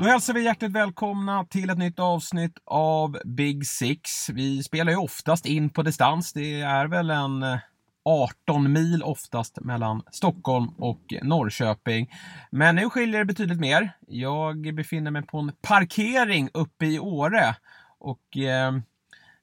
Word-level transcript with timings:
Då 0.00 0.06
hälsar 0.06 0.34
vi 0.34 0.44
hjärtligt 0.44 0.72
välkomna 0.72 1.44
till 1.44 1.70
ett 1.70 1.78
nytt 1.78 1.98
avsnitt 1.98 2.58
av 2.64 3.18
Big 3.24 3.66
Six. 3.66 4.30
Vi 4.30 4.62
spelar 4.62 4.92
ju 4.92 4.98
oftast 4.98 5.46
in 5.46 5.70
på 5.70 5.82
distans. 5.82 6.32
Det 6.32 6.60
är 6.60 6.86
väl 6.86 7.10
en 7.10 7.42
eh, 7.42 7.58
18 8.04 8.72
mil 8.72 9.02
oftast 9.02 9.60
mellan 9.60 10.02
Stockholm 10.10 10.68
och 10.68 11.00
Norrköping. 11.22 12.10
Men 12.50 12.74
nu 12.74 12.90
skiljer 12.90 13.18
det 13.18 13.24
betydligt 13.24 13.60
mer. 13.60 13.92
Jag 14.08 14.74
befinner 14.74 15.10
mig 15.10 15.22
på 15.22 15.38
en 15.38 15.52
parkering 15.62 16.48
uppe 16.54 16.86
i 16.86 16.98
Åre 16.98 17.56
och 17.98 18.36
eh, 18.36 18.72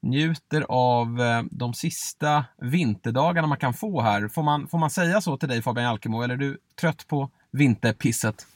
njuter 0.02 0.66
av 0.70 1.22
eh, 1.22 1.44
de 1.52 1.74
sista 1.74 2.46
vinterdagarna 2.62 3.48
man 3.48 3.58
kan 3.58 3.74
få 3.74 4.02
här. 4.02 4.28
Får 4.28 4.44
man, 4.44 4.68
får 4.68 4.78
man 4.78 4.90
säga 4.90 5.22
så 5.22 5.38
till 5.38 5.50
dig 5.50 5.62
Fabian 5.62 5.88
Alkemo, 5.88 6.22
eller 6.22 6.34
är 6.34 6.38
du 6.38 6.58
trött 6.80 7.08
på 7.08 7.30
vinterpisset? 7.52 8.48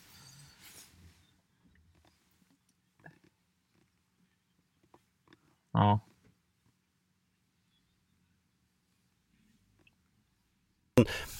Ja. 5.74 6.00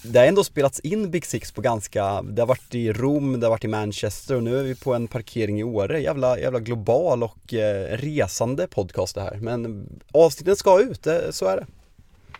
Det 0.04 0.18
har 0.18 0.26
ändå 0.26 0.44
spelats 0.44 0.80
in 0.80 1.10
Big 1.10 1.26
Six 1.26 1.52
på 1.52 1.60
ganska, 1.60 2.22
det 2.22 2.42
har 2.42 2.46
varit 2.46 2.74
i 2.74 2.92
Rom, 2.92 3.40
det 3.40 3.46
har 3.46 3.50
varit 3.50 3.64
i 3.64 3.68
Manchester 3.68 4.36
och 4.36 4.42
nu 4.42 4.58
är 4.58 4.62
vi 4.62 4.74
på 4.74 4.94
en 4.94 5.08
parkering 5.08 5.60
i 5.60 5.64
Åre. 5.64 6.00
Jävla, 6.00 6.38
jävla 6.38 6.60
global 6.60 7.22
och 7.22 7.54
eh, 7.54 7.96
resande 7.96 8.66
podcast 8.66 9.14
det 9.14 9.20
här. 9.20 9.36
Men 9.36 9.88
avsnitten 10.12 10.56
ska 10.56 10.80
ut, 10.80 11.06
eh, 11.06 11.18
så 11.30 11.46
är 11.46 11.56
det. 11.56 11.66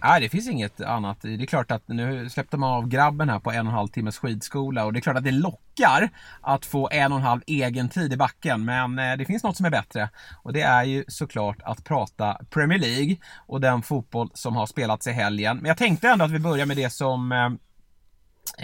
Nej, 0.04 0.20
det 0.20 0.28
finns 0.28 0.48
inget 0.48 0.80
annat. 0.80 1.20
Det 1.20 1.34
är 1.34 1.46
klart 1.46 1.70
att 1.70 1.88
nu 1.88 2.30
släppte 2.30 2.56
man 2.56 2.70
av 2.72 2.88
grabben 2.88 3.28
här 3.28 3.38
på 3.38 3.50
en 3.50 3.66
och 3.66 3.72
en 3.72 3.78
halv 3.78 3.88
timmes 3.88 4.18
skidskola 4.18 4.84
och 4.84 4.92
det 4.92 4.98
är 4.98 5.00
klart 5.00 5.16
att 5.16 5.24
det 5.24 5.30
lockar 5.30 6.10
att 6.40 6.66
få 6.66 6.88
en 6.92 7.12
och 7.12 7.18
en 7.18 7.24
halv 7.24 7.40
egen 7.46 7.88
tid 7.88 8.12
i 8.12 8.16
backen. 8.16 8.64
Men 8.64 8.98
eh, 8.98 9.16
det 9.16 9.24
finns 9.24 9.42
något 9.42 9.56
som 9.56 9.66
är 9.66 9.70
bättre 9.70 10.08
och 10.42 10.52
det 10.52 10.62
är 10.62 10.84
ju 10.84 11.04
såklart 11.08 11.62
att 11.62 11.84
prata 11.84 12.38
Premier 12.50 12.78
League 12.78 13.16
och 13.46 13.60
den 13.60 13.82
fotboll 13.82 14.30
som 14.34 14.56
har 14.56 14.66
spelats 14.66 15.06
i 15.06 15.12
helgen. 15.12 15.56
Men 15.56 15.66
jag 15.66 15.76
tänkte 15.76 16.08
ändå 16.08 16.24
att 16.24 16.30
vi 16.30 16.38
börjar 16.38 16.66
med 16.66 16.76
det 16.76 16.90
som 16.90 17.32
eh, 17.32 17.46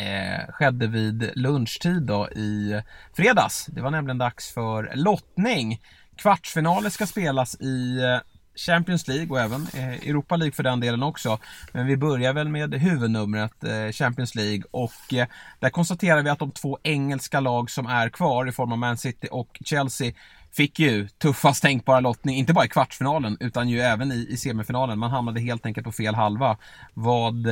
eh 0.04 0.48
skedde 0.48 0.86
vid 0.86 1.30
lunchtid 1.34 2.02
då 2.02 2.28
i 2.28 2.82
fredags. 3.16 3.66
Det 3.66 3.80
var 3.80 3.90
nämligen 3.90 4.18
dags 4.18 4.52
för 4.54 4.92
lottning. 4.94 5.80
Kvartsfinaler 6.16 6.90
ska 6.90 7.06
spelas 7.06 7.60
i 7.60 7.98
eh, 8.02 8.18
Champions 8.58 9.08
League 9.08 9.28
och 9.30 9.40
även 9.40 9.66
eh, 9.74 10.08
Europa 10.08 10.36
League 10.36 10.52
för 10.52 10.62
den 10.62 10.80
delen 10.80 11.02
också. 11.02 11.38
Men 11.72 11.86
vi 11.86 11.96
börjar 11.96 12.32
väl 12.32 12.48
med 12.48 12.74
huvudnumret 12.74 13.64
eh, 13.64 13.92
Champions 13.92 14.34
League 14.34 14.62
och 14.70 15.14
eh, 15.14 15.26
där 15.60 15.70
konstaterar 15.70 16.22
vi 16.22 16.30
att 16.30 16.38
de 16.38 16.50
två 16.50 16.78
engelska 16.82 17.40
lag 17.40 17.70
som 17.70 17.86
är 17.86 18.08
kvar 18.08 18.48
i 18.48 18.52
form 18.52 18.72
av 18.72 18.78
Man 18.78 18.98
City 18.98 19.28
och 19.30 19.58
Chelsea 19.64 20.12
fick 20.52 20.78
ju 20.78 21.08
tuffast 21.08 21.62
tänkbara 21.62 22.00
lottning, 22.00 22.36
inte 22.36 22.52
bara 22.52 22.64
i 22.64 22.68
kvartsfinalen 22.68 23.36
utan 23.40 23.68
ju 23.68 23.80
även 23.80 24.12
i, 24.12 24.26
i 24.30 24.36
semifinalen. 24.36 24.98
Man 24.98 25.10
hamnade 25.10 25.40
helt 25.40 25.66
enkelt 25.66 25.84
på 25.84 25.92
fel 25.92 26.14
halva. 26.14 26.56
Vad, 26.94 27.46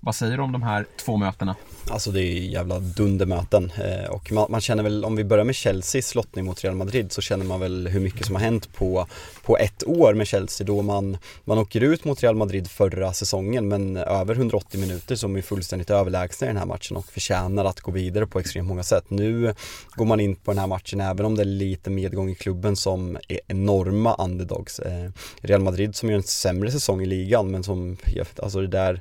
vad 0.00 0.14
säger 0.14 0.36
du 0.36 0.42
om 0.42 0.52
de 0.52 0.62
här 0.62 0.86
två 0.96 1.16
mötena? 1.16 1.56
Alltså 1.90 2.10
det 2.10 2.22
är 2.22 2.40
jävla 2.40 2.78
dundermöten 2.78 3.72
eh, 3.84 4.10
och 4.10 4.32
man, 4.32 4.46
man, 4.50 4.60
känner 4.60 4.82
väl, 4.82 5.04
om 5.04 5.16
vi 5.16 5.24
börjar 5.24 5.44
med 5.44 5.56
Chelseas 5.56 6.14
lottning 6.14 6.44
mot 6.44 6.64
Real 6.64 6.76
Madrid 6.76 7.12
så 7.12 7.20
känner 7.20 7.44
man 7.44 7.60
väl 7.60 7.88
hur 7.88 8.00
mycket 8.00 8.26
som 8.26 8.34
har 8.34 8.42
hänt 8.42 8.74
på, 8.74 9.06
på 9.42 9.58
ett 9.58 9.84
år 9.86 10.14
med 10.14 10.26
Chelsea 10.26 10.66
då 10.66 10.82
man, 10.82 11.16
man 11.44 11.58
åker 11.58 11.80
ut 11.80 12.04
mot 12.04 12.22
Real 12.22 12.36
Madrid 12.36 12.70
förra 12.70 13.12
säsongen 13.12 13.68
men 13.68 13.96
över 13.96 14.34
180 14.34 14.80
minuter 14.80 15.16
som 15.16 15.36
är 15.36 15.42
fullständigt 15.42 15.90
överlägsna 15.90 16.46
i 16.46 16.48
den 16.50 16.56
här 16.56 16.66
matchen 16.66 16.96
och 16.96 17.06
förtjänar 17.06 17.64
att 17.64 17.80
gå 17.80 17.92
vidare 17.92 18.26
på 18.26 18.40
extremt 18.40 18.68
många 18.68 18.82
sätt. 18.82 19.04
Nu 19.08 19.54
går 19.90 20.04
man 20.04 20.20
in 20.20 20.36
på 20.36 20.50
den 20.50 20.58
här 20.58 20.66
matchen 20.66 21.00
även 21.00 21.26
om 21.26 21.36
det 21.36 21.42
är 21.42 21.44
lite 21.44 21.90
medgång 21.90 22.30
i 22.30 22.34
klubben 22.34 22.76
som 22.76 23.16
är 23.28 23.40
enorma 23.46 24.14
underdogs. 24.14 24.78
Eh, 24.78 25.10
Real 25.40 25.60
Madrid 25.60 25.96
som 25.96 26.10
gör 26.10 26.16
en 26.16 26.22
sämre 26.22 26.72
säsong 26.72 27.02
i 27.02 27.06
ligan 27.06 27.50
men 27.50 27.62
som, 27.62 27.96
alltså 28.36 28.60
det 28.60 28.66
där 28.66 29.00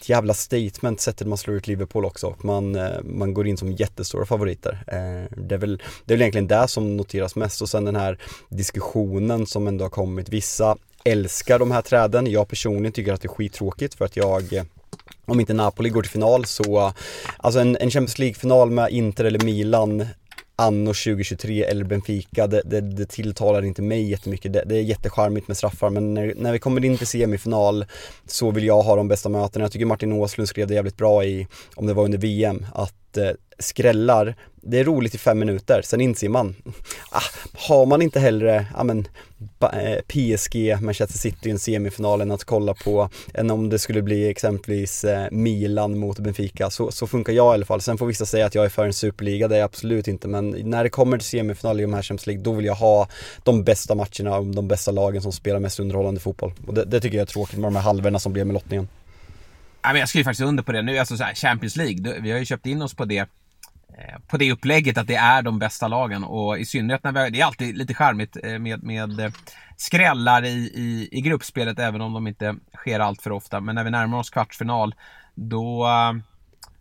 ett 0.00 0.08
jävla 0.08 0.34
statement 0.34 1.00
sättet 1.00 1.26
man 1.26 1.38
slår 1.38 1.56
ut 1.56 1.66
Liverpool 1.66 2.04
också. 2.04 2.34
Man, 2.42 2.76
eh, 2.76 3.02
man 3.04 3.34
går 3.34 3.46
in 3.46 3.56
som 3.56 3.72
jättestora 3.72 4.26
favoriter. 4.26 4.84
Eh, 4.86 5.38
det 5.38 5.54
är, 5.54 5.58
väl, 5.58 5.82
det 6.04 6.14
är 6.14 6.16
väl 6.16 6.22
egentligen 6.22 6.48
det 6.48 6.68
som 6.68 6.96
noteras 6.96 7.36
mest 7.36 7.62
och 7.62 7.68
sen 7.68 7.84
den 7.84 7.96
här 7.96 8.18
diskussionen 8.48 9.46
som 9.46 9.66
ändå 9.66 9.84
har 9.84 9.90
kommit. 9.90 10.28
Vissa 10.28 10.76
älskar 11.04 11.58
de 11.58 11.70
här 11.70 11.82
träden. 11.82 12.30
Jag 12.30 12.48
personligen 12.48 12.92
tycker 12.92 13.12
att 13.12 13.20
det 13.20 13.26
är 13.26 13.34
skittråkigt 13.34 13.94
för 13.94 14.04
att 14.04 14.16
jag 14.16 14.52
eh, 14.52 14.64
om 15.24 15.40
inte 15.40 15.54
Napoli 15.54 15.90
går 15.90 16.02
till 16.02 16.10
final 16.10 16.44
så, 16.44 16.92
alltså 17.36 17.60
en, 17.60 17.76
en 17.76 17.90
Champions 17.90 18.18
League-final 18.18 18.70
med 18.70 18.90
Inter 18.90 19.24
eller 19.24 19.44
Milan 19.44 20.06
anno 20.56 20.94
2023 20.94 21.64
eller 21.64 21.84
Benfica, 21.84 22.46
det, 22.46 22.62
det, 22.64 22.80
det 22.80 23.06
tilltalar 23.06 23.64
inte 23.64 23.82
mig 23.82 24.10
jättemycket. 24.10 24.52
Det, 24.52 24.64
det 24.66 24.76
är 24.76 24.82
jättecharmigt 24.82 25.48
med 25.48 25.56
straffar 25.56 25.90
men 25.90 26.14
när, 26.14 26.34
när 26.36 26.52
vi 26.52 26.58
kommer 26.58 26.84
in 26.84 26.98
till 26.98 27.06
semifinal 27.06 27.84
så 28.26 28.50
vill 28.50 28.64
jag 28.64 28.82
ha 28.82 28.96
de 28.96 29.08
bästa 29.08 29.28
mötena. 29.28 29.64
Jag 29.64 29.72
tycker 29.72 29.86
Martin 29.86 30.12
Åslund 30.12 30.48
skrev 30.48 30.68
det 30.68 30.74
jävligt 30.74 30.96
bra 30.96 31.24
i, 31.24 31.46
om 31.74 31.86
det 31.86 31.94
var 31.94 32.04
under 32.04 32.18
VM, 32.18 32.66
att 32.74 33.16
eh, 33.16 33.30
skrällar, 33.62 34.34
det 34.64 34.78
är 34.78 34.84
roligt 34.84 35.14
i 35.14 35.18
fem 35.18 35.38
minuter, 35.38 35.82
sen 35.82 36.00
inser 36.00 36.28
man, 36.28 36.54
ah, 37.10 37.22
har 37.54 37.86
man 37.86 38.02
inte 38.02 38.20
hellre, 38.20 38.66
ah, 38.74 38.84
men 38.84 39.08
eh, 39.60 40.00
PSG, 40.06 40.76
Manchester 40.80 41.18
City 41.18 41.48
i 41.48 41.52
en 41.52 41.58
semifinal 41.58 42.20
än 42.20 42.30
att 42.30 42.44
kolla 42.44 42.74
på, 42.74 43.10
än 43.34 43.50
om 43.50 43.68
det 43.68 43.78
skulle 43.78 44.02
bli 44.02 44.30
exempelvis 44.30 45.04
eh, 45.04 45.26
Milan 45.30 45.98
mot 45.98 46.18
Benfica, 46.18 46.70
så, 46.70 46.90
så 46.90 47.06
funkar 47.06 47.32
jag 47.32 47.52
i 47.52 47.54
alla 47.54 47.66
fall. 47.66 47.80
Sen 47.80 47.98
får 47.98 48.06
vissa 48.06 48.26
säga 48.26 48.46
att 48.46 48.54
jag 48.54 48.64
är 48.64 48.68
för 48.68 48.86
en 48.86 48.92
superliga, 48.92 49.48
det 49.48 49.54
är 49.54 49.58
jag 49.58 49.64
absolut 49.64 50.08
inte, 50.08 50.28
men 50.28 50.50
när 50.50 50.84
det 50.84 50.90
kommer 50.90 51.18
till 51.18 51.26
semifinal 51.26 51.80
i 51.80 51.82
de 51.82 51.94
här 51.94 52.02
Champions 52.02 52.26
League, 52.26 52.42
då 52.42 52.52
vill 52.52 52.64
jag 52.64 52.74
ha 52.74 53.08
de 53.44 53.64
bästa 53.64 53.94
matcherna 53.94 54.36
och 54.36 54.46
de 54.46 54.68
bästa 54.68 54.90
lagen 54.90 55.22
som 55.22 55.32
spelar 55.32 55.60
mest 55.60 55.80
underhållande 55.80 56.20
fotboll. 56.20 56.52
Och 56.66 56.74
det, 56.74 56.84
det 56.84 57.00
tycker 57.00 57.16
jag 57.16 57.22
är 57.22 57.32
tråkigt 57.32 57.58
med 57.58 57.66
de 57.66 57.76
här 57.76 57.82
halvorna 57.82 58.18
som 58.18 58.32
blev 58.32 58.46
med 58.46 58.54
lottningen. 58.54 58.88
jag 59.82 60.08
skriver 60.08 60.24
faktiskt 60.24 60.48
under 60.48 60.62
på 60.62 60.72
det 60.72 60.82
nu, 60.82 60.98
alltså 60.98 61.16
så 61.16 61.24
här, 61.24 61.34
Champions 61.34 61.76
League, 61.76 62.20
vi 62.20 62.30
har 62.30 62.38
ju 62.38 62.44
köpt 62.44 62.66
in 62.66 62.82
oss 62.82 62.94
på 62.94 63.04
det 63.04 63.28
Eh, 63.98 64.18
på 64.26 64.36
det 64.36 64.52
upplägget 64.52 64.98
att 64.98 65.06
det 65.06 65.14
är 65.14 65.42
de 65.42 65.58
bästa 65.58 65.88
lagen 65.88 66.24
och 66.24 66.58
i 66.58 66.64
synnerhet 66.64 67.04
när 67.04 67.12
vi, 67.12 67.30
det 67.30 67.40
är 67.40 67.44
alltid 67.44 67.76
lite 67.76 67.94
charmigt 67.94 68.36
eh, 68.42 68.58
med, 68.58 68.82
med 68.82 69.20
eh, 69.20 69.30
skrällar 69.76 70.44
i, 70.44 70.72
i, 70.74 71.08
i 71.12 71.20
gruppspelet 71.20 71.78
även 71.78 72.00
om 72.00 72.12
de 72.12 72.26
inte 72.26 72.56
sker 72.76 73.00
allt 73.00 73.22
för 73.22 73.32
ofta. 73.32 73.60
Men 73.60 73.74
när 73.74 73.84
vi 73.84 73.90
närmar 73.90 74.18
oss 74.18 74.30
kvartsfinal 74.30 74.94
då, 75.34 75.88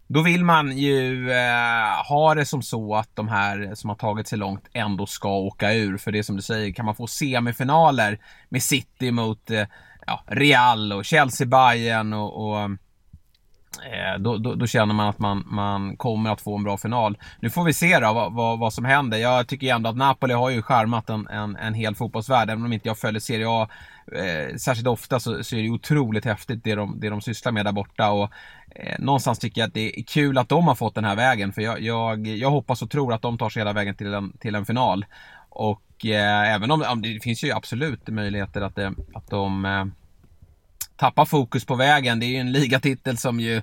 då 0.08 0.22
vill 0.22 0.44
man 0.44 0.78
ju 0.78 1.32
eh, 1.32 2.08
ha 2.10 2.36
det 2.36 2.46
som 2.46 2.62
så 2.62 2.96
att 2.96 3.16
de 3.16 3.28
här 3.28 3.76
som 3.76 3.90
har 3.90 3.98
tagit 3.98 4.28
sig 4.28 4.38
långt 4.38 4.70
ändå 4.74 5.06
ska 5.06 5.30
åka 5.30 5.74
ur. 5.74 5.98
För 5.98 6.12
det 6.12 6.20
är 6.20 6.24
som 6.24 6.36
du 6.36 6.42
säger, 6.42 6.74
kan 6.74 6.86
man 6.86 6.96
få 6.96 7.08
semifinaler 7.08 8.20
med 8.50 8.64
City 8.64 9.12
mot 9.12 9.52
eh, 9.52 9.68
ja, 10.08 10.24
Real 10.28 10.94
och 10.94 11.06
Chelsea 11.06 11.48
Bayern 11.48 12.14
och, 12.14 12.52
och 12.52 12.70
Eh, 13.80 14.20
då, 14.20 14.38
då, 14.38 14.56
då, 14.56 14.68
känner 14.68 14.94
man 14.94 15.08
att 15.08 15.20
man, 15.20 15.44
man 15.48 15.98
kommer 15.98 16.30
att 16.30 16.42
få 16.42 16.58
en 16.58 16.64
bra 16.64 16.78
final. 16.78 17.18
Nu 17.40 17.50
får 17.50 17.64
vi 17.64 17.74
se 17.74 18.00
då 18.00 18.14
vad, 18.14 18.34
vad, 18.34 18.60
vad 18.60 18.74
som 18.74 18.86
händer. 18.86 19.18
Jag 19.18 19.48
tycker 19.48 19.76
ändå 19.76 19.90
att 19.90 19.98
Napoli 19.98 20.34
har 20.34 20.50
ju 20.50 20.62
charmat 20.62 21.10
en, 21.10 21.28
en, 21.28 21.56
en 21.56 21.74
hel 21.74 21.96
fotbollsvärld. 21.96 22.50
Även 22.50 22.66
om 22.66 22.74
inte 22.74 22.88
jag 22.88 22.98
följer 22.98 23.20
Serie 23.20 23.46
A 23.50 23.70
eh, 24.12 24.56
särskilt 24.56 24.88
ofta 24.88 25.20
så, 25.20 25.44
så, 25.44 25.56
är 25.56 25.62
det 25.62 25.70
otroligt 25.70 26.26
häftigt 26.26 26.64
det 26.64 26.76
de, 26.76 27.00
det 27.00 27.10
de 27.10 27.22
sysslar 27.22 27.52
med 27.52 27.66
där 27.66 27.72
borta. 27.72 28.12
Och, 28.12 28.32
eh, 28.76 29.00
någonstans 29.00 29.40
tycker 29.40 29.62
jag 29.62 29.68
att 29.68 29.74
det 29.74 30.00
är 30.00 30.04
kul 30.04 30.38
att 30.38 30.50
de 30.50 30.68
har 30.68 30.76
fått 30.76 30.96
den 30.96 31.06
här 31.06 31.16
vägen. 31.16 31.54
För 31.54 31.62
jag, 31.62 31.82
jag, 31.82 32.28
jag 32.28 32.52
hoppas 32.52 32.82
och 32.82 32.90
tror 32.90 33.14
att 33.14 33.22
de 33.22 33.38
tar 33.38 33.50
sig 33.50 33.60
hela 33.60 33.74
vägen 33.74 33.96
till 33.96 34.14
en, 34.14 34.38
till 34.38 34.56
en 34.56 34.66
final. 34.66 35.06
Och 35.50 36.06
eh, 36.06 36.54
även 36.54 36.72
om 36.72 37.02
det 37.02 37.24
finns 37.24 37.44
ju 37.44 37.52
absolut 37.52 38.08
möjligheter 38.08 38.62
att, 38.62 38.76
det, 38.76 38.94
att 39.14 39.30
de 39.30 39.66
eh, 39.66 39.86
tappa 41.02 41.26
fokus 41.26 41.66
på 41.66 41.76
vägen. 41.76 42.20
Det 42.20 42.26
är 42.26 42.28
ju 42.28 42.38
en 42.38 42.52
ligatitel 42.52 43.18
som 43.18 43.40
ju 43.40 43.62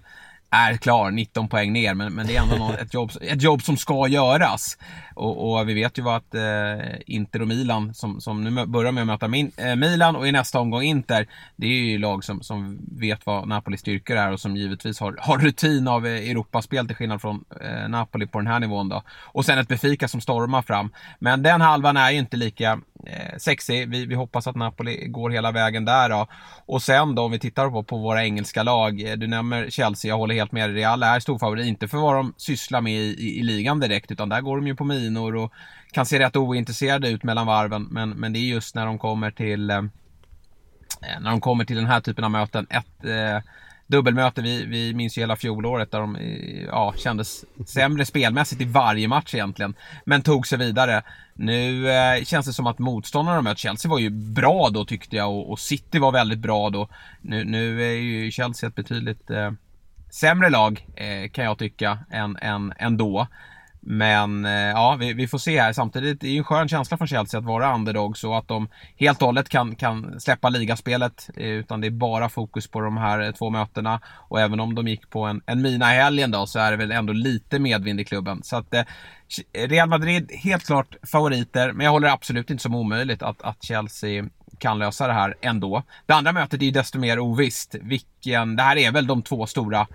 är 0.50 0.76
klar, 0.76 1.10
19 1.10 1.48
poäng 1.48 1.72
ner, 1.72 1.94
men, 1.94 2.14
men 2.14 2.26
det 2.26 2.36
är 2.36 2.42
ändå 2.42 2.56
något, 2.56 2.78
ett, 2.78 2.94
jobb, 2.94 3.10
ett 3.20 3.42
jobb 3.42 3.62
som 3.62 3.76
ska 3.76 4.08
göras. 4.08 4.78
Och, 5.14 5.52
och 5.52 5.68
vi 5.68 5.74
vet 5.74 5.98
ju 5.98 6.02
vad 6.02 6.16
att 6.16 6.34
eh, 6.34 6.96
Inter 7.06 7.42
och 7.42 7.48
Milan, 7.48 7.94
som, 7.94 8.20
som 8.20 8.44
nu 8.44 8.66
börjar 8.66 8.92
med 8.92 9.00
att 9.00 9.06
möta 9.06 9.28
min, 9.28 9.52
eh, 9.56 9.76
Milan 9.76 10.16
och 10.16 10.28
i 10.28 10.32
nästa 10.32 10.60
omgång 10.60 10.82
Inter, 10.82 11.26
det 11.56 11.66
är 11.66 11.70
ju 11.70 11.98
lag 11.98 12.24
som, 12.24 12.42
som 12.42 12.78
vet 12.98 13.26
vad 13.26 13.48
Napolis 13.48 13.80
styrkor 13.80 14.16
är 14.16 14.32
och 14.32 14.40
som 14.40 14.56
givetvis 14.56 15.00
har, 15.00 15.16
har 15.20 15.38
rutin 15.38 15.88
av 15.88 16.06
eh, 16.06 16.30
Europaspel 16.30 16.86
till 16.86 16.96
skillnad 16.96 17.20
från 17.20 17.44
eh, 17.60 17.88
Napoli 17.88 18.26
på 18.26 18.38
den 18.38 18.46
här 18.46 18.60
nivån 18.60 18.88
då. 18.88 19.02
Och 19.24 19.44
sen 19.44 19.58
ett 19.58 19.68
Befika 19.68 20.08
som 20.08 20.20
stormar 20.20 20.62
fram. 20.62 20.90
Men 21.18 21.42
den 21.42 21.60
halvan 21.60 21.96
är 21.96 22.10
ju 22.10 22.18
inte 22.18 22.36
lika 22.36 22.80
eh, 23.06 23.36
sexig. 23.38 23.88
Vi, 23.88 24.06
vi 24.06 24.14
hoppas 24.14 24.46
att 24.46 24.56
Napoli 24.56 25.06
går 25.08 25.30
hela 25.30 25.52
vägen 25.52 25.84
där 25.84 26.08
då. 26.08 26.26
Och 26.66 26.82
sen 26.82 27.14
då 27.14 27.22
om 27.22 27.30
vi 27.30 27.38
tittar 27.38 27.70
på, 27.70 27.82
på 27.82 27.98
våra 27.98 28.24
engelska 28.24 28.62
lag. 28.62 29.02
Eh, 29.02 29.16
du 29.16 29.26
nämner 29.26 29.70
Chelsea, 29.70 30.08
jag 30.08 30.18
håller 30.18 30.37
helt 30.38 30.52
med. 30.52 30.74
Real 30.74 31.02
är 31.02 31.20
storfavorit, 31.20 31.66
inte 31.66 31.88
för 31.88 31.98
vad 31.98 32.14
de 32.14 32.34
sysslar 32.36 32.80
med 32.80 32.92
i, 32.92 32.96
i, 32.96 33.38
i, 33.38 33.42
ligan 33.42 33.80
direkt, 33.80 34.10
utan 34.10 34.28
där 34.28 34.40
går 34.40 34.56
de 34.56 34.66
ju 34.66 34.76
på 34.76 34.84
minor 34.84 35.36
och 35.36 35.52
kan 35.92 36.06
se 36.06 36.18
rätt 36.18 36.36
ointresserade 36.36 37.08
ut 37.08 37.22
mellan 37.22 37.46
varven. 37.46 37.82
Men, 37.90 38.10
men 38.10 38.32
det 38.32 38.38
är 38.38 38.48
just 38.48 38.74
när 38.74 38.86
de 38.86 38.98
kommer 38.98 39.30
till 39.30 39.70
eh, 39.70 39.76
eh 39.76 41.20
när 41.20 41.30
de 41.30 41.40
kommer 41.40 41.64
till 41.64 41.76
den 41.76 41.86
här 41.86 42.00
typen 42.00 42.24
av 42.24 42.30
möten. 42.30 42.66
Ett, 42.70 43.04
eh, 43.04 43.50
dubbelmöte. 43.88 44.42
Vi, 44.42 44.64
vi 44.64 44.94
minns 44.94 45.18
ju 45.18 45.22
hela 45.22 45.36
fjolåret 45.36 45.90
där 45.90 46.00
de 46.00 46.16
eh, 46.16 46.64
ja, 46.64 46.94
kändes 46.96 47.44
sämre 47.66 48.04
spelmässigt 48.04 48.60
i 48.60 48.64
varje 48.64 49.08
match 49.08 49.34
egentligen. 49.34 49.74
Men 50.04 50.22
tog 50.22 50.46
sig 50.46 50.58
vidare. 50.58 51.02
Nu 51.34 51.90
eh, 51.90 52.24
känns 52.24 52.46
det 52.46 52.52
som 52.52 52.66
att 52.66 52.78
motståndarna 52.78 53.36
de 53.36 53.44
mött, 53.44 53.58
Chelsea 53.58 53.90
var 53.90 53.98
ju 53.98 54.10
bra 54.10 54.68
då 54.70 54.84
tyckte 54.84 55.16
jag 55.16 55.30
och, 55.30 55.50
och 55.50 55.58
City 55.58 55.98
var 55.98 56.12
väldigt 56.12 56.38
bra 56.38 56.70
då. 56.70 56.88
Nu, 57.20 57.44
nu 57.44 57.82
är 57.82 57.96
ju 57.96 58.30
Chelsea 58.30 58.68
ett 58.68 58.74
betydligt 58.74 59.30
eh, 59.30 59.50
sämre 60.10 60.50
lag 60.50 60.86
eh, 60.96 61.30
kan 61.30 61.44
jag 61.44 61.58
tycka 61.58 61.98
än, 62.10 62.36
än, 62.36 62.72
ändå. 62.78 63.26
Men 63.80 64.44
eh, 64.44 64.52
ja, 64.52 64.96
vi, 65.00 65.12
vi, 65.12 65.28
får 65.28 65.38
se 65.38 65.60
här. 65.60 65.72
Samtidigt 65.72 66.22
är 66.22 66.26
det 66.26 66.32
ju 66.32 66.38
en 66.38 66.44
skön 66.44 66.68
känsla 66.68 66.96
från 66.96 67.08
Chelsea 67.08 67.40
att 67.40 67.46
vara 67.46 67.74
underdog 67.74 68.18
så 68.18 68.34
att 68.34 68.48
de 68.48 68.68
helt 68.96 69.22
och 69.22 69.26
hållet 69.26 69.48
kan, 69.48 69.74
kan 69.74 70.20
släppa 70.20 70.48
ligaspelet. 70.48 71.30
Eh, 71.36 71.46
utan 71.46 71.80
det 71.80 71.86
är 71.86 71.90
bara 71.90 72.28
fokus 72.28 72.68
på 72.68 72.80
de 72.80 72.96
här 72.96 73.20
eh, 73.20 73.30
två 73.30 73.50
mötena. 73.50 74.00
Och 74.28 74.40
även 74.40 74.60
om 74.60 74.74
de 74.74 74.88
gick 74.88 75.10
på 75.10 75.24
en, 75.24 75.42
en 75.46 75.62
mina 75.62 75.94
i 75.94 75.98
helgen 75.98 76.30
då 76.30 76.46
så 76.46 76.58
är 76.58 76.70
det 76.70 76.76
väl 76.76 76.92
ändå 76.92 77.12
lite 77.12 77.58
medvind 77.58 78.00
i 78.00 78.04
klubben. 78.04 78.42
Så 78.42 78.56
att 78.56 78.74
eh, 78.74 78.84
Real 79.52 79.88
Madrid, 79.88 80.32
helt 80.32 80.66
klart 80.66 80.96
favoriter. 81.12 81.72
Men 81.72 81.84
jag 81.84 81.92
håller 81.92 82.08
absolut 82.08 82.50
inte 82.50 82.62
som 82.62 82.74
omöjligt 82.74 83.22
att, 83.22 83.42
att 83.42 83.64
Chelsea 83.64 84.24
kan 84.58 84.78
lösa 84.78 85.06
det 85.06 85.12
här 85.12 85.34
ändå. 85.40 85.82
Det 86.06 86.12
andra 86.12 86.32
mötet 86.32 86.60
är 86.60 86.66
ju 86.66 86.70
desto 86.70 86.98
mer 86.98 87.18
ovisst. 87.18 87.74
Vilken, 87.82 88.56
det 88.56 88.62
här 88.62 88.76
är 88.76 88.92
väl 88.92 89.06
de 89.06 89.22
två 89.22 89.46
stora 89.46 89.86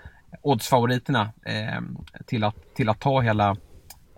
oddsfavoriterna 0.41 1.31
eh, 1.45 1.81
till, 2.25 2.43
att, 2.43 2.75
till 2.75 2.89
att 2.89 2.99
ta 2.99 3.21
hela 3.21 3.55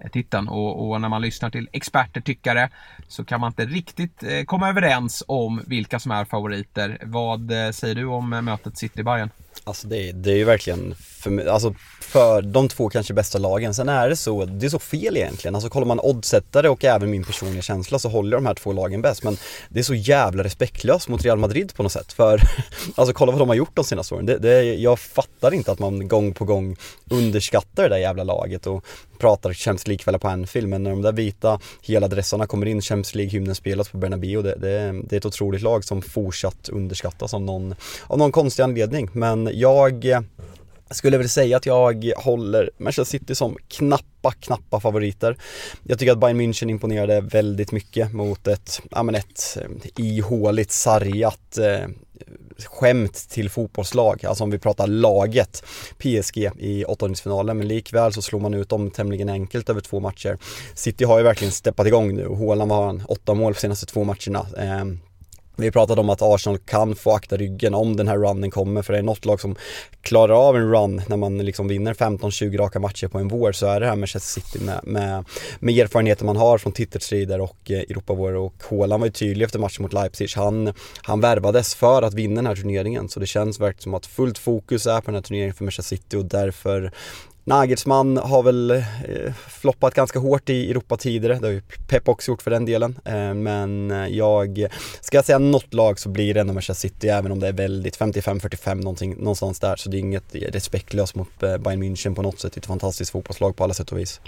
eh, 0.02 0.10
titeln 0.12 0.48
och, 0.48 0.90
och, 0.90 1.02
när 1.02 1.10
man 1.10 1.22
lyssnar 1.22 1.50
till 1.50 1.70
experter, 1.72 2.22
tyckare 2.22 2.70
så 3.08 3.26
kan 3.26 3.40
man 3.40 3.48
inte 3.52 3.66
riktigt 3.66 4.24
eh, 4.24 4.44
komma 4.46 4.70
överens 4.70 5.24
om 5.28 5.62
vilka 5.68 6.00
som 6.00 6.12
är 6.12 6.26
favoriter. 6.26 6.98
Vad 7.04 7.52
eh, 7.52 7.72
säger 7.72 7.96
du 7.96 8.06
om 8.06 8.34
eh, 8.34 8.42
mötet 8.42 8.78
City-Bayern? 8.78 9.30
Alltså 9.64 9.88
det, 9.88 10.12
det 10.12 10.32
är 10.32 10.36
ju 10.36 10.44
verkligen 10.44 10.96
för, 11.00 11.46
alltså 11.48 11.76
för 12.00 12.42
de 12.42 12.70
två 12.70 12.90
kanske 12.90 13.14
bästa 13.14 13.38
lagen. 13.38 13.74
Sen 13.74 13.90
är 13.90 14.10
det 14.10 14.16
så, 14.16 14.46
det 14.46 14.66
är 14.66 14.70
så 14.70 14.80
fel 14.80 15.18
egentligen. 15.18 15.56
Alltså 15.56 15.70
kollar 15.70 15.88
man 15.88 16.00
oddsättare 16.00 16.70
och 16.70 16.86
även 16.86 17.12
min 17.12 17.24
personliga 17.24 17.62
känsla 17.62 18.00
så 18.00 18.10
håller 18.10 18.38
de 18.38 18.46
här 18.46 18.54
två 18.54 18.74
lagen 18.74 19.02
bäst. 19.02 19.24
Men 19.24 19.38
det 19.70 19.80
är 19.80 19.84
så 19.84 19.96
jävla 19.96 20.44
respektlöst 20.44 21.08
mot 21.08 21.26
Real 21.26 21.38
Madrid 21.38 21.74
på 21.76 21.84
något 21.84 21.92
sätt. 21.92 22.14
För 22.14 22.42
alltså 22.96 23.14
kolla 23.14 23.32
vad 23.32 23.42
de 23.42 23.48
har 23.48 23.56
gjort 23.56 23.76
de 23.76 23.86
senaste 23.86 24.16
åren. 24.16 24.26
Det, 24.26 24.38
det, 24.38 24.64
jag 24.64 25.00
fattar 25.00 25.54
inte 25.54 25.72
att 25.72 25.80
man 25.80 26.08
gång 26.08 26.34
på 26.34 26.46
gång 26.46 26.76
underskattar 27.10 27.84
det 27.84 27.90
där 27.90 27.98
jävla 27.98 28.24
laget 28.24 28.68
och 28.68 28.86
pratar 29.18 29.54
Champions 29.54 29.88
League-kvällar 29.88 30.20
på 30.20 30.28
Anfield. 30.28 30.68
Men 30.68 30.84
när 30.84 30.92
de 30.92 31.02
där 31.02 31.12
vita 31.12 31.60
hela 31.82 32.08
dressarna 32.08 32.48
kommer 32.48 32.66
in, 32.66 32.82
Champions 32.82 33.16
League-hymnen 33.16 33.56
spelas 33.56 33.90
på 33.90 33.98
Bernabéu. 33.98 34.42
Det, 34.42 34.56
det, 34.56 35.02
det 35.04 35.16
är 35.16 35.18
ett 35.18 35.26
otroligt 35.26 35.62
lag 35.62 35.84
som 35.84 36.02
fortsatt 36.02 36.70
underskattas 36.70 37.34
av 37.34 37.42
någon, 37.42 37.76
av 38.08 38.18
någon 38.18 38.32
konstig 38.32 38.64
anledning. 38.64 39.10
Men 39.14 39.45
jag 39.54 40.26
jag 40.88 40.98
skulle 40.98 41.18
väl 41.18 41.30
säga 41.30 41.58
att 41.58 41.66
jag 41.66 42.14
håller 42.18 42.70
Manchester 42.78 43.18
City 43.18 43.36
som 43.36 43.58
knappa, 43.68 44.32
knappa 44.32 44.80
favoriter. 44.80 45.38
Jag 45.84 46.00
tycker 46.00 46.12
att 46.12 46.20
Bayern 46.20 46.42
München 46.42 46.70
imponerade 46.70 47.22
väldigt 47.22 47.72
mycket 47.72 48.14
mot 48.14 48.48
ett, 48.48 48.82
ja 48.92 49.04
men 49.04 49.16
ett 49.16 49.58
eh, 49.62 50.06
ihåligt, 50.06 50.72
sargat 50.72 51.58
eh, 51.58 51.88
skämt 52.66 53.30
till 53.30 53.50
fotbollslag, 53.50 54.26
alltså 54.26 54.44
om 54.44 54.52
vi 54.52 54.60
pratar 54.60 54.88
laget 54.88 55.64
PSG 55.98 56.50
i 56.58 56.86
åttondelsfinalen, 56.86 57.58
men 57.58 57.68
likväl 57.68 58.14
så 58.14 58.22
slår 58.22 58.40
man 58.40 58.54
ut 58.54 58.70
dem 58.70 58.92
tämligen 58.92 59.30
enkelt 59.30 59.70
över 59.70 59.82
två 59.82 60.00
matcher. 60.00 60.38
City 60.74 61.04
har 61.04 61.18
ju 61.18 61.24
verkligen 61.24 61.52
steppat 61.52 61.88
igång 61.88 62.16
nu, 62.16 62.28
Haaland 62.30 62.72
har 62.72 63.02
åtta 63.08 63.34
mål 63.34 63.54
på 63.54 63.60
senaste 63.60 63.86
två 63.86 64.04
matcherna. 64.04 64.46
Eh, 64.58 64.86
vi 65.58 65.72
pratade 65.72 66.02
om 66.02 66.10
att 66.10 66.22
Arsenal 66.22 66.58
kan 66.58 66.96
få 66.96 67.12
akta 67.12 67.38
ryggen 67.38 67.74
om 67.74 67.96
den 67.96 68.08
här 68.08 68.18
runnen 68.18 68.52
kommer 68.52 68.82
för 68.82 68.94
det 68.94 69.00
är 69.00 69.04
något 69.04 69.26
lag 69.26 69.42
som 69.42 69.56
klarar 70.02 70.48
av 70.50 70.56
en 70.56 70.72
run 70.72 71.02
när 71.08 71.18
man 71.18 71.38
liksom 71.38 71.68
vinner 71.68 71.94
15-20 71.94 72.58
raka 72.58 72.80
matcher 72.80 73.08
på 73.08 73.20
en 73.20 73.28
vår 73.28 73.52
så 73.52 73.66
är 73.68 73.80
det 73.80 73.86
här 73.86 73.96
Manchester 73.96 74.42
City 74.42 74.66
med, 74.66 74.80
med, 74.84 75.26
med 75.60 75.78
erfarenheter 75.78 76.26
man 76.26 76.38
har 76.38 76.58
från 76.58 76.74
titelstrider 76.74 77.42
och 77.42 77.72
eh, 77.72 77.80
Europavår 77.80 78.36
och 78.36 78.54
Haaland 78.70 79.02
var 79.02 79.08
ju 79.08 79.12
tydlig 79.12 79.46
efter 79.46 79.60
matchen 79.60 79.84
mot 79.84 79.94
Leipzig. 79.94 80.30
Han, 80.36 80.74
han 81.02 81.22
värvades 81.22 81.76
för 81.76 82.02
att 82.02 82.14
vinna 82.14 82.36
den 82.36 82.46
här 82.46 82.56
turneringen 82.56 83.10
så 83.10 83.20
det 83.20 83.26
känns 83.26 83.60
verkligen 83.60 83.84
som 83.84 83.94
att 83.94 84.06
fullt 84.06 84.38
fokus 84.38 84.86
är 84.86 85.02
på 85.02 85.06
den 85.06 85.16
här 85.16 85.22
turneringen 85.22 85.54
för 85.54 85.64
Manchester 85.64 85.96
City 85.96 86.18
och 86.18 86.26
därför 86.26 86.92
Nagelsmann 87.48 88.18
har 88.18 88.44
väl 88.44 88.72
eh, 88.72 89.34
floppat 89.48 89.94
ganska 89.94 90.20
hårt 90.20 90.50
i 90.50 90.72
Europa 90.72 90.98
tidigare, 90.98 91.40
det 91.40 91.48
har 91.48 91.54
ju 91.54 91.62
Pep 91.88 92.10
också 92.10 92.32
gjort 92.32 92.42
för 92.42 92.52
den 92.52 92.66
delen. 92.66 93.00
Eh, 93.06 93.34
men 93.34 93.92
eh, 93.92 94.08
jag, 94.08 94.68
ska 95.02 95.18
jag 95.18 95.26
säga 95.26 95.40
något 95.40 95.74
lag 95.74 96.00
så 96.00 96.10
blir 96.10 96.34
det 96.34 96.40
ändå 96.40 96.54
Manchester 96.54 96.90
City 96.90 97.08
även 97.08 97.32
om 97.32 97.40
det 97.40 97.48
är 97.48 97.54
väldigt 97.54 98.00
55-45 98.00 98.76
någonting, 98.76 99.16
någonstans 99.18 99.60
där. 99.60 99.76
Så 99.76 99.90
det 99.90 99.98
är 99.98 100.00
inget 100.00 100.36
respektlöst 100.36 101.16
mot 101.16 101.44
eh, 101.44 101.58
Bayern 101.58 101.84
München 101.84 102.16
på 102.16 102.22
något 102.22 102.40
sätt, 102.40 102.54
det 102.54 102.58
är 102.58 102.62
ett 102.62 102.66
fantastiskt 102.66 103.12
fotbollslag 103.12 103.56
på 103.56 103.64
alla 103.64 103.74
sätt 103.74 103.92
och 103.92 104.00
vis. 104.00 104.22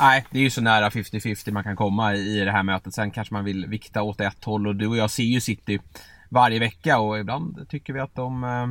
Nej, 0.00 0.24
det 0.30 0.38
är 0.38 0.42
ju 0.42 0.50
så 0.50 0.60
nära 0.60 0.88
50-50 0.88 1.50
man 1.50 1.64
kan 1.64 1.76
komma 1.76 2.14
i 2.14 2.38
det 2.38 2.50
här 2.50 2.62
mötet. 2.62 2.94
Sen 2.94 3.10
kanske 3.10 3.34
man 3.34 3.44
vill 3.44 3.66
vikta 3.66 4.02
åt 4.02 4.20
ett 4.20 4.44
håll 4.44 4.66
och 4.66 4.76
du 4.76 4.86
och 4.86 4.96
jag 4.96 5.10
ser 5.10 5.22
ju 5.22 5.40
City 5.40 5.78
varje 6.28 6.58
vecka 6.58 6.98
och 6.98 7.18
ibland 7.18 7.66
tycker 7.68 7.92
vi 7.92 8.00
att 8.00 8.14
de 8.14 8.44
eh, 8.44 8.66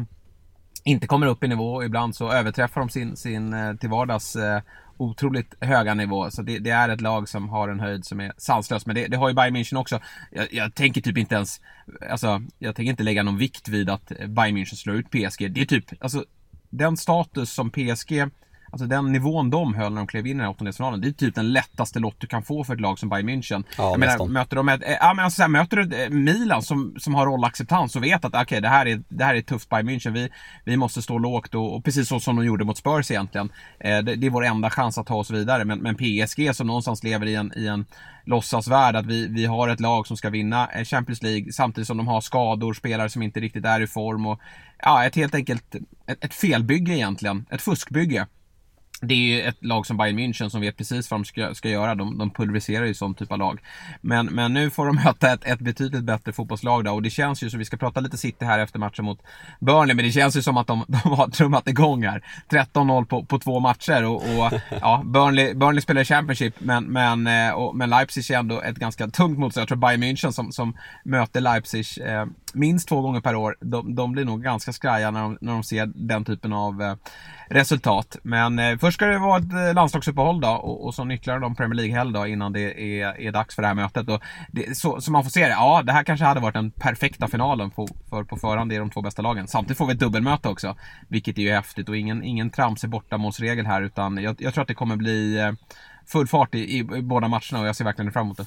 inte 0.83 1.07
kommer 1.07 1.27
upp 1.27 1.43
i 1.43 1.47
nivå. 1.47 1.73
och 1.73 1.85
Ibland 1.85 2.15
så 2.15 2.31
överträffar 2.31 2.81
de 2.81 2.89
sin, 2.89 3.17
sin 3.17 3.53
eh, 3.53 3.75
till 3.75 3.89
vardags 3.89 4.35
eh, 4.35 4.61
otroligt 4.97 5.55
höga 5.59 5.93
nivå. 5.93 6.31
Så 6.31 6.41
det, 6.41 6.59
det, 6.59 6.69
är 6.69 6.89
ett 6.89 7.01
lag 7.01 7.29
som 7.29 7.49
har 7.49 7.69
en 7.69 7.79
höjd 7.79 8.05
som 8.05 8.19
är 8.19 8.33
sanslös. 8.37 8.85
Men 8.85 8.95
det, 8.95 9.07
det 9.07 9.17
har 9.17 9.29
ju 9.29 9.35
Bayern 9.35 9.55
München 9.55 9.77
också. 9.77 9.99
Jag, 10.31 10.53
jag, 10.53 10.75
tänker 10.75 11.01
typ 11.01 11.17
inte 11.17 11.35
ens, 11.35 11.61
alltså 12.09 12.41
jag 12.59 12.75
tänker 12.75 12.89
inte 12.89 13.03
lägga 13.03 13.23
någon 13.23 13.37
vikt 13.37 13.67
vid 13.67 13.89
att 13.89 14.11
Bayern 14.27 14.57
München 14.57 14.75
slår 14.75 14.95
ut 14.95 15.09
PSG. 15.09 15.51
Det 15.51 15.61
är 15.61 15.65
typ, 15.65 16.03
alltså 16.03 16.25
den 16.69 16.97
status 16.97 17.53
som 17.53 17.71
PSG 17.71 18.29
Alltså 18.73 18.87
den 18.87 19.11
nivån 19.11 19.49
de 19.49 19.73
höll 19.73 19.93
när 19.93 20.01
de 20.01 20.07
klev 20.07 20.27
in 20.27 20.31
i 20.31 20.33
den 20.33 20.41
här 20.41 20.49
åttondelsfinalen. 20.49 21.01
Det 21.01 21.07
är 21.07 21.11
typ 21.11 21.35
den 21.35 21.53
lättaste 21.53 21.99
lott 21.99 22.15
du 22.17 22.27
kan 22.27 22.43
få 22.43 22.63
för 22.63 22.73
ett 22.73 22.81
lag 22.81 22.99
som 22.99 23.09
Bayern 23.09 23.29
München. 23.29 23.63
Ja, 23.77 23.89
jag 23.89 23.99
menar, 23.99 24.25
möter 24.25 24.55
de 24.55 24.69
ett, 24.69 24.81
ja, 24.99 25.13
men 25.13 25.25
alltså, 25.25 25.41
här, 25.41 25.49
möter 25.49 25.77
du 25.77 26.09
Milan 26.09 26.61
som, 26.61 26.95
som 26.99 27.15
har 27.15 27.25
rollacceptans 27.25 27.95
och 27.95 28.03
vet 28.03 28.25
att 28.25 28.41
okay, 28.41 28.59
det, 28.59 28.67
här 28.67 28.85
är, 28.85 29.03
det 29.09 29.23
här 29.23 29.35
är 29.35 29.41
tufft 29.41 29.69
Bayern 29.69 29.89
München. 29.89 30.11
Vi, 30.11 30.29
vi 30.65 30.77
måste 30.77 31.01
stå 31.01 31.17
lågt 31.17 31.55
och, 31.55 31.75
och 31.75 31.83
precis 31.83 32.07
så 32.07 32.19
som 32.19 32.35
de 32.35 32.45
gjorde 32.45 32.65
mot 32.65 32.77
Spurs 32.77 33.11
egentligen. 33.11 33.49
Eh, 33.79 33.99
det, 33.99 34.15
det, 34.15 34.27
är 34.27 34.31
vår 34.31 34.45
enda 34.45 34.69
chans 34.69 34.97
att 34.97 35.07
ta 35.07 35.15
oss 35.15 35.31
vidare. 35.31 35.65
Men, 35.65 35.79
men 35.79 35.95
PSG 35.95 36.55
som 36.55 36.67
någonstans 36.67 37.03
lever 37.03 37.25
i 37.25 37.35
en, 37.35 37.53
i 37.55 37.67
en 37.67 37.85
låtsasvärld 38.25 38.95
att 38.95 39.05
vi, 39.05 39.27
vi 39.27 39.45
har 39.45 39.67
ett 39.67 39.79
lag 39.79 40.07
som 40.07 40.17
ska 40.17 40.29
vinna 40.29 40.67
eh, 40.71 40.83
Champions 40.83 41.23
League 41.23 41.51
samtidigt 41.51 41.87
som 41.87 41.97
de 41.97 42.07
har 42.07 42.21
skador, 42.21 42.73
spelare 42.73 43.09
som 43.09 43.21
inte 43.21 43.39
riktigt 43.39 43.65
är 43.65 43.81
i 43.81 43.87
form 43.87 44.25
och 44.25 44.39
ja, 44.79 45.05
ett 45.05 45.15
helt 45.15 45.35
enkelt 45.35 45.75
ett, 46.07 46.25
ett 46.25 46.33
felbygge 46.33 46.93
egentligen. 46.93 47.45
Ett 47.49 47.61
fuskbygge 47.61 48.27
det 49.07 49.13
är 49.13 49.17
ju 49.17 49.41
ett 49.41 49.65
lag 49.65 49.85
som 49.85 49.97
Bayern 49.97 50.19
München 50.19 50.49
som 50.49 50.61
vet 50.61 50.77
precis 50.77 51.11
vad 51.11 51.19
de 51.19 51.25
ska, 51.25 51.55
ska 51.55 51.69
göra. 51.69 51.95
De, 51.95 52.17
de 52.17 52.29
pulveriserar 52.29 52.85
ju 52.85 52.93
sån 52.93 53.15
typ 53.15 53.31
av 53.31 53.37
lag. 53.37 53.59
Men, 54.01 54.25
men 54.25 54.53
nu 54.53 54.69
får 54.69 54.85
de 54.85 54.95
möta 55.05 55.33
ett, 55.33 55.45
ett 55.45 55.59
betydligt 55.59 56.03
bättre 56.03 56.33
fotbollslag 56.33 56.83
då 56.83 56.91
och 56.91 57.01
det 57.01 57.09
känns 57.09 57.43
ju 57.43 57.49
som, 57.49 57.59
vi 57.59 57.65
ska 57.65 57.77
prata 57.77 57.99
lite 57.99 58.17
City 58.17 58.45
här 58.45 58.59
efter 58.59 58.79
matchen 58.79 59.05
mot 59.05 59.19
Burnley, 59.59 59.95
men 59.95 60.05
det 60.05 60.11
känns 60.11 60.37
ju 60.37 60.41
som 60.41 60.57
att 60.57 60.67
de, 60.67 60.85
de 60.87 60.97
har 60.97 61.27
trummat 61.27 61.67
igång 61.67 62.03
här. 62.03 62.23
13-0 62.49 63.05
på, 63.05 63.25
på 63.25 63.39
två 63.39 63.59
matcher 63.59 64.03
och, 64.03 64.15
och 64.15 64.53
ja, 64.81 65.01
Burnley, 65.05 65.53
Burnley 65.53 65.81
spelar 65.81 66.01
i 66.01 66.05
Championship 66.05 66.55
men, 66.59 66.83
men, 66.83 67.27
eh, 67.27 67.53
och, 67.53 67.75
men 67.75 67.89
Leipzig 67.89 68.31
är 68.31 68.39
ändå 68.39 68.61
ett 68.61 68.75
ganska 68.75 69.07
tungt 69.07 69.39
motstånd. 69.39 69.61
Jag 69.61 69.67
tror 69.67 69.77
Bayern 69.77 70.03
München 70.03 70.31
som, 70.31 70.51
som 70.51 70.77
möter 71.03 71.41
Leipzig 71.41 71.85
eh, 72.05 72.25
minst 72.53 72.87
två 72.87 73.01
gånger 73.01 73.21
per 73.21 73.35
år, 73.35 73.55
de, 73.59 73.95
de 73.95 74.11
blir 74.11 74.25
nog 74.25 74.43
ganska 74.43 74.73
skraja 74.73 75.11
när 75.11 75.21
de, 75.21 75.37
när 75.41 75.51
de 75.53 75.63
ser 75.63 75.91
den 75.95 76.25
typen 76.25 76.53
av 76.53 76.81
eh, 76.81 76.95
resultat. 77.49 78.17
Men 78.23 78.59
eh, 78.59 78.77
först 78.77 78.95
ska 78.95 79.05
det 79.05 79.19
vara 79.19 79.37
ett 79.37 79.53
eh, 79.53 79.73
landslagsuppehåll 79.73 80.41
då 80.41 80.49
och, 80.49 80.85
och 80.85 80.95
så 80.95 81.11
ytterligare 81.11 81.39
de 81.39 81.55
Premier 81.55 81.75
League-helg 81.75 82.13
då 82.13 82.27
innan 82.27 82.53
det 82.53 83.01
är, 83.01 83.21
är 83.21 83.31
dags 83.31 83.55
för 83.55 83.61
det 83.61 83.67
här 83.67 83.75
mötet. 83.75 84.09
Och 84.09 84.21
det, 84.51 84.77
så, 84.77 85.01
så 85.01 85.11
man 85.11 85.23
får 85.23 85.31
se 85.31 85.45
det, 85.45 85.49
ja 85.49 85.81
det 85.85 85.91
här 85.91 86.03
kanske 86.03 86.25
hade 86.25 86.39
varit 86.39 86.53
den 86.55 86.71
perfekta 86.71 87.27
finalen 87.27 87.71
på, 87.71 87.87
för 88.09 88.23
på 88.23 88.37
förhand 88.37 88.69
det 88.69 88.75
är 88.75 88.79
de 88.79 88.89
två 88.89 89.01
bästa 89.01 89.21
lagen. 89.21 89.47
Samtidigt 89.47 89.77
får 89.77 89.85
vi 89.85 89.93
ett 89.93 89.99
dubbelmöte 89.99 90.49
också, 90.49 90.75
vilket 91.07 91.37
är 91.37 91.41
ju 91.41 91.51
häftigt 91.51 91.89
och 91.89 91.97
ingen, 91.97 92.23
ingen 92.23 92.49
tramsig 92.49 92.89
bortamålsregel 92.89 93.65
här 93.65 93.81
utan 93.81 94.17
jag, 94.17 94.35
jag 94.39 94.53
tror 94.53 94.61
att 94.61 94.67
det 94.67 94.73
kommer 94.73 94.95
bli 94.95 95.39
eh, 95.39 95.51
full 96.05 96.27
fart 96.27 96.55
i, 96.55 96.59
i, 96.59 96.77
i 96.79 97.01
båda 97.01 97.27
matcherna 97.27 97.59
och 97.61 97.67
jag 97.67 97.75
ser 97.75 97.85
verkligen 97.85 98.11
fram 98.11 98.25
emot 98.25 98.37
det. 98.37 98.45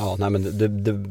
Ja, 0.00 0.16
nej 0.18 0.30
men 0.30 0.58
det, 0.58 0.68
det, 0.68 1.04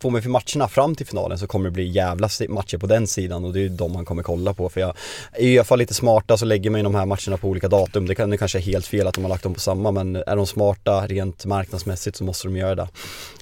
får 0.00 0.10
man 0.10 0.22
för 0.22 0.30
matcherna 0.30 0.68
fram 0.68 0.94
till 0.94 1.06
finalen 1.06 1.38
så 1.38 1.46
kommer 1.46 1.64
det 1.64 1.70
bli 1.70 1.84
jävla 1.84 2.28
matcher 2.48 2.78
på 2.78 2.86
den 2.86 3.06
sidan 3.06 3.44
och 3.44 3.52
det 3.52 3.58
är 3.58 3.62
ju 3.62 3.68
de 3.68 3.92
man 3.92 4.04
kommer 4.04 4.22
kolla 4.22 4.54
på 4.54 4.68
för 4.68 4.80
jag 4.80 4.94
är 5.32 5.46
i 5.46 5.58
alla 5.58 5.64
fall 5.64 5.78
lite 5.78 5.94
smarta 5.94 6.36
så 6.36 6.44
lägger 6.44 6.70
man 6.70 6.84
de 6.84 6.94
här 6.94 7.06
matcherna 7.06 7.36
på 7.36 7.48
olika 7.48 7.68
datum. 7.68 8.06
Det, 8.06 8.14
kan, 8.14 8.30
det 8.30 8.36
kanske 8.36 8.58
är 8.58 8.62
helt 8.62 8.86
fel 8.86 9.06
att 9.06 9.14
de 9.14 9.24
har 9.24 9.28
lagt 9.28 9.42
dem 9.42 9.54
på 9.54 9.60
samma 9.60 9.90
men 9.90 10.16
är 10.16 10.36
de 10.36 10.46
smarta 10.46 11.06
rent 11.06 11.44
marknadsmässigt 11.44 12.16
så 12.16 12.24
måste 12.24 12.48
de 12.48 12.56
göra 12.56 12.74
det. 12.74 12.88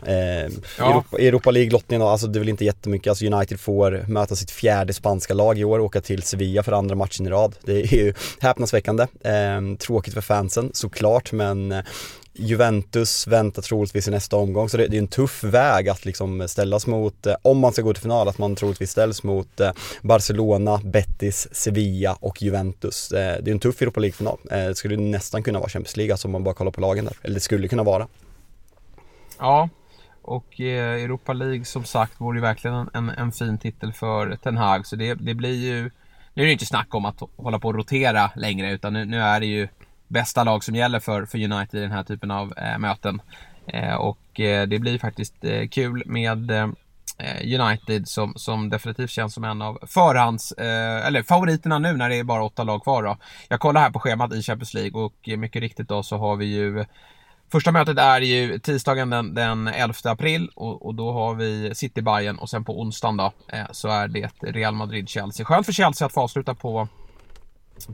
Eh, 0.07 0.53
ja. 0.79 0.91
Europa, 0.91 1.19
Europa 1.19 1.51
League-lottningen, 1.51 2.03
alltså 2.03 2.27
det 2.27 2.39
är 2.39 2.41
väl 2.41 2.49
inte 2.49 2.65
jättemycket, 2.65 3.11
alltså 3.11 3.27
United 3.27 3.61
får 3.61 4.05
möta 4.09 4.37
sitt 4.37 4.51
fjärde 4.51 4.93
spanska 4.93 5.35
lag 5.35 5.59
i 5.59 5.65
år 5.65 5.79
och 5.79 5.85
åka 5.85 6.01
till 6.01 6.23
Sevilla 6.23 6.63
för 6.63 6.73
andra 6.73 6.95
matchen 6.95 7.27
i 7.27 7.31
rad. 7.31 7.55
Det 7.65 7.73
är 7.73 7.95
ju 7.95 8.15
häpnadsväckande. 8.41 9.07
Eh, 9.25 9.77
tråkigt 9.79 10.15
för 10.15 10.21
fansen 10.21 10.71
såklart 10.73 11.33
men 11.33 11.83
Juventus 12.39 13.27
väntar 13.27 13.63
troligtvis 13.63 14.09
i 14.09 14.11
nästa 14.11 14.37
omgång 14.37 14.69
så 14.69 14.77
det, 14.77 14.87
det 14.87 14.97
är 14.97 14.99
en 14.99 15.09
tuff 15.09 15.45
väg 15.45 15.89
att 15.89 16.05
liksom 16.05 16.49
ställas 16.49 16.87
mot, 16.87 17.27
eh, 17.27 17.35
om 17.43 17.59
man 17.59 17.73
ska 17.73 17.83
gå 17.83 17.95
till 17.95 18.03
final, 18.03 18.29
att 18.29 18.39
man 18.39 18.57
troligtvis 18.57 18.91
ställs 18.91 19.23
mot 19.23 19.61
eh, 19.61 19.71
Barcelona, 20.03 20.81
Betis, 20.85 21.49
Sevilla 21.53 22.17
och 22.21 22.43
Juventus. 22.43 23.13
Eh, 23.13 23.43
det 23.43 23.51
är 23.51 23.53
en 23.53 23.61
tuff 23.61 23.83
Europa 23.83 24.01
League-final. 24.01 24.39
Det 24.45 24.75
skulle 24.75 24.97
nästan 24.97 25.43
kunna 25.43 25.59
vara 25.59 25.69
Champions 25.69 25.97
League, 25.97 26.13
alltså 26.15 26.29
om 26.29 26.33
man 26.33 26.45
bara 26.45 26.55
kollar 26.55 26.71
på 26.71 26.81
lagen 26.81 27.05
där. 27.05 27.15
Eller 27.23 27.35
det 27.35 27.41
skulle 27.41 27.69
kunna 27.69 27.83
vara. 27.83 28.07
Ja, 29.39 29.69
och 30.23 30.61
Europa 30.61 31.33
League 31.33 31.65
som 31.65 31.85
sagt 31.85 32.21
vore 32.21 32.39
ju 32.39 32.43
verkligen 32.43 32.77
en, 32.77 32.89
en, 32.95 33.09
en, 33.09 33.33
fin 33.33 33.59
titel 33.59 33.93
för 33.93 34.37
Ten 34.37 34.57
Hag. 34.57 34.87
Så 34.87 34.97
det, 34.97 35.15
det 35.15 35.35
blir 35.35 35.55
ju... 35.55 35.91
Nu 36.35 36.43
är 36.43 36.47
det 36.47 36.53
inte 36.53 36.67
snack 36.67 36.95
om 36.95 37.05
att 37.05 37.21
hålla 37.37 37.59
på 37.59 37.69
och 37.69 37.75
rotera 37.75 38.31
längre 38.37 38.73
utan 38.73 38.93
nu, 38.93 39.05
nu 39.05 39.21
är 39.21 39.41
det 39.41 39.47
ju 39.47 39.69
bästa 40.09 40.45
lag 40.45 40.65
som 40.65 40.75
gäller 40.75 41.01
för, 41.01 41.27
för 41.27 41.39
United 41.53 41.79
i 41.79 41.83
den 41.83 41.93
här 41.93 42.05
typen 42.05 42.31
av 42.31 42.53
eh, 42.57 42.79
möten. 42.79 43.23
Eh, 43.67 43.95
och 43.95 44.41
eh, 44.41 44.69
det 44.69 44.79
blir 44.79 44.99
faktiskt 44.99 45.45
eh, 45.45 45.69
kul 45.69 46.03
med 46.07 46.51
eh, 47.19 47.61
United 47.61 48.09
som, 48.09 48.33
som 48.37 48.69
definitivt 48.69 49.11
känns 49.11 49.35
som 49.35 49.45
en 49.45 49.63
av 49.63 49.79
förhands, 49.87 50.53
eh, 50.53 51.07
eller 51.07 51.23
favoriterna 51.23 51.79
nu 51.79 51.97
när 51.97 52.09
det 52.09 52.17
är 52.17 52.25
bara 52.25 52.45
åtta 52.45 52.65
lag 52.65 52.83
kvar 52.83 53.03
då. 53.03 53.17
Jag 53.49 53.61
kollar 53.61 53.81
här 53.81 53.91
på 53.91 54.01
schemat 54.01 54.35
i 54.35 54.43
Champions 54.43 54.75
League 54.75 55.03
och 55.03 55.29
eh, 55.29 55.37
mycket 55.37 55.63
riktigt 55.63 55.89
då 55.89 56.03
så 56.03 56.17
har 56.17 56.37
vi 56.37 56.47
ju 56.47 56.85
Första 57.53 57.73
mötet 57.73 57.99
är 57.99 58.21
ju 58.21 58.59
tisdagen 58.59 59.11
den, 59.11 59.35
den 59.35 59.69
11 59.69 59.95
april 60.05 60.51
och, 60.55 60.87
och, 60.87 60.95
då 60.95 61.13
har 61.13 61.35
vi 61.35 61.75
city 61.75 62.03
Bayern 62.03 62.39
och 62.39 62.51
sen 62.51 62.65
på 62.65 62.81
onsdagen 62.81 63.17
då 63.17 63.33
eh, 63.53 63.67
så 63.71 63.89
är 63.89 64.09
det 64.09 64.31
Real 64.41 64.75
Madrid-Chelsea. 64.75 65.47
Skönt 65.47 65.67
för 65.67 65.73
Chelsea 65.73 66.07
att 66.07 66.13
få 66.13 66.21
avsluta 66.21 66.55
på, 66.55 66.89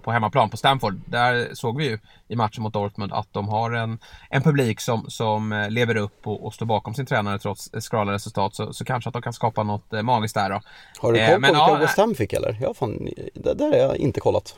på 0.02 0.12
hemmaplan 0.12 0.50
på 0.50 0.56
Stamford. 0.56 1.00
Där 1.06 1.54
såg 1.54 1.78
vi 1.78 1.84
ju 1.84 1.98
i 2.28 2.36
matchen 2.36 2.62
mot 2.62 2.72
Dortmund 2.72 3.12
att 3.12 3.28
de 3.32 3.48
har 3.48 3.70
en, 3.72 3.98
en 4.30 4.42
publik 4.42 4.80
som, 4.80 5.10
som 5.10 5.52
eh, 5.52 5.70
lever 5.70 5.96
upp 5.96 6.26
och, 6.26 6.46
och 6.46 6.54
står 6.54 6.66
bakom 6.66 6.94
sin 6.94 7.06
tränare 7.06 7.38
trots 7.38 7.70
skrala 7.80 8.12
resultat. 8.12 8.54
Så, 8.54 8.72
så 8.72 8.84
kanske 8.84 9.08
att 9.08 9.14
de 9.14 9.22
kan 9.22 9.32
skapa 9.32 9.62
något 9.62 9.92
eh, 9.92 10.02
magiskt 10.02 10.34
där 10.34 10.50
då. 10.50 10.60
Har 10.98 11.12
du 11.12 11.18
koll 11.18 11.26
på 11.26 11.32
eh, 11.32 11.38
vilka 11.38 11.52
ja, 11.52 11.78
West 11.80 11.98
Ham 11.98 12.14
fick 12.14 12.32
eller? 12.32 12.58
Ja, 12.60 12.74
fan, 12.74 13.08
det 13.34 13.54
där 13.54 13.70
har 13.70 13.76
jag 13.76 13.96
inte 13.96 14.20
kollat. 14.20 14.56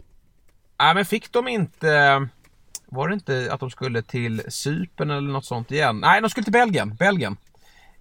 Nej 0.78 0.95
men 0.95 1.04
fick 1.04 1.33
de 1.33 1.49
inte 1.49 2.28
var 2.88 3.09
det 3.09 3.14
inte 3.14 3.49
att 3.50 3.61
de 3.61 3.71
skulle 3.71 4.02
till 4.02 4.42
Cypern 4.49 5.11
eller 5.11 5.33
något 5.33 5.45
sånt 5.45 5.71
igen? 5.71 6.00
Nej, 6.00 6.21
de 6.21 6.30
skulle 6.30 6.45
till 6.45 6.52
Belgien. 6.52 6.95
Belgien. 6.95 7.37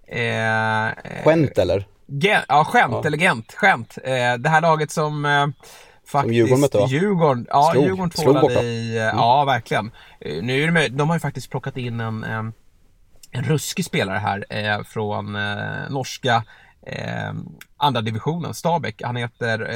Eh, 0.06 1.22
skämt 1.24 1.58
eller? 1.58 1.86
Gen, 2.06 2.42
ja, 2.48 2.64
skämt 2.64 2.92
ja. 2.92 3.06
eller 3.06 3.18
Gent. 3.18 3.52
Skämt. 3.52 3.98
Eh, 4.04 4.34
det 4.38 4.48
här 4.48 4.60
laget 4.60 4.90
som 4.90 5.24
eh, 5.24 5.46
faktiskt... 6.06 6.28
Som 6.28 6.32
Djurgården 6.32 6.60
mötte 6.60 6.78
va? 6.78 6.86
Djurgården, 6.86 7.46
ja, 7.50 7.70
slog, 7.72 7.84
Djurgården 7.84 8.10
tvålade 8.10 8.62
i... 8.62 8.96
Eh, 8.96 9.02
mm. 9.02 9.16
Ja, 9.16 9.44
verkligen. 9.44 9.90
Eh, 10.20 10.42
nu 10.42 10.62
är 10.62 10.70
det, 10.70 10.88
de 10.88 11.08
har 11.08 11.16
ju 11.16 11.20
faktiskt 11.20 11.50
plockat 11.50 11.76
in 11.76 12.00
en, 12.00 12.24
en, 12.24 12.52
ruskig 13.32 13.84
spelare 13.84 14.18
här 14.18 14.44
eh, 14.50 14.82
från 14.82 15.38
norska 15.88 16.44
andra 17.76 18.00
divisionen, 18.00 18.54
Stabäck. 18.54 19.02
Han 19.02 19.16
heter 19.16 19.68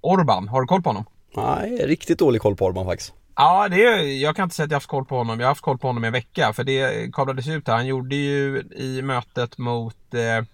Orban. 0.00 0.48
Har 0.48 0.60
du 0.60 0.66
koll 0.66 0.82
på 0.82 0.88
honom? 0.88 1.04
Nej, 1.36 1.86
riktigt 1.86 2.18
dålig 2.18 2.42
koll 2.42 2.56
på 2.56 2.64
Orban 2.64 2.86
faktiskt. 2.86 3.14
Ja, 3.36 3.68
det 3.68 3.84
är, 3.84 4.22
jag 4.22 4.36
kan 4.36 4.42
inte 4.42 4.56
säga 4.56 4.64
att 4.64 4.70
jag 4.70 4.74
har 4.74 4.80
haft 4.80 4.88
koll 4.88 5.04
på 5.04 5.16
honom. 5.16 5.40
Jag 5.40 5.46
har 5.46 5.50
haft 5.50 5.60
koll 5.60 5.78
på 5.78 5.86
honom 5.86 6.04
i 6.04 6.06
en 6.06 6.12
vecka. 6.12 6.52
För 6.52 6.64
det 6.64 7.12
kablades 7.12 7.48
ut 7.48 7.68
här. 7.68 7.74
Han 7.74 7.86
gjorde 7.86 8.16
ju 8.16 8.62
i 8.76 9.02
mötet 9.02 9.58
mot 9.58 10.14
eh, 10.14 10.44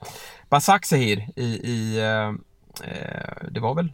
Basak 0.48 0.84
Sehir 0.84 1.28
i, 1.36 1.44
i 1.44 1.98
eh, 1.98 2.28
eh 2.90 3.48
det 3.50 3.60
var 3.60 3.74
väl 3.74 3.92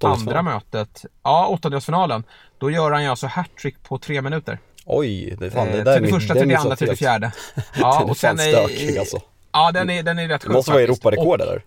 andra 0.00 0.42
mötet. 0.42 1.04
Ja, 1.22 1.46
åttondelsfinalen. 1.46 2.24
Då 2.58 2.70
gör 2.70 2.90
han 2.90 3.02
ju 3.02 3.08
alltså 3.08 3.26
hattrick 3.26 3.82
på 3.82 3.98
tre 3.98 4.22
minuter. 4.22 4.58
Oj, 4.86 5.36
det, 5.38 5.50
fan, 5.50 5.66
det 5.66 5.78
eh, 5.78 5.84
där 5.84 5.94
till 5.94 6.02
det 6.02 6.12
första, 6.12 6.34
till 6.34 6.48
det 6.48 6.54
andra, 6.54 6.76
till 6.76 6.88
det 6.88 6.96
fjärde. 6.96 7.32
Ja, 7.74 7.98
den 7.98 8.06
är 8.06 8.10
och 8.10 8.16
sen 8.16 8.38
fan 8.38 8.48
stökig 8.48 8.98
alltså. 8.98 9.20
Ja, 9.52 9.72
den 9.72 9.90
är, 9.90 10.02
den 10.02 10.18
är 10.18 10.28
rätt 10.28 10.42
sjuk 10.42 10.50
Det 10.50 10.54
måste 10.54 10.70
vara 10.70 10.82
Europarekord 10.82 11.40
eller? 11.40 11.62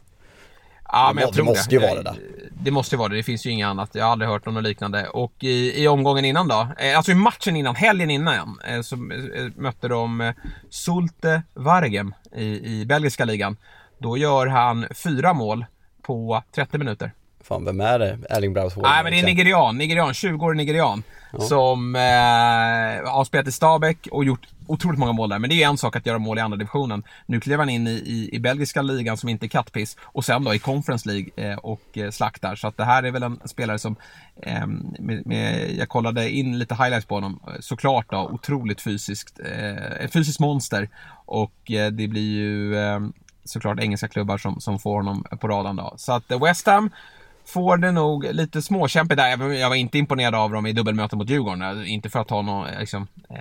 Ja, 0.92 1.12
men 1.16 1.22
jag 1.22 1.34
tror 1.34 1.46
det. 1.46 1.52
måste 1.52 1.76
ju 1.76 1.82
vara 1.82 1.96
det 1.96 2.04
där. 2.04 2.16
Det 2.52 2.72
måste 2.72 2.96
ju 2.96 3.00
vara 3.00 3.10
det. 3.10 3.16
Det 3.16 3.24
finns 3.24 3.46
ju 3.46 3.50
inget 3.50 3.68
annat. 3.68 3.90
Jag 3.94 4.04
har 4.04 4.12
aldrig 4.12 4.30
hört 4.30 4.48
om 4.48 4.54
något 4.54 4.64
liknande. 4.64 5.08
Och 5.08 5.34
i, 5.44 5.84
i 5.84 5.88
omgången 5.88 6.26
innan 6.26 6.48
då, 6.48 6.68
eh, 6.78 6.98
alltså 6.98 7.12
i 7.12 7.16
matchen 7.16 7.56
innan, 7.56 7.76
helgen 7.76 8.10
innan, 8.10 8.60
eh, 8.68 8.82
så 8.82 8.96
eh, 8.96 9.52
mötte 9.56 9.88
de 9.88 10.34
Sulte 10.70 11.44
Vargem 11.54 12.14
i, 12.36 12.46
i 12.46 12.86
belgiska 12.86 13.26
ligan. 13.26 13.58
Då 13.98 14.18
gör 14.18 14.48
han 14.48 14.86
fyra 14.94 15.34
mål 15.34 15.66
på 16.02 16.44
30 16.56 16.78
minuter. 16.78 17.12
Fan, 17.48 17.66
vem 17.66 17.82
är 17.82 18.00
det? 18.00 18.18
Erling 18.30 18.54
Braut 18.54 18.78
Nej, 18.78 19.04
men 19.04 19.14
det 19.14 19.20
är 19.20 19.26
nigerian. 19.26 19.78
Nigerian, 19.78 20.14
20-årig 20.14 20.58
nigerian. 20.58 21.04
Ja. 21.32 21.40
Som 21.40 21.96
eh, 21.96 22.02
har 23.12 23.26
spelat 23.26 23.48
i 23.48 23.52
Stabäck 23.52 24.08
och 24.12 24.26
gjort 24.26 24.48
otroligt 24.68 25.00
många 25.00 25.12
mål 25.12 25.30
där. 25.30 25.40
Men 25.40 25.50
det 25.50 25.64
är 25.64 25.68
en 25.68 25.78
sak 25.78 25.96
att 25.96 26.06
göra 26.06 26.18
mål 26.18 26.38
i 26.38 26.42
andra 26.42 26.58
divisionen. 26.58 27.04
Nu 27.26 27.40
klev 27.40 27.60
han 27.60 27.70
in 27.70 27.88
i, 27.88 27.92
i, 27.92 28.30
i 28.34 28.40
belgiska 28.40 28.82
ligan 28.82 29.18
som 29.18 29.30
inte 29.30 29.46
är 29.46 29.48
kattpiss 29.48 29.98
och 30.02 30.26
sen 30.26 30.44
då 30.44 30.54
i 30.54 30.60
Conference 30.60 31.10
League 31.10 31.52
eh, 31.52 31.58
och 31.58 31.98
eh, 31.98 32.12
slaktar. 32.12 32.56
Så 32.56 32.68
att 32.68 32.78
det 32.78 32.86
här 32.86 33.04
är 33.04 33.12
väl 33.12 33.24
en 33.24 33.40
spelare 33.46 33.80
som, 33.80 33.96
eh, 34.42 34.68
med, 35.00 35.28
med, 35.28 35.76
jag 35.76 35.90
kollade 35.90 36.30
in 36.30 36.60
lite 36.60 36.76
highlights 36.76 37.06
på 37.06 37.16
honom, 37.16 37.40
såklart 37.60 38.12
då, 38.12 38.30
otroligt 38.34 38.82
fysiskt, 38.82 39.40
eh, 39.40 40.08
fysiskt 40.10 40.40
monster. 40.40 40.90
Och 41.26 41.72
eh, 41.72 41.92
det 41.92 42.08
blir 42.08 42.32
ju 42.32 42.78
eh, 42.78 43.00
såklart 43.44 43.80
engelska 43.80 44.08
klubbar 44.08 44.38
som, 44.38 44.62
som 44.62 44.80
får 44.80 44.96
honom 44.96 45.26
på 45.40 45.48
radarn 45.48 45.76
då. 45.76 45.94
Så 45.98 46.14
att 46.14 46.32
West 46.42 46.68
Ham 46.68 46.90
får 47.46 47.78
det 47.78 47.92
nog 47.92 48.24
lite 48.24 48.62
småkämpigt 48.62 49.18
där. 49.18 49.54
Jag 49.54 49.70
var 49.70 49.76
inte 49.76 49.98
imponerad 49.98 50.36
av 50.36 50.52
dem 50.52 50.66
i 50.66 50.74
dubbelmöten 50.74 51.18
mot 51.18 51.30
Djurgården. 51.30 51.86
Inte 51.86 52.10
för 52.10 52.20
att 52.20 52.28
ta 52.28 52.42
någon, 52.42 52.68
liksom, 52.80 53.08
eh, 53.30 53.40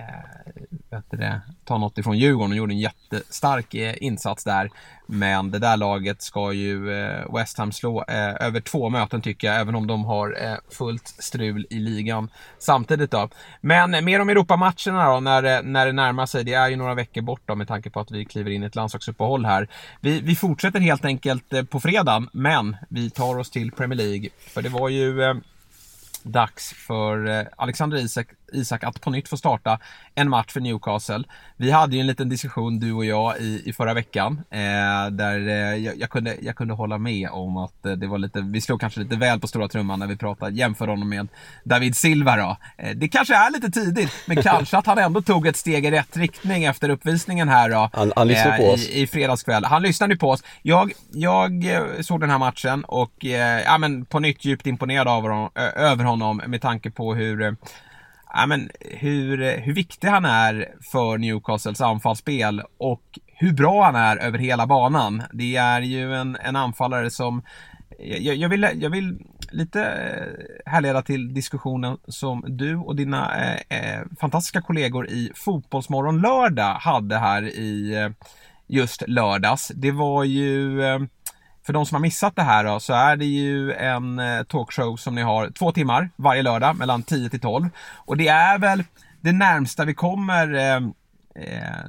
det, 1.10 1.40
ta 1.64 1.78
något 1.78 1.98
ifrån 1.98 2.18
Djurgården 2.18 2.50
och 2.50 2.56
gjorde 2.56 2.72
en 2.72 2.78
jättestark 2.78 3.74
eh, 3.74 3.94
insats 4.00 4.44
där. 4.44 4.70
Men 5.06 5.50
det 5.50 5.58
där 5.58 5.76
laget 5.76 6.22
ska 6.22 6.52
ju 6.52 6.92
eh, 6.92 7.34
West 7.34 7.58
Ham 7.58 7.72
slå 7.72 8.04
eh, 8.08 8.46
över 8.46 8.60
två 8.60 8.88
möten 8.90 9.22
tycker 9.22 9.46
jag, 9.46 9.60
även 9.60 9.74
om 9.74 9.86
de 9.86 10.04
har 10.04 10.60
fullt 10.74 11.08
strul 11.08 11.66
i 11.70 11.78
ligan 11.78 12.28
samtidigt 12.58 13.10
då. 13.10 13.28
Men 13.60 14.04
mer 14.04 14.20
om 14.20 14.28
Europamatcherna 14.28 15.12
då, 15.12 15.20
när, 15.20 15.62
när 15.62 15.86
det 15.86 15.92
närmar 15.92 16.26
sig. 16.26 16.44
Det 16.44 16.54
är 16.54 16.68
ju 16.68 16.76
några 16.76 16.94
veckor 16.94 17.22
bort 17.22 17.42
då 17.46 17.54
med 17.54 17.68
tanke 17.68 17.90
på 17.90 18.00
att 18.00 18.10
vi 18.10 18.24
kliver 18.24 18.50
in 18.50 18.62
i 18.62 18.66
ett 18.66 18.74
landslagsuppehåll 18.74 19.44
här. 19.44 19.68
Vi, 20.00 20.20
vi 20.20 20.36
fortsätter 20.36 20.80
helt 20.80 21.04
enkelt 21.04 21.70
på 21.70 21.80
fredag, 21.80 22.26
men 22.32 22.76
vi 22.88 23.10
tar 23.10 23.38
oss 23.38 23.50
till 23.50 23.72
Premier 23.72 23.96
League. 23.96 24.28
För 24.38 24.62
det 24.62 24.68
var 24.68 24.88
ju 24.88 25.40
dags 26.22 26.72
för 26.72 27.48
Alexander 27.56 27.98
Isak 27.98 28.26
Isak 28.54 28.84
att 28.84 29.00
på 29.00 29.11
nytt 29.11 29.28
få 29.28 29.37
starta 29.37 29.78
en 30.14 30.28
match 30.28 30.52
för 30.52 30.61
Newcastle. 30.61 31.25
Vi 31.56 31.70
hade 31.70 31.96
ju 31.96 32.00
en 32.00 32.06
liten 32.06 32.28
diskussion 32.28 32.78
du 32.78 32.92
och 32.92 33.04
jag 33.04 33.40
i, 33.40 33.62
i 33.66 33.73
förra 33.73 33.94
veckan 33.94 34.40
eh, 34.50 35.11
där 35.11 35.49
eh, 35.49 35.54
jag, 35.54 35.96
jag, 35.99 36.11
kunde, 36.11 36.37
jag 36.40 36.56
kunde 36.56 36.75
hålla 36.75 36.99
med 36.99 37.28
om 37.30 37.56
att 37.56 37.87
eh, 37.87 37.92
det 37.92 38.06
var 38.06 38.18
lite, 38.18 38.40
vi 38.40 38.61
slog 38.61 38.80
kanske 38.80 39.00
lite 39.00 39.16
väl 39.16 39.40
på 39.40 39.46
stora 39.46 39.68
trumman 39.68 39.99
när 39.99 40.06
vi 40.06 40.16
pratade, 40.16 40.56
jämför 40.56 40.88
honom 40.88 41.08
med 41.08 41.28
David 41.64 41.96
Silva 41.96 42.37
då. 42.37 42.56
Eh, 42.78 42.90
det 42.96 43.08
kanske 43.08 43.34
är 43.34 43.50
lite 43.50 43.70
tidigt, 43.70 44.12
men 44.26 44.37
kanske 44.42 44.78
att 44.78 44.87
han 44.87 44.99
ändå 44.99 45.23
tog 45.23 45.46
ett 45.46 45.56
steg 45.56 45.87
i 45.87 45.90
rätt 45.90 46.16
riktning 46.16 46.64
efter 46.64 46.88
uppvisningen 46.88 47.49
här 47.49 47.70
då. 47.70 47.90
Han, 47.92 48.12
han 48.16 48.28
lyssnade 48.28 48.56
på 48.56 48.64
oss. 48.64 48.88
I, 48.88 49.02
I 49.02 49.06
fredagskväll. 49.06 49.64
Han 49.64 49.82
lyssnade 49.82 50.16
på 50.16 50.30
oss. 50.30 50.42
Jag, 50.62 50.92
jag 51.12 51.64
eh, 51.66 51.82
såg 52.00 52.20
den 52.20 52.30
här 52.30 52.38
matchen 52.38 52.84
och 52.84 53.25
eh, 53.25 53.62
ja, 53.62 53.78
men 53.78 54.04
på 54.04 54.20
nytt 54.20 54.44
djupt 54.44 54.66
imponerad 54.66 55.08
av 55.08 55.23
honom, 55.23 55.50
över 55.76 56.04
honom 56.04 56.42
med 56.46 56.62
tanke 56.62 56.90
på 56.90 57.14
hur 57.14 57.56
ja, 58.34 58.46
men 58.46 58.70
hur, 58.80 59.60
hur 59.60 59.74
viktig 59.74 60.08
han 60.08 60.24
är 60.24 60.74
för 60.92 61.18
Newcastles 61.18 61.80
anfallsspel 61.80 62.62
och 62.78 63.18
hur 63.26 63.52
bra 63.52 63.84
han 63.84 63.96
är 63.96 64.16
över 64.16 64.38
hela 64.38 64.66
banan. 64.66 65.22
Det 65.32 65.56
är 65.56 65.80
ju 65.80 66.14
en, 66.14 66.36
en 66.36 66.56
anfallare 66.56 67.10
som 67.10 67.42
jag, 67.98 68.36
jag, 68.36 68.48
vill, 68.48 68.68
jag 68.74 68.90
vill 68.90 69.18
lite 69.50 69.82
eh, 69.84 70.70
härleda 70.72 71.02
till 71.02 71.34
diskussionen 71.34 71.98
som 72.08 72.44
du 72.48 72.76
och 72.76 72.96
dina 72.96 73.36
eh, 73.36 73.78
eh, 73.78 74.02
fantastiska 74.20 74.62
kollegor 74.62 75.08
i 75.08 75.32
Fotbollsmorgon 75.34 76.20
lördag 76.20 76.74
hade 76.74 77.18
här 77.18 77.42
i 77.42 77.94
eh, 77.94 78.10
just 78.66 79.02
lördags. 79.08 79.72
Det 79.74 79.90
var 79.90 80.24
ju 80.24 80.82
eh, 80.82 81.00
för 81.66 81.73
de 81.73 81.87
som 81.87 81.94
har 81.94 82.00
missat 82.00 82.37
det 82.37 82.42
här 82.42 82.64
då, 82.64 82.80
så 82.80 82.92
är 82.92 83.16
det 83.16 83.25
ju 83.25 83.73
en 83.73 84.18
eh, 84.18 84.42
talkshow 84.42 84.97
som 84.97 85.14
ni 85.14 85.23
har 85.23 85.50
två 85.50 85.73
timmar 85.73 86.11
varje 86.16 86.42
lördag 86.42 86.76
mellan 86.76 87.02
10 87.02 87.30
till 87.30 87.40
12. 87.40 87.68
Och 87.94 88.16
det 88.16 88.28
är 88.28 88.59
väl 88.59 88.85
det 89.21 89.33
närmsta 89.33 89.85
vi 89.85 89.94
kommer 89.94 90.54
eh, 90.54 90.76
eh, 91.44 91.85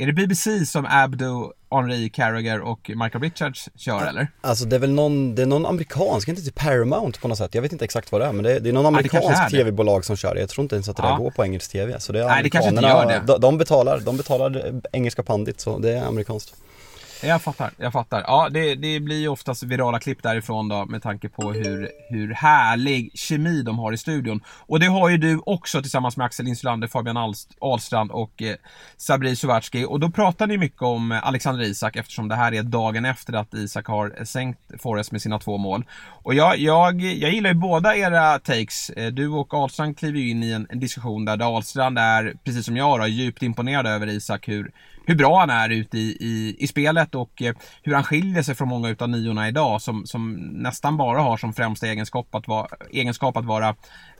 är 0.00 0.06
det 0.06 0.12
BBC 0.12 0.66
som 0.66 0.86
Abdo, 0.90 1.52
Henri 1.70 2.10
Carragher 2.10 2.60
och 2.60 2.90
Michael 2.94 3.22
Richards 3.22 3.68
kör 3.76 4.06
eller? 4.06 4.28
Alltså 4.40 4.64
det 4.64 4.76
är 4.76 4.80
väl 4.80 4.92
någon, 4.92 5.34
det 5.34 5.42
är 5.42 5.46
någon 5.46 5.66
amerikansk, 5.66 6.28
inte 6.28 6.42
typ 6.42 6.54
Paramount 6.54 7.20
på 7.20 7.28
något 7.28 7.38
sätt. 7.38 7.54
Jag 7.54 7.62
vet 7.62 7.72
inte 7.72 7.84
exakt 7.84 8.12
vad 8.12 8.20
det 8.20 8.26
är 8.26 8.32
men 8.32 8.44
det 8.44 8.52
är, 8.52 8.60
det 8.60 8.68
är 8.68 8.72
någon 8.72 8.86
amerikansk 8.86 9.42
ja, 9.44 9.48
tv-bolag 9.50 10.04
som 10.04 10.16
kör 10.16 10.34
det. 10.34 10.40
Jag 10.40 10.48
tror 10.48 10.62
inte 10.62 10.74
ens 10.74 10.88
att 10.88 10.96
det 10.96 11.02
ja. 11.02 11.10
där 11.10 11.16
går 11.16 11.30
på 11.30 11.44
engelsk 11.44 11.70
tv. 11.70 12.00
Så 12.00 12.12
det 12.12 12.20
är 12.22 12.26
Nej 12.26 12.42
det 12.42 12.50
kanske 12.50 12.68
inte 12.70 12.82
gör 12.82 13.06
det. 13.06 13.22
De, 13.26 13.40
de, 13.40 13.58
betalar, 13.58 14.00
de 14.00 14.16
betalar 14.16 14.80
engelska 14.92 15.22
pandit 15.22 15.60
så 15.60 15.78
det 15.78 15.92
är 15.92 16.04
amerikanskt. 16.04 16.54
Jag 17.22 17.42
fattar, 17.42 17.70
jag 17.76 17.92
fattar. 17.92 18.24
Ja, 18.26 18.48
det, 18.50 18.74
det 18.74 19.00
blir 19.00 19.20
ju 19.20 19.28
oftast 19.28 19.62
virala 19.62 19.98
klipp 19.98 20.22
därifrån 20.22 20.68
då 20.68 20.86
med 20.86 21.02
tanke 21.02 21.28
på 21.28 21.52
hur, 21.52 21.90
hur 22.08 22.34
härlig 22.34 23.10
kemi 23.14 23.62
de 23.62 23.78
har 23.78 23.92
i 23.92 23.96
studion. 23.96 24.40
Och 24.66 24.80
det 24.80 24.86
har 24.86 25.08
ju 25.08 25.18
du 25.18 25.40
också 25.46 25.82
tillsammans 25.82 26.16
med 26.16 26.24
Axel 26.24 26.48
Insulander, 26.48 26.88
Fabian 26.88 27.34
Ahlstrand 27.60 28.10
och 28.10 28.42
eh, 28.42 28.56
Sabri 28.96 29.36
Suvatski. 29.36 29.84
Och 29.84 30.00
då 30.00 30.10
pratar 30.10 30.46
ni 30.46 30.58
mycket 30.58 30.82
om 30.82 31.12
eh, 31.12 31.26
Alexander 31.26 31.64
Isak 31.64 31.96
eftersom 31.96 32.28
det 32.28 32.34
här 32.34 32.54
är 32.54 32.62
dagen 32.62 33.04
efter 33.04 33.32
att 33.32 33.54
Isak 33.54 33.86
har 33.86 34.24
sänkt 34.24 34.60
Forrest 34.82 35.12
med 35.12 35.22
sina 35.22 35.38
två 35.38 35.58
mål. 35.58 35.84
Och 36.22 36.34
jag, 36.34 36.58
jag, 36.58 37.00
jag 37.00 37.32
gillar 37.32 37.50
ju 37.50 37.54
båda 37.54 37.96
era 37.96 38.38
takes. 38.38 38.90
Eh, 38.90 39.12
du 39.12 39.28
och 39.28 39.54
Ahlstrand 39.54 39.98
kliver 39.98 40.18
ju 40.18 40.30
in 40.30 40.42
i 40.42 40.52
en, 40.52 40.66
en 40.70 40.80
diskussion 40.80 41.24
där 41.24 41.56
Ahlstrand 41.56 41.98
är, 41.98 42.34
precis 42.44 42.66
som 42.66 42.76
jag 42.76 43.00
då, 43.00 43.06
djupt 43.06 43.42
imponerad 43.42 43.86
över 43.86 44.06
Isak. 44.06 44.48
Hur, 44.48 44.72
hur 45.08 45.14
bra 45.14 45.40
han 45.40 45.50
är 45.50 45.68
ute 45.68 45.98
i, 45.98 46.16
i, 46.20 46.56
i 46.58 46.66
spelet 46.66 47.14
och 47.14 47.42
eh, 47.42 47.54
hur 47.82 47.94
han 47.94 48.04
skiljer 48.04 48.42
sig 48.42 48.54
från 48.54 48.68
många 48.68 48.88
utav 48.88 49.08
niorna 49.08 49.48
idag 49.48 49.82
som, 49.82 50.06
som 50.06 50.32
nästan 50.36 50.96
bara 50.96 51.20
har 51.20 51.36
som 51.36 51.52
främsta 51.52 51.86
egenskap 51.86 52.34
att 52.34 52.48
vara, 52.48 52.68
egenskap 52.90 53.36
att 53.36 53.44
vara 53.44 53.74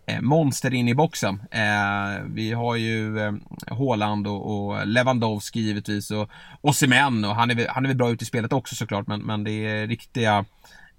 eh, 0.07 0.21
monster 0.21 0.75
in 0.75 0.89
i 0.89 0.95
boxen. 0.95 1.43
Eh, 1.51 2.25
vi 2.27 2.53
har 2.53 2.77
ju 2.77 3.19
eh, 3.19 3.33
Haaland 3.67 4.27
och, 4.27 4.71
och 4.71 4.87
Lewandowski 4.87 5.61
givetvis 5.61 6.11
och 6.11 6.31
Osimhen 6.61 7.25
och 7.25 7.35
han 7.35 7.51
är, 7.51 7.69
han 7.69 7.85
är 7.85 7.89
väl 7.89 7.97
bra 7.97 8.11
ute 8.11 8.25
i 8.25 8.27
spelet 8.27 8.53
också 8.53 8.75
såklart 8.75 9.07
men, 9.07 9.21
men 9.21 9.45
det 9.45 9.67
är 9.67 9.87
riktiga, 9.87 10.45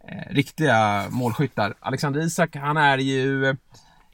eh, 0.08 0.34
riktiga 0.34 1.06
målskyttar. 1.10 1.74
Alexander 1.80 2.22
Isak 2.22 2.56
han 2.56 2.78
är 2.78 2.98
ju 2.98 3.56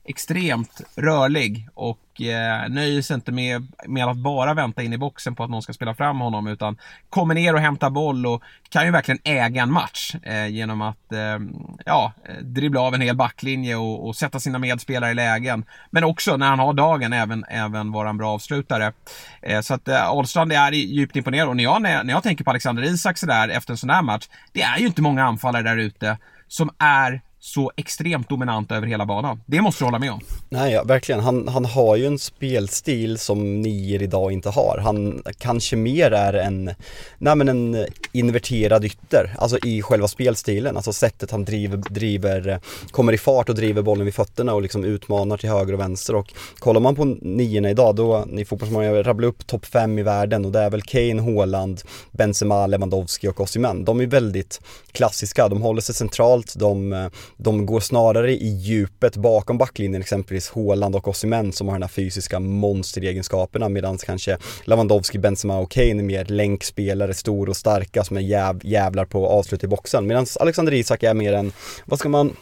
extremt 0.05 0.81
rörlig 0.95 1.69
och 1.73 2.21
eh, 2.21 2.69
nöjer 2.69 3.01
sig 3.01 3.13
inte 3.13 3.31
med, 3.31 3.67
med 3.87 4.05
att 4.05 4.17
bara 4.17 4.53
vänta 4.53 4.83
in 4.83 4.93
i 4.93 4.97
boxen 4.97 5.35
på 5.35 5.43
att 5.43 5.49
någon 5.49 5.61
ska 5.61 5.73
spela 5.73 5.95
fram 5.95 6.19
honom 6.19 6.47
utan 6.47 6.77
kommer 7.09 7.35
ner 7.35 7.53
och 7.53 7.59
hämtar 7.59 7.89
boll 7.89 8.25
och 8.25 8.43
kan 8.69 8.85
ju 8.85 8.91
verkligen 8.91 9.19
äga 9.23 9.61
en 9.61 9.71
match 9.71 10.15
eh, 10.23 10.47
genom 10.47 10.81
att 10.81 11.11
eh, 11.11 11.39
ja, 11.85 12.13
dribbla 12.41 12.81
av 12.81 12.93
en 12.93 13.01
hel 13.01 13.15
backlinje 13.15 13.75
och, 13.75 14.07
och, 14.07 14.15
sätta 14.15 14.39
sina 14.39 14.59
medspelare 14.59 15.11
i 15.11 15.15
lägen. 15.15 15.65
Men 15.89 16.03
också 16.03 16.37
när 16.37 16.47
han 16.47 16.59
har 16.59 16.73
dagen 16.73 17.13
även, 17.13 17.45
även 17.49 17.91
vara 17.91 18.09
en 18.09 18.17
bra 18.17 18.33
avslutare. 18.33 18.93
Eh, 19.41 19.61
så 19.61 19.73
att 19.73 19.87
eh, 19.87 20.09
Ahlstrand 20.09 20.53
är 20.53 20.71
djupt 20.71 21.15
imponerad 21.15 21.49
och 21.49 21.55
när 21.55 21.63
jag, 21.63 21.81
när 21.81 22.09
jag 22.09 22.23
tänker 22.23 22.43
på 22.43 22.49
Alexander 22.49 22.83
Isak 22.83 23.17
sådär 23.17 23.49
efter 23.49 23.73
en 23.73 23.77
sån 23.77 23.89
här 23.89 24.01
match, 24.01 24.27
det 24.53 24.61
är 24.61 24.77
ju 24.77 24.85
inte 24.85 25.01
många 25.01 25.23
anfallare 25.23 25.63
där 25.63 25.77
ute 25.77 26.17
som 26.47 26.69
är 26.77 27.21
så 27.45 27.71
extremt 27.75 28.29
dominant 28.29 28.71
över 28.71 28.87
hela 28.87 29.05
banan. 29.05 29.41
Det 29.45 29.61
måste 29.61 29.81
du 29.83 29.85
hålla 29.85 29.99
med 29.99 30.11
om. 30.11 30.19
Nej, 30.49 30.73
ja, 30.73 30.83
verkligen. 30.83 31.21
Han, 31.21 31.47
han 31.47 31.65
har 31.65 31.95
ju 31.95 32.05
en 32.05 32.19
spelstil 32.19 33.17
som 33.17 33.61
nior 33.61 34.01
idag 34.01 34.31
inte 34.31 34.49
har. 34.49 34.79
Han 34.83 35.23
kanske 35.37 35.75
mer 35.75 36.11
är 36.11 36.33
en, 36.33 36.71
nej 37.17 37.35
men 37.35 37.49
en 37.49 37.85
inverterad 38.11 38.85
ytter, 38.85 39.35
alltså 39.37 39.57
i 39.57 39.81
själva 39.81 40.07
spelstilen, 40.07 40.75
alltså 40.75 40.93
sättet 40.93 41.31
han 41.31 41.45
driver, 41.45 41.77
driver, 41.77 42.59
kommer 42.91 43.13
i 43.13 43.17
fart 43.17 43.49
och 43.49 43.55
driver 43.55 43.81
bollen 43.81 44.05
vid 44.05 44.15
fötterna 44.15 44.53
och 44.53 44.61
liksom 44.61 44.83
utmanar 44.83 45.37
till 45.37 45.49
höger 45.49 45.73
och 45.73 45.79
vänster 45.79 46.15
och 46.15 46.33
kollar 46.59 46.81
man 46.81 46.95
på 46.95 47.05
niorna 47.05 47.69
idag 47.69 47.95
då, 47.95 48.25
ni 48.27 48.45
fotbollsmålare, 48.45 48.95
jag 48.95 49.07
rabblar 49.07 49.27
upp 49.27 49.47
topp 49.47 49.65
fem 49.65 49.99
i 49.99 50.03
världen 50.03 50.45
och 50.45 50.51
det 50.51 50.59
är 50.59 50.69
väl 50.69 50.81
Kane, 50.81 51.21
Haaland, 51.21 51.81
Benzema, 52.11 52.67
Lewandowski 52.67 53.27
och 53.27 53.41
Osimhen. 53.41 53.85
De 53.85 54.01
är 54.01 54.07
väldigt 54.07 54.61
klassiska, 54.91 55.47
de 55.47 55.61
håller 55.61 55.81
sig 55.81 55.95
centralt, 55.95 56.53
de 56.55 57.09
de 57.37 57.65
går 57.65 57.79
snarare 57.79 58.31
i 58.31 58.47
djupet 58.47 59.15
bakom 59.15 59.57
backlinjen, 59.57 60.01
exempelvis 60.01 60.49
Haaland 60.49 60.95
och 60.95 61.07
Osimhen 61.07 61.51
som 61.51 61.67
har 61.67 61.75
de 61.75 61.81
här 61.81 61.89
fysiska 61.89 62.39
monsteregenskaperna 62.39 63.69
medan 63.69 63.97
kanske 63.97 64.37
Lewandowski, 64.65 65.17
Benzema 65.17 65.57
och 65.57 65.71
Kane 65.71 65.89
är 65.89 66.03
mer 66.03 66.25
länkspelare, 66.25 67.13
stor 67.13 67.49
och 67.49 67.57
starka 67.57 68.03
som 68.03 68.17
är 68.17 68.21
jäv, 68.21 68.59
jävlar 68.63 69.05
på 69.05 69.27
avslut 69.27 69.63
i 69.63 69.67
boxen. 69.67 70.07
Medan 70.07 70.25
Alexander 70.39 70.73
Isak 70.73 71.03
är 71.03 71.13
mer 71.13 71.33
en, 71.33 71.51
vad 71.85 71.99
ska 71.99 72.09
man 72.09 72.35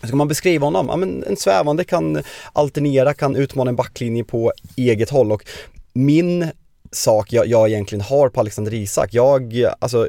hur 0.00 0.08
ska 0.08 0.16
man 0.16 0.28
beskriva 0.28 0.66
honom? 0.66 0.86
Ja, 0.88 0.96
men 0.96 1.24
en 1.24 1.36
svävande 1.36 1.84
kan 1.84 2.22
alternera, 2.52 3.14
kan 3.14 3.36
utmana 3.36 3.68
en 3.68 3.76
backlinje 3.76 4.24
på 4.24 4.52
eget 4.76 5.10
håll 5.10 5.32
och 5.32 5.44
min 5.92 6.50
sak 6.92 7.32
jag, 7.32 7.46
jag 7.46 7.68
egentligen 7.68 8.02
har 8.02 8.28
på 8.28 8.40
Alexander 8.40 8.74
Isak, 8.74 9.14
jag, 9.14 9.64
alltså 9.78 10.08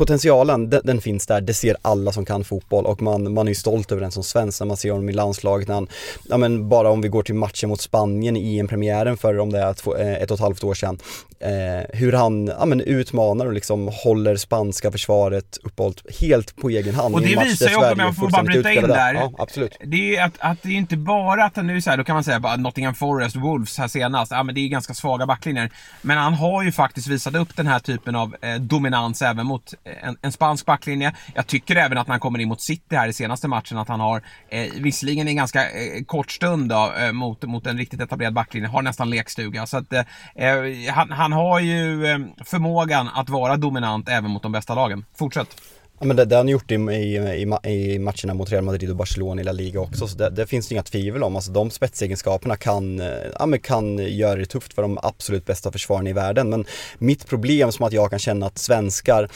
potentialen, 0.00 0.70
den, 0.70 0.80
den, 0.84 1.00
finns 1.00 1.26
där, 1.26 1.40
det 1.40 1.54
ser 1.54 1.76
alla 1.82 2.12
som 2.12 2.24
kan 2.24 2.44
fotboll 2.44 2.86
och 2.86 3.02
man, 3.02 3.34
man 3.34 3.46
är 3.46 3.50
ju 3.50 3.54
stolt 3.54 3.92
över 3.92 4.02
den 4.02 4.10
som 4.10 4.22
svensk 4.22 4.60
när 4.60 4.66
man 4.66 4.76
ser 4.76 4.90
honom 4.90 5.08
i 5.08 5.12
landslaget 5.12 5.68
när 5.68 5.74
han, 5.74 5.88
ja 6.28 6.36
men 6.36 6.68
bara 6.68 6.90
om 6.90 7.00
vi 7.00 7.08
går 7.08 7.22
till 7.22 7.34
matchen 7.34 7.68
mot 7.68 7.80
Spanien 7.80 8.36
i 8.36 8.58
EM-premiären 8.58 9.16
för 9.16 9.38
om 9.38 9.52
det 9.52 9.58
är 9.58 9.72
två, 9.74 9.96
eh, 9.96 10.22
ett 10.22 10.30
och 10.30 10.34
ett 10.34 10.40
halvt 10.40 10.64
år 10.64 10.74
sedan, 10.74 10.98
eh, 11.40 11.98
hur 11.98 12.12
han, 12.12 12.46
ja 12.46 12.66
men 12.66 12.80
utmanar 12.80 13.46
och 13.46 13.52
liksom 13.52 13.90
håller 13.92 14.36
spanska 14.36 14.92
försvaret 14.92 15.58
uppehållt 15.62 16.20
helt 16.20 16.56
på 16.56 16.70
egen 16.70 16.94
hand 16.94 17.14
Och 17.14 17.20
det 17.20 17.36
visar 17.44 17.68
ju 17.68 17.76
också, 17.76 17.92
om 17.92 17.98
jag 17.98 18.16
får 18.16 18.30
bara 18.30 18.42
bryta 18.42 18.72
in 18.72 18.82
där, 18.82 19.14
ja, 19.14 19.32
absolut. 19.38 19.76
det 19.84 20.16
är 20.16 20.24
att, 20.24 20.34
att 20.38 20.62
det 20.62 20.68
är 20.68 20.72
inte 20.76 20.96
bara 20.96 21.44
att 21.44 21.56
han 21.56 21.66
nu 21.66 21.80
så 21.80 21.90
här, 21.90 21.96
då 21.96 22.04
kan 22.04 22.14
man 22.14 22.24
säga 22.24 22.40
bara 22.40 22.56
Nottingham 22.56 22.94
Forest, 22.94 23.36
Wolves 23.36 23.78
här 23.78 23.88
senast, 23.88 24.32
ja 24.32 24.42
men 24.42 24.54
det 24.54 24.60
är 24.60 24.68
ganska 24.68 24.94
svaga 24.94 25.26
backlinjer. 25.26 25.70
Men 26.02 26.18
han 26.18 26.34
har 26.34 26.62
ju 26.62 26.72
faktiskt 26.72 27.06
visat 27.06 27.34
upp 27.34 27.56
den 27.56 27.66
här 27.66 27.78
typen 27.78 28.16
av 28.16 28.36
eh, 28.40 28.54
dominans 28.54 29.22
även 29.22 29.46
mot 29.46 29.74
en, 30.02 30.16
en, 30.22 30.32
spansk 30.32 30.66
backlinje. 30.66 31.12
Jag 31.34 31.46
tycker 31.46 31.76
även 31.76 31.98
att 31.98 32.06
när 32.06 32.12
han 32.12 32.20
kommer 32.20 32.38
in 32.38 32.48
mot 32.48 32.60
City 32.60 32.96
här 32.96 33.08
i 33.08 33.12
senaste 33.12 33.48
matchen 33.48 33.78
att 33.78 33.88
han 33.88 34.00
har, 34.00 34.22
eh, 34.48 34.66
visserligen 34.76 35.28
en 35.28 35.36
ganska 35.36 35.70
eh, 35.70 36.04
kort 36.06 36.30
stund 36.30 36.68
då, 36.68 36.92
eh, 37.00 37.12
mot, 37.12 37.42
mot 37.42 37.66
en 37.66 37.78
riktigt 37.78 38.00
etablerad 38.00 38.34
backlinje, 38.34 38.68
har 38.68 38.82
nästan 38.82 39.10
lekstuga. 39.10 39.66
Så 39.66 39.76
att 39.76 39.92
eh, 39.92 40.04
eh, 40.34 40.92
han, 40.94 41.29
han 41.32 41.42
har 41.42 41.60
ju 41.60 42.06
eh, 42.06 42.18
förmågan 42.44 43.08
att 43.14 43.28
vara 43.28 43.56
dominant 43.56 44.08
även 44.08 44.30
mot 44.30 44.42
de 44.42 44.52
bästa 44.52 44.74
lagen. 44.74 45.04
Fortsätt! 45.14 45.48
Ja 46.00 46.06
men 46.06 46.16
det, 46.16 46.24
det 46.24 46.34
har 46.34 46.40
han 46.40 46.48
gjort 46.48 46.70
i, 46.70 46.74
i, 46.74 47.48
i, 47.64 47.94
i 47.94 47.98
matcherna 47.98 48.34
mot 48.34 48.50
Real 48.50 48.64
Madrid 48.64 48.90
och 48.90 48.96
Barcelona 48.96 49.40
i 49.40 49.44
La 49.44 49.52
Liga 49.52 49.80
också, 49.80 50.06
så 50.06 50.18
det, 50.18 50.30
det 50.30 50.46
finns 50.46 50.68
det 50.68 50.74
inga 50.74 50.82
tvivel 50.82 51.22
om. 51.22 51.36
Alltså 51.36 51.52
de 51.52 51.70
spetsegenskaperna 51.70 52.56
kan, 52.56 53.00
eh, 53.00 53.06
ja, 53.38 53.46
men 53.46 53.58
kan 53.58 53.98
göra 53.98 54.36
det 54.36 54.46
tufft 54.46 54.72
för 54.72 54.82
de 54.82 54.98
absolut 55.02 55.46
bästa 55.46 55.72
försvararna 55.72 56.10
i 56.10 56.12
världen. 56.12 56.50
Men 56.50 56.64
mitt 56.98 57.26
problem 57.26 57.72
som 57.72 57.86
att 57.86 57.92
jag 57.92 58.10
kan 58.10 58.18
känna 58.18 58.46
att 58.46 58.58
svenskar 58.58 59.28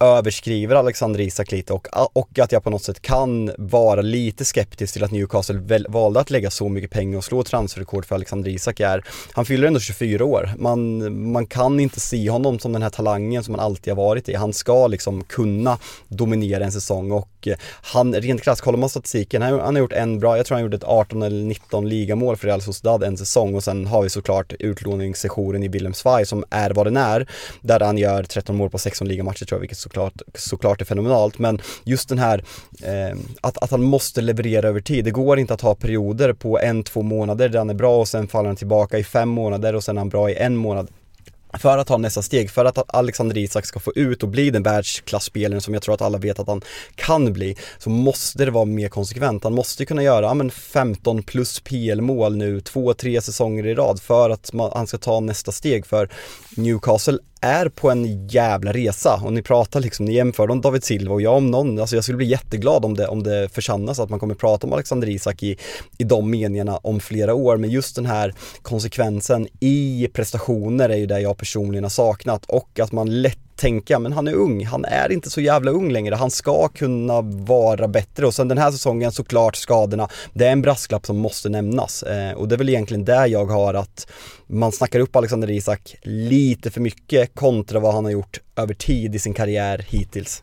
överskriver 0.00 0.76
Alexander 0.76 1.20
Isak 1.20 1.52
lite 1.52 1.72
och, 1.72 2.16
och 2.16 2.38
att 2.38 2.52
jag 2.52 2.64
på 2.64 2.70
något 2.70 2.82
sätt 2.82 3.02
kan 3.02 3.50
vara 3.58 4.00
lite 4.00 4.44
skeptisk 4.44 4.92
till 4.92 5.04
att 5.04 5.10
Newcastle 5.10 5.58
väl, 5.58 5.86
valde 5.88 6.20
att 6.20 6.30
lägga 6.30 6.50
så 6.50 6.68
mycket 6.68 6.90
pengar 6.90 7.18
och 7.18 7.24
slå 7.24 7.42
transferrekord 7.42 8.06
för 8.06 8.14
Alexander 8.14 8.50
Isak 8.50 8.80
är, 8.80 9.04
han 9.32 9.44
fyller 9.44 9.66
ändå 9.66 9.80
24 9.80 10.24
år. 10.24 10.50
Man, 10.58 11.30
man 11.32 11.46
kan 11.46 11.80
inte 11.80 12.00
se 12.00 12.30
honom 12.30 12.58
som 12.58 12.72
den 12.72 12.82
här 12.82 12.90
talangen 12.90 13.44
som 13.44 13.54
han 13.54 13.64
alltid 13.64 13.94
har 13.94 14.04
varit 14.04 14.28
i. 14.28 14.34
Han 14.34 14.52
ska 14.52 14.86
liksom 14.86 15.24
kunna 15.24 15.78
dominera 16.08 16.64
en 16.64 16.72
säsong 16.72 17.12
och 17.12 17.28
eh, 17.46 17.56
han, 17.82 18.14
rent 18.14 18.42
krasst, 18.42 18.62
kollar 18.62 18.78
man 18.78 18.88
statistiken, 18.88 19.42
han, 19.42 19.60
han 19.60 19.74
har 19.74 19.80
gjort 19.80 19.92
en 19.92 20.18
bra, 20.20 20.36
jag 20.36 20.46
tror 20.46 20.54
han 20.54 20.62
gjorde 20.62 20.76
ett 20.76 20.84
18 20.84 21.22
eller 21.22 21.44
19 21.44 21.88
ligamål 21.88 22.36
för 22.36 22.46
Real 22.46 22.62
Sociedad 22.62 23.02
en 23.02 23.16
säsong 23.16 23.54
och 23.54 23.64
sen 23.64 23.86
har 23.86 24.02
vi 24.02 24.10
såklart 24.10 24.52
utlåningssessionen 24.58 25.62
i 25.62 25.68
Wilhelmsvaj 25.68 26.26
som 26.26 26.44
är 26.50 26.70
vad 26.70 26.86
den 26.86 26.96
är, 26.96 27.28
där 27.60 27.80
han 27.80 27.98
gör 27.98 28.22
13 28.22 28.56
mål 28.56 28.70
på 28.70 28.78
16 28.78 29.08
ligamatcher 29.08 29.44
tror 29.44 29.56
jag, 29.56 29.60
vilket 29.60 29.78
såklart, 29.88 30.22
såklart 30.34 30.80
är 30.80 30.84
fenomenalt 30.84 31.38
men 31.38 31.60
just 31.84 32.08
den 32.08 32.18
här 32.18 32.44
eh, 32.82 33.18
att, 33.40 33.58
att 33.58 33.70
han 33.70 33.82
måste 33.82 34.20
leverera 34.20 34.68
över 34.68 34.80
tid. 34.80 35.04
Det 35.04 35.10
går 35.10 35.38
inte 35.38 35.54
att 35.54 35.60
ha 35.60 35.74
perioder 35.74 36.32
på 36.32 36.58
en, 36.58 36.82
två 36.82 37.02
månader 37.02 37.48
där 37.48 37.58
han 37.58 37.70
är 37.70 37.74
bra 37.74 38.00
och 38.00 38.08
sen 38.08 38.28
faller 38.28 38.46
han 38.46 38.56
tillbaka 38.56 38.98
i 38.98 39.04
fem 39.04 39.28
månader 39.28 39.74
och 39.74 39.84
sen 39.84 39.96
är 39.96 40.00
han 40.00 40.08
bra 40.08 40.30
i 40.30 40.34
en 40.34 40.56
månad 40.56 40.88
för 41.58 41.78
att 41.78 41.86
ta 41.86 41.96
nästa 41.96 42.22
steg, 42.22 42.50
för 42.50 42.64
att 42.64 42.94
Alexander 42.94 43.38
Isak 43.38 43.66
ska 43.66 43.80
få 43.80 43.92
ut 43.94 44.22
och 44.22 44.28
bli 44.28 44.50
den 44.50 44.62
världsklasspelaren 44.62 45.60
som 45.60 45.74
jag 45.74 45.82
tror 45.82 45.94
att 45.94 46.02
alla 46.02 46.18
vet 46.18 46.38
att 46.38 46.48
han 46.48 46.62
kan 46.94 47.32
bli, 47.32 47.56
så 47.78 47.90
måste 47.90 48.44
det 48.44 48.50
vara 48.50 48.64
mer 48.64 48.88
konsekvent. 48.88 49.44
Han 49.44 49.54
måste 49.54 49.86
kunna 49.86 50.02
göra 50.02 50.26
ja, 50.26 50.34
men 50.34 50.50
15 50.50 51.22
plus 51.22 51.60
PL-mål 51.60 52.36
nu, 52.36 52.60
två, 52.60 52.94
tre 52.94 53.20
säsonger 53.20 53.66
i 53.66 53.74
rad 53.74 54.00
för 54.02 54.30
att 54.30 54.52
man, 54.52 54.70
han 54.74 54.86
ska 54.86 54.98
ta 54.98 55.20
nästa 55.20 55.52
steg. 55.52 55.86
För 55.86 56.10
Newcastle 56.56 57.18
är 57.40 57.68
på 57.68 57.90
en 57.90 58.28
jävla 58.28 58.72
resa 58.72 59.20
och 59.24 59.32
ni 59.32 59.42
pratar 59.42 59.80
liksom, 59.80 60.04
ni 60.06 60.14
jämför 60.14 60.50
om 60.50 60.60
David 60.60 60.84
Silva 60.84 61.14
och 61.14 61.22
jag 61.22 61.36
om 61.36 61.50
någon, 61.50 61.78
alltså 61.78 61.96
jag 61.96 62.04
skulle 62.04 62.16
bli 62.16 62.26
jätteglad 62.26 62.84
om 62.84 62.94
det, 62.94 63.08
om 63.08 63.22
det 63.22 63.48
försannas 63.48 63.98
att 63.98 64.10
man 64.10 64.18
kommer 64.18 64.34
prata 64.34 64.66
om 64.66 64.72
Alexander 64.72 65.08
Isak 65.08 65.42
i, 65.42 65.56
i 65.98 66.04
de 66.04 66.30
meningarna 66.30 66.76
om 66.76 67.00
flera 67.00 67.34
år, 67.34 67.56
men 67.56 67.70
just 67.70 67.96
den 67.96 68.06
här 68.06 68.34
konsekvensen 68.62 69.48
i 69.60 70.08
prestationer 70.12 70.88
är 70.88 70.96
ju 70.96 71.06
det 71.06 71.20
jag 71.20 71.36
personligen 71.36 71.84
har 71.84 71.90
saknat 71.90 72.44
och 72.48 72.80
att 72.80 72.92
man 72.92 73.22
lätt 73.22 73.47
tänka, 73.58 73.98
men 73.98 74.12
han 74.12 74.28
är 74.28 74.34
ung, 74.34 74.66
han 74.66 74.84
är 74.84 75.12
inte 75.12 75.30
så 75.30 75.40
jävla 75.40 75.70
ung 75.70 75.92
längre, 75.92 76.14
han 76.14 76.30
ska 76.30 76.68
kunna 76.68 77.20
vara 77.20 77.88
bättre. 77.88 78.26
Och 78.26 78.34
sen 78.34 78.48
den 78.48 78.58
här 78.58 78.70
säsongen 78.70 79.12
såklart 79.12 79.56
skadorna, 79.56 80.08
det 80.32 80.46
är 80.46 80.52
en 80.52 80.62
brasklapp 80.62 81.06
som 81.06 81.16
måste 81.16 81.48
nämnas. 81.48 82.02
Eh, 82.02 82.32
och 82.32 82.48
det 82.48 82.54
är 82.54 82.56
väl 82.56 82.68
egentligen 82.68 83.04
där 83.04 83.26
jag 83.26 83.46
har 83.46 83.74
att 83.74 84.06
man 84.46 84.72
snackar 84.72 85.00
upp 85.00 85.16
Alexander 85.16 85.50
Isak 85.50 85.96
lite 86.02 86.70
för 86.70 86.80
mycket 86.80 87.34
kontra 87.34 87.80
vad 87.80 87.94
han 87.94 88.04
har 88.04 88.12
gjort 88.12 88.40
över 88.56 88.74
tid 88.74 89.14
i 89.14 89.18
sin 89.18 89.34
karriär 89.34 89.86
hittills. 89.88 90.42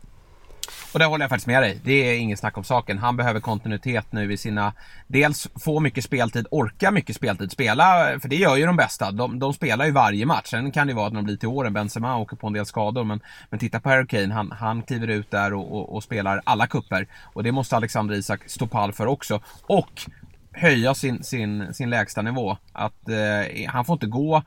Och 0.96 1.00
det 1.00 1.06
håller 1.06 1.22
jag 1.22 1.30
faktiskt 1.30 1.46
med 1.46 1.62
dig. 1.62 1.80
Det 1.84 1.92
är 1.92 2.18
inget 2.18 2.38
snack 2.38 2.58
om 2.58 2.64
saken. 2.64 2.98
Han 2.98 3.16
behöver 3.16 3.40
kontinuitet 3.40 4.12
nu 4.12 4.32
i 4.32 4.36
sina... 4.36 4.72
Dels 5.06 5.48
få 5.64 5.80
mycket 5.80 6.04
speltid, 6.04 6.46
orka 6.50 6.90
mycket 6.90 7.16
speltid, 7.16 7.52
spela, 7.52 8.18
för 8.20 8.28
det 8.28 8.36
gör 8.36 8.56
ju 8.56 8.66
de 8.66 8.76
bästa. 8.76 9.10
De, 9.10 9.38
de 9.38 9.54
spelar 9.54 9.84
ju 9.84 9.90
varje 9.90 10.26
match. 10.26 10.46
Sen 10.46 10.70
kan 10.70 10.86
det 10.86 10.94
vara 10.94 11.06
att 11.06 11.14
de 11.14 11.24
blir 11.24 11.36
till 11.36 11.48
åren. 11.48 11.72
Benzema 11.72 12.16
åker 12.16 12.36
på 12.36 12.46
en 12.46 12.52
del 12.52 12.66
skador. 12.66 13.04
Men, 13.04 13.20
men 13.50 13.60
titta 13.60 13.80
på 13.80 13.88
Harry 13.88 14.06
Kane, 14.06 14.34
han, 14.34 14.50
han 14.50 14.82
kliver 14.82 15.08
ut 15.08 15.30
där 15.30 15.54
och, 15.54 15.72
och, 15.72 15.94
och 15.94 16.02
spelar 16.02 16.42
alla 16.44 16.66
kupper 16.66 17.06
Och 17.32 17.42
det 17.42 17.52
måste 17.52 17.76
Alexander 17.76 18.14
Isak 18.14 18.40
stå 18.46 18.66
pall 18.66 18.92
för 18.92 19.06
också. 19.06 19.40
Och 19.62 20.02
höja 20.52 20.94
sin, 20.94 21.22
sin, 21.22 21.74
sin 21.74 21.90
lägsta 21.90 22.22
nivå. 22.22 22.56
Att 22.72 23.08
eh, 23.08 23.68
han 23.68 23.84
får 23.84 23.94
inte 23.94 24.06
gå 24.06 24.42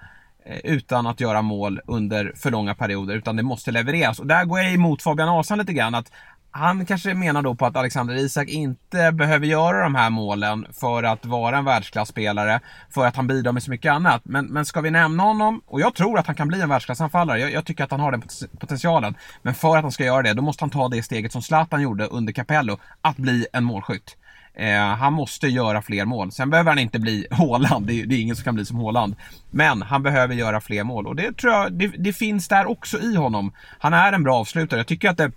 eh, 0.46 0.60
utan 0.64 1.08
att 1.08 1.20
göra 1.20 1.42
mål 1.42 1.82
under 1.86 2.34
för 2.36 2.52
långa 2.52 2.76
perioder 2.76 3.16
utan 3.16 3.36
det 3.36 3.44
måste 3.44 3.72
levereras. 3.72 4.20
Och 4.20 4.28
där 4.28 4.46
går 4.46 4.60
jag 4.60 4.74
emot 4.74 5.02
Fabian 5.02 5.30
Ahlsson 5.30 5.58
lite 5.58 5.74
grann. 5.74 5.96
Att 5.96 6.12
han 6.60 6.86
kanske 6.86 7.14
menar 7.14 7.42
då 7.42 7.56
på 7.56 7.66
att 7.66 7.76
Alexander 7.76 8.16
Isak 8.16 8.50
inte 8.50 9.12
behöver 9.12 9.46
göra 9.46 9.84
de 9.84 9.96
här 9.96 10.10
målen 10.10 10.66
för 10.80 11.04
att 11.04 11.26
vara 11.26 11.58
en 11.58 11.66
världsklasspelare, 11.66 12.60
för 12.90 13.06
att 13.06 13.16
han 13.16 13.28
bidrar 13.28 13.52
med 13.52 13.64
så 13.64 13.72
mycket 13.72 13.92
annat. 13.92 14.22
Men, 14.26 14.46
men 14.46 14.66
ska 14.66 14.82
vi 14.82 14.92
nämna 14.92 15.24
honom, 15.24 15.62
och 15.66 15.82
jag 15.82 15.96
tror 15.96 16.20
att 16.20 16.28
han 16.28 16.36
kan 16.36 16.48
bli 16.48 16.62
en 16.62 16.70
världsklassanfallare, 16.70 17.40
jag, 17.40 17.52
jag 17.52 17.66
tycker 17.66 17.84
att 17.84 17.92
han 17.92 18.00
har 18.00 18.12
den 18.12 18.24
potentialen. 18.60 19.16
Men 19.42 19.56
för 19.56 19.78
att 19.78 19.84
han 19.84 19.92
ska 19.92 20.06
göra 20.06 20.22
det, 20.22 20.34
då 20.34 20.42
måste 20.42 20.64
han 20.64 20.70
ta 20.70 20.88
det 20.88 21.04
steget 21.04 21.32
som 21.32 21.42
Zlatan 21.42 21.82
gjorde 21.82 22.06
under 22.06 22.34
Capello, 22.34 22.80
att 23.02 23.18
bli 23.18 23.48
en 23.54 23.64
målskytt. 23.64 24.16
Eh, 24.54 24.96
han 24.96 25.14
måste 25.14 25.48
göra 25.48 25.82
fler 25.82 26.06
mål. 26.06 26.32
Sen 26.32 26.50
behöver 26.50 26.72
han 26.72 26.80
inte 26.80 27.00
bli 27.00 27.28
Håland, 27.32 27.88
det, 27.88 28.04
det 28.04 28.16
är 28.16 28.20
ingen 28.20 28.36
som 28.36 28.44
kan 28.44 28.56
bli 28.56 28.66
som 28.66 28.78
Håland. 28.78 29.16
Men 29.52 29.82
han 29.82 30.04
behöver 30.04 30.36
göra 30.36 30.62
fler 30.62 30.84
mål 30.84 31.08
och 31.08 31.16
det 31.16 31.38
tror 31.38 31.54
jag, 31.54 31.74
det, 31.74 31.88
det 31.88 32.14
finns 32.14 32.48
där 32.48 32.66
också 32.70 33.00
i 33.00 33.16
honom. 33.16 33.52
Han 33.80 33.94
är 33.94 34.14
en 34.14 34.24
bra 34.24 34.36
avslutare. 34.36 34.80
Jag 34.80 34.88
tycker 34.88 35.10
att 35.10 35.18
det 35.18 35.32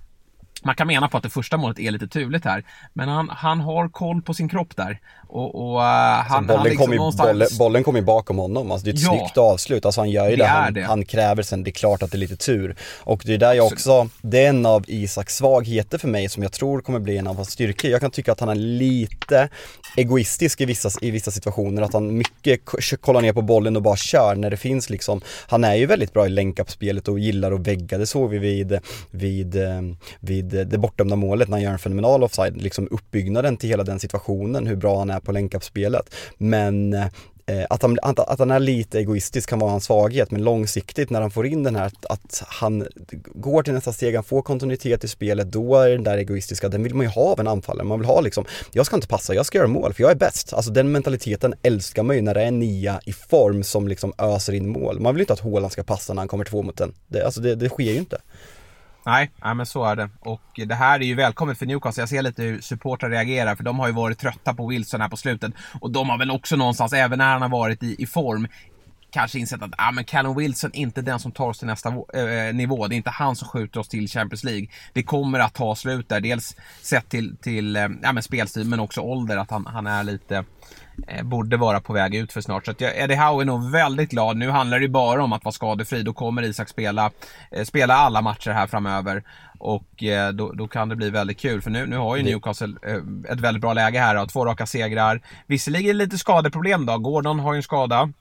man 0.64 0.74
kan 0.74 0.86
mena 0.86 1.08
på 1.08 1.16
att 1.16 1.22
det 1.22 1.30
första 1.30 1.56
målet 1.56 1.78
är 1.78 1.90
lite 1.90 2.08
turligt 2.08 2.44
här. 2.44 2.64
Men 2.92 3.08
han, 3.08 3.28
han 3.28 3.60
har 3.60 3.88
koll 3.88 4.22
på 4.22 4.34
sin 4.34 4.48
kropp 4.48 4.76
där. 4.76 5.00
Och, 5.28 5.54
och 5.54 5.78
uh, 5.78 5.84
han, 5.84 6.46
bollen, 6.46 6.58
han 6.58 6.68
liksom 6.68 6.86
kom 6.86 6.96
någonstans... 6.96 7.28
bollen, 7.28 7.48
bollen 7.58 7.84
kommer 7.84 8.02
bakom 8.02 8.38
honom. 8.38 8.70
Alltså 8.70 8.84
det 8.84 8.90
är 8.90 8.94
ett 8.94 9.00
ja, 9.00 9.18
snyggt 9.18 9.38
avslut. 9.38 9.86
Alltså 9.86 10.00
han 10.00 10.10
gör 10.10 10.30
ju 10.30 10.36
det, 10.36 10.42
det 10.42 10.48
han, 10.48 10.74
det. 10.74 10.82
han, 10.82 11.04
kräver 11.04 11.42
sen. 11.42 11.64
Det 11.64 11.70
är 11.70 11.72
klart 11.72 12.02
att 12.02 12.10
det 12.10 12.16
är 12.16 12.18
lite 12.18 12.36
tur. 12.36 12.76
Och 13.00 13.22
det 13.26 13.34
är 13.34 13.38
där 13.38 13.54
jag 13.54 13.66
också, 13.66 14.08
det 14.20 14.44
är 14.44 14.48
en 14.48 14.66
av 14.66 14.84
Isaks 14.86 15.36
svagheter 15.36 15.98
för 15.98 16.08
mig 16.08 16.28
som 16.28 16.42
jag 16.42 16.52
tror 16.52 16.80
kommer 16.80 16.98
bli 16.98 17.18
en 17.18 17.26
av 17.26 17.36
hans 17.36 17.50
styrkor. 17.50 17.90
Jag 17.90 18.00
kan 18.00 18.10
tycka 18.10 18.32
att 18.32 18.40
han 18.40 18.48
är 18.48 18.54
lite 18.54 19.48
egoistisk 19.96 20.60
i 20.60 20.64
vissa, 20.64 20.90
i 21.00 21.10
vissa 21.10 21.30
situationer. 21.30 21.82
Att 21.82 21.92
han 21.92 22.16
mycket 22.16 22.60
kollar 23.00 23.20
ner 23.20 23.32
på 23.32 23.42
bollen 23.42 23.76
och 23.76 23.82
bara 23.82 23.96
kör 23.96 24.34
när 24.34 24.50
det 24.50 24.56
finns 24.56 24.90
liksom. 24.90 25.20
Han 25.46 25.64
är 25.64 25.74
ju 25.74 25.86
väldigt 25.86 26.12
bra 26.12 26.26
i 26.26 26.28
länkappspelet 26.28 27.08
och 27.08 27.18
gillar 27.18 27.52
att 27.52 27.66
vägga. 27.66 27.98
Det 27.98 28.06
såg 28.06 28.30
vi 28.30 28.38
vid, 28.38 28.78
vid, 29.10 29.56
eh, 29.56 29.80
vid 30.20 30.51
det 30.52 30.78
bortdömda 30.78 31.16
målet 31.16 31.48
när 31.48 31.56
han 31.56 31.62
gör 31.62 31.72
en 31.72 31.78
fenomenal 31.78 32.22
offside, 32.22 32.62
liksom 32.62 32.88
uppbyggnaden 32.90 33.56
till 33.56 33.68
hela 33.68 33.84
den 33.84 34.00
situationen, 34.00 34.66
hur 34.66 34.76
bra 34.76 34.98
han 34.98 35.10
är 35.10 35.20
på 35.20 35.32
länkappspelet. 35.32 36.14
Men 36.38 36.92
eh, 37.46 37.66
att 37.70 37.82
han, 37.82 37.98
att, 38.02 38.18
att 38.18 38.38
han 38.38 38.50
är 38.50 38.60
lite 38.60 38.98
egoistisk 38.98 39.48
kan 39.48 39.58
vara 39.58 39.70
hans 39.70 39.84
svaghet, 39.84 40.30
men 40.30 40.44
långsiktigt 40.44 41.10
när 41.10 41.20
han 41.20 41.30
får 41.30 41.46
in 41.46 41.62
den 41.62 41.76
här, 41.76 41.86
att, 41.86 42.06
att 42.06 42.42
han 42.46 42.86
går 43.34 43.62
till 43.62 43.72
nästa 43.72 43.92
steg, 43.92 44.14
han 44.14 44.24
får 44.24 44.42
kontinuitet 44.42 45.04
i 45.04 45.08
spelet, 45.08 45.52
då 45.52 45.76
är 45.76 45.90
den 45.90 46.04
där 46.04 46.18
egoistiska, 46.18 46.68
den 46.68 46.82
vill 46.82 46.94
man 46.94 47.06
ju 47.06 47.12
ha 47.12 47.22
av 47.22 47.40
en 47.40 47.48
anfallare. 47.48 47.86
Man 47.86 47.98
vill 47.98 48.08
ha 48.08 48.20
liksom, 48.20 48.44
jag 48.72 48.86
ska 48.86 48.96
inte 48.96 49.08
passa, 49.08 49.34
jag 49.34 49.46
ska 49.46 49.58
göra 49.58 49.68
mål, 49.68 49.94
för 49.94 50.02
jag 50.02 50.10
är 50.10 50.16
bäst. 50.16 50.52
Alltså 50.52 50.70
den 50.70 50.92
mentaliteten 50.92 51.54
älskar 51.62 52.02
man 52.02 52.16
ju 52.16 52.22
när 52.22 52.34
det 52.34 52.42
är 52.42 52.46
en 52.46 52.58
nia 52.58 53.00
i 53.04 53.12
form 53.12 53.62
som 53.62 53.88
liksom 53.88 54.12
öser 54.18 54.52
in 54.52 54.68
mål. 54.68 55.00
Man 55.00 55.14
vill 55.14 55.20
ju 55.20 55.22
inte 55.22 55.32
att 55.32 55.40
Håland 55.40 55.72
ska 55.72 55.82
passa 55.82 56.14
när 56.14 56.20
han 56.20 56.28
kommer 56.28 56.44
två 56.44 56.62
mot 56.62 56.80
en. 56.80 56.94
Det, 57.08 57.24
alltså 57.24 57.40
det, 57.40 57.54
det 57.54 57.68
sker 57.68 57.92
ju 57.92 57.98
inte. 57.98 58.18
Nej, 59.06 59.30
nej, 59.44 59.54
men 59.54 59.66
så 59.66 59.84
är 59.84 59.96
det. 59.96 60.10
Och 60.20 60.42
det 60.66 60.74
här 60.74 61.00
är 61.00 61.04
ju 61.04 61.14
välkommet 61.14 61.58
för 61.58 61.66
Newcastle. 61.66 62.02
Jag 62.02 62.08
ser 62.08 62.22
lite 62.22 62.42
hur 62.42 62.60
supportrar 62.60 63.10
reagerar, 63.10 63.56
för 63.56 63.64
de 63.64 63.78
har 63.78 63.86
ju 63.86 63.92
varit 63.92 64.18
trötta 64.18 64.54
på 64.54 64.66
Wilson 64.66 65.00
här 65.00 65.08
på 65.08 65.16
slutet. 65.16 65.52
Och 65.80 65.90
de 65.90 66.08
har 66.08 66.18
väl 66.18 66.30
också 66.30 66.56
någonstans, 66.56 66.92
även 66.92 67.18
när 67.18 67.32
han 67.32 67.42
har 67.42 67.48
varit 67.48 67.82
i, 67.82 68.02
i 68.02 68.06
form, 68.06 68.48
kanske 69.12 69.38
insett 69.38 69.62
att 69.62 69.70
ah, 69.78 69.92
men 69.92 70.04
Callum 70.04 70.36
Wilson 70.36 70.70
är 70.74 70.78
inte 70.78 71.02
den 71.02 71.18
som 71.18 71.32
tar 71.32 71.48
oss 71.48 71.58
till 71.58 71.66
nästa 71.66 71.88
äh, 71.88 72.54
nivå. 72.54 72.86
Det 72.86 72.94
är 72.94 72.96
inte 72.96 73.10
han 73.10 73.36
som 73.36 73.48
skjuter 73.48 73.80
oss 73.80 73.88
till 73.88 74.08
Champions 74.08 74.44
League. 74.44 74.66
Det 74.92 75.02
kommer 75.02 75.38
att 75.38 75.54
ta 75.54 75.74
slut 75.74 76.08
där. 76.08 76.20
Dels 76.20 76.56
sett 76.82 77.08
till, 77.08 77.36
till 77.36 77.76
äh, 77.76 77.88
men 77.88 78.22
spelstil, 78.22 78.68
men 78.68 78.80
också 78.80 79.00
ålder. 79.00 79.36
Att 79.36 79.50
han, 79.50 79.66
han 79.66 79.86
är 79.86 80.04
lite 80.04 80.44
borde 81.22 81.56
vara 81.56 81.80
på 81.80 81.92
väg 81.92 82.14
ut 82.14 82.32
för 82.32 82.40
snart. 82.40 82.64
Så 82.64 82.70
att 82.70 82.80
jag, 82.80 82.98
Eddie 82.98 83.14
Howe 83.14 83.42
är 83.42 83.44
nog 83.44 83.70
väldigt 83.70 84.10
glad. 84.10 84.36
Nu 84.36 84.50
handlar 84.50 84.80
det 84.80 84.88
bara 84.88 85.24
om 85.24 85.32
att 85.32 85.44
vara 85.44 85.52
skadefri. 85.52 86.02
Då 86.02 86.12
kommer 86.12 86.42
Isak 86.42 86.68
spela, 86.68 87.10
eh, 87.50 87.64
spela 87.64 87.94
alla 87.94 88.22
matcher 88.22 88.50
här 88.50 88.66
framöver. 88.66 89.22
Och 89.58 90.02
eh, 90.02 90.32
då, 90.32 90.52
då, 90.52 90.68
kan 90.68 90.88
det 90.88 90.96
bli 90.96 91.10
väldigt 91.10 91.40
kul. 91.40 91.62
För 91.62 91.70
nu, 91.70 91.86
nu 91.86 91.96
har 91.96 92.16
ju 92.16 92.22
Newcastle 92.22 92.74
eh, 92.86 93.32
ett 93.32 93.40
väldigt 93.40 93.60
bra 93.60 93.72
läge 93.72 93.98
här. 93.98 94.14
Då. 94.14 94.26
Två 94.26 94.44
raka 94.44 94.66
segrar. 94.66 95.20
Visserligen 95.46 95.98
lite 95.98 96.18
skadeproblem 96.18 96.86
då. 96.86 96.98
Gordon 96.98 97.40
har 97.40 97.52
ju 97.52 97.56
en 97.56 97.62
skada. 97.62 98.12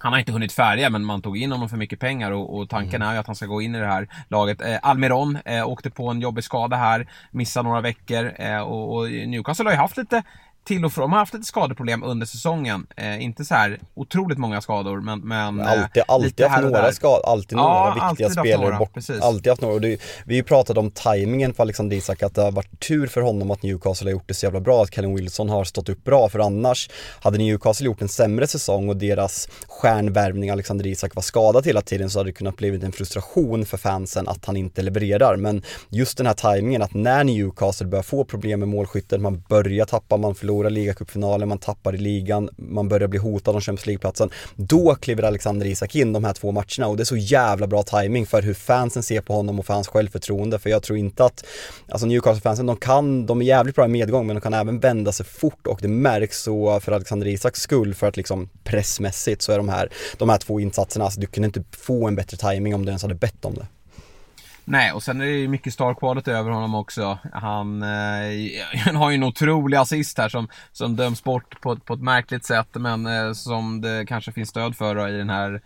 Han 0.00 0.12
har 0.12 0.18
inte 0.18 0.32
hunnit 0.32 0.52
färdiga 0.52 0.90
men 0.90 1.04
man 1.04 1.22
tog 1.22 1.38
in 1.38 1.52
honom 1.52 1.68
för 1.68 1.76
mycket 1.76 2.00
pengar 2.00 2.30
och, 2.30 2.58
och 2.58 2.68
tanken 2.68 3.02
mm. 3.02 3.08
är 3.08 3.12
ju 3.12 3.18
att 3.18 3.26
han 3.26 3.36
ska 3.36 3.46
gå 3.46 3.62
in 3.62 3.74
i 3.74 3.78
det 3.78 3.86
här 3.86 4.08
laget. 4.28 4.60
Eh, 4.60 4.76
Almiron 4.82 5.38
eh, 5.44 5.68
åkte 5.68 5.90
på 5.90 6.08
en 6.08 6.20
jobbig 6.20 6.44
skada 6.44 6.76
här, 6.76 7.08
missade 7.30 7.68
några 7.68 7.80
veckor 7.80 8.32
eh, 8.36 8.60
och, 8.60 8.96
och 8.96 9.10
Newcastle 9.10 9.64
har 9.64 9.72
ju 9.72 9.78
haft 9.78 9.96
lite 9.96 10.22
till 10.68 10.84
och 10.84 10.92
från. 10.92 11.02
De 11.02 11.12
har 11.12 11.18
haft 11.18 11.34
lite 11.34 11.46
skadeproblem 11.46 12.02
under 12.02 12.26
säsongen. 12.26 12.86
Eh, 12.96 13.22
inte 13.22 13.44
så 13.44 13.54
här 13.54 13.78
otroligt 13.94 14.38
många 14.38 14.60
skador 14.60 15.00
men... 15.00 15.20
men 15.20 15.60
alltid 15.60 16.02
eh, 16.02 16.04
alltid 16.08 16.46
haft 16.46 16.62
några 16.62 16.92
skador, 16.92 17.26
alltid 17.26 17.56
några 17.56 17.68
ja, 17.68 18.08
viktiga 18.10 18.26
alltid 18.26 18.40
spelare 18.40 18.64
några, 18.64 18.78
bort. 18.78 18.94
Precis. 18.94 19.20
Alltid 19.20 19.50
haft 19.50 19.62
några. 19.62 19.74
Och 19.74 19.80
det, 19.80 20.00
vi 20.24 20.34
har 20.34 20.36
ju 20.36 20.42
pratat 20.42 20.78
om 20.78 20.90
tajmingen 20.90 21.54
för 21.54 21.62
Alexander 21.62 21.96
Isak, 21.96 22.22
att 22.22 22.34
det 22.34 22.42
har 22.42 22.52
varit 22.52 22.80
tur 22.88 23.06
för 23.06 23.20
honom 23.20 23.50
att 23.50 23.62
Newcastle 23.62 24.06
har 24.06 24.12
gjort 24.12 24.28
det 24.28 24.34
så 24.34 24.46
jävla 24.46 24.60
bra, 24.60 24.82
att 24.82 24.94
Kellen 24.94 25.14
Wilson 25.14 25.48
har 25.48 25.64
stått 25.64 25.88
upp 25.88 26.04
bra, 26.04 26.28
för 26.28 26.38
annars 26.38 26.90
hade 27.20 27.38
Newcastle 27.38 27.86
gjort 27.86 28.02
en 28.02 28.08
sämre 28.08 28.46
säsong 28.46 28.88
och 28.88 28.96
deras 28.96 29.48
stjärnvärvning 29.68 30.50
Alexander 30.50 30.86
Isak 30.86 31.14
var 31.14 31.22
skadad 31.22 31.66
hela 31.66 31.80
tiden 31.80 32.10
så 32.10 32.18
hade 32.18 32.28
det 32.28 32.34
kunnat 32.34 32.56
blivit 32.56 32.82
en 32.82 32.92
frustration 32.92 33.66
för 33.66 33.76
fansen 33.76 34.28
att 34.28 34.44
han 34.44 34.56
inte 34.56 34.82
levererar. 34.82 35.36
Men 35.36 35.62
just 35.88 36.18
den 36.18 36.26
här 36.26 36.34
tajmingen 36.34 36.82
att 36.82 36.94
när 36.94 37.24
Newcastle 37.24 37.86
börjar 37.86 38.02
få 38.02 38.24
problem 38.24 38.60
med 38.60 38.68
målskyttet, 38.68 39.20
man 39.20 39.42
börjar 39.48 39.84
tappa, 39.84 40.16
man 40.16 40.34
förlorar 40.34 40.57
förlorar 40.58 40.70
ligacupfinalen, 40.70 41.48
man 41.48 41.58
tappar 41.58 41.94
i 41.94 41.98
ligan, 41.98 42.48
man 42.56 42.88
börjar 42.88 43.08
bli 43.08 43.18
hotad 43.18 43.54
om 43.54 43.60
Champions 43.60 43.86
League-platsen. 43.86 44.30
Då 44.56 44.94
kliver 44.94 45.22
Alexander 45.22 45.66
Isak 45.66 45.94
in 45.94 46.12
de 46.12 46.24
här 46.24 46.32
två 46.32 46.52
matcherna 46.52 46.88
och 46.88 46.96
det 46.96 47.02
är 47.02 47.04
så 47.04 47.16
jävla 47.16 47.66
bra 47.66 47.82
timing 47.82 48.26
för 48.26 48.42
hur 48.42 48.54
fansen 48.54 49.02
ser 49.02 49.20
på 49.20 49.32
honom 49.32 49.58
och 49.58 49.66
för 49.66 49.74
hans 49.74 49.88
självförtroende. 49.88 50.58
För 50.58 50.70
jag 50.70 50.82
tror 50.82 50.98
inte 50.98 51.24
att, 51.24 51.44
alltså 51.88 52.06
Newcastle-fansen, 52.06 52.66
de 52.66 52.76
kan, 52.76 53.26
de 53.26 53.42
är 53.42 53.46
jävligt 53.46 53.74
bra 53.74 53.84
i 53.84 53.88
medgång 53.88 54.26
men 54.26 54.36
de 54.36 54.40
kan 54.40 54.54
även 54.54 54.80
vända 54.80 55.12
sig 55.12 55.26
fort 55.26 55.66
och 55.66 55.78
det 55.82 55.88
märks 55.88 56.42
så 56.42 56.80
för 56.80 56.92
Alexander 56.92 57.26
Isaks 57.26 57.60
skull, 57.60 57.94
för 57.94 58.06
att 58.06 58.16
liksom 58.16 58.48
pressmässigt 58.64 59.42
så 59.42 59.52
är 59.52 59.56
de 59.56 59.68
här, 59.68 59.88
de 60.18 60.28
här 60.28 60.38
två 60.38 60.60
insatserna, 60.60 61.04
alltså 61.04 61.20
du 61.20 61.26
kunde 61.26 61.46
inte 61.46 61.64
få 61.70 62.08
en 62.08 62.16
bättre 62.16 62.36
timing 62.36 62.74
om 62.74 62.84
du 62.84 62.88
ens 62.88 63.02
hade 63.02 63.14
bett 63.14 63.44
om 63.44 63.54
det. 63.54 63.66
Nej, 64.70 64.92
och 64.92 65.02
sen 65.02 65.20
är 65.20 65.24
det 65.24 65.30
ju 65.30 65.48
mycket 65.48 65.72
star 65.72 65.94
quality 65.94 66.30
över 66.30 66.50
honom 66.50 66.74
också. 66.74 67.18
Han, 67.32 67.82
eh, 67.82 67.88
han 68.84 68.96
har 68.96 69.10
ju 69.10 69.14
en 69.14 69.22
otrolig 69.22 69.76
assist 69.76 70.18
här 70.18 70.28
som, 70.28 70.48
som 70.72 70.96
döms 70.96 71.24
bort 71.24 71.60
på, 71.60 71.76
på 71.76 71.94
ett 71.94 72.02
märkligt 72.02 72.44
sätt, 72.44 72.68
men 72.72 73.06
eh, 73.06 73.32
som 73.32 73.80
det 73.80 74.06
kanske 74.08 74.32
finns 74.32 74.48
stöd 74.48 74.76
för 74.76 74.94
då, 74.94 75.08
i 75.08 75.12
den 75.12 75.30
här 75.30 75.60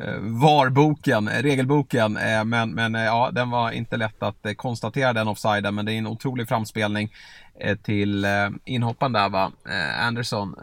eh, 0.00 0.18
VAR-boken, 0.20 1.28
eh, 1.28 1.42
regelboken. 1.42 2.16
Eh, 2.16 2.44
men 2.44 2.70
men 2.70 2.94
eh, 2.94 3.04
ja, 3.04 3.30
den 3.32 3.50
var 3.50 3.70
inte 3.70 3.96
lätt 3.96 4.22
att 4.22 4.46
eh, 4.46 4.52
konstatera 4.52 5.12
den 5.12 5.28
offsiden, 5.28 5.74
men 5.74 5.86
det 5.86 5.92
är 5.92 5.98
en 5.98 6.06
otrolig 6.06 6.48
framspelning. 6.48 7.12
Eh, 7.60 7.76
till 7.76 8.24
eh, 8.24 8.30
inhopparen 8.64 9.12
där 9.12 9.28
va, 9.28 9.52
eh, 9.68 10.06
Anderson, 10.06 10.54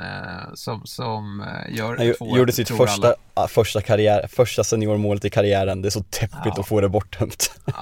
som, 0.54 0.82
som 0.86 1.46
gör 1.70 1.98
Han 1.98 2.14
två 2.18 2.38
gjorde 2.38 2.52
sitt 2.52 2.70
första, 2.70 3.16
första, 3.48 3.82
karriär, 3.82 4.28
första 4.28 4.64
seniormålet 4.64 5.26
i 5.26 5.30
karriären, 5.30 5.82
det 5.82 5.88
är 5.88 5.90
så 5.90 6.00
deppigt 6.00 6.30
ja. 6.44 6.54
att 6.60 6.68
få 6.68 6.82
det 6.82 6.90
bortdömt. 6.90 7.52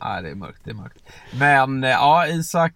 Ja, 0.00 0.20
det 0.22 0.30
är 0.30 0.34
mörkt, 0.34 0.60
det 0.64 0.70
är 0.70 0.74
mörkt. 0.74 0.98
Men 1.32 1.82
ja, 1.82 2.26
Isak 2.26 2.72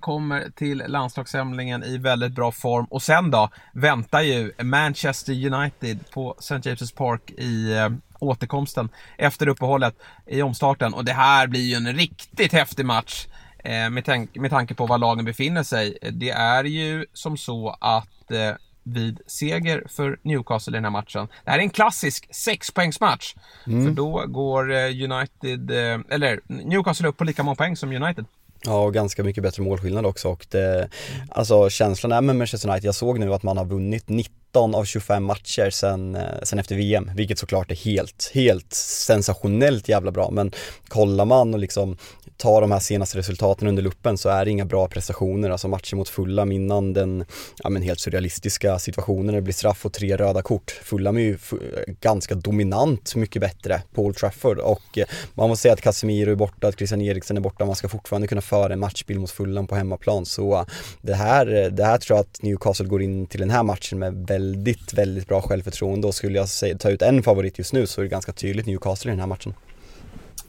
kommer 0.00 0.50
till 0.56 0.82
landslagssamlingen 0.86 1.84
i 1.84 1.98
väldigt 1.98 2.32
bra 2.32 2.52
form 2.52 2.84
och 2.84 3.02
sen 3.02 3.30
då 3.30 3.48
väntar 3.72 4.20
ju 4.20 4.52
Manchester 4.62 5.52
United 5.54 6.10
på 6.10 6.36
St. 6.38 6.54
James' 6.54 6.96
Park 6.96 7.30
i 7.30 7.74
återkomsten 8.18 8.88
efter 9.18 9.48
uppehållet 9.48 9.94
i 10.26 10.42
omstarten 10.42 10.94
och 10.94 11.04
det 11.04 11.12
här 11.12 11.46
blir 11.46 11.60
ju 11.60 11.74
en 11.74 11.92
riktigt 11.92 12.52
häftig 12.52 12.86
match. 12.86 13.26
Eh, 13.64 13.90
med, 13.90 14.04
tank, 14.04 14.36
med 14.36 14.50
tanke 14.50 14.74
på 14.74 14.86
var 14.86 14.98
lagen 14.98 15.24
befinner 15.24 15.62
sig. 15.62 15.98
Det 16.12 16.30
är 16.30 16.64
ju 16.64 17.06
som 17.12 17.36
så 17.36 17.76
att 17.80 18.30
eh, 18.30 18.54
vid 18.82 19.20
seger 19.26 19.86
för 19.88 20.18
Newcastle 20.22 20.72
i 20.72 20.76
den 20.76 20.84
här 20.84 20.90
matchen. 20.90 21.28
Det 21.44 21.50
här 21.50 21.58
är 21.58 21.62
en 21.62 21.70
klassisk 21.70 22.34
sexpoängsmatch. 22.34 23.34
Mm. 23.66 23.84
För 23.84 23.92
då 23.92 24.24
går 24.26 24.72
eh, 24.72 24.78
United, 24.78 25.70
eh, 25.70 26.00
eller 26.08 26.40
Newcastle 26.46 27.08
upp 27.08 27.16
på 27.16 27.24
lika 27.24 27.42
många 27.42 27.54
poäng 27.54 27.76
som 27.76 27.92
United. 27.92 28.24
Ja, 28.64 28.84
och 28.84 28.94
ganska 28.94 29.22
mycket 29.22 29.42
bättre 29.42 29.62
målskillnad 29.62 30.06
också 30.06 30.28
och 30.28 30.46
det, 30.50 30.88
alltså 31.30 31.70
känslan 31.70 32.12
är 32.12 32.20
med 32.20 32.36
Manchester 32.36 32.68
United, 32.68 32.88
jag 32.88 32.94
såg 32.94 33.18
nu 33.18 33.34
att 33.34 33.42
man 33.42 33.56
har 33.56 33.64
vunnit 33.64 34.08
90 34.08 34.43
19 34.54 34.74
av 34.74 34.84
25 34.84 35.24
matcher 35.24 35.70
sen, 35.70 36.14
eh, 36.14 36.22
sen 36.42 36.58
efter 36.58 36.76
VM, 36.76 37.10
vilket 37.14 37.38
såklart 37.38 37.70
är 37.70 37.74
helt, 37.74 38.30
helt 38.34 38.72
sensationellt 38.74 39.88
jävla 39.88 40.10
bra. 40.10 40.30
Men 40.30 40.52
kollar 40.88 41.24
man 41.24 41.54
och 41.54 41.60
liksom 41.60 41.96
tar 42.36 42.60
de 42.60 42.72
här 42.72 42.78
senaste 42.78 43.18
resultaten 43.18 43.68
under 43.68 43.82
luppen 43.82 44.18
så 44.18 44.28
är 44.28 44.44
det 44.44 44.50
inga 44.50 44.64
bra 44.64 44.88
prestationer. 44.88 45.50
Alltså 45.50 45.68
matcher 45.68 45.96
mot 45.96 46.08
Fulham 46.08 46.52
innan 46.52 46.92
den 46.92 47.24
ja, 47.62 47.70
men 47.70 47.82
helt 47.82 48.00
surrealistiska 48.00 48.78
situationen 48.78 49.26
när 49.26 49.32
det 49.32 49.42
blir 49.42 49.54
straff 49.54 49.86
och 49.86 49.92
tre 49.92 50.16
röda 50.16 50.42
kort. 50.42 50.70
Fulham 50.70 51.16
är 51.16 51.20
ju 51.20 51.32
eh, 51.32 51.94
ganska 52.00 52.34
dominant 52.34 53.14
mycket 53.16 53.40
bättre 53.40 53.82
på 53.94 54.02
Old 54.02 54.16
Trafford 54.16 54.58
och 54.58 54.98
eh, 54.98 55.06
man 55.34 55.48
måste 55.48 55.62
säga 55.62 55.74
att 55.74 55.80
Casemiro 55.80 56.30
är 56.30 56.34
borta, 56.34 56.68
att 56.68 56.76
Christian 56.76 57.00
Eriksen 57.00 57.36
är 57.36 57.40
borta. 57.40 57.64
Man 57.64 57.76
ska 57.76 57.88
fortfarande 57.88 58.28
kunna 58.28 58.40
föra 58.40 58.72
en 58.72 58.80
matchbild 58.80 59.20
mot 59.20 59.30
Fulham 59.30 59.66
på 59.66 59.74
hemmaplan. 59.74 60.26
Så 60.26 60.66
det 61.00 61.14
här, 61.14 61.46
det 61.70 61.84
här 61.84 61.98
tror 61.98 62.16
jag 62.16 62.22
att 62.22 62.42
Newcastle 62.42 62.86
går 62.86 63.02
in 63.02 63.26
till 63.26 63.40
den 63.40 63.50
här 63.50 63.62
matchen 63.62 63.98
med 63.98 64.26
väldigt, 64.28 64.43
väldigt 64.44 64.94
väldigt 64.94 65.28
bra 65.28 65.42
självförtroende 65.42 66.06
och 66.06 66.14
skulle 66.14 66.38
jag 66.38 66.48
säga, 66.48 66.78
ta 66.78 66.90
ut 66.90 67.02
en 67.02 67.22
favorit 67.22 67.58
just 67.58 67.72
nu 67.72 67.86
så 67.86 68.00
är 68.00 68.02
det 68.02 68.08
ganska 68.08 68.32
tydligt 68.32 68.66
Newcastle 68.66 69.10
i 69.10 69.12
den 69.12 69.20
här 69.20 69.26
matchen. 69.26 69.54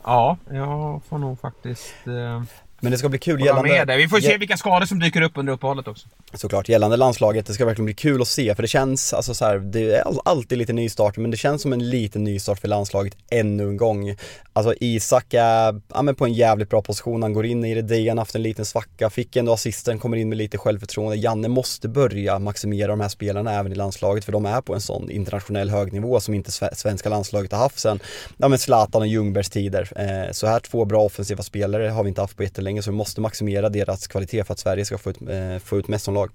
Ja, 0.04 0.38
jag 0.50 1.02
får 1.10 1.18
nog 1.18 1.40
faktiskt 1.40 2.08
eh, 2.08 2.44
men 2.80 2.92
det 2.92 2.98
ska 2.98 3.10
bli 3.10 3.20
kul 3.20 3.40
gällande... 3.46 3.70
Med 3.70 3.88
det. 3.88 3.98
Vi 3.98 4.08
får 4.08 4.20
se 4.20 4.38
vilka 4.38 4.58
skador 4.58 4.86
som 4.86 5.00
dyker 5.00 5.22
upp 5.22 5.32
under 5.36 5.54
uppehållet 5.54 5.88
också. 5.88 6.08
Såklart, 6.34 6.70
gällande 6.70 6.98
landslaget, 6.98 7.46
det 7.46 7.54
ska 7.54 7.66
verkligen 7.66 7.86
bli 7.86 7.94
kul 7.94 8.22
att 8.22 8.28
se 8.28 8.56
för 8.56 8.62
det 8.62 8.68
känns, 8.68 9.14
alltså 9.14 9.34
så 9.34 9.46
här, 9.46 9.58
det 9.58 9.96
är 9.96 10.04
alltid 10.26 10.58
lite 10.58 10.74
nystart 10.74 11.18
men 11.18 11.32
det 11.32 11.38
känns 11.38 11.62
som 11.62 11.74
en 11.74 11.90
liten 11.90 12.24
nystart 12.24 12.60
för 12.60 12.68
landslaget 12.68 13.18
ännu 13.32 13.64
en 13.64 13.78
gång. 13.78 14.16
Alltså 14.54 14.74
Isak 14.80 15.34
är, 15.34 15.82
ja, 15.94 16.02
men 16.02 16.16
på 16.16 16.26
en 16.26 16.34
jävligt 16.34 16.70
bra 16.70 16.82
position, 16.82 17.24
han 17.24 17.34
går 17.34 17.46
in 17.46 17.66
i 17.66 17.76
det, 17.76 17.82
Dejan 17.82 18.18
haft 18.18 18.36
en 18.36 18.44
liten 18.44 18.66
svacka, 18.66 19.10
fick 19.10 19.36
ändå 19.36 19.54
assisten, 19.54 20.00
kommer 20.00 20.18
in 20.18 20.30
med 20.30 20.38
lite 20.38 20.58
självförtroende. 20.58 21.16
Janne 21.16 21.48
måste 21.48 21.88
börja 21.88 22.40
maximera 22.40 22.88
de 22.88 23.02
här 23.02 23.10
spelarna 23.10 23.54
även 23.54 23.72
i 23.72 23.76
landslaget 23.76 24.26
för 24.26 24.32
de 24.32 24.46
är 24.46 24.62
på 24.62 24.74
en 24.74 24.82
sån 24.82 25.12
internationell 25.12 25.70
högnivå 25.70 26.20
som 26.20 26.34
inte 26.34 26.52
svenska 26.52 27.10
landslaget 27.10 27.52
har 27.52 27.60
haft 27.60 27.80
sen, 27.80 28.00
ja 28.38 28.48
men 28.48 28.60
Zlatan 28.60 29.02
och 29.02 29.08
Ljungbergs 29.08 29.50
tider. 29.50 29.92
Eh, 29.96 30.32
så 30.32 30.48
här 30.48 30.60
två 30.60 30.86
bra 30.86 31.02
offensiva 31.02 31.44
spelare 31.44 31.88
har 31.88 32.04
vi 32.04 32.10
inte 32.10 32.22
haft 32.22 32.38
på 32.38 32.44
jättelänge 32.44 32.65
så 32.84 32.92
vi 32.92 32.98
måste 32.98 33.22
maximera 33.22 33.70
deras 33.70 34.08
kvalitet 34.08 34.44
för 34.44 34.54
att 34.54 34.60
Sverige 34.60 34.86
ska 34.86 34.98
få 34.98 35.10
ut, 35.10 35.22
eh, 35.22 35.60
få 35.64 35.78
ut 35.80 35.88
mest 35.88 36.06
som 36.06 36.14
lag. 36.14 36.32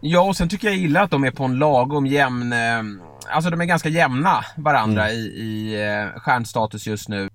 Ja, 0.00 0.20
och 0.20 0.36
sen 0.36 0.48
tycker 0.48 0.68
jag 0.68 0.76
gillar 0.76 1.02
att 1.02 1.10
de 1.10 1.24
är 1.24 1.30
på 1.30 1.44
en 1.44 1.58
lagom 1.58 2.06
jämn... 2.06 2.52
Eh, 2.52 2.82
alltså 3.28 3.50
de 3.50 3.60
är 3.60 3.64
ganska 3.64 3.88
jämna 3.88 4.44
varandra 4.56 5.10
mm. 5.10 5.16
i, 5.16 5.22
i 5.22 5.84
eh, 5.84 6.20
stjärnstatus 6.20 6.86
just 6.86 7.08
nu. 7.08 7.28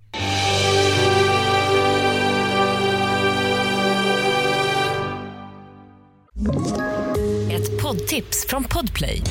Ett 7.52 7.82
poddtips 7.82 8.46
från 8.50 8.64
Podplay. 8.64 9.22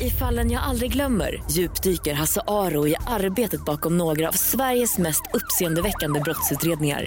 I 0.00 0.10
fallen 0.10 0.50
jag 0.50 0.62
aldrig 0.62 0.92
glömmer 0.92 1.42
djupdyker 1.50 2.14
Hasse 2.14 2.40
Aro 2.46 2.88
i 2.88 2.94
arbetet 3.06 3.64
bakom 3.64 3.98
några 3.98 4.28
av 4.28 4.32
Sveriges 4.32 4.98
mest 4.98 5.22
uppseendeväckande 5.32 6.20
brottsutredningar 6.20 7.06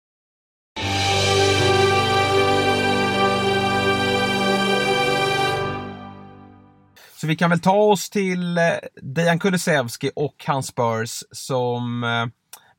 Så 7.21 7.27
vi 7.27 7.35
kan 7.35 7.49
väl 7.49 7.59
ta 7.59 7.75
oss 7.75 8.09
till 8.09 8.57
eh, 8.57 8.63
Dejan 9.01 9.39
Kulusevski 9.39 10.11
och 10.15 10.43
hans 10.47 10.67
Spurs 10.67 11.23
som 11.31 12.03
eh, 12.03 12.25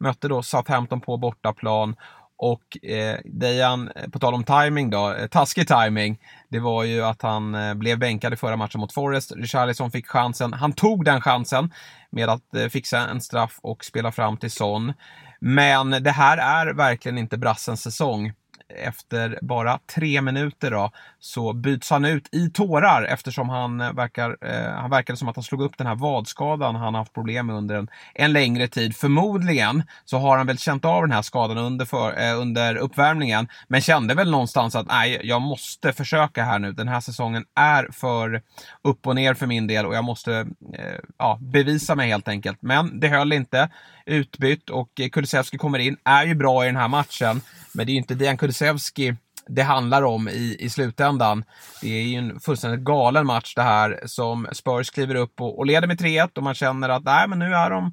mötte 0.00 0.28
då 0.28 0.42
Southampton 0.42 1.00
på 1.00 1.16
bortaplan. 1.16 1.96
Och 2.36 2.86
eh, 2.90 3.18
Dejan, 3.24 3.90
eh, 3.96 4.08
på 4.10 4.18
tal 4.18 4.34
om 4.34 4.44
timing 4.44 4.90
då, 4.90 5.16
taskig 5.30 5.68
timing. 5.68 6.18
Det 6.48 6.58
var 6.58 6.84
ju 6.84 7.02
att 7.02 7.22
han 7.22 7.78
blev 7.78 7.98
bänkad 7.98 8.32
i 8.32 8.36
förra 8.36 8.56
matchen 8.56 8.80
mot 8.80 8.92
Forest. 8.92 9.32
Richarlison 9.36 9.90
fick 9.90 10.06
chansen. 10.06 10.52
Han 10.52 10.72
tog 10.72 11.04
den 11.04 11.20
chansen 11.20 11.72
med 12.10 12.28
att 12.28 12.54
eh, 12.54 12.66
fixa 12.66 12.98
en 12.98 13.20
straff 13.20 13.58
och 13.62 13.84
spela 13.84 14.12
fram 14.12 14.36
till 14.36 14.50
Son. 14.50 14.92
Men 15.40 15.90
det 15.90 16.10
här 16.10 16.38
är 16.38 16.74
verkligen 16.74 17.18
inte 17.18 17.38
brassens 17.38 17.82
säsong 17.82 18.32
efter 18.76 19.38
bara 19.42 19.78
tre 19.94 20.20
minuter 20.20 20.70
då, 20.70 20.90
så 21.18 21.52
byts 21.52 21.90
han 21.90 22.04
ut 22.04 22.28
i 22.32 22.50
tårar 22.50 23.02
eftersom 23.02 23.48
han 23.48 23.80
eh, 23.80 23.92
verkar, 23.92 24.36
eh, 24.40 24.72
han 24.72 24.90
verkade 24.90 25.16
som 25.16 25.28
att 25.28 25.36
han 25.36 25.42
slog 25.42 25.62
upp 25.62 25.78
den 25.78 25.86
här 25.86 25.94
vadskadan 25.94 26.76
han 26.76 26.94
haft 26.94 27.12
problem 27.12 27.46
med 27.46 27.56
under 27.56 27.74
en, 27.74 27.88
en 28.14 28.32
längre 28.32 28.68
tid. 28.68 28.96
Förmodligen 28.96 29.82
så 30.04 30.18
har 30.18 30.36
han 30.38 30.46
väl 30.46 30.58
känt 30.58 30.84
av 30.84 31.02
den 31.02 31.12
här 31.12 31.22
skadan 31.22 31.58
under, 31.58 31.84
för, 31.84 32.20
eh, 32.20 32.40
under 32.40 32.76
uppvärmningen, 32.76 33.48
men 33.68 33.80
kände 33.80 34.14
väl 34.14 34.30
någonstans 34.30 34.74
att 34.74 34.86
nej, 34.86 35.20
jag 35.22 35.42
måste 35.42 35.92
försöka 35.92 36.44
här 36.44 36.58
nu. 36.58 36.72
Den 36.72 36.88
här 36.88 37.00
säsongen 37.00 37.44
är 37.54 37.88
för 37.92 38.42
upp 38.84 39.06
och 39.06 39.14
ner 39.14 39.34
för 39.34 39.46
min 39.46 39.66
del 39.66 39.86
och 39.86 39.94
jag 39.94 40.04
måste 40.04 40.32
eh, 40.74 40.98
ja, 41.18 41.38
bevisa 41.40 41.94
mig 41.94 42.08
helt 42.08 42.28
enkelt. 42.28 42.58
Men 42.60 43.00
det 43.00 43.08
höll 43.08 43.32
inte. 43.32 43.68
Utbytt 44.06 44.70
och 44.70 45.00
Kulusevski 45.12 45.58
kommer 45.58 45.78
in, 45.78 45.96
är 46.04 46.24
ju 46.24 46.34
bra 46.34 46.64
i 46.64 46.66
den 46.66 46.76
här 46.76 46.88
matchen. 46.88 47.40
Men 47.74 47.86
det 47.86 47.90
är 47.90 47.94
ju 47.94 47.98
inte 47.98 48.14
Dejan 48.14 48.36
Kulusevski 48.36 49.16
det 49.46 49.62
handlar 49.62 50.02
om 50.02 50.28
i, 50.28 50.56
i 50.60 50.70
slutändan. 50.70 51.44
Det 51.80 51.88
är 51.88 52.02
ju 52.02 52.16
en 52.16 52.40
fullständigt 52.40 52.80
galen 52.80 53.26
match 53.26 53.54
det 53.54 53.62
här 53.62 54.00
som 54.06 54.48
Spurs 54.52 54.90
kliver 54.90 55.14
upp 55.14 55.40
och, 55.40 55.58
och 55.58 55.66
leder 55.66 55.88
med 55.88 56.00
3-1 56.00 56.36
och 56.36 56.42
man 56.42 56.54
känner 56.54 56.88
att 56.88 57.04
nej, 57.04 57.28
men 57.28 57.38
nu 57.38 57.54
är 57.54 57.70
de 57.70 57.92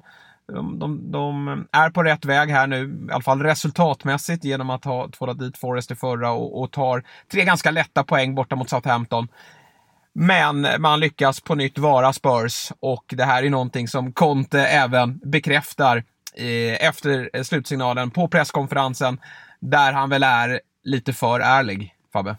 de, 0.52 0.78
de, 0.78 1.12
de, 1.12 1.48
är 1.72 1.90
på 1.90 2.02
rätt 2.02 2.24
väg 2.24 2.50
här 2.50 2.66
nu, 2.66 3.06
i 3.08 3.12
alla 3.12 3.22
fall 3.22 3.42
resultatmässigt, 3.42 4.44
genom 4.44 4.70
att 4.70 4.84
ha 4.84 5.08
tvålat 5.08 5.38
dit 5.38 5.58
Forrest 5.58 5.90
i 5.90 5.94
förra 5.94 6.30
och, 6.30 6.60
och 6.62 6.70
tar 6.70 7.04
tre 7.32 7.44
ganska 7.44 7.70
lätta 7.70 8.04
poäng 8.04 8.34
borta 8.34 8.56
mot 8.56 8.70
Southampton. 8.70 9.28
Men 10.22 10.66
man 10.78 11.00
lyckas 11.00 11.40
på 11.40 11.54
nytt 11.54 11.78
vara 11.78 12.12
Spurs 12.12 12.72
och 12.80 13.04
det 13.16 13.24
här 13.24 13.42
är 13.42 13.50
någonting 13.50 13.88
som 13.88 14.12
Conte 14.12 14.60
även 14.60 15.20
bekräftar 15.24 15.96
eh, 16.34 16.86
efter 16.86 17.42
slutsignalen 17.42 18.10
på 18.10 18.28
presskonferensen 18.28 19.20
där 19.60 19.92
han 19.92 20.10
väl 20.10 20.22
är 20.22 20.60
lite 20.84 21.12
för 21.12 21.40
ärlig, 21.40 21.94
Fabbe. 22.12 22.36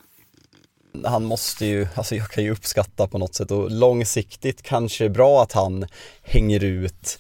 Han 1.06 1.24
måste 1.24 1.66
ju, 1.66 1.88
alltså 1.96 2.16
jag 2.16 2.30
kan 2.30 2.44
ju 2.44 2.52
uppskatta 2.52 3.08
på 3.08 3.18
något 3.18 3.36
sätt 3.36 3.52
och 3.52 3.72
långsiktigt 3.72 4.62
kanske 4.62 5.04
det 5.04 5.08
är 5.08 5.14
bra 5.14 5.44
att 5.44 5.52
han 5.52 5.86
hänger 6.24 6.64
ut 6.64 7.20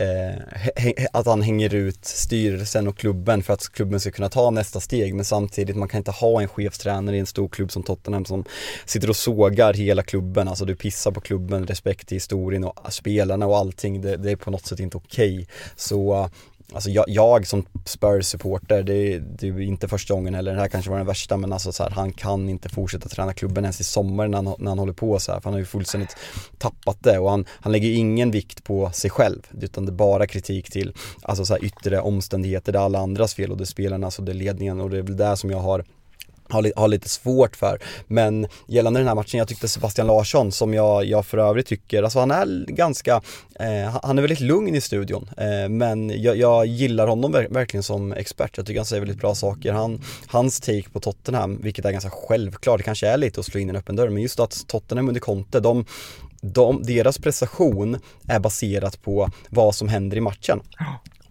eh, 0.00 1.06
att 1.12 1.26
han 1.26 1.42
hänger 1.42 1.74
ut 1.74 2.04
styrelsen 2.04 2.88
och 2.88 2.98
klubben 2.98 3.42
för 3.42 3.52
att 3.52 3.68
klubben 3.72 4.00
ska 4.00 4.10
kunna 4.10 4.28
ta 4.28 4.50
nästa 4.50 4.80
steg 4.80 5.14
men 5.14 5.24
samtidigt 5.24 5.76
man 5.76 5.88
kan 5.88 5.98
inte 5.98 6.10
ha 6.10 6.42
en 6.42 6.48
chefstränare 6.48 7.16
i 7.16 7.18
en 7.18 7.26
stor 7.26 7.48
klubb 7.48 7.72
som 7.72 7.82
Tottenham 7.82 8.24
som 8.24 8.44
sitter 8.84 9.10
och 9.10 9.16
sågar 9.16 9.74
hela 9.74 10.02
klubben, 10.02 10.48
alltså 10.48 10.64
du 10.64 10.76
pissar 10.76 11.10
på 11.10 11.20
klubben, 11.20 11.66
respekt 11.66 12.08
till 12.08 12.16
historien 12.16 12.64
och 12.64 12.92
spelarna 12.92 13.46
och 13.46 13.56
allting, 13.56 14.00
det, 14.00 14.16
det 14.16 14.30
är 14.30 14.36
på 14.36 14.50
något 14.50 14.66
sätt 14.66 14.80
inte 14.80 14.96
okej. 14.96 15.34
Okay. 15.34 15.46
Så 15.76 16.30
Alltså 16.72 16.90
jag, 16.90 17.04
jag 17.08 17.46
som 17.46 17.66
Spurs-supporter, 17.84 18.82
det, 18.82 19.18
det, 19.18 19.48
är 19.48 19.60
inte 19.60 19.88
första 19.88 20.14
gången 20.14 20.34
eller 20.34 20.54
det 20.54 20.60
här 20.60 20.68
kanske 20.68 20.90
var 20.90 20.98
den 20.98 21.06
värsta 21.06 21.36
men 21.36 21.52
alltså 21.52 21.72
så 21.72 21.82
här, 21.82 21.90
han 21.90 22.12
kan 22.12 22.48
inte 22.48 22.68
fortsätta 22.68 23.08
träna 23.08 23.32
klubben 23.32 23.64
ens 23.64 23.80
i 23.80 23.84
sommar 23.84 24.28
när 24.28 24.42
han, 24.42 24.54
när 24.58 24.68
han 24.68 24.78
håller 24.78 24.92
på 24.92 25.18
så 25.18 25.32
här, 25.32 25.40
för 25.40 25.44
han 25.44 25.52
har 25.52 25.60
ju 25.60 25.66
fullständigt 25.66 26.16
tappat 26.58 26.96
det. 27.00 27.18
Och 27.18 27.30
han, 27.30 27.44
han 27.60 27.72
lägger 27.72 27.90
ingen 27.90 28.30
vikt 28.30 28.64
på 28.64 28.90
sig 28.90 29.10
själv 29.10 29.42
utan 29.60 29.86
det 29.86 29.90
är 29.90 29.94
bara 29.94 30.26
kritik 30.26 30.70
till 30.70 30.94
alltså 31.22 31.44
så 31.44 31.54
här, 31.54 31.64
yttre 31.64 32.00
omständigheter, 32.00 32.72
det 32.72 32.78
är 32.78 32.82
alla 32.82 32.98
andras 32.98 33.34
fel 33.34 33.50
och 33.50 33.56
det 33.56 33.64
är 33.64 33.66
spelarnas 33.66 34.06
alltså 34.06 34.22
och 34.22 34.26
det 34.26 34.32
är 34.32 34.34
ledningen. 34.34 34.80
Och 34.80 34.90
det 34.90 34.98
är 34.98 35.02
väl 35.02 35.16
det 35.16 35.36
som 35.36 35.50
jag 35.50 35.58
har 35.58 35.84
har, 36.50 36.72
har 36.76 36.88
lite 36.88 37.08
svårt 37.08 37.56
för. 37.56 37.78
Men 38.06 38.46
gällande 38.66 39.00
den 39.00 39.08
här 39.08 39.14
matchen, 39.14 39.38
jag 39.38 39.48
tyckte 39.48 39.68
Sebastian 39.68 40.06
Larsson 40.06 40.52
som 40.52 40.74
jag, 40.74 41.04
jag 41.04 41.26
för 41.26 41.38
övrigt 41.38 41.66
tycker, 41.66 42.02
alltså 42.02 42.18
han 42.18 42.30
är 42.30 42.64
ganska, 42.68 43.22
eh, 43.60 43.98
han 44.02 44.18
är 44.18 44.22
väldigt 44.22 44.40
lugn 44.40 44.74
i 44.74 44.80
studion. 44.80 45.30
Eh, 45.36 45.68
men 45.68 46.22
jag, 46.22 46.36
jag, 46.36 46.66
gillar 46.66 47.06
honom 47.06 47.32
verkligen 47.32 47.82
som 47.82 48.12
expert, 48.12 48.56
jag 48.56 48.66
tycker 48.66 48.80
han 48.80 48.86
säger 48.86 49.00
väldigt 49.00 49.20
bra 49.20 49.34
saker. 49.34 49.72
Han, 49.72 50.00
hans 50.26 50.60
take 50.60 50.90
på 50.92 51.00
Tottenham, 51.00 51.60
vilket 51.62 51.84
är 51.84 51.92
ganska 51.92 52.10
självklart, 52.10 52.78
det 52.78 52.84
kanske 52.84 53.08
är 53.08 53.16
lite 53.16 53.40
att 53.40 53.46
slå 53.46 53.60
in 53.60 53.70
en 53.70 53.76
öppen 53.76 53.96
dörr, 53.96 54.08
men 54.08 54.22
just 54.22 54.40
att 54.40 54.64
Tottenham 54.66 55.08
under 55.08 55.20
Conte, 55.20 55.60
de, 55.60 55.84
de, 56.40 56.82
deras 56.82 57.18
prestation 57.18 57.98
är 58.28 58.38
baserat 58.38 59.02
på 59.02 59.30
vad 59.48 59.74
som 59.74 59.88
händer 59.88 60.16
i 60.16 60.20
matchen. 60.20 60.60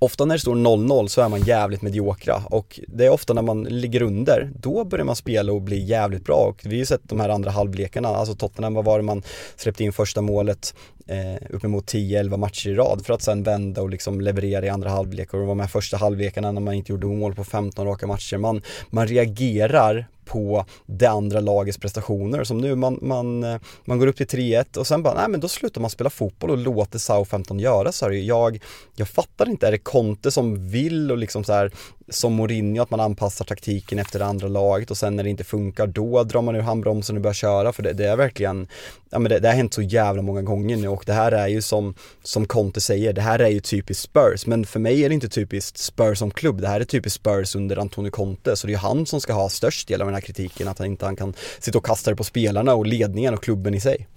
Ofta 0.02 0.26
när 0.26 0.36
det 0.36 0.40
står 0.40 0.56
0-0 0.56 1.08
så 1.08 1.22
är 1.22 1.30
man 1.30 1.42
jävligt 1.42 1.82
mediokra 1.82 2.44
och 2.46 2.80
det 2.88 3.06
är 3.06 3.10
ofta 3.10 3.34
när 3.34 3.42
man 3.42 3.64
ligger 3.64 4.02
under, 4.02 4.52
då 4.60 4.84
börjar 4.84 5.06
man 5.06 5.16
spela 5.16 5.52
och 5.52 5.62
bli 5.62 5.84
jävligt 5.84 6.26
bra 6.26 6.36
och 6.36 6.62
vi 6.64 6.70
har 6.70 6.80
ju 6.80 6.86
sett 6.86 7.02
de 7.04 7.20
här 7.20 7.30
andra 7.30 7.52
halvlekarna, 7.52 8.10
alltså 8.10 8.36
Tottenham, 8.36 8.74
vad 8.74 8.86
var 8.86 9.00
det 9.00 9.04
man 9.04 9.24
släppte 9.56 9.84
in 9.84 9.94
första 9.94 10.22
målet 10.22 10.74
eh, 11.08 11.48
uppemot 11.50 11.94
10-11 11.94 12.38
matcher 12.38 12.70
i 12.70 12.76
rad 12.76 13.06
för 13.06 13.14
att 13.14 13.22
sen 13.22 13.44
vända 13.44 13.82
och 13.82 13.90
liksom 13.90 14.22
leverera 14.22 14.66
i 14.66 14.70
andra 14.70 14.90
halvlek 14.90 15.34
och 15.34 15.48
de 15.48 15.60
här 15.60 15.68
första 15.68 15.98
halvlekarna 15.98 16.52
när 16.52 16.62
man 16.62 16.74
inte 16.74 16.92
gjorde 16.92 17.08
mål 17.08 17.36
på 17.36 17.44
15 17.44 17.86
raka 17.86 18.08
matcher. 18.08 18.38
Man, 18.38 18.62
man 18.90 19.08
reagerar 19.08 20.08
på 20.30 20.66
det 20.86 21.06
andra 21.06 21.40
lagets 21.40 21.78
prestationer. 21.78 22.44
Som 22.44 22.58
nu, 22.58 22.76
man, 22.76 23.00
man, 23.02 23.46
man 23.86 24.00
går 24.00 24.08
upp 24.08 24.18
till 24.18 24.28
3-1 24.28 24.78
och 24.78 24.88
sen 24.88 25.04
bara, 25.04 25.14
nej 25.14 25.30
men 25.30 25.40
då 25.40 25.48
slutar 25.48 25.82
man 25.82 25.90
spela 25.90 26.10
fotboll 26.10 26.50
och 26.50 26.58
låter 26.58 27.00
Southampton 27.00 27.60
göra 27.60 27.92
så 27.92 28.06
här. 28.06 28.12
Jag, 28.12 28.64
jag 28.96 29.08
fattar 29.08 29.50
inte, 29.50 29.68
är 29.68 29.72
det 29.72 29.78
Conte 29.78 30.32
som 30.32 30.70
vill 30.70 31.12
och 31.12 31.18
liksom 31.18 31.44
så 31.44 31.54
här 31.54 31.72
som 32.10 32.34
Mourinho, 32.34 32.84
att 32.84 32.90
man 32.90 33.00
anpassar 33.00 33.46
taktiken 33.46 34.00
efter 34.00 34.20
det 34.20 34.26
andra 34.26 34.48
laget 34.48 34.92
och 34.92 34.98
sen 34.98 35.16
när 35.16 35.24
det 35.24 35.30
inte 35.30 35.44
funkar 35.44 35.88
då 35.88 36.24
drar 36.24 36.42
man 36.42 36.56
ur 36.56 36.62
handbromsen 36.62 37.16
och 37.16 37.22
börjar 37.22 37.34
köra 37.34 37.74
för 37.74 37.84
det, 37.84 37.94
det 37.94 38.06
är 38.06 38.16
verkligen, 38.16 38.68
ja 39.10 39.20
men 39.20 39.30
det, 39.30 39.40
det, 39.40 39.48
har 39.48 39.56
hänt 39.56 39.74
så 39.74 39.82
jävla 39.82 40.22
många 40.22 40.42
gånger 40.42 40.78
nu 40.78 40.88
och 40.88 41.04
det 41.06 41.14
här 41.14 41.32
är 41.32 41.48
ju 41.48 41.62
som, 41.62 41.96
som 42.24 42.46
Conte 42.46 42.82
säger, 42.82 43.14
det 43.14 43.22
här 43.22 43.40
är 43.40 43.50
ju 43.50 43.60
typiskt 43.60 44.04
Spurs 44.04 44.46
men 44.46 44.66
för 44.66 44.80
mig 44.80 45.04
är 45.04 45.10
det 45.10 45.16
inte 45.16 45.30
typiskt 45.30 45.78
Spurs 45.78 46.20
som 46.20 46.32
klubb, 46.32 46.62
det 46.62 46.68
här 46.68 46.82
är 46.82 46.86
typiskt 46.86 47.20
Spurs 47.20 47.56
under 47.56 47.78
Antonio 47.78 48.12
Conte 48.12 48.56
så 48.56 48.68
det 48.68 48.72
är 48.72 48.76
ju 48.76 48.78
han 48.78 49.06
som 49.06 49.22
ska 49.22 49.34
ha 49.34 49.50
störst 49.50 49.88
del 49.88 50.02
av 50.02 50.08
den 50.08 50.14
här 50.14 50.19
kritiken, 50.22 50.68
att 50.68 50.80
han 50.80 50.88
inte 50.88 51.06
han 51.06 51.16
kan 51.16 51.34
sitta 51.60 51.78
och 51.78 51.86
kasta 51.86 52.10
det 52.10 52.16
på 52.16 52.24
spelarna 52.24 52.74
och 52.74 52.86
ledningen 52.86 53.34
och 53.34 53.44
klubben 53.44 53.74
i 53.74 53.82
sig. 53.82 54.08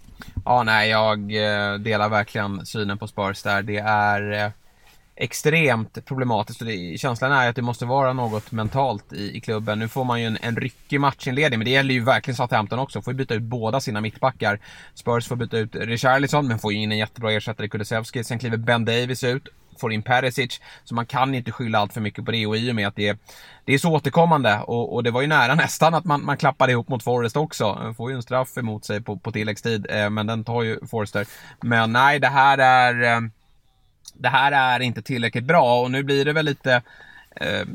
Ja, 0.45 0.63
nej, 0.63 0.91
jag 0.91 1.19
eh, 1.19 1.75
delar 1.79 2.09
verkligen 2.09 2.67
synen 2.67 2.99
på 2.99 3.09
Spurs 3.09 3.43
där. 3.43 3.63
Det 3.63 3.79
är 3.79 4.45
eh, 4.45 4.51
extremt 5.17 6.05
problematiskt 6.05 6.61
och 6.61 6.67
det, 6.67 7.01
känslan 7.01 7.33
är 7.33 7.49
att 7.49 7.57
det 7.57 7.63
måste 7.63 7.85
vara 7.87 8.13
något 8.13 8.53
mentalt 8.53 9.13
i, 9.13 9.37
i 9.37 9.41
klubben. 9.41 9.79
Nu 9.79 9.89
får 9.89 10.05
man 10.05 10.21
ju 10.21 10.27
en, 10.27 10.39
en 10.43 10.57
ryckig 10.57 11.01
matchinledning 11.01 11.59
men 11.59 11.65
det 11.65 11.71
gäller 11.71 11.95
ju 11.95 12.05
verkligen 12.05 12.37
Southampton 12.37 12.79
också. 12.79 13.03
Får 13.03 13.13
ju 13.13 13.17
byta 13.17 13.35
ut 13.35 13.43
båda 13.43 13.81
sina 13.81 14.01
mittbackar. 14.01 14.61
Spurs 14.95 15.29
får 15.29 15.37
byta 15.37 15.59
ut 15.59 15.75
Richarlison 15.75 16.49
men 16.49 16.59
får 16.59 16.73
ju 16.73 16.79
in 16.79 16.93
en 16.93 16.99
jättebra 16.99 17.33
ersättare 17.33 17.67
i 17.67 17.71
Kulusevski. 17.71 18.25
Sen 18.25 18.39
kliver 18.39 18.57
Ben 18.57 18.85
Davis 18.85 19.25
ut 19.25 19.49
får 19.83 19.93
in 19.93 20.03
Perisic. 20.03 20.61
Så 20.85 20.95
man 20.95 21.07
kan 21.07 21.35
inte 21.35 21.53
skylla 21.53 21.79
allt 21.79 21.93
för 21.93 22.01
mycket 22.01 22.25
på 22.25 22.31
det 22.31 22.47
och 22.47 22.57
i 22.57 22.71
och 22.71 22.75
med 22.75 22.89
att 22.89 22.97
det 22.97 23.09
är, 23.09 23.19
det 23.65 23.75
är 23.75 23.79
så 23.79 23.93
återkommande 23.93 24.61
och, 24.67 24.95
och 24.95 25.03
det 25.03 25.11
var 25.11 25.21
ju 25.21 25.27
nära 25.27 25.55
nästan 25.65 25.95
att 25.95 26.05
man, 26.05 26.25
man 26.25 26.37
klappade 26.37 26.73
ihop 26.73 26.89
mot 26.89 27.03
Forrest 27.03 27.37
också. 27.37 27.95
Får 27.97 28.11
ju 28.11 28.17
en 28.17 28.23
straff 28.23 28.59
emot 28.59 28.85
sig 28.85 29.01
på, 29.01 29.17
på 29.17 29.33
tilläggstid 29.33 29.87
eh, 29.91 30.11
men 30.11 30.27
den 30.27 30.45
tar 30.45 30.63
ju 30.63 30.87
Forrester. 30.87 31.27
Men 31.61 31.93
nej, 31.93 32.19
det 32.19 32.29
här 32.29 32.59
är 32.59 33.15
eh, 33.15 33.21
det 34.15 34.29
här 34.29 34.53
är 34.53 34.81
inte 34.81 35.03
tillräckligt 35.03 35.45
bra 35.45 35.81
och 35.81 35.91
nu 35.91 36.03
blir 36.03 36.25
det 36.25 36.33
väl 36.33 36.45
lite 36.45 36.83
eh, 37.37 37.67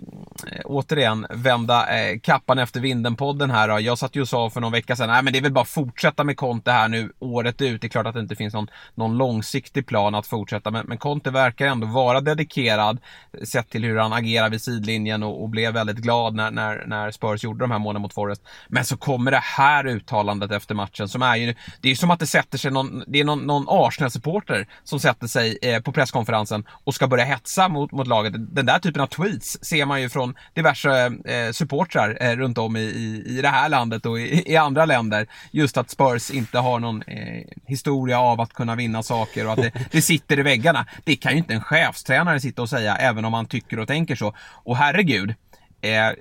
återigen 0.66 1.28
vända 1.30 2.00
eh, 2.00 2.20
kappan 2.20 2.60
efter 2.60 2.80
vinden-podden 2.80 3.52
här. 3.52 3.68
Då. 3.68 3.80
Jag 3.80 3.98
satt 3.98 4.16
ju 4.16 4.22
och 4.22 4.30
sa 4.30 4.50
för 4.50 4.62
någon 4.62 4.72
vecka 4.72 4.96
sedan, 4.96 5.10
nej 5.10 5.24
men 5.24 5.34
det 5.34 5.40
är 5.40 5.44
väl 5.44 5.52
bara 5.52 5.62
att 5.62 5.70
fortsätta 5.70 6.24
med 6.24 6.38
Conte 6.38 6.72
här 6.72 6.88
nu 6.88 7.12
året 7.20 7.62
ut. 7.62 7.82
Det 7.82 7.88
är 7.88 7.90
klart 7.90 8.08
att 8.08 8.14
det 8.14 8.20
inte 8.20 8.36
finns 8.36 8.54
någon, 8.54 8.68
någon 8.96 9.18
långsiktig 9.18 9.88
plan 9.88 10.16
att 10.16 10.28
fortsätta, 10.28 10.72
men, 10.72 10.86
men 10.88 10.98
Conte 10.98 11.32
verkar 11.32 11.68
ändå 11.68 11.88
vara 11.88 12.22
dedikerad 12.22 13.00
sett 13.44 13.70
till 13.70 13.84
hur 13.84 13.98
han 13.98 14.14
agerar 14.14 14.50
vid 14.50 14.62
sidlinjen 14.62 15.24
och, 15.24 15.44
och 15.44 15.50
blev 15.50 15.74
väldigt 15.74 15.98
glad 15.98 16.36
när, 16.36 16.52
när, 16.52 16.86
när 16.88 17.12
Spurs 17.12 17.44
gjorde 17.44 17.64
de 17.64 17.72
här 17.72 17.80
målen 17.80 18.02
mot 18.02 18.14
Forest. 18.14 18.42
Men 18.68 18.86
så 18.86 18.98
kommer 18.98 19.32
det 19.32 19.42
här 19.44 19.88
uttalandet 19.88 20.52
efter 20.52 20.76
matchen 20.76 21.10
som 21.10 21.22
är 21.22 21.36
ju, 21.36 21.56
det 21.82 21.92
är 21.92 21.96
som 21.96 22.12
att 22.12 22.20
det 22.20 22.28
sätter 22.28 22.58
sig 22.58 22.72
någon, 22.72 23.04
det 23.08 23.20
är 23.20 23.24
någon, 23.24 23.40
någon 23.40 23.66
Arsenal-supporter 23.68 24.68
som 24.84 25.00
sätter 25.00 25.28
sig 25.28 25.58
eh, 25.62 25.82
på 25.82 25.92
presskonferensen 25.92 26.66
och 26.84 26.96
ska 26.96 27.08
börja 27.08 27.26
hetsa 27.26 27.70
mot, 27.70 27.92
mot 27.92 28.08
laget. 28.08 28.34
Den 28.56 28.66
där 28.66 28.80
typen 28.80 29.02
av 29.02 29.08
tweets 29.08 29.47
ser 29.48 29.86
man 29.86 30.02
ju 30.02 30.10
från 30.10 30.36
diverse 30.54 31.06
eh, 31.26 31.52
supportrar 31.52 32.18
eh, 32.22 32.36
runt 32.36 32.58
om 32.58 32.76
i, 32.76 32.80
i, 32.80 33.24
i 33.38 33.42
det 33.42 33.48
här 33.48 33.70
landet 33.70 34.06
och 34.06 34.20
i, 34.20 34.52
i 34.52 34.58
andra 34.58 34.86
länder. 34.86 35.28
Just 35.52 35.78
att 35.78 35.90
Spurs 35.90 36.32
inte 36.32 36.58
har 36.60 36.80
någon 36.80 37.02
eh, 37.02 37.44
historia 37.66 38.20
av 38.20 38.42
att 38.42 38.54
kunna 38.54 38.76
vinna 38.76 39.04
saker 39.04 39.46
och 39.46 39.52
att 39.54 39.62
det, 39.62 39.72
det, 39.92 40.02
sitter 40.02 40.40
i 40.40 40.42
väggarna. 40.42 40.86
Det 41.04 41.16
kan 41.16 41.32
ju 41.32 41.38
inte 41.38 41.54
en 41.54 41.64
chefstränare 41.64 42.40
sitta 42.40 42.62
och 42.62 42.70
säga 42.70 42.96
även 42.96 43.26
om 43.26 43.32
man 43.32 43.46
tycker 43.46 43.80
och 43.80 43.88
tänker 43.88 44.16
så. 44.16 44.36
Och 44.40 44.78
herregud, 44.78 45.36
eh, 45.82 46.12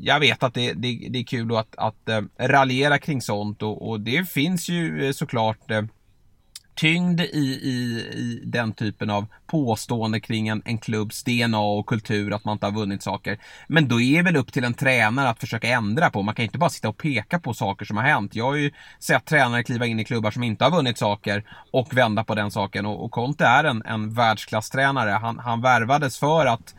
jag 0.00 0.20
vet 0.20 0.42
att 0.42 0.54
det, 0.54 0.72
det, 0.72 1.08
det 1.10 1.18
är 1.18 1.24
kul 1.24 1.56
att, 1.56 1.76
att 1.76 2.08
eh, 2.08 2.22
raljera 2.38 2.98
kring 2.98 3.22
sånt 3.22 3.62
och, 3.62 3.88
och 3.88 4.00
det 4.00 4.30
finns 4.30 4.68
ju 4.68 5.06
eh, 5.06 5.12
såklart 5.12 5.70
eh, 5.70 5.82
tyngd 6.76 7.20
i, 7.20 7.60
i, 7.62 7.74
i 8.14 8.40
den 8.44 8.72
typen 8.72 9.10
av 9.10 9.26
påstående 9.46 10.20
kring 10.20 10.48
en, 10.48 10.62
en 10.64 10.78
klubbs 10.78 11.24
DNA 11.24 11.58
och 11.58 11.86
kultur, 11.86 12.34
att 12.34 12.44
man 12.44 12.52
inte 12.52 12.66
har 12.66 12.72
vunnit 12.72 13.02
saker. 13.02 13.38
Men 13.66 13.88
då 13.88 14.00
är 14.00 14.16
det 14.16 14.22
väl 14.22 14.36
upp 14.36 14.52
till 14.52 14.64
en 14.64 14.74
tränare 14.74 15.28
att 15.28 15.40
försöka 15.40 15.68
ändra 15.68 16.10
på. 16.10 16.22
Man 16.22 16.34
kan 16.34 16.44
inte 16.44 16.58
bara 16.58 16.70
sitta 16.70 16.88
och 16.88 16.96
peka 16.96 17.38
på 17.38 17.54
saker 17.54 17.84
som 17.84 17.96
har 17.96 18.04
hänt. 18.04 18.34
Jag 18.34 18.44
har 18.44 18.54
ju 18.54 18.70
sett 18.98 19.24
tränare 19.24 19.62
kliva 19.62 19.86
in 19.86 20.00
i 20.00 20.04
klubbar 20.04 20.30
som 20.30 20.42
inte 20.42 20.64
har 20.64 20.70
vunnit 20.70 20.98
saker 20.98 21.44
och 21.70 21.96
vända 21.96 22.24
på 22.24 22.34
den 22.34 22.50
saken. 22.50 22.86
Och, 22.86 23.04
och 23.04 23.10
Conte 23.10 23.44
är 23.44 23.64
en, 23.64 23.82
en 23.82 24.14
världsklasstränare. 24.14 25.10
Han, 25.10 25.38
han 25.38 25.60
värvades 25.60 26.18
för 26.18 26.46
att 26.46 26.74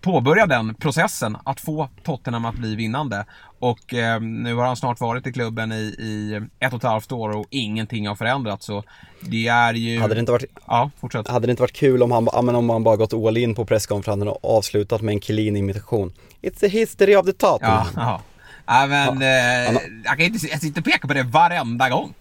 påbörja 0.00 0.46
den 0.46 0.74
processen 0.74 1.36
att 1.44 1.60
få 1.60 1.88
Tottenham 2.02 2.44
att 2.44 2.54
bli 2.54 2.76
vinnande. 2.76 3.24
Och 3.58 3.94
eh, 3.94 4.20
nu 4.20 4.54
har 4.54 4.66
han 4.66 4.76
snart 4.76 5.00
varit 5.00 5.26
i 5.26 5.32
klubben 5.32 5.72
i, 5.72 5.94
i, 5.98 6.40
ett 6.58 6.72
och 6.72 6.78
ett 6.78 6.82
halvt 6.82 7.12
år 7.12 7.36
och 7.36 7.46
ingenting 7.50 8.08
har 8.08 8.14
förändrats. 8.14 8.66
Så 8.66 8.84
det 9.20 9.48
är 9.48 9.74
ju... 9.74 10.00
Hade 10.00 10.14
det 10.14 10.20
inte 10.20 10.32
varit, 10.32 10.58
ja, 10.66 10.90
fortsätt. 11.00 11.28
Hade 11.28 11.46
det 11.46 11.50
inte 11.50 11.62
varit 11.62 11.76
kul 11.76 12.02
om 12.02 12.10
han, 12.10 12.28
om 12.28 12.70
han 12.70 12.84
bara 12.84 12.96
gått 12.96 13.14
all 13.14 13.36
in 13.36 13.54
på 13.54 13.64
presskonferensen 13.64 14.28
och 14.28 14.58
avslutat 14.58 15.00
med 15.00 15.12
en 15.12 15.20
Chiellini-imitation? 15.20 16.12
It's 16.42 16.60
the 16.60 16.68
history 16.68 17.16
of 17.16 17.26
the 17.26 17.32
Tottenham. 17.32 17.86
Ja, 17.96 18.02
ja. 18.02 18.20
ja 18.66 18.86
men 18.86 19.20
ja. 19.20 19.26
Eh, 19.26 19.80
jag 20.04 20.16
kan 20.16 20.20
inte 20.20 20.46
jag 20.46 20.78
och 20.78 20.84
pekar 20.84 21.08
på 21.08 21.14
det 21.14 21.22
varenda 21.22 21.88
gång. 21.88 22.14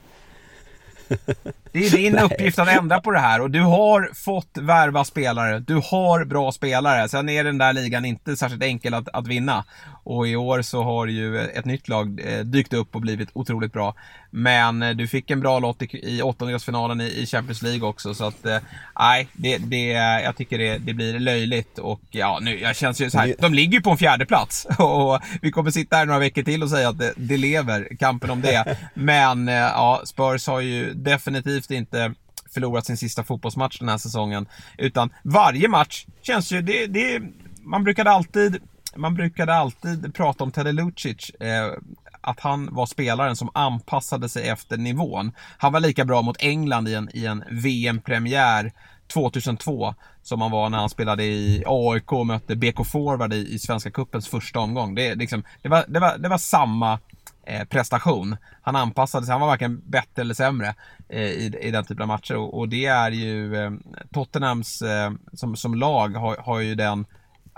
Det 1.71 1.85
är 1.85 1.91
din 1.91 2.19
uppgift 2.19 2.59
att 2.59 2.67
ändra 2.67 3.01
på 3.01 3.11
det 3.11 3.19
här 3.19 3.41
och 3.41 3.51
du 3.51 3.61
har 3.61 4.11
fått 4.13 4.57
värva 4.57 5.05
spelare. 5.05 5.59
Du 5.59 5.75
har 5.75 6.25
bra 6.25 6.51
spelare. 6.51 7.09
Sen 7.09 7.29
är 7.29 7.43
den 7.43 7.57
där 7.57 7.73
ligan 7.73 8.05
inte 8.05 8.37
särskilt 8.37 8.63
enkel 8.63 8.93
att, 8.93 9.09
att 9.13 9.27
vinna. 9.27 9.65
Och 10.03 10.27
i 10.27 10.35
år 10.35 10.61
så 10.61 10.83
har 10.83 11.07
ju 11.07 11.39
ett 11.39 11.65
nytt 11.65 11.87
lag 11.87 12.21
eh, 12.25 12.39
dykt 12.39 12.73
upp 12.73 12.95
och 12.95 13.01
blivit 13.01 13.29
otroligt 13.33 13.73
bra. 13.73 13.95
Men 14.31 14.81
eh, 14.81 14.89
du 14.89 15.07
fick 15.07 15.31
en 15.31 15.39
bra 15.39 15.59
lott 15.59 15.81
i, 15.81 16.17
i 16.17 16.21
åttondelsfinalen 16.21 17.01
i, 17.01 17.21
i 17.21 17.25
Champions 17.25 17.61
League 17.61 17.87
också. 17.87 18.13
Så 18.13 18.25
att, 18.25 18.45
eh, 18.45 18.57
nej, 18.99 19.27
det, 19.33 19.57
det, 19.57 19.87
jag 20.23 20.37
tycker 20.37 20.57
det, 20.57 20.77
det 20.77 20.93
blir 20.93 21.19
löjligt. 21.19 21.77
Och 21.77 22.01
ja, 22.11 22.39
nu, 22.41 22.59
jag 22.59 22.75
känns 22.75 23.01
ju 23.01 23.09
så 23.09 23.19
här. 23.19 23.35
De 23.39 23.53
ligger 23.53 23.73
ju 23.73 23.81
på 23.81 23.89
en 23.89 23.97
fjärde 23.97 24.25
plats 24.25 24.67
och 24.79 25.19
vi 25.41 25.51
kommer 25.51 25.71
sitta 25.71 25.95
här 25.95 26.05
några 26.05 26.19
veckor 26.19 26.43
till 26.43 26.63
och 26.63 26.69
säga 26.69 26.89
att 26.89 26.99
det, 26.99 27.13
det 27.15 27.37
lever, 27.37 27.87
kampen 27.99 28.29
om 28.29 28.41
det. 28.41 28.77
Men 28.93 29.47
ja, 29.47 30.01
Spurs 30.05 30.47
har 30.47 30.59
ju 30.59 30.93
definitivt 30.93 31.58
inte 31.71 32.13
förlorat 32.53 32.85
sin 32.85 32.97
sista 32.97 33.23
fotbollsmatch 33.23 33.79
den 33.79 33.89
här 33.89 33.97
säsongen. 33.97 34.47
Utan 34.77 35.09
varje 35.23 35.67
match 35.67 36.05
känns 36.21 36.51
ju, 36.51 36.61
det, 36.61 36.87
det, 36.87 37.21
man 37.63 37.83
brukade 37.83 38.11
alltid 38.11 38.61
man 38.95 39.15
brukade 39.15 39.53
alltid 39.53 40.15
prata 40.15 40.43
om 40.43 40.51
Teddy 40.51 40.71
Lucic. 40.71 41.29
Eh, 41.29 41.73
att 42.21 42.39
han 42.39 42.69
var 42.71 42.85
spelaren 42.85 43.35
som 43.35 43.49
anpassade 43.53 44.29
sig 44.29 44.49
efter 44.49 44.77
nivån. 44.77 45.31
Han 45.57 45.73
var 45.73 45.79
lika 45.79 46.05
bra 46.05 46.21
mot 46.21 46.37
England 46.39 46.87
i 46.87 46.95
en, 46.95 47.09
i 47.13 47.25
en 47.25 47.43
VM-premiär 47.49 48.71
2002 49.13 49.95
som 50.23 50.41
han 50.41 50.51
var 50.51 50.69
när 50.69 50.77
han 50.77 50.89
spelade 50.89 51.23
i 51.23 51.63
AIK 51.67 52.11
och 52.11 52.27
mötte 52.27 52.55
BK 52.55 52.85
Forward 52.85 53.33
i, 53.33 53.53
i 53.53 53.59
Svenska 53.59 53.91
Cupens 53.91 54.27
första 54.27 54.59
omgång. 54.59 54.95
Det, 54.95 55.15
liksom, 55.15 55.43
det, 55.61 55.69
var, 55.69 55.85
det, 55.87 55.99
var, 55.99 56.17
det 56.17 56.29
var 56.29 56.37
samma 56.37 56.99
eh, 57.49 57.65
prestation. 57.65 58.37
Han 58.61 58.75
anpassade 58.75 59.25
sig, 59.25 59.31
han 59.31 59.41
var 59.41 59.47
varken 59.47 59.81
bättre 59.85 60.21
eller 60.21 60.33
sämre 60.33 60.75
eh, 61.09 61.21
i, 61.21 61.55
i 61.61 61.71
den 61.71 61.85
typen 61.85 62.01
av 62.01 62.07
matcher 62.07 62.35
och, 62.35 62.57
och 62.59 62.69
det 62.69 62.85
är 62.85 63.11
ju 63.11 63.55
eh, 63.55 63.71
Tottenhams 64.13 64.81
eh, 64.81 65.11
som, 65.33 65.55
som 65.55 65.75
lag 65.75 66.09
har, 66.09 66.37
har 66.37 66.59
ju 66.59 66.75
den 66.75 67.05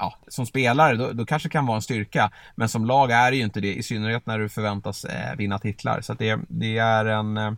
ja, 0.02 0.16
som 0.28 0.46
spelare, 0.46 0.96
då, 0.96 1.12
då 1.12 1.26
kanske 1.26 1.48
det 1.48 1.52
kan 1.54 1.66
vara 1.66 1.76
en 1.76 1.82
styrka. 1.82 2.32
Men 2.56 2.70
som 2.70 2.86
lag 2.86 3.12
är 3.12 3.32
det 3.32 3.38
ju 3.38 3.44
inte 3.44 3.62
det, 3.62 3.76
i 3.76 3.84
synnerhet 3.84 4.26
när 4.26 4.40
du 4.40 4.50
förväntas 4.50 5.06
eh, 5.06 5.36
vinna 5.38 5.60
titlar. 5.60 6.02
Så 6.02 6.14
det, 6.14 6.40
det, 6.48 6.78
är 6.78 7.06
en... 7.06 7.38
Eh, 7.38 7.52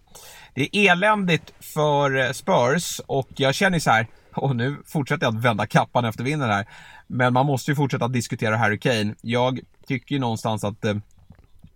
det 0.54 0.76
är 0.76 0.92
eländigt 0.92 1.54
för 1.60 2.18
eh, 2.18 2.32
Spurs 2.32 3.02
och 3.08 3.28
jag 3.36 3.56
känner 3.56 3.80
så 3.80 3.92
här, 3.92 4.08
och 4.36 4.56
nu 4.56 4.78
fortsätter 4.86 5.26
jag 5.26 5.36
att 5.36 5.44
vända 5.44 5.66
kappan 5.66 6.06
efter 6.06 6.24
vinden 6.24 6.50
här. 6.50 6.66
Men 7.08 7.34
man 7.34 7.46
måste 7.46 7.72
ju 7.72 7.76
fortsätta 7.76 8.08
diskutera 8.08 8.58
Harry 8.58 8.80
Kane. 8.80 9.16
Jag 9.22 9.60
tycker 9.88 10.16
ju 10.16 10.20
någonstans 10.20 10.64
att 10.64 10.86
eh, 10.86 10.96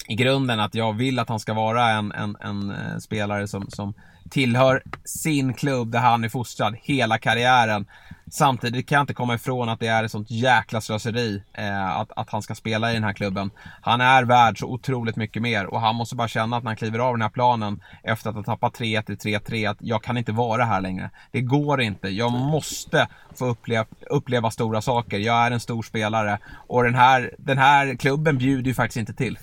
i 0.07 0.15
grunden 0.15 0.59
att 0.59 0.75
jag 0.75 0.93
vill 0.93 1.19
att 1.19 1.29
han 1.29 1.39
ska 1.39 1.53
vara 1.53 1.89
en, 1.89 2.11
en, 2.11 2.37
en 2.39 2.69
eh, 2.71 2.97
spelare 2.99 3.47
som, 3.47 3.69
som 3.69 3.93
tillhör 4.29 4.83
sin 5.05 5.53
klubb 5.53 5.91
där 5.91 5.99
han 5.99 6.23
är 6.23 6.29
fostrad 6.29 6.75
hela 6.81 7.17
karriären. 7.17 7.85
Samtidigt 8.31 8.87
kan 8.87 8.95
jag 8.95 9.03
inte 9.03 9.13
komma 9.13 9.35
ifrån 9.35 9.69
att 9.69 9.79
det 9.79 9.87
är 9.87 10.03
ett 10.03 10.11
sånt 10.11 10.31
jäkla 10.31 10.81
slöseri 10.81 11.43
eh, 11.53 11.97
att, 11.97 12.11
att 12.15 12.29
han 12.29 12.41
ska 12.41 12.55
spela 12.55 12.91
i 12.91 12.93
den 12.93 13.03
här 13.03 13.13
klubben. 13.13 13.51
Han 13.81 14.01
är 14.01 14.23
värd 14.23 14.59
så 14.59 14.67
otroligt 14.67 15.15
mycket 15.15 15.41
mer 15.41 15.65
och 15.65 15.81
han 15.81 15.95
måste 15.95 16.15
bara 16.15 16.27
känna 16.27 16.57
att 16.57 16.63
när 16.63 16.69
han 16.69 16.77
kliver 16.77 16.99
av 16.99 17.13
den 17.13 17.21
här 17.21 17.29
planen 17.29 17.83
efter 18.03 18.29
att 18.29 18.35
ha 18.35 18.43
tappat 18.43 18.79
3-1 18.79 19.01
till 19.01 19.33
3-3 19.33 19.69
att 19.69 19.77
jag 19.79 20.03
kan 20.03 20.17
inte 20.17 20.31
vara 20.31 20.65
här 20.65 20.81
längre. 20.81 21.09
Det 21.31 21.41
går 21.41 21.81
inte. 21.81 22.09
Jag 22.09 22.31
måste 22.31 23.07
få 23.35 23.45
uppleva, 23.45 23.85
uppleva 24.09 24.51
stora 24.51 24.81
saker. 24.81 25.19
Jag 25.19 25.45
är 25.45 25.51
en 25.51 25.59
stor 25.59 25.83
spelare 25.83 26.39
och 26.67 26.83
den 26.83 26.95
här, 26.95 27.35
den 27.37 27.57
här 27.57 27.95
klubben 27.95 28.37
bjuder 28.37 28.67
ju 28.67 28.73
faktiskt 28.73 28.97
inte 28.97 29.13
till. 29.13 29.37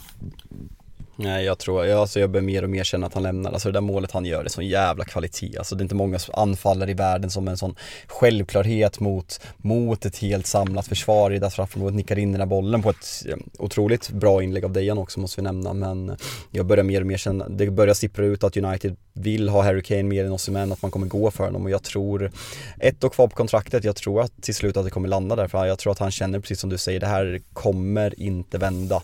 Nej 1.17 1.45
jag 1.45 1.59
tror, 1.59 1.87
jag, 1.87 2.01
alltså 2.01 2.21
jag 2.21 2.31
börjar 2.31 2.45
mer 2.45 2.63
och 2.63 2.71
mer 2.71 2.85
känna 2.85 3.07
att 3.07 3.15
han 3.15 3.23
lämnar, 3.23 3.53
alltså 3.53 3.69
det 3.69 3.73
där 3.73 3.81
målet 3.81 4.11
han 4.13 4.25
gör 4.25 4.43
det 4.43 4.47
är 4.47 4.51
sån 4.51 4.67
jävla 4.67 5.05
kvalitet. 5.05 5.59
Alltså 5.59 5.75
det 5.75 5.81
är 5.81 5.85
inte 5.85 5.95
många 5.95 6.19
anfallare 6.33 6.91
i 6.91 6.95
världen 6.95 7.31
som 7.31 7.49
en 7.49 7.57
sån 7.57 7.75
självklarhet 8.07 9.01
mot, 9.01 9.41
mot 9.57 10.07
ett 10.07 10.17
helt 10.17 10.47
samlat 10.47 10.87
försvar 10.87 11.31
i 11.31 11.39
det 11.39 11.51
straffområdet 11.51 11.97
nickar 11.97 12.19
in 12.19 12.33
den 12.33 12.41
här 12.41 12.47
bollen 12.47 12.83
på 12.83 12.91
ett 12.91 13.27
otroligt 13.59 14.11
bra 14.11 14.43
inlägg 14.43 14.65
av 14.65 14.73
Dejan 14.73 14.99
också 14.99 15.21
måste 15.21 15.41
vi 15.41 15.45
nämna. 15.45 15.73
Men 15.73 16.17
jag 16.51 16.67
börjar 16.67 16.85
mer 16.85 17.01
och 17.01 17.07
mer 17.07 17.17
känna, 17.17 17.49
det 17.49 17.71
börjar 17.71 17.95
sippra 17.95 18.25
ut 18.25 18.45
att 18.45 18.57
United 18.57 18.97
vill 19.13 19.49
ha 19.49 19.63
Harry 19.63 19.83
Kane 19.83 20.03
mer 20.03 20.25
än 20.25 20.33
Osimhen, 20.33 20.73
att 20.73 20.83
man 20.83 20.91
kommer 20.91 21.07
gå 21.07 21.31
för 21.31 21.45
honom 21.45 21.65
och 21.65 21.71
jag 21.71 21.83
tror, 21.83 22.31
ett 22.79 23.05
och 23.05 23.13
kvar 23.13 23.29
på 23.29 23.37
kontraktet, 23.37 23.85
jag 23.85 23.97
tror 23.97 24.21
att 24.21 24.43
till 24.43 24.55
slut 24.55 24.77
att 24.77 24.85
det 24.85 24.91
kommer 24.91 25.09
landa 25.09 25.37
där 25.37 25.49
för 25.49 25.67
jag 25.67 25.79
tror 25.79 25.93
att 25.93 25.99
han 25.99 26.11
känner 26.11 26.41
precis 26.41 26.61
som 26.61 26.71
du 26.71 26.79
säger, 26.79 27.01
det 27.01 27.07
här 27.07 27.41
kommer 27.53 28.21
inte 28.21 28.59
vända. 28.59 29.03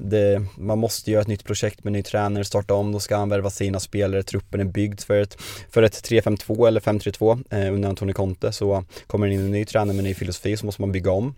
Det, 0.00 0.46
man 0.56 0.78
måste 0.78 1.10
göra 1.10 1.22
ett 1.22 1.28
nytt 1.34 1.44
projekt 1.44 1.84
med 1.84 1.92
ny 1.92 2.02
tränare, 2.02 2.44
starta 2.44 2.74
om, 2.74 2.92
då 2.92 3.00
ska 3.00 3.16
han 3.16 3.28
värva 3.28 3.50
sina 3.50 3.80
spelare, 3.80 4.22
truppen 4.22 4.60
är 4.60 4.64
byggd 4.64 5.00
för 5.00 5.22
ett, 5.22 5.36
för 5.70 5.82
ett 5.82 6.10
3-5-2 6.10 6.68
eller 6.68 6.80
5-3-2 6.80 7.44
eh, 7.50 7.74
under 7.74 7.88
Antonio 7.88 8.14
Conte 8.14 8.52
så 8.52 8.84
kommer 9.06 9.26
det 9.26 9.34
in 9.34 9.40
en 9.40 9.50
ny 9.50 9.64
tränare 9.64 9.96
med 9.96 10.04
ny 10.04 10.14
filosofi 10.14 10.56
så 10.56 10.66
måste 10.66 10.82
man 10.82 10.92
bygga 10.92 11.10
om. 11.10 11.34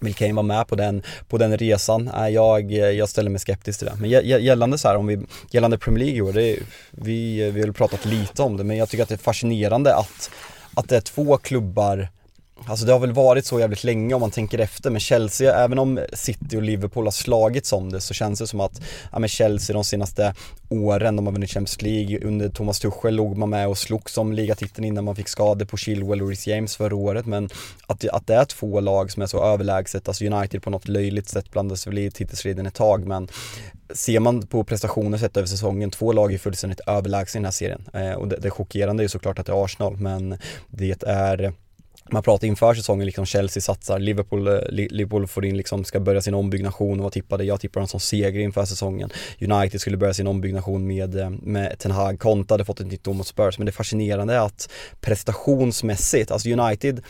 Vill 0.00 0.14
Kane 0.14 0.32
vara 0.32 0.42
med 0.42 0.66
på 0.66 0.76
den, 0.76 1.02
på 1.28 1.38
den 1.38 1.58
resan? 1.58 2.08
Eh, 2.08 2.28
jag, 2.28 2.72
jag 2.72 3.08
ställer 3.08 3.30
mig 3.30 3.40
skeptisk 3.40 3.78
till 3.78 3.88
det. 3.88 3.96
Men 4.00 4.10
gällande 4.10 4.78
så 4.78 4.88
här, 4.88 4.96
om 4.96 5.06
vi, 5.06 5.18
gällande 5.50 5.78
Premier 5.78 6.04
League 6.04 6.18
i 6.18 6.22
år, 6.22 6.32
det 6.32 6.58
vi, 6.90 7.50
vi 7.50 7.60
har 7.60 7.72
pratat 7.72 8.04
lite 8.04 8.42
om 8.42 8.56
det, 8.56 8.64
men 8.64 8.76
jag 8.76 8.88
tycker 8.88 9.02
att 9.02 9.08
det 9.08 9.14
är 9.14 9.30
fascinerande 9.32 9.94
att, 9.94 10.30
att 10.74 10.88
det 10.88 10.96
är 10.96 11.00
två 11.00 11.36
klubbar 11.36 12.08
Alltså 12.66 12.86
det 12.86 12.92
har 12.92 12.98
väl 12.98 13.12
varit 13.12 13.46
så 13.46 13.60
jävligt 13.60 13.84
länge 13.84 14.14
om 14.14 14.20
man 14.20 14.30
tänker 14.30 14.58
efter 14.58 14.90
men 14.90 15.00
Chelsea, 15.00 15.64
även 15.64 15.78
om 15.78 16.00
City 16.12 16.56
och 16.56 16.62
Liverpool 16.62 17.04
har 17.04 17.10
slagits 17.10 17.72
om 17.72 17.92
det 17.92 18.00
så 18.00 18.14
känns 18.14 18.38
det 18.38 18.46
som 18.46 18.60
att 18.60 18.80
ja, 19.12 19.18
men 19.18 19.28
Chelsea 19.28 19.74
de 19.74 19.84
senaste 19.84 20.34
åren, 20.68 21.16
de 21.16 21.26
har 21.26 21.32
vunnit 21.32 21.50
Champions 21.50 21.82
League, 21.82 22.20
under 22.26 22.48
Thomas 22.48 22.80
Tuchel 22.80 23.14
låg 23.14 23.36
man 23.36 23.50
med 23.50 23.68
och 23.68 23.78
slogs 23.78 24.18
om 24.18 24.32
ligatiteln 24.32 24.84
innan 24.84 25.04
man 25.04 25.16
fick 25.16 25.28
skador 25.28 25.66
på 25.66 25.76
Chilwell 25.76 26.22
och 26.22 26.28
Reece 26.28 26.46
James 26.46 26.76
förra 26.76 26.96
året 26.96 27.26
men 27.26 27.48
att, 27.86 28.08
att 28.08 28.26
det 28.26 28.34
är 28.34 28.44
två 28.44 28.80
lag 28.80 29.12
som 29.12 29.22
är 29.22 29.26
så 29.26 29.44
överlägset, 29.44 30.08
alltså 30.08 30.24
United 30.24 30.62
på 30.62 30.70
något 30.70 30.88
löjligt 30.88 31.28
sätt 31.28 31.50
blandas 31.50 31.86
väl 31.86 31.98
i 31.98 32.10
titelstriden 32.10 32.66
ett 32.66 32.74
tag 32.74 33.06
men 33.06 33.28
ser 33.94 34.20
man 34.20 34.46
på 34.46 34.64
prestationer 34.64 35.18
sett 35.18 35.36
över 35.36 35.46
säsongen, 35.46 35.90
två 35.90 36.12
lag 36.12 36.34
är 36.34 36.38
fullständigt 36.38 36.80
överlägsna 36.86 37.38
i 37.38 37.40
den 37.40 37.44
här 37.44 37.52
serien. 37.52 37.88
Eh, 37.92 38.12
och 38.12 38.28
det, 38.28 38.36
det 38.36 38.50
chockerande 38.50 39.00
är 39.00 39.04
ju 39.04 39.08
såklart 39.08 39.38
att 39.38 39.46
det 39.46 39.52
är 39.52 39.64
Arsenal 39.64 39.96
men 39.96 40.38
det 40.68 41.02
är 41.02 41.52
man 42.10 42.22
pratar 42.22 42.46
inför 42.46 42.74
säsongen, 42.74 43.06
liksom 43.06 43.26
Chelsea 43.26 43.60
satsar, 43.60 43.98
Liverpool, 43.98 44.48
eh, 44.48 44.58
Liverpool 44.68 45.26
får 45.26 45.44
in 45.44 45.56
liksom, 45.56 45.84
ska 45.84 46.00
börja 46.00 46.20
sin 46.20 46.34
ombyggnation 46.34 46.98
och 46.98 47.04
var 47.04 47.10
tippade, 47.10 47.44
jag 47.44 47.60
tippar 47.60 47.80
dem 47.80 47.88
som 47.88 48.00
seger 48.00 48.40
inför 48.40 48.64
säsongen. 48.64 49.10
United 49.40 49.80
skulle 49.80 49.96
börja 49.96 50.14
sin 50.14 50.26
ombyggnation 50.26 50.86
med, 50.86 51.20
eh, 51.20 51.30
med 51.30 51.78
Ten 51.78 51.90
Hag, 51.90 52.18
Conte 52.18 52.54
hade 52.54 52.64
fått 52.64 52.80
ett 52.80 52.86
nytt 52.86 53.04
dom 53.04 53.16
mot 53.16 53.26
Spurs, 53.26 53.58
men 53.58 53.66
det 53.66 53.72
fascinerande 53.72 54.34
är 54.34 54.40
att 54.40 54.70
prestationsmässigt, 55.00 56.30
alltså 56.30 56.48
United 56.48 57.02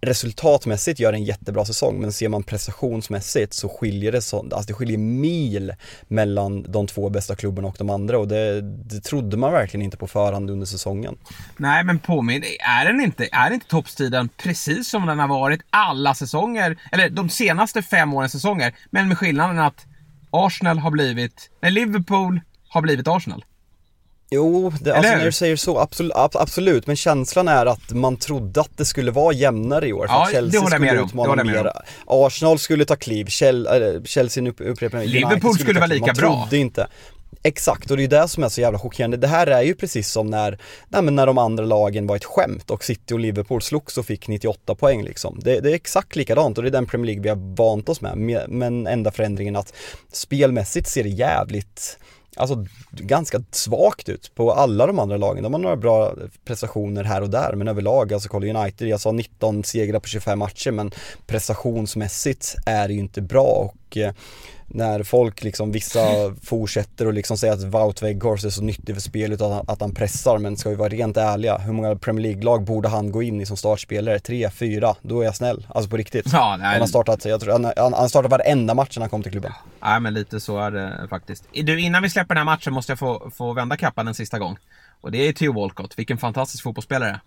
resultatmässigt 0.00 1.00
gör 1.00 1.12
en 1.12 1.24
jättebra 1.24 1.64
säsong 1.64 2.00
men 2.00 2.12
ser 2.12 2.28
man 2.28 2.42
prestationsmässigt 2.42 3.52
så 3.54 3.68
skiljer 3.68 4.12
det 4.12 4.22
så, 4.22 4.38
alltså 4.38 4.66
det 4.66 4.72
skiljer 4.72 4.98
mil 4.98 5.72
mellan 6.08 6.72
de 6.72 6.86
två 6.86 7.08
bästa 7.08 7.36
klubbarna 7.36 7.68
och 7.68 7.76
de 7.78 7.90
andra 7.90 8.18
och 8.18 8.28
det, 8.28 8.60
det 8.60 9.00
trodde 9.00 9.36
man 9.36 9.52
verkligen 9.52 9.84
inte 9.84 9.96
på 9.96 10.06
förhand 10.06 10.50
under 10.50 10.66
säsongen. 10.66 11.18
Nej 11.56 11.84
men 11.84 11.98
påminn, 11.98 12.42
är 12.80 12.84
den 12.84 13.00
inte, 13.00 13.28
är 13.32 13.50
inte 13.50 13.66
toppstriden 13.66 14.28
precis 14.36 14.90
som 14.90 15.06
den 15.06 15.18
har 15.18 15.28
varit 15.28 15.60
alla 15.70 16.14
säsonger, 16.14 16.78
eller 16.92 17.10
de 17.10 17.28
senaste 17.28 17.82
fem 17.82 18.14
årens 18.14 18.32
säsonger, 18.32 18.74
men 18.90 19.08
med 19.08 19.18
skillnaden 19.18 19.58
att 19.58 19.86
Arsenal 20.30 20.78
har 20.78 20.90
blivit, 20.90 21.50
nej 21.62 21.70
Liverpool 21.72 22.40
har 22.68 22.82
blivit 22.82 23.08
Arsenal. 23.08 23.44
Jo, 24.30 24.72
det, 24.80 24.94
alltså 24.94 25.12
när 25.12 25.24
du 25.24 25.32
säger 25.32 25.56
så, 25.56 25.78
absolut, 25.78 26.12
absolut, 26.14 26.86
men 26.86 26.96
känslan 26.96 27.48
är 27.48 27.66
att 27.66 27.90
man 27.90 28.16
trodde 28.16 28.60
att 28.60 28.76
det 28.76 28.84
skulle 28.84 29.10
vara 29.10 29.32
jämnare 29.32 29.88
i 29.88 29.92
år. 29.92 30.06
För 30.06 30.14
ja, 30.14 30.22
att 30.22 30.32
Chelsea 30.32 30.60
det 30.60 30.66
skulle 30.66 31.02
utmana 31.02 31.44
mer. 31.44 31.72
Arsenal 32.06 32.58
skulle 32.58 32.84
ta 32.84 32.96
kliv, 32.96 33.26
Chelsea 33.26 34.48
upprepar 34.58 35.04
Liverpool 35.04 35.40
skulle, 35.40 35.64
skulle 35.64 35.80
vara 35.80 35.86
lika 35.86 36.06
man 36.06 36.14
bra. 36.14 36.28
Man 36.28 36.48
trodde 36.48 36.56
inte. 36.56 36.86
Exakt, 37.42 37.90
och 37.90 37.96
det 37.96 38.04
är 38.04 38.08
det 38.08 38.28
som 38.28 38.44
är 38.44 38.48
så 38.48 38.60
jävla 38.60 38.78
chockerande. 38.78 39.16
Det 39.16 39.26
här 39.26 39.46
är 39.46 39.62
ju 39.62 39.74
precis 39.74 40.08
som 40.08 40.26
när, 40.26 40.58
nej 40.88 41.02
men 41.02 41.16
när 41.16 41.26
de 41.26 41.38
andra 41.38 41.64
lagen 41.64 42.06
var 42.06 42.16
ett 42.16 42.24
skämt 42.24 42.70
och 42.70 42.84
City 42.84 43.14
och 43.14 43.20
Liverpool 43.20 43.62
slogs 43.62 43.98
och 43.98 44.06
fick 44.06 44.28
98 44.28 44.74
poäng 44.74 45.02
liksom. 45.02 45.40
Det, 45.42 45.60
det, 45.60 45.70
är 45.70 45.74
exakt 45.74 46.16
likadant 46.16 46.58
och 46.58 46.64
det 46.64 46.70
är 46.70 46.72
den 46.72 46.86
Premier 46.86 47.06
League 47.06 47.22
vi 47.22 47.28
har 47.28 47.56
vant 47.56 47.88
oss 47.88 48.00
med. 48.00 48.18
Men 48.48 48.86
enda 48.86 49.10
förändringen 49.10 49.56
att 49.56 49.72
spelmässigt 50.12 50.88
ser 50.88 51.02
det 51.02 51.08
jävligt 51.08 51.98
alltså 52.36 52.66
ganska 52.90 53.42
svagt 53.50 54.08
ut 54.08 54.32
på 54.34 54.52
alla 54.52 54.86
de 54.86 54.98
andra 54.98 55.16
lagen. 55.16 55.42
De 55.42 55.52
har 55.52 55.60
några 55.60 55.76
bra 55.76 56.14
prestationer 56.44 57.04
här 57.04 57.22
och 57.22 57.30
där 57.30 57.52
men 57.52 57.68
överlag, 57.68 58.12
alltså 58.12 58.28
kolla 58.28 58.60
United, 58.60 58.88
jag 58.88 59.00
sa 59.00 59.12
19 59.12 59.64
segrar 59.64 60.00
på 60.00 60.08
25 60.08 60.38
matcher 60.38 60.70
men 60.70 60.90
prestationsmässigt 61.26 62.54
är 62.66 62.88
det 62.88 62.94
ju 62.94 63.00
inte 63.00 63.20
bra 63.20 63.72
och 63.72 63.96
eh, 63.96 64.12
när 64.66 65.02
folk 65.02 65.42
liksom, 65.42 65.72
vissa 65.72 66.00
fortsätter 66.42 67.06
och 67.06 67.12
liksom 67.12 67.36
säga 67.36 67.52
att 67.52 67.62
Wout 67.62 68.02
Weghorst 68.02 68.44
är 68.44 68.50
så 68.50 68.62
nyttig 68.62 68.94
för 68.94 69.02
spelet 69.02 69.40
att 69.40 69.52
han, 69.52 69.64
att 69.68 69.80
han 69.80 69.94
pressar 69.94 70.38
men 70.38 70.56
ska 70.56 70.70
vi 70.70 70.76
vara 70.76 70.88
rent 70.88 71.16
ärliga, 71.16 71.58
hur 71.58 71.72
många 71.72 71.96
Premier 71.96 72.22
League-lag 72.22 72.64
borde 72.64 72.88
han 72.88 73.12
gå 73.12 73.22
in 73.22 73.40
i 73.40 73.46
som 73.46 73.56
startspelare? 73.56 74.18
Tre, 74.18 74.50
fyra, 74.50 74.94
då 75.02 75.20
är 75.20 75.24
jag 75.24 75.36
snäll. 75.36 75.66
Alltså 75.68 75.90
på 75.90 75.96
riktigt. 75.96 76.26
Ja, 76.32 76.56
nej. 76.58 76.68
Han 76.68 76.80
har 76.80 76.86
startat, 76.86 77.24
jag 77.24 77.40
tror, 77.40 77.52
han, 77.52 77.72
han, 77.76 77.94
han 77.94 78.08
startat 78.08 78.30
varenda 78.30 78.74
match 78.74 78.96
när 78.96 79.02
han 79.02 79.10
kom 79.10 79.22
till 79.22 79.32
klubben. 79.32 79.52
Nej 79.82 80.00
men 80.00 80.14
lite 80.14 80.40
så 80.40 80.58
är 80.58 80.70
det 80.70 81.06
faktiskt. 81.10 81.44
Du, 81.52 81.80
innan 81.80 82.02
vi 82.02 82.10
släpper 82.10 82.34
den 82.34 82.48
här 82.48 82.54
matchen 82.54 82.72
måste 82.72 82.92
jag 82.92 82.98
få, 82.98 83.30
få 83.34 83.52
vända 83.52 83.76
kappan 83.76 84.08
en 84.08 84.14
sista 84.14 84.38
gång. 84.38 84.56
Och 85.00 85.12
det 85.12 85.28
är 85.28 85.32
Theo 85.32 85.52
Walcott, 85.52 85.98
vilken 85.98 86.18
fantastisk 86.18 86.62
fotbollsspelare. 86.62 87.20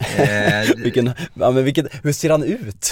Eh, 0.00 0.76
vilken, 0.82 1.06
ja, 1.34 1.50
men 1.50 1.64
vilken, 1.64 1.88
hur 2.02 2.12
ser 2.12 2.30
han 2.30 2.42
ut? 2.42 2.90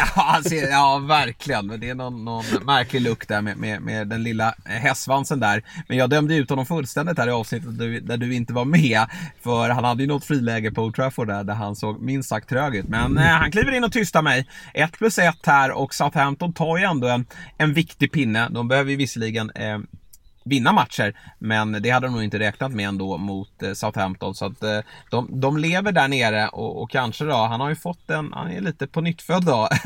Ja, 0.70 0.98
verkligen. 1.08 1.80
Det 1.80 1.88
är 1.88 1.94
någon, 1.94 2.24
någon 2.24 2.44
märklig 2.64 3.00
look 3.00 3.28
där 3.28 3.40
med, 3.40 3.56
med, 3.56 3.82
med, 3.82 4.08
den 4.08 4.22
lilla 4.22 4.54
hästsvansen 4.64 5.40
där. 5.40 5.62
Men 5.88 5.96
jag 5.96 6.10
dömde 6.10 6.34
ut 6.34 6.50
honom 6.50 6.66
fullständigt 6.66 7.18
här 7.18 7.28
i 7.28 7.30
avsnittet 7.30 7.78
där 7.78 7.86
du, 7.86 8.00
där 8.00 8.16
du 8.16 8.34
inte 8.34 8.52
var 8.52 8.64
med. 8.64 9.06
För 9.42 9.68
han 9.68 9.84
hade 9.84 10.02
ju 10.02 10.08
något 10.08 10.24
friläge 10.24 10.70
på 10.70 10.82
Old 10.82 10.94
Trafford 10.94 11.28
där, 11.28 11.44
där 11.44 11.54
han 11.54 11.76
såg 11.76 12.02
minst 12.02 12.28
sagt 12.28 12.48
trög 12.48 12.76
ut. 12.76 12.88
Men 12.88 13.18
eh, 13.18 13.24
han 13.24 13.50
kliver 13.50 13.72
in 13.72 13.84
och 13.84 13.92
tystar 13.92 14.22
mig. 14.22 14.48
1 14.74 14.92
plus 14.92 15.18
1 15.18 15.36
här 15.46 15.70
och 15.70 15.94
Southampton 15.94 16.52
tar 16.52 16.78
ju 16.78 16.84
ändå 16.84 17.08
en, 17.08 17.26
en 17.58 17.74
viktig 17.74 18.12
pinne. 18.12 18.48
De 18.48 18.68
behöver 18.68 18.90
ju 18.90 18.96
visserligen 18.96 19.50
eh, 19.50 19.78
vinna 20.44 20.72
matcher. 20.72 21.16
Men 21.38 21.72
det 21.72 21.90
hade 21.90 22.06
de 22.06 22.12
nog 22.12 22.24
inte 22.24 22.38
räknat 22.38 22.72
med 22.72 22.88
ändå 22.88 23.18
mot 23.18 23.62
eh, 23.62 23.72
Southampton. 23.72 24.34
Så 24.34 24.46
att 24.46 24.62
eh, 24.62 24.78
de, 25.10 25.40
de 25.40 25.58
lever 25.58 25.92
där 25.92 26.08
nere 26.08 26.48
och, 26.48 26.82
och, 26.82 26.90
kanske 26.90 27.24
då, 27.24 27.36
han 27.36 27.60
har 27.60 27.68
ju 27.68 27.76
fått 27.76 28.10
en, 28.10 28.32
han 28.32 28.50
är 28.50 28.60
lite 28.60 28.86
på 28.86 29.00
nyttfödd 29.00 29.44
då. 29.44 29.68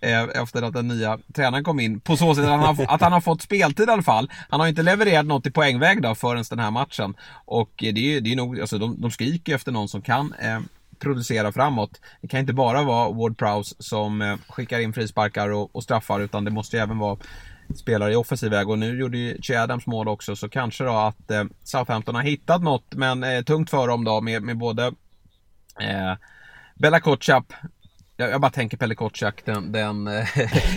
Eh, 0.00 0.22
efter 0.22 0.62
att 0.62 0.72
den 0.72 0.88
nya 0.88 1.18
tränaren 1.34 1.64
kom 1.64 1.80
in. 1.80 2.00
På 2.00 2.16
så 2.16 2.34
sätt 2.34 2.44
att 2.44 2.50
han, 2.50 2.60
har, 2.60 2.94
att 2.94 3.00
han 3.00 3.12
har 3.12 3.20
fått 3.20 3.42
speltid 3.42 3.88
i 3.88 3.92
alla 3.92 4.02
fall. 4.02 4.30
Han 4.48 4.60
har 4.60 4.66
inte 4.66 4.82
levererat 4.82 5.26
något 5.26 5.46
i 5.46 5.50
poängväg 5.50 6.02
då 6.02 6.14
förrän 6.14 6.44
den 6.50 6.58
här 6.58 6.70
matchen. 6.70 7.14
Och 7.44 7.70
det 7.76 7.88
är 7.88 7.92
ju 7.92 8.20
det 8.20 8.32
är 8.32 8.36
nog, 8.36 8.60
alltså 8.60 8.78
de, 8.78 9.00
de 9.00 9.10
skriker 9.10 9.54
efter 9.54 9.72
någon 9.72 9.88
som 9.88 10.02
kan 10.02 10.34
eh, 10.38 10.60
producera 10.98 11.52
framåt. 11.52 12.00
Det 12.20 12.28
kan 12.28 12.40
inte 12.40 12.52
bara 12.52 12.82
vara 12.82 13.10
Ward 13.10 13.38
Prowse 13.38 13.74
som 13.78 14.22
eh, 14.22 14.36
skickar 14.48 14.80
in 14.80 14.92
frisparkar 14.92 15.48
och, 15.48 15.76
och 15.76 15.82
straffar 15.82 16.20
utan 16.20 16.44
det 16.44 16.50
måste 16.50 16.76
ju 16.76 16.82
även 16.82 16.98
vara 16.98 17.16
spelare 17.76 18.12
i 18.12 18.16
offensiv 18.16 18.50
väg 18.50 18.68
och 18.68 18.78
nu 18.78 19.00
gjorde 19.00 19.18
ju 19.18 19.42
Che 19.42 19.56
Adams 19.56 19.86
mål 19.86 20.08
också 20.08 20.36
så 20.36 20.48
kanske 20.48 20.84
då 20.84 20.92
att 20.92 21.30
eh, 21.30 21.44
Southampton 21.64 22.14
har 22.14 22.22
hittat 22.22 22.62
något 22.62 22.94
men 22.94 23.24
eh, 23.24 23.42
tungt 23.42 23.70
för 23.70 23.88
dem 23.88 24.04
då 24.04 24.20
med, 24.20 24.42
med 24.42 24.58
både 24.58 24.86
eh, 25.80 26.14
Bella 26.74 27.00
Kotschap 27.00 27.52
jag, 28.20 28.30
jag 28.30 28.40
bara 28.40 28.50
tänker 28.50 28.76
Pelle 28.76 28.94
Kotschak, 28.94 29.42
den, 29.44 29.72
den 29.72 30.06
eh, 30.06 30.26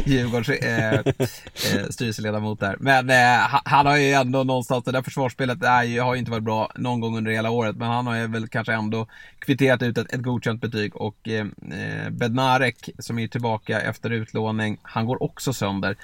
Djurgårdens 0.08 0.50
eh, 0.50 0.94
eh, 0.94 1.90
styrelseledamot 1.90 2.60
där. 2.60 2.76
Men 2.80 3.10
eh, 3.10 3.60
han 3.66 3.86
har 3.86 3.98
ju 3.98 4.12
ändå 4.12 4.44
någonstans, 4.44 4.84
det 4.84 4.92
där 4.92 5.02
försvarsspelet 5.02 5.64
är 5.64 6.02
har 6.02 6.14
ju 6.14 6.20
inte 6.20 6.32
varit 6.32 6.44
bra 6.44 6.72
någon 6.76 7.00
gång 7.00 7.18
under 7.18 7.32
hela 7.32 7.50
året. 7.50 7.76
Men 7.76 7.88
han 7.88 8.08
har 8.08 8.16
ju 8.16 8.28
väl 8.28 8.48
kanske 8.48 8.74
ändå 8.74 9.08
kvitterat 9.40 9.82
ut 9.82 9.98
ett, 9.98 10.14
ett 10.14 10.22
godkänt 10.22 10.62
betyg. 10.62 10.96
Och 10.96 11.28
eh, 11.28 11.46
eh 11.72 12.10
Bednarek 12.10 12.90
som 13.00 13.20
är 13.20 13.28
tillbaka 13.28 13.82
efter 13.82 14.10
utlåning, 14.10 14.78
han 14.82 15.06
går 15.06 15.24
också 15.24 15.54
sönder 15.54 15.96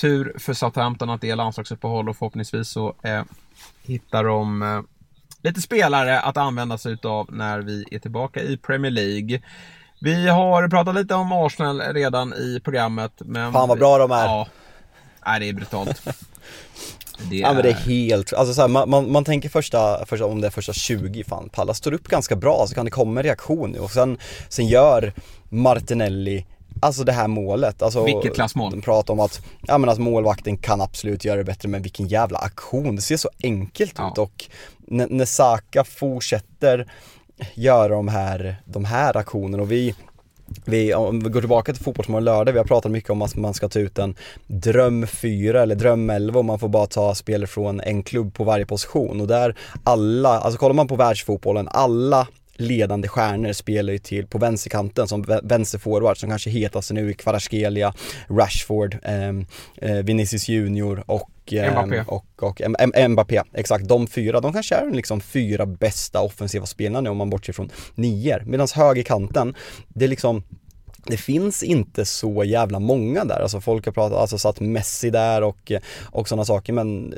tur 0.00 0.34
för 0.38 0.54
Southampton 0.54 1.10
att 1.10 1.20
det 1.20 1.30
är 1.30 1.36
landslagsuppehåll 1.36 2.08
och 2.08 2.16
förhoppningsvis 2.16 2.68
så 2.68 2.94
eh, 3.02 3.22
hittar 3.82 4.24
de 4.24 4.62
eh, 4.62 4.80
lite 5.42 5.60
spelare 5.60 6.20
att 6.20 6.36
använda 6.36 6.78
sig 6.78 6.92
utav 6.92 7.32
när 7.32 7.58
vi 7.60 7.84
är 7.90 7.98
tillbaka 7.98 8.42
i 8.42 8.56
Premier 8.56 8.90
League. 8.90 9.40
Vi 10.00 10.28
har 10.28 10.68
pratat 10.68 10.94
lite 10.94 11.14
om 11.14 11.32
Arsenal 11.32 11.80
redan 11.80 12.34
i 12.34 12.60
programmet. 12.64 13.12
Men 13.18 13.52
Fan 13.52 13.68
vad 13.68 13.78
bra 13.78 13.98
de 13.98 14.10
är. 14.10 14.24
Ja, 14.24 14.48
nej, 15.26 15.40
det 15.40 15.48
är 15.48 15.52
brutalt. 15.52 16.02
Det 17.30 17.36
ja 17.36 17.52
men 17.52 17.62
det 17.62 17.70
är 17.70 17.74
helt, 17.74 18.32
alltså 18.32 18.54
så 18.54 18.60
här, 18.60 18.68
man, 18.68 18.90
man, 18.90 19.12
man, 19.12 19.24
tänker 19.24 19.48
första, 19.48 20.06
första, 20.06 20.26
om 20.26 20.40
det 20.40 20.46
är 20.46 20.50
första 20.50 20.72
20, 20.72 21.24
fan 21.24 21.48
Pallas 21.48 21.78
står 21.78 21.92
upp 21.92 22.08
ganska 22.08 22.36
bra 22.36 22.66
så 22.68 22.74
kan 22.74 22.84
det 22.84 22.90
komma 22.90 23.20
en 23.20 23.24
reaktion 23.24 23.70
nu 23.70 23.78
och 23.78 23.90
sen, 23.90 24.18
sen 24.48 24.66
gör 24.66 25.12
Martinelli 25.48 26.46
Alltså 26.82 27.04
det 27.04 27.12
här 27.12 27.28
målet. 27.28 27.82
Alltså, 27.82 28.04
Vilket 28.04 28.34
klassmål. 28.34 28.70
De 28.70 28.80
pratar 28.82 29.14
om 29.14 29.20
att, 29.20 29.42
ja 29.66 29.78
men 29.78 29.90
att 29.90 29.98
målvakten 29.98 30.56
kan 30.56 30.80
absolut 30.80 31.24
göra 31.24 31.36
det 31.36 31.44
bättre 31.44 31.68
men 31.68 31.82
vilken 31.82 32.08
jävla 32.08 32.38
aktion. 32.38 32.96
Det 32.96 33.02
ser 33.02 33.16
så 33.16 33.30
enkelt 33.42 33.94
Ja. 33.98 34.10
ut 34.12 34.18
och 34.18 34.44
när, 34.78 35.06
när 35.10 35.24
Saka 35.24 35.84
fortsätter 35.84 36.90
göra 37.54 37.88
de 37.88 38.08
här, 38.08 38.56
de 38.64 38.84
här 38.84 39.16
aktionerna 39.16 39.62
och 39.62 39.72
vi 39.72 39.94
vi, 40.64 40.94
om 40.94 41.20
vi 41.20 41.30
går 41.30 41.40
tillbaka 41.40 41.72
till 41.72 41.82
Fotbollsmorgon 41.82 42.24
lördag, 42.24 42.52
vi 42.52 42.58
har 42.58 42.64
pratat 42.64 42.92
mycket 42.92 43.10
om 43.10 43.22
att 43.22 43.36
man 43.36 43.54
ska 43.54 43.68
ta 43.68 43.78
ut 43.78 43.98
en 43.98 44.16
dröm 44.46 45.06
4 45.06 45.62
eller 45.62 45.74
dröm 45.74 46.10
11 46.10 46.38
och 46.38 46.44
man 46.44 46.58
får 46.58 46.68
bara 46.68 46.86
ta 46.86 47.14
spelare 47.14 47.46
från 47.46 47.80
en 47.80 48.02
klubb 48.02 48.34
på 48.34 48.44
varje 48.44 48.66
position 48.66 49.20
och 49.20 49.26
där 49.26 49.56
alla, 49.84 50.28
alltså 50.40 50.58
kollar 50.58 50.74
man 50.74 50.88
på 50.88 50.96
världsfotbollen, 50.96 51.68
alla 51.70 52.26
ledande 52.58 53.08
stjärnor 53.08 53.52
spelar 53.52 53.92
ju 53.92 53.98
till 53.98 54.26
på 54.26 54.38
vänsterkanten 54.38 55.08
som 55.08 55.24
vä- 55.24 55.40
vänsterforward 55.42 56.18
som 56.18 56.28
kanske 56.28 56.50
hetaste 56.50 56.94
nu 56.94 57.10
i 57.10 57.14
Kvaratskhelia, 57.14 57.94
Rashford, 58.28 58.98
ehm, 59.02 59.46
eh, 59.76 59.94
Vinicius 59.96 60.48
Junior 60.48 61.02
och 61.06 61.30
ehm, 61.52 61.72
Mbappé. 61.72 62.04
och, 62.06 62.42
och 62.42 62.60
M- 62.60 62.76
M- 62.94 63.12
Mbappé, 63.12 63.42
exakt. 63.54 63.88
De 63.88 64.06
fyra, 64.06 64.40
de 64.40 64.52
kanske 64.52 64.74
är 64.74 64.86
de 64.86 64.96
liksom 64.96 65.20
fyra 65.20 65.66
bästa 65.66 66.20
offensiva 66.20 66.66
spelarna 66.66 67.00
nu 67.00 67.10
om 67.10 67.16
man 67.16 67.30
bortser 67.30 67.52
från 67.52 67.70
nior. 67.94 68.42
Medan 68.46 68.68
högerkanten, 68.74 69.54
det 69.88 70.04
är 70.04 70.08
liksom 70.08 70.42
det 71.06 71.16
finns 71.16 71.62
inte 71.62 72.04
så 72.04 72.44
jävla 72.44 72.78
många 72.78 73.24
där, 73.24 73.40
alltså 73.40 73.60
folk 73.60 73.84
har 73.86 73.92
pratat, 73.92 74.18
alltså 74.18 74.38
satt 74.38 74.60
Messi 74.60 75.10
där 75.10 75.42
och, 75.42 75.72
och 76.04 76.28
sådana 76.28 76.44
saker 76.44 76.72
men 76.72 77.14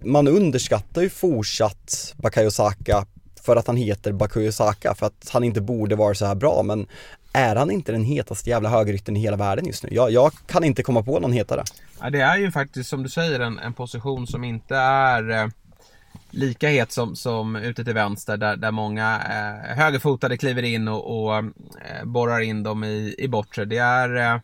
man 0.00 0.28
underskattar 0.28 1.02
ju 1.02 1.08
fortsatt 1.08 2.14
Bakayo 2.16 2.50
Saka 2.50 3.06
för 3.42 3.56
att 3.56 3.66
han 3.66 3.76
heter 3.76 4.12
Bakuyo 4.12 4.52
Saka, 4.52 4.94
för 4.94 5.06
att 5.06 5.30
han 5.32 5.44
inte 5.44 5.60
borde 5.60 5.96
vara 5.96 6.14
så 6.14 6.26
här 6.26 6.34
bra 6.34 6.62
men 6.62 6.86
är 7.32 7.56
han 7.56 7.70
inte 7.70 7.92
den 7.92 8.04
hetaste 8.04 8.50
jävla 8.50 8.68
högerytten 8.68 9.16
i 9.16 9.20
hela 9.20 9.36
världen 9.36 9.66
just 9.66 9.82
nu? 9.82 9.88
Jag, 9.92 10.10
jag 10.10 10.32
kan 10.46 10.64
inte 10.64 10.82
komma 10.82 11.02
på 11.02 11.20
någon 11.20 11.32
hetare. 11.32 11.64
Ja, 12.00 12.10
det 12.10 12.20
är 12.20 12.36
ju 12.36 12.50
faktiskt 12.50 12.90
som 12.90 13.02
du 13.02 13.08
säger 13.08 13.40
en, 13.40 13.58
en 13.58 13.72
position 13.72 14.26
som 14.26 14.44
inte 14.44 14.76
är 14.76 15.30
eh, 15.30 15.46
lika 16.30 16.68
het 16.68 16.92
som, 16.92 17.16
som 17.16 17.56
ute 17.56 17.84
till 17.84 17.94
vänster 17.94 18.36
där, 18.36 18.56
där 18.56 18.70
många 18.70 19.20
eh, 19.30 19.76
högerfotade 19.76 20.36
kliver 20.36 20.62
in 20.62 20.88
och, 20.88 21.24
och 21.24 21.36
eh, 21.36 21.44
borrar 22.04 22.40
in 22.40 22.62
dem 22.62 22.84
i, 22.84 23.14
i 23.18 23.28
bortre. 23.28 23.64
Det 23.64 23.78
är 23.78 24.16
eh, 24.16 24.32
eh 24.32 24.40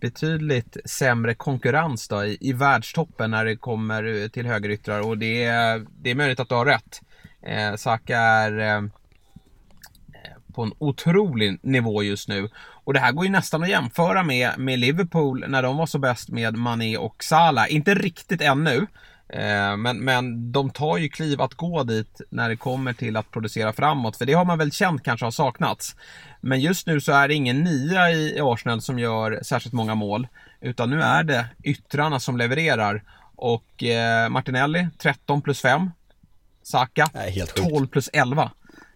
betydligt 0.00 0.76
sämre 0.84 1.34
konkurrens 1.34 2.08
då 2.08 2.24
i, 2.24 2.38
i 2.40 2.52
världstoppen 2.52 3.30
när 3.30 3.44
det 3.44 3.56
kommer 3.56 4.22
eh, 4.22 4.28
till 4.28 4.46
högeryttrar 4.46 5.00
och 5.00 5.18
det, 5.18 5.44
är- 5.44 5.86
det 6.02 6.10
är 6.10 6.14
möjligt 6.14 6.40
att 6.40 6.48
du 6.48 6.54
har 6.54 6.66
rätt. 6.66 7.00
Eh, 7.46 7.76
Saka 7.76 8.18
är 8.18 8.58
eh, 8.58 8.76
eh, 8.76 10.36
på 10.54 10.62
en 10.62 10.72
otrolig 10.78 11.58
nivå 11.62 12.02
just 12.02 12.28
nu. 12.28 12.48
Och 12.84 12.94
det 12.94 13.00
här 13.00 13.12
går 13.12 13.24
ju 13.24 13.30
nästan 13.30 13.62
att 13.62 13.68
jämföra 13.68 14.22
med, 14.22 14.58
med 14.58 14.78
Liverpool 14.78 15.44
när 15.48 15.62
de 15.62 15.76
var 15.76 15.86
så 15.86 15.98
bäst 15.98 16.28
med 16.28 16.54
Mané 16.54 16.96
och 16.96 17.24
Salah. 17.24 17.74
Inte 17.74 17.94
riktigt 17.94 18.40
ännu. 18.40 18.86
Eh, 19.28 19.76
men, 19.76 19.98
men 19.98 20.52
de 20.52 20.70
tar 20.70 20.96
ju 20.96 21.08
kliv 21.08 21.40
att 21.40 21.54
gå 21.54 21.82
dit 21.82 22.20
när 22.30 22.48
det 22.48 22.56
kommer 22.56 22.92
till 22.92 23.16
att 23.16 23.30
producera 23.30 23.72
framåt. 23.72 24.16
För 24.16 24.26
det 24.26 24.32
har 24.32 24.44
man 24.44 24.58
väl 24.58 24.72
känt 24.72 25.02
kanske 25.02 25.26
har 25.26 25.30
saknats. 25.30 25.96
Men 26.40 26.60
just 26.60 26.86
nu 26.86 27.00
så 27.00 27.12
är 27.12 27.28
det 27.28 27.34
ingen 27.34 27.64
nia 27.64 28.10
i, 28.10 28.36
i 28.36 28.40
Arsenal 28.40 28.80
som 28.80 28.98
gör 28.98 29.40
särskilt 29.42 29.72
många 29.72 29.94
mål. 29.94 30.28
Utan 30.60 30.90
nu 30.90 31.02
är 31.02 31.22
det 31.22 31.46
yttrarna 31.62 32.20
som 32.20 32.36
levererar. 32.36 33.02
Och 33.36 33.84
eh, 33.84 34.28
Martinelli 34.28 34.88
13 34.98 35.42
plus 35.42 35.60
5. 35.60 35.90
Saka 36.66 37.08
Nej, 37.14 37.30
helt 37.30 37.58
sjukt. 37.58 37.70
12 37.70 37.86
plus 37.86 38.10
11. 38.12 38.50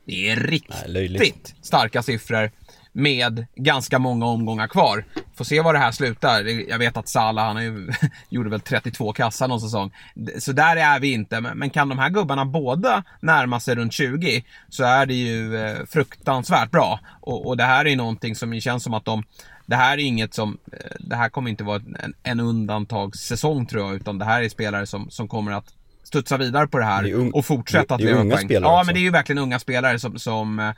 Det 0.07 0.31
är 0.31 0.37
riktigt 0.37 0.85
Nej, 0.85 1.55
starka 1.63 2.03
siffror 2.03 2.51
med 2.93 3.47
ganska 3.55 3.99
många 3.99 4.27
omgångar 4.27 4.69
kvar. 4.69 5.05
Får 5.35 5.45
se 5.45 5.61
var 5.61 5.73
det 5.73 5.79
här 5.79 5.93
slutar. 5.93 6.69
Jag 6.71 6.79
vet 6.79 6.97
att 6.97 7.09
Salah, 7.09 7.47
han 7.47 7.57
har 7.57 7.63
ju, 7.63 7.93
gjorde 8.29 8.51
väl 8.51 8.61
32 8.61 9.13
kassar 9.13 9.49
någon 9.49 9.61
säsong. 9.61 9.93
Så 10.39 10.53
där 10.53 10.77
är 10.77 11.01
vi 11.01 11.13
inte. 11.13 11.41
Men 11.41 11.71
kan 11.71 11.89
de 11.89 11.99
här 11.99 12.11
gubbarna 12.11 12.45
båda 12.45 13.05
närma 13.21 13.61
sig 13.61 13.75
runt 13.75 13.93
20 13.93 14.45
så 14.69 14.85
är 14.85 15.07
det 15.07 15.15
ju 15.15 15.57
eh, 15.57 15.87
fruktansvärt 15.87 16.71
bra. 16.71 17.01
Och, 17.21 17.47
och 17.47 17.57
det 17.57 17.65
här 17.65 17.85
är 17.85 17.91
ju 17.91 17.97
någonting 17.97 18.37
som 18.37 18.61
känns 18.61 18.83
som 18.83 18.95
att 18.95 19.05
de 19.05 19.23
det 19.67 19.77
här 19.77 19.93
är 19.99 20.03
inget 20.03 20.35
som, 20.35 20.59
eh, 20.73 20.97
det 21.01 21.17
här 21.17 21.29
kommer 21.29 21.51
inte 21.51 21.65
vara 21.65 21.83
en, 22.03 22.15
en 22.23 22.41
undantagssäsong 22.41 23.67
tror 23.67 23.87
jag, 23.87 23.95
utan 23.95 24.19
det 24.19 24.25
här 24.25 24.43
är 24.43 24.49
spelare 24.49 24.87
som, 24.87 25.11
som 25.11 25.29
kommer 25.29 25.53
att 25.53 25.75
studsa 26.11 26.37
vidare 26.37 26.67
på 26.67 26.79
det 26.79 26.85
här 26.85 27.03
Det 27.03 27.15
ung- 27.15 27.31
och 27.31 27.45
fortsätta 27.47 27.95
att 27.95 28.01
leva 28.01 28.21
unga 28.21 28.35
poäng. 28.37 28.45
spelare 28.49 28.73
Ja, 28.73 28.79
också. 28.81 28.87
men 28.87 28.95
det 28.95 29.01
är 29.01 29.03
ju 29.03 29.11
verkligen 29.11 29.39
unga 29.43 29.59
spelare 29.59 29.99
som, 29.99 30.19
som 30.19 30.59
eh, 30.59 30.71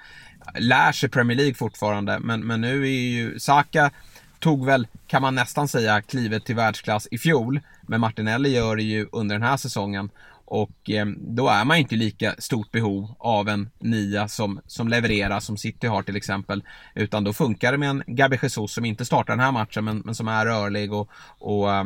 lär 0.59 0.93
sig 0.93 1.09
Premier 1.09 1.37
League 1.37 1.55
fortfarande. 1.55 2.19
Men, 2.19 2.41
men 2.47 2.61
nu 2.61 2.83
är 2.83 2.91
ju 2.91 3.39
Saka 3.39 3.91
tog 4.39 4.67
väl, 4.67 4.87
kan 5.07 5.23
man 5.23 5.35
nästan 5.35 5.69
säga, 5.69 6.03
klivet 6.03 6.45
till 6.45 6.55
världsklass 6.57 7.09
i 7.11 7.19
fjol. 7.19 7.61
Men 7.83 8.01
Martinelli 8.01 8.49
gör 8.55 8.77
det 8.77 8.83
ju 8.83 9.07
under 9.13 9.35
den 9.35 9.43
här 9.49 9.57
säsongen. 9.57 10.11
Och 10.53 10.91
eh, 10.91 11.07
då 11.19 11.49
är 11.49 11.65
man 11.65 11.77
inte 11.77 11.97
lika 11.97 12.35
stort 12.39 12.71
behov 12.73 13.15
av 13.19 13.49
en 13.49 13.71
nia 13.79 14.29
som, 14.29 14.61
som 14.67 14.89
levererar, 14.89 15.41
som 15.41 15.57
City 15.57 15.87
har 15.87 16.03
till 16.03 16.17
exempel. 16.17 16.63
Utan 16.95 17.25
då 17.25 17.33
funkar 17.33 17.73
det 17.73 17.79
med 17.79 17.91
en 17.91 18.03
Gabi 18.07 18.39
Jesus 18.43 18.73
som 18.73 18.85
inte 18.85 19.05
startar 19.05 19.33
den 19.33 19.45
här 19.45 19.53
matchen 19.53 19.85
men, 19.85 19.99
men 19.99 20.15
som 20.15 20.29
är 20.29 20.47
rörlig 20.47 20.93
och, 20.93 21.11
och 21.39 21.75
eh, 21.75 21.85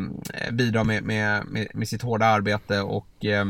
bidrar 0.53 0.85
med, 0.85 1.03
med, 1.05 1.47
med, 1.47 1.69
med 1.75 1.89
sitt 1.89 2.03
hårda 2.03 2.27
arbete 2.27 2.81
och 2.81 3.25
eh, 3.25 3.45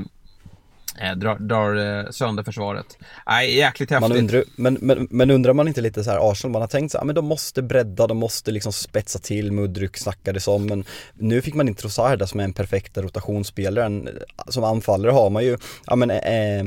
drar, 1.16 1.38
drar 1.38 2.05
eh, 2.05 2.11
sönder 2.11 2.42
försvaret. 2.42 2.99
Nej, 3.26 3.57
jäkligt 3.57 3.90
häftigt. 3.90 4.09
Man 4.09 4.18
undrar, 4.18 4.44
men, 4.57 4.78
men, 4.80 5.09
men 5.11 5.30
undrar 5.30 5.53
man 5.53 5.68
inte 5.68 5.80
lite 5.80 6.05
så 6.05 6.11
här 6.11 6.30
Arsenal, 6.30 6.53
man 6.53 6.62
har 6.62 6.68
tänkt 6.68 6.92
så 6.92 6.99
här, 6.99 7.05
men 7.05 7.14
de 7.14 7.24
måste 7.24 7.62
bredda, 7.62 8.07
de 8.07 8.16
måste 8.16 8.51
liksom 8.51 8.72
spetsa 8.72 9.18
till, 9.18 9.53
Mudryk 9.53 9.97
snackades 9.97 10.49
om, 10.49 10.66
men 10.66 10.84
nu 11.14 11.42
fick 11.42 11.55
man 11.55 11.68
inte 11.68 11.82
Trossard 11.82 12.28
som 12.28 12.40
är 12.40 12.44
en 12.44 12.53
perfekta 12.53 13.03
rotationsspelaren. 13.03 14.09
Som 14.49 14.64
anfallare 14.64 15.12
har 15.12 15.30
man 15.30 15.44
ju, 15.44 15.59
ja 15.86 15.97
men 15.97 16.11
eh, 16.11 16.61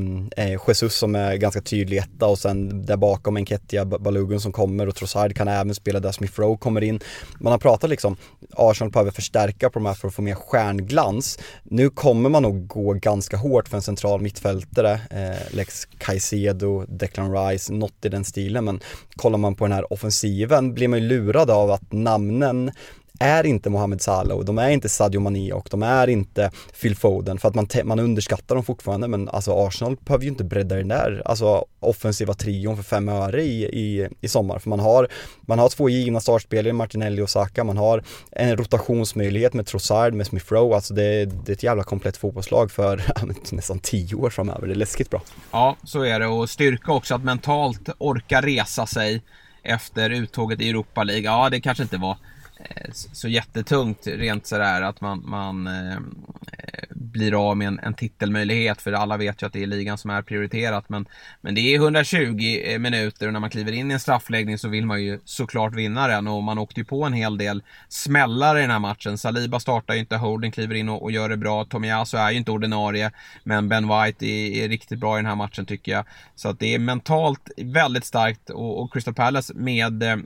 eh, 0.45 0.61
Jesus 0.67 0.95
som 0.95 1.15
är 1.15 1.35
ganska 1.35 1.61
tydlig 1.61 1.97
etta 1.97 2.27
och 2.27 2.39
sen 2.39 2.85
där 2.85 2.97
bakom 2.97 3.37
Enketia 3.37 3.85
Balogun 3.85 4.41
som 4.41 4.51
kommer 4.51 4.87
och 4.87 4.95
Trossard 4.95 5.35
kan 5.35 5.47
även 5.47 5.75
spela 5.75 5.99
där 5.99 6.11
Smith 6.11 6.39
Rowe 6.39 6.57
kommer 6.57 6.83
in. 6.83 6.99
Man 7.39 7.51
har 7.51 7.59
pratat 7.59 7.89
liksom, 7.89 8.17
Arsenal 8.53 8.91
behöver 8.91 9.11
förstärka 9.11 9.69
på 9.69 9.79
de 9.79 9.85
här 9.85 9.93
för 9.93 10.07
att 10.07 10.13
få 10.13 10.21
mer 10.21 10.35
stjärnglans. 10.35 11.39
Nu 11.63 11.89
kommer 11.89 12.29
man 12.29 12.43
nog 12.43 12.67
gå 12.67 12.93
ganska 12.93 13.37
hårt 13.37 13.67
för 13.67 13.77
en 13.77 13.81
central 13.81 14.18
mittfältare, 14.19 14.93
eh, 15.11 15.55
Lex 15.55 15.85
Caicedo, 15.97 16.85
Declan 16.87 17.33
Rice, 17.33 17.73
något 17.73 18.05
i 18.05 18.09
den 18.09 18.25
stilen. 18.25 18.65
Men 18.65 18.79
kollar 19.15 19.37
man 19.37 19.55
på 19.55 19.65
den 19.65 19.71
här 19.71 19.93
offensiven 19.93 20.73
blir 20.73 20.87
man 20.87 20.99
ju 20.99 21.07
lurad 21.07 21.51
av 21.51 21.71
att 21.71 21.91
namnen 21.91 22.71
är 23.19 23.45
inte 23.45 23.69
Mohamed 23.69 24.01
Salah 24.01 24.37
och 24.37 24.45
de 24.45 24.57
är 24.57 24.69
inte 24.69 24.89
Sadio 24.89 25.19
Mané 25.19 25.53
och 25.53 25.67
de 25.71 25.83
är 25.83 26.07
inte 26.07 26.51
Phil 26.81 26.95
Foden 26.95 27.37
för 27.37 27.47
att 27.47 27.55
man, 27.55 27.67
man 27.83 27.99
underskattar 27.99 28.55
dem 28.55 28.63
fortfarande 28.63 29.07
men 29.07 29.29
alltså 29.29 29.67
Arsenal 29.67 29.97
behöver 30.05 30.23
ju 30.23 30.29
inte 30.29 30.43
bredda 30.43 30.75
den 30.75 30.87
där 30.87 31.21
alltså 31.25 31.65
offensiva 31.79 32.33
trion 32.33 32.75
för 32.75 32.83
fem 32.83 33.09
öre 33.09 33.43
i, 33.43 33.63
i, 33.63 34.09
i 34.21 34.27
sommar 34.27 34.59
för 34.59 34.69
man 34.69 34.79
har, 34.79 35.07
man 35.41 35.59
har 35.59 35.69
två 35.69 35.89
givna 35.89 36.19
startspelare, 36.19 36.73
Martinelli 36.73 37.21
och 37.21 37.29
Saka, 37.29 37.63
man 37.63 37.77
har 37.77 38.03
en 38.31 38.57
rotationsmöjlighet 38.57 39.53
med 39.53 39.65
Trossard, 39.65 40.13
med 40.13 40.27
Smith 40.27 40.53
Rowe, 40.53 40.75
alltså 40.75 40.93
det, 40.93 41.25
det 41.25 41.51
är 41.51 41.53
ett 41.53 41.63
jävla 41.63 41.83
komplett 41.83 42.17
fotbollslag 42.17 42.71
för 42.71 43.03
nästan 43.51 43.79
tio 43.79 44.15
år 44.15 44.29
framöver, 44.29 44.67
det 44.67 44.73
är 44.73 44.75
läskigt 44.75 45.09
bra. 45.09 45.21
Ja, 45.51 45.77
så 45.83 46.03
är 46.03 46.19
det. 46.19 46.27
Och 46.27 46.49
styrka 46.49 46.91
också 46.91 47.15
att 47.15 47.23
mentalt 47.23 47.89
orka 47.97 48.41
resa 48.41 48.85
sig 48.85 49.21
efter 49.63 50.09
uttåget 50.09 50.61
i 50.61 50.69
Europa 50.69 51.03
League. 51.03 51.23
Ja, 51.23 51.49
det 51.49 51.61
kanske 51.61 51.83
inte 51.83 51.97
var 51.97 52.17
Eh, 52.59 52.91
så 52.91 53.27
jättetungt 53.27 54.07
rent 54.07 54.45
sådär 54.45 54.81
att 54.81 55.01
man, 55.01 55.23
man 55.25 55.67
eh, 55.67 55.99
blir 56.89 57.49
av 57.49 57.57
med 57.57 57.67
en, 57.67 57.79
en 57.79 57.93
titelmöjlighet 57.93 58.81
för 58.81 58.93
alla 58.93 59.17
vet 59.17 59.41
ju 59.41 59.47
att 59.47 59.53
det 59.53 59.63
är 59.63 59.67
ligan 59.67 59.97
som 59.97 60.09
är 60.09 60.21
prioriterat 60.21 60.89
men, 60.89 61.05
men 61.41 61.55
det 61.55 61.61
är 61.61 61.75
120 61.75 62.61
eh, 62.63 62.79
minuter 62.79 63.27
och 63.27 63.33
när 63.33 63.39
man 63.39 63.49
kliver 63.49 63.71
in 63.71 63.91
i 63.91 63.93
en 63.93 63.99
straffläggning 63.99 64.57
så 64.57 64.67
vill 64.67 64.85
man 64.85 65.03
ju 65.03 65.19
såklart 65.25 65.75
vinna 65.75 66.07
den 66.07 66.27
och 66.27 66.43
man 66.43 66.57
åkte 66.57 66.79
ju 66.79 66.85
på 66.85 67.03
en 67.03 67.13
hel 67.13 67.37
del 67.37 67.63
smällar 67.89 68.57
i 68.57 68.61
den 68.61 68.71
här 68.71 68.79
matchen. 68.79 69.17
Saliba 69.17 69.59
startar 69.59 69.93
ju 69.93 69.99
inte, 69.99 70.17
Holden 70.17 70.51
kliver 70.51 70.75
in 70.75 70.89
och, 70.89 71.03
och 71.03 71.11
gör 71.11 71.29
det 71.29 71.37
bra. 71.37 71.65
Tomiyasu 71.65 72.17
är 72.17 72.31
ju 72.31 72.37
inte 72.37 72.51
ordinarie 72.51 73.11
men 73.43 73.69
Ben 73.69 73.87
White 73.87 74.25
är, 74.25 74.63
är 74.63 74.69
riktigt 74.69 74.99
bra 74.99 75.15
i 75.15 75.19
den 75.19 75.25
här 75.25 75.35
matchen 75.35 75.65
tycker 75.65 75.91
jag. 75.91 76.05
Så 76.35 76.49
att 76.49 76.59
det 76.59 76.75
är 76.75 76.79
mentalt 76.79 77.49
väldigt 77.57 78.05
starkt 78.05 78.49
och, 78.49 78.81
och 78.81 78.93
Crystal 78.93 79.13
Palace 79.13 79.53
med 79.53 80.03
eh, 80.03 80.17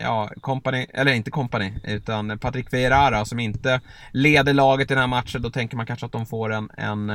ja, 0.00 0.30
company, 0.40 0.86
eller 0.94 1.12
inte 1.12 1.30
company, 1.30 1.72
utan 1.84 2.38
Patrick 2.38 2.72
Vieira 2.72 3.24
som 3.24 3.40
inte 3.40 3.80
leder 4.12 4.54
laget 4.54 4.90
i 4.90 4.94
den 4.94 5.00
här 5.00 5.06
matchen. 5.06 5.42
Då 5.42 5.50
tänker 5.50 5.76
man 5.76 5.86
kanske 5.86 6.06
att 6.06 6.12
de 6.12 6.26
får 6.26 6.52
en, 6.52 6.70
en, 6.76 7.10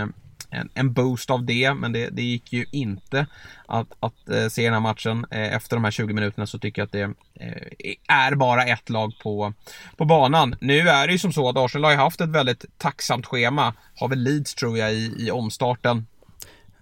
en, 0.49 0.69
en 0.74 0.93
boost 0.93 1.30
av 1.30 1.45
det, 1.45 1.74
men 1.74 1.93
det, 1.93 2.09
det 2.09 2.21
gick 2.21 2.53
ju 2.53 2.65
inte 2.71 3.28
att, 3.65 3.88
att 3.99 4.30
eh, 4.30 4.47
se 4.47 4.63
den 4.63 4.74
här 4.74 4.80
matchen. 4.80 5.26
Eh, 5.32 5.53
efter 5.53 5.76
de 5.76 5.84
här 5.84 5.91
20 5.91 6.13
minuterna 6.13 6.47
så 6.47 6.59
tycker 6.59 6.82
jag 6.82 6.86
att 6.86 6.91
det 6.91 7.13
eh, 7.39 7.95
är 8.07 8.36
bara 8.36 8.63
ett 8.63 8.89
lag 8.89 9.13
på, 9.24 9.53
på 9.97 10.05
banan. 10.05 10.55
Nu 10.61 10.89
är 10.89 11.07
det 11.07 11.13
ju 11.13 11.19
som 11.19 11.34
så 11.34 11.49
att 11.49 11.57
Arsenal 11.57 11.84
har 11.84 11.91
ju 11.91 11.97
haft 11.97 12.21
ett 12.21 12.30
väldigt 12.30 12.65
tacksamt 12.78 13.26
schema. 13.26 13.74
Har 13.95 14.07
väl 14.07 14.19
Leeds 14.19 14.55
tror 14.55 14.78
jag 14.78 14.93
i, 14.93 15.15
i 15.19 15.32
omstarten. 15.32 16.05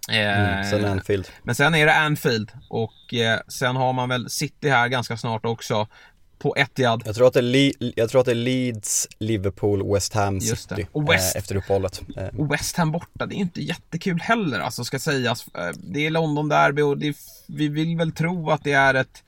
Mm, 0.09 0.63
sen 0.69 0.85
Eh, 0.85 0.91
Anfield. 0.91 1.27
men 1.43 1.55
sen 1.55 1.75
är 1.75 1.85
det 1.85 1.93
Anfield 1.95 2.51
och 2.69 3.13
eh, 3.13 3.39
sen 3.47 3.75
har 3.75 3.93
man 3.93 4.09
väl 4.09 4.29
City 4.29 4.69
här 4.69 4.87
ganska 4.87 5.17
snart 5.17 5.45
också. 5.45 5.87
på 6.39 6.55
Etihad. 6.57 7.03
Jag 7.05 7.15
tror 7.15 7.27
att 7.27 7.33
det 7.33 7.41
Le- 7.41 7.73
jag 7.95 8.09
tror 8.09 8.19
att 8.19 8.25
det 8.25 8.31
är 8.31 8.35
Leeds, 8.35 9.07
Liverpool, 9.19 9.93
West 9.93 10.13
Ham. 10.13 10.41
City 10.41 10.87
Och 10.91 11.11
West- 11.13 11.35
eh, 11.35 11.39
efter 11.39 11.55
uppehållet. 11.55 12.01
Eh, 12.17 12.39
Och 12.39 12.51
West 12.53 12.77
Ham 12.77 12.91
borta, 12.91 13.25
det 13.25 13.35
är 13.35 13.37
inte 13.37 13.61
jättekul 13.61 14.19
heller 14.21 14.59
alltså 14.59 14.83
ska 14.83 14.99
sägas. 14.99 15.47
Eh, 15.47 15.69
Det 15.77 16.05
är 16.05 16.09
London 16.09 16.49
Derby 16.49 16.81
och 16.81 16.97
det 16.97 17.17
vi 17.47 17.67
vill 17.67 17.97
väl 17.97 18.11
tro 18.11 18.49
att 18.51 18.63
det 18.63 18.71
är 18.73 18.93
ett 18.93 19.23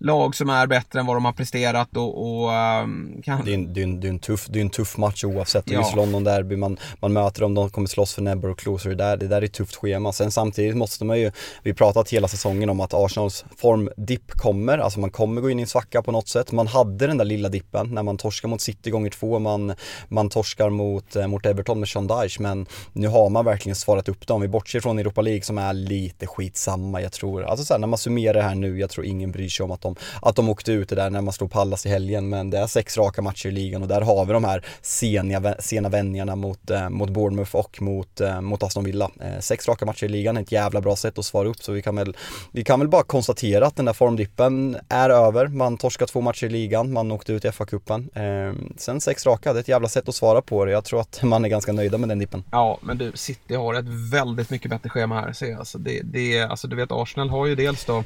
lag 0.00 0.34
som 0.34 0.50
är 0.50 0.66
bättre 0.66 1.00
än 1.00 1.06
vad 1.06 1.16
de 1.16 1.24
har 1.24 1.32
presterat 1.32 1.96
och, 1.96 2.42
och 2.42 2.54
ehm, 2.54 3.22
kan... 3.24 3.44
Det 3.44 3.50
är, 3.50 3.54
en, 3.54 3.72
det, 3.72 3.80
är 3.80 3.84
en, 3.84 4.00
det, 4.00 4.06
är 4.06 4.10
en 4.10 4.18
tuff, 4.18 4.46
det 4.46 4.58
är 4.58 4.60
en 4.60 4.70
tuff 4.70 4.96
match 4.96 5.24
oavsett. 5.24 5.70
Ja. 5.70 5.78
just 5.78 5.96
London 5.96 6.24
Derby, 6.24 6.56
man, 6.56 6.78
man 7.00 7.12
möter 7.12 7.40
dem, 7.40 7.54
de 7.54 7.70
kommer 7.70 7.88
slåss 7.88 8.14
för 8.14 8.22
näbbar 8.22 8.48
och 8.48 8.58
klor. 8.58 8.78
Så 8.78 8.88
det 8.88 8.94
där, 8.94 9.16
det 9.16 9.28
där 9.28 9.42
är 9.42 9.46
ett 9.46 9.52
tufft 9.52 9.76
schema. 9.76 10.12
Sen 10.12 10.30
samtidigt 10.30 10.76
måste 10.76 11.04
man 11.04 11.20
ju, 11.20 11.32
vi 11.62 11.74
pratat 11.74 12.10
hela 12.10 12.28
säsongen 12.28 12.70
om 12.70 12.80
att 12.80 12.94
Arsenals 12.94 13.44
formdipp 13.56 14.30
kommer. 14.30 14.78
Alltså 14.78 15.00
man 15.00 15.10
kommer 15.10 15.40
gå 15.40 15.50
in 15.50 15.58
i 15.58 15.62
en 15.62 15.68
svacka 15.68 16.02
på 16.02 16.12
något 16.12 16.28
sätt. 16.28 16.52
Man 16.52 16.66
hade 16.66 17.06
den 17.06 17.18
där 17.18 17.24
lilla 17.24 17.48
dippen 17.48 17.94
när 17.94 18.02
man 18.02 18.16
torskar 18.16 18.48
mot 18.48 18.60
City 18.60 18.90
gånger 18.90 19.10
två. 19.10 19.38
Man, 19.38 19.74
man 20.08 20.28
torskar 20.28 20.70
mot, 20.70 21.16
eh, 21.16 21.26
mot 21.26 21.46
Everton 21.46 21.80
med 21.80 21.88
Sean 21.88 22.06
Dyche. 22.06 22.42
Men 22.42 22.66
nu 22.92 23.08
har 23.08 23.30
man 23.30 23.44
verkligen 23.44 23.76
svarat 23.76 24.08
upp 24.08 24.26
dem. 24.26 24.40
Vi 24.40 24.48
bortser 24.48 24.80
från 24.80 24.98
Europa 24.98 25.20
League 25.20 25.42
som 25.42 25.58
är 25.58 25.72
lite 25.72 26.26
skitsamma. 26.26 27.02
Jag 27.02 27.12
tror, 27.12 27.44
alltså 27.44 27.64
så 27.64 27.74
här, 27.74 27.78
när 27.78 27.86
man 27.86 27.98
summerar 27.98 28.34
det 28.34 28.42
här 28.42 28.54
nu, 28.54 28.78
jag 28.78 28.90
tror 28.90 29.06
ingen 29.06 29.32
bryr 29.32 29.48
sig 29.48 29.64
om 29.64 29.70
att 29.70 29.80
de, 29.80 29.89
Liksom, 29.90 30.28
att 30.28 30.36
de 30.36 30.48
åkte 30.48 30.72
ut 30.72 30.88
det 30.88 30.96
där 30.96 31.10
när 31.10 31.20
man 31.20 31.32
slog 31.32 31.50
Pallas 31.50 31.86
i 31.86 31.88
helgen. 31.88 32.28
Men 32.28 32.50
det 32.50 32.58
är 32.58 32.66
sex 32.66 32.96
raka 32.96 33.22
matcher 33.22 33.46
i 33.46 33.50
ligan 33.50 33.82
och 33.82 33.88
där 33.88 34.00
har 34.00 34.24
vi 34.24 34.32
de 34.32 34.44
här 34.44 34.64
sena, 34.82 35.54
sena 35.58 35.88
vändningarna 35.88 36.36
mot, 36.36 36.70
eh, 36.70 36.88
mot 36.88 37.10
Bournemouth 37.10 37.56
och 37.56 37.82
mot, 37.82 38.20
eh, 38.20 38.40
mot 38.40 38.62
Aston 38.62 38.84
Villa. 38.84 39.10
Eh, 39.20 39.40
sex 39.40 39.68
raka 39.68 39.86
matcher 39.86 40.04
i 40.04 40.08
ligan 40.08 40.36
är 40.36 40.42
ett 40.42 40.52
jävla 40.52 40.80
bra 40.80 40.96
sätt 40.96 41.18
att 41.18 41.24
svara 41.24 41.48
upp 41.48 41.62
så 41.62 41.72
vi 41.72 41.82
kan 41.82 41.96
väl, 41.96 42.16
vi 42.52 42.64
kan 42.64 42.80
väl 42.80 42.88
bara 42.88 43.02
konstatera 43.02 43.66
att 43.66 43.76
den 43.76 43.84
där 43.84 43.92
formdippen 43.92 44.76
är 44.88 45.10
över. 45.10 45.46
Man 45.46 45.76
torskar 45.76 46.06
två 46.06 46.20
matcher 46.20 46.46
i 46.46 46.50
ligan, 46.50 46.92
man 46.92 47.12
åkte 47.12 47.32
ut 47.32 47.44
i 47.44 47.48
FA-cupen. 47.48 48.08
Eh, 48.14 48.54
sen 48.76 49.00
sex 49.00 49.26
raka, 49.26 49.52
det 49.52 49.58
är 49.58 49.60
ett 49.60 49.68
jävla 49.68 49.88
sätt 49.88 50.08
att 50.08 50.14
svara 50.14 50.42
på 50.42 50.64
det. 50.64 50.72
Jag 50.72 50.84
tror 50.84 51.00
att 51.00 51.22
man 51.22 51.44
är 51.44 51.48
ganska 51.48 51.72
nöjda 51.72 51.98
med 51.98 52.08
den 52.08 52.18
dippen. 52.18 52.44
Ja, 52.50 52.78
men 52.82 52.98
du, 52.98 53.12
City 53.14 53.54
har 53.54 53.74
ett 53.74 54.12
väldigt 54.12 54.50
mycket 54.50 54.70
bättre 54.70 54.88
schema 54.88 55.20
här. 55.20 55.32
Så 55.32 55.58
alltså, 55.58 55.78
det, 55.78 56.00
det, 56.04 56.42
alltså, 56.42 56.68
du 56.68 56.76
vet, 56.76 56.92
Arsenal 56.92 57.30
har 57.30 57.46
ju 57.46 57.54
dels 57.54 57.84
då 57.84 58.04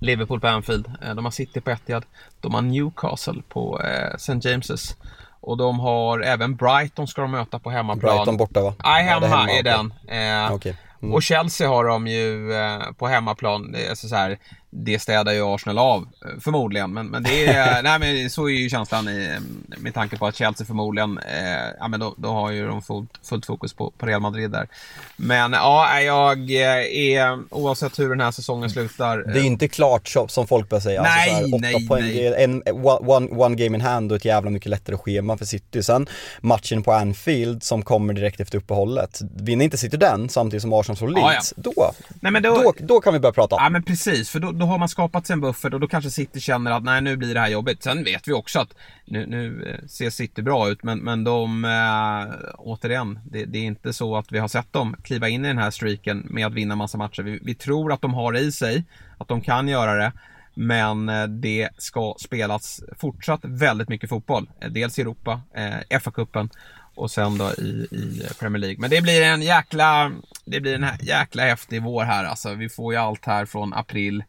Liverpool 0.00 0.40
på 0.40 0.48
Anfield, 0.48 0.92
eh, 1.02 1.14
de 1.14 1.24
har 1.24 1.32
City 1.32 1.60
på 1.60 1.70
Etihad, 1.70 2.04
de 2.40 2.54
har 2.54 2.62
Newcastle 2.62 3.42
på 3.48 3.80
eh, 3.82 4.14
St. 4.14 4.32
James's 4.32 4.96
och 5.40 5.56
de 5.56 5.80
har 5.80 6.20
även 6.20 6.56
Brighton 6.56 7.06
ska 7.06 7.22
de 7.22 7.30
möta 7.30 7.58
på 7.58 7.70
hemmaplan. 7.70 8.16
Brighton 8.16 8.36
borta 8.36 8.62
va? 8.62 8.74
Nej, 8.84 9.06
Ja, 9.06 9.20
det 9.20 9.26
hemma 9.26 9.50
är 9.50 9.64
hemma, 9.64 9.92
den. 10.08 10.46
Eh, 10.46 10.52
Okej. 10.52 10.76
Mm. 11.02 11.14
Och 11.14 11.22
Chelsea 11.22 11.68
har 11.68 11.84
de 11.84 12.06
ju 12.06 12.52
på 12.98 13.06
hemmaplan. 13.06 13.76
Alltså 13.90 14.08
så 14.08 14.16
här, 14.16 14.38
det 14.70 14.98
städar 14.98 15.32
ju 15.32 15.54
Arsenal 15.54 15.78
av 15.78 16.08
eh, 16.24 16.40
förmodligen. 16.40 16.92
Men, 16.92 17.06
men 17.06 17.22
det 17.22 17.46
är, 17.46 17.82
nej 17.98 17.98
men 17.98 18.30
så 18.30 18.48
är 18.48 18.52
ju 18.52 18.70
känslan 18.70 19.08
i, 19.08 19.34
eh, 19.34 19.40
med 19.78 19.94
tanke 19.94 20.16
på 20.16 20.26
att 20.26 20.36
Chelsea 20.36 20.66
förmodligen, 20.66 21.18
eh, 21.18 21.74
ja 21.78 21.88
men 21.88 22.00
då, 22.00 22.14
då 22.16 22.28
har 22.28 22.50
ju 22.50 22.66
de 22.66 22.82
fullt, 22.82 23.10
fullt 23.22 23.46
fokus 23.46 23.72
på, 23.72 23.90
på 23.98 24.06
Real 24.06 24.20
Madrid 24.20 24.50
där. 24.50 24.68
Men 25.16 25.52
ja, 25.52 26.00
jag 26.00 26.50
eh, 26.50 27.14
är, 27.14 27.38
oavsett 27.50 27.98
hur 27.98 28.08
den 28.08 28.20
här 28.20 28.30
säsongen 28.30 28.70
slutar. 28.70 29.18
Det 29.18 29.40
är 29.40 29.44
inte 29.44 29.68
klart 29.68 30.08
som 30.28 30.46
folk 30.46 30.68
börjar 30.68 30.80
säga. 30.80 31.02
Nej, 31.02 31.34
alltså 31.34 31.48
så 31.48 31.56
här, 31.56 31.60
nej, 31.60 31.88
poäng, 31.88 32.02
nej. 32.02 32.44
en, 32.44 32.62
one, 32.86 33.28
one 33.30 33.56
game 33.56 33.76
in 33.76 33.80
hand 33.80 34.12
och 34.12 34.16
ett 34.16 34.24
jävla 34.24 34.50
mycket 34.50 34.70
lättare 34.70 34.96
schema 34.96 35.36
för 35.36 35.44
City. 35.44 35.82
Sen 35.82 36.06
matchen 36.40 36.82
på 36.82 36.92
Anfield 36.92 37.62
som 37.62 37.82
kommer 37.82 38.14
direkt 38.14 38.40
efter 38.40 38.58
uppehållet. 38.58 39.20
Vinner 39.36 39.64
inte 39.64 39.78
City 39.78 39.96
den 39.96 40.28
samtidigt 40.28 40.62
som 40.62 40.72
Arsenal 40.72 40.96
slår 40.96 41.18
Ja, 41.18 41.30
Leeds, 41.30 41.54
då, 41.56 41.92
nej, 42.20 42.32
men 42.32 42.42
då, 42.42 42.54
då, 42.54 42.74
då 42.78 43.00
kan 43.00 43.12
vi 43.12 43.18
börja 43.18 43.32
prata. 43.32 43.56
Ja 43.58 43.68
men 43.68 43.82
precis, 43.82 44.30
för 44.30 44.40
då, 44.40 44.52
då 44.60 44.66
har 44.66 44.78
man 44.78 44.88
skapat 44.88 45.26
sig 45.26 45.34
en 45.34 45.40
buffert 45.40 45.74
och 45.74 45.80
då 45.80 45.88
kanske 45.88 46.10
City 46.10 46.40
känner 46.40 46.70
att 46.70 46.84
nej 46.84 47.00
nu 47.00 47.16
blir 47.16 47.34
det 47.34 47.40
här 47.40 47.48
jobbigt. 47.48 47.82
Sen 47.82 48.04
vet 48.04 48.28
vi 48.28 48.32
också 48.32 48.60
att 48.60 48.74
nu, 49.04 49.26
nu 49.26 49.62
eh, 49.62 49.86
ser 49.86 50.10
City 50.10 50.42
bra 50.42 50.68
ut 50.68 50.82
men, 50.82 50.98
men 50.98 51.24
de, 51.24 51.64
äh, 51.64 52.50
återigen, 52.58 53.18
det, 53.24 53.44
det 53.44 53.58
är 53.58 53.62
inte 53.62 53.92
så 53.92 54.16
att 54.16 54.32
vi 54.32 54.38
har 54.38 54.48
sett 54.48 54.72
dem 54.72 54.96
kliva 55.02 55.28
in 55.28 55.44
i 55.44 55.48
den 55.48 55.58
här 55.58 55.70
streaken 55.70 56.26
med 56.30 56.46
att 56.46 56.52
vinna 56.52 56.76
massa 56.76 56.98
matcher. 56.98 57.22
Vi, 57.22 57.38
vi 57.42 57.54
tror 57.54 57.92
att 57.92 58.02
de 58.02 58.14
har 58.14 58.32
det 58.32 58.40
i 58.40 58.52
sig, 58.52 58.84
att 59.18 59.28
de 59.28 59.40
kan 59.40 59.68
göra 59.68 59.94
det. 59.94 60.12
Men 60.54 61.08
eh, 61.08 61.26
det 61.26 61.68
ska 61.78 62.14
spelas 62.20 62.80
fortsatt 62.98 63.40
väldigt 63.42 63.88
mycket 63.88 64.10
fotboll. 64.10 64.50
Dels 64.70 64.98
i 64.98 65.02
Europa, 65.02 65.40
eh, 65.54 65.98
FA-cupen 65.98 66.48
och 66.94 67.10
sen 67.10 67.38
då 67.38 67.50
i, 67.52 67.88
i 67.90 68.22
Premier 68.40 68.60
League. 68.60 68.76
Men 68.78 68.90
det 68.90 69.02
blir 69.02 69.22
en 69.22 69.42
jäkla, 69.42 70.12
det 70.44 70.60
blir 70.60 70.74
en 70.74 70.86
jäkla 71.00 71.42
häftig 71.42 71.82
vår 71.82 72.04
här 72.04 72.24
alltså. 72.24 72.54
Vi 72.54 72.68
får 72.68 72.92
ju 72.92 72.98
allt 72.98 73.26
här 73.26 73.46
från 73.46 73.74
april 73.74 74.18
eh, 74.18 74.24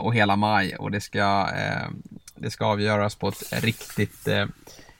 och 0.00 0.14
hela 0.14 0.36
maj 0.36 0.76
och 0.76 0.90
det 0.90 1.00
ska, 1.00 1.48
eh, 1.56 1.88
det 2.34 2.50
ska 2.50 2.66
avgöras 2.66 3.14
på 3.14 3.28
ett 3.28 3.62
riktigt 3.62 4.28
eh, 4.28 4.46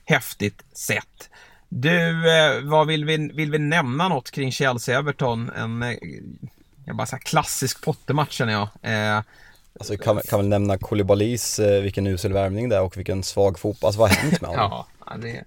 häftigt 0.04 0.62
sätt. 0.72 1.30
Du, 1.68 2.30
eh, 2.30 2.60
vad 2.62 2.86
vill 2.86 3.04
vi, 3.04 3.30
vill 3.34 3.50
vi 3.50 3.58
nämna 3.58 4.08
något 4.08 4.30
kring 4.30 4.50
Chelsea-Everton? 4.50 5.50
En, 5.56 5.82
eh, 5.82 5.96
jag 6.84 6.96
bara 6.96 7.06
så 7.06 7.16
klassisk 7.16 7.84
Potter-match 7.84 8.32
känner 8.32 8.52
jag. 8.52 8.68
Eh, 8.82 9.22
Alltså, 9.80 9.96
kan, 9.96 10.20
kan 10.28 10.38
väl 10.38 10.48
nämna 10.48 10.78
Koulibalys, 10.78 11.58
eh, 11.58 11.82
vilken 11.82 12.06
usel 12.06 12.32
värvning 12.32 12.68
det 12.68 12.76
är 12.76 12.82
och 12.82 12.96
vilken 12.96 13.22
svag 13.22 13.58
fotboll, 13.58 13.88
alltså 13.88 14.00
vad 14.00 14.10
har 14.10 14.16
hänt 14.16 14.40
med 14.40 14.50
honom? 14.50 14.70
ja, 14.70 14.86
ja, 15.06 15.16
det, 15.16 15.44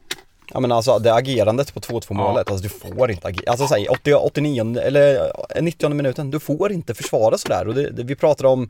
Ja 0.53 0.59
men 0.59 0.71
alltså 0.71 0.99
det 0.99 1.13
agerandet 1.13 1.73
på 1.73 1.79
2-2 1.79 2.13
målet, 2.13 2.51
alltså 2.51 2.63
du 2.63 2.69
får 2.69 3.11
inte 3.11 3.27
agera, 3.27 3.51
alltså 3.51 3.67
säg 3.67 3.87
80, 3.89 4.13
89 4.13 4.79
eller 4.79 5.31
eh, 5.55 5.61
90 5.63 5.89
minuten, 5.89 6.31
du 6.31 6.39
får 6.39 6.71
inte 6.71 6.93
försvara 6.93 7.37
sådär 7.37 7.67
och 7.67 7.75
det, 7.75 7.89
det, 7.89 8.03
vi 8.03 8.15
pratar 8.15 8.45
om, 8.45 8.69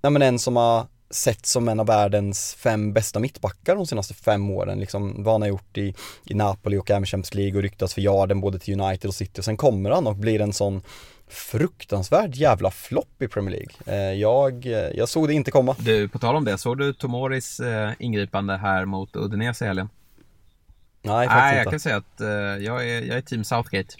ja 0.00 0.10
men 0.10 0.22
en 0.22 0.38
som 0.38 0.56
har 0.56 0.86
sett 1.10 1.46
som 1.46 1.68
en 1.68 1.80
av 1.80 1.86
världens 1.86 2.54
fem 2.54 2.92
bästa 2.92 3.20
mittbackar 3.20 3.76
de 3.76 3.86
senaste 3.86 4.14
fem 4.14 4.50
åren, 4.50 4.80
liksom 4.80 5.22
vad 5.22 5.34
han 5.34 5.42
har 5.42 5.48
gjort 5.48 5.78
i, 5.78 5.94
i 6.26 6.34
Napoli 6.34 6.76
och 6.76 6.90
även 6.90 7.06
Champions 7.06 7.34
League 7.34 7.56
och 7.56 7.62
ryktats 7.62 7.94
för 7.94 8.00
yarden 8.00 8.40
både 8.40 8.58
till 8.58 8.80
United 8.80 9.08
och 9.08 9.14
City 9.14 9.40
och 9.40 9.44
sen 9.44 9.56
kommer 9.56 9.90
han 9.90 10.06
och 10.06 10.16
blir 10.16 10.40
en 10.40 10.52
sån 10.52 10.82
fruktansvärd 11.28 12.34
jävla 12.34 12.70
flopp 12.70 13.22
i 13.22 13.28
Premier 13.28 13.50
League. 13.50 13.96
Eh, 13.96 14.20
jag, 14.20 14.66
jag 14.94 15.08
såg 15.08 15.28
det 15.28 15.34
inte 15.34 15.50
komma. 15.50 15.76
Du, 15.78 16.08
på 16.08 16.18
tal 16.18 16.36
om 16.36 16.44
det, 16.44 16.58
såg 16.58 16.78
du 16.78 16.92
Tomoris 16.92 17.60
eh, 17.60 17.92
ingripande 17.98 18.56
här 18.56 18.84
mot 18.84 19.16
Udinese 19.16 19.64
i 19.64 19.68
helgen? 19.68 19.88
Nej, 21.02 21.26
faktiskt 21.26 21.42
Nej, 21.42 21.54
jag 21.54 21.60
inte. 21.60 21.70
kan 21.70 21.80
säga 21.80 21.96
att 21.96 22.20
eh, 22.20 22.64
jag, 22.64 22.90
är, 22.90 23.02
jag 23.02 23.16
är 23.16 23.20
team 23.20 23.44
Southgate. 23.44 23.94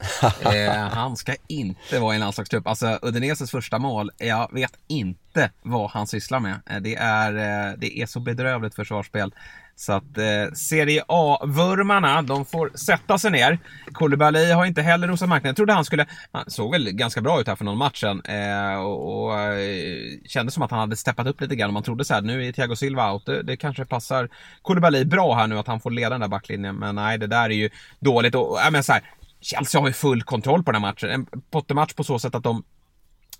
eh, 0.40 0.72
han 0.72 1.16
ska 1.16 1.34
inte 1.48 1.98
vara 1.98 2.14
i 2.14 2.16
en 2.16 2.20
landslagstrupp. 2.20 2.66
Alltså 2.66 2.98
Udineses 3.02 3.50
första 3.50 3.78
mål, 3.78 4.10
jag 4.18 4.52
vet 4.52 4.72
inte 4.88 5.50
vad 5.62 5.90
han 5.90 6.06
sysslar 6.06 6.40
med. 6.40 6.60
Eh, 6.70 6.80
det, 6.80 6.96
är, 6.96 7.32
eh, 7.34 7.74
det 7.78 7.98
är 7.98 8.06
så 8.06 8.20
bedrövligt 8.20 8.74
försvarsspel. 8.74 9.34
Så 9.80 9.92
att 9.92 10.18
eh, 10.18 10.52
Serie 10.54 11.04
A-vurmarna, 11.08 12.22
de 12.22 12.44
får 12.44 12.70
sätta 12.74 13.18
sig 13.18 13.30
ner. 13.30 13.58
Koulibaly 13.92 14.52
har 14.52 14.66
inte 14.66 14.82
heller 14.82 15.08
rosat 15.08 15.28
marknaden. 15.28 15.48
Jag 15.48 15.56
trodde 15.56 15.72
han 15.72 15.84
skulle, 15.84 16.06
han 16.32 16.50
såg 16.50 16.72
väl 16.72 16.90
ganska 16.90 17.20
bra 17.20 17.40
ut 17.40 17.48
här 17.48 17.56
för 17.56 17.64
någon 17.64 17.78
match 17.78 18.00
sen. 18.00 18.22
Eh, 18.24 18.80
och 18.80 19.10
och 19.30 19.38
eh, 19.38 20.18
kändes 20.26 20.54
som 20.54 20.62
att 20.62 20.70
han 20.70 20.80
hade 20.80 20.96
steppat 20.96 21.26
upp 21.26 21.40
lite 21.40 21.56
grann. 21.56 21.72
Man 21.72 21.82
trodde 21.82 22.04
så 22.04 22.14
här, 22.14 22.22
nu 22.22 22.46
är 22.46 22.52
Thiago 22.52 22.76
Silva 22.76 23.12
out. 23.12 23.26
Det, 23.26 23.42
det 23.42 23.56
kanske 23.56 23.84
passar 23.84 24.28
Koulibaly 24.62 25.04
bra 25.04 25.34
här 25.34 25.46
nu 25.46 25.58
att 25.58 25.66
han 25.66 25.80
får 25.80 25.90
leda 25.90 26.10
den 26.10 26.20
där 26.20 26.28
backlinjen. 26.28 26.76
Men 26.76 26.94
nej, 26.94 27.18
det 27.18 27.26
där 27.26 27.44
är 27.44 27.54
ju 27.54 27.70
dåligt. 28.00 28.34
Och, 28.34 28.60
äh, 28.60 28.70
men 28.70 28.82
så 28.82 28.92
här, 28.92 29.02
Chelsea 29.40 29.80
har 29.80 29.88
ju 29.88 29.92
full 29.92 30.22
kontroll 30.22 30.62
på 30.62 30.72
den 30.72 30.82
här 30.82 30.90
matchen. 30.92 31.10
En 31.10 31.26
Pottermatch 31.50 31.94
på 31.94 32.04
så 32.04 32.18
sätt 32.18 32.34
att 32.34 32.42
de 32.42 32.64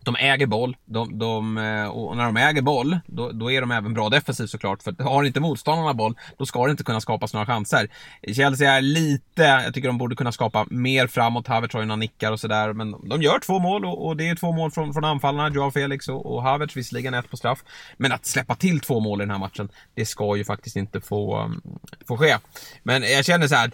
de 0.05 0.17
äger 0.17 0.47
boll, 0.47 0.77
de, 0.85 1.19
de, 1.19 1.59
eh, 1.59 1.89
och 1.89 2.17
när 2.17 2.25
de 2.25 2.37
äger 2.37 2.63
boll, 2.63 2.99
då, 3.07 3.33
då 3.33 3.51
är 3.51 3.61
de 3.61 3.71
även 3.71 3.95
bra 3.95 4.09
defensivt 4.09 4.51
såklart. 4.51 4.83
För 4.83 5.05
har 5.05 5.25
inte 5.25 5.41
motståndarna 5.41 5.95
boll, 5.95 6.15
då 6.39 6.47
ska 6.47 6.65
det 6.65 6.71
inte 6.71 6.85
kunna 6.85 7.01
skapas 7.01 7.33
några 7.33 7.47
chanser. 7.47 7.89
Chelsea 8.33 8.73
är 8.73 8.81
lite, 8.81 9.43
jag 9.43 9.75
tycker 9.75 9.89
de 9.89 9.99
borde 9.99 10.17
kunna 10.17 10.33
skapa 10.33 10.67
mer 10.71 11.07
framåt. 11.07 11.47
Havertz 11.47 11.75
har 11.75 11.81
ju 11.81 11.87
några 11.87 11.97
nickar 11.97 12.33
och 12.33 12.41
sådär. 12.41 12.73
Men 12.73 13.09
de 13.09 13.23
gör 13.23 13.39
två 13.39 13.59
mål 13.59 13.85
och, 13.85 14.07
och 14.07 14.17
det 14.17 14.29
är 14.29 14.35
två 14.35 14.53
mål 14.53 14.71
från, 14.71 14.93
från 14.93 15.05
anfallarna, 15.05 15.55
Joao 15.55 15.71
Felix 15.71 16.09
och, 16.09 16.35
och 16.35 16.43
Havertz, 16.43 16.77
visserligen 16.77 17.15
ett 17.15 17.31
på 17.31 17.37
straff. 17.37 17.59
Men 17.97 18.13
att 18.13 18.27
släppa 18.27 18.55
till 18.55 18.81
två 18.81 19.01
mål 19.01 19.21
i 19.21 19.23
den 19.23 19.31
här 19.31 19.39
matchen, 19.39 19.69
det 19.95 20.07
ska 20.07 20.37
ju 20.37 20.45
faktiskt 20.45 20.77
inte 20.77 21.01
få, 21.01 21.43
um, 21.43 21.63
få 22.09 22.17
ske. 22.17 22.37
Men 22.83 23.03
jag 23.03 23.25
känner 23.25 23.49
så 23.49 23.55
här, 23.55 23.71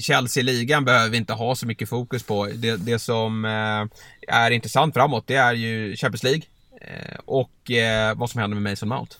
Chelsea-ligan 0.00 0.84
behöver 0.84 1.10
vi 1.10 1.16
inte 1.16 1.32
ha 1.32 1.54
så 1.54 1.66
mycket 1.66 1.88
fokus 1.88 2.22
på. 2.22 2.46
Det, 2.46 2.76
det 2.76 2.98
som 2.98 3.44
eh, 3.44 3.84
är 4.28 4.50
intressant 4.50 4.94
framåt, 4.94 5.24
det 5.26 5.34
är 5.34 5.52
ju 5.52 5.96
Champions 5.96 6.22
League. 6.22 6.42
Eh, 6.80 7.18
och 7.24 7.70
eh, 7.70 8.14
vad 8.16 8.30
som 8.30 8.40
händer 8.40 8.60
med 8.60 8.70
Mason 8.70 8.88
Mount. 8.88 9.14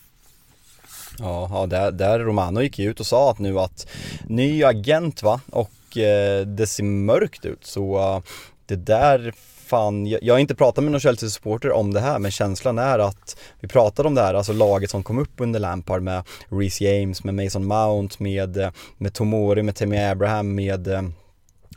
Ja, 1.19 1.49
ja 1.51 1.65
där, 1.65 1.91
där 1.91 2.19
Romano 2.19 2.61
gick 2.61 2.79
ju 2.79 2.89
ut 2.89 2.99
och 2.99 3.07
sa 3.07 3.31
att 3.31 3.39
nu 3.39 3.59
att 3.59 3.87
ny 4.25 4.63
agent 4.63 5.23
va? 5.23 5.41
Och 5.51 5.97
eh, 5.97 6.45
det 6.45 6.67
ser 6.67 6.83
mörkt 6.83 7.45
ut. 7.45 7.65
Så 7.65 7.97
eh, 7.97 8.21
det 8.65 8.75
där 8.75 9.33
fan, 9.67 10.07
jag, 10.07 10.23
jag 10.23 10.33
har 10.33 10.39
inte 10.39 10.55
pratat 10.55 10.83
med 10.83 10.91
någon 10.91 11.01
Chelsea-supporter 11.01 11.71
om 11.71 11.93
det 11.93 11.99
här 11.99 12.19
men 12.19 12.31
känslan 12.31 12.77
är 12.77 12.99
att 12.99 13.37
vi 13.59 13.67
pratade 13.67 14.07
om 14.07 14.15
det 14.15 14.21
här, 14.21 14.33
alltså 14.33 14.53
laget 14.53 14.89
som 14.89 15.03
kom 15.03 15.19
upp 15.19 15.33
under 15.37 15.59
Lampard 15.59 16.01
med 16.01 16.23
Reece 16.49 16.81
James, 16.81 17.23
med 17.23 17.35
Mason 17.35 17.65
Mount, 17.65 18.15
med, 18.23 18.71
med 18.97 19.13
Tomori, 19.13 19.63
med 19.63 19.75
Tammy 19.75 19.97
Abraham, 19.97 20.55
med 20.55 21.13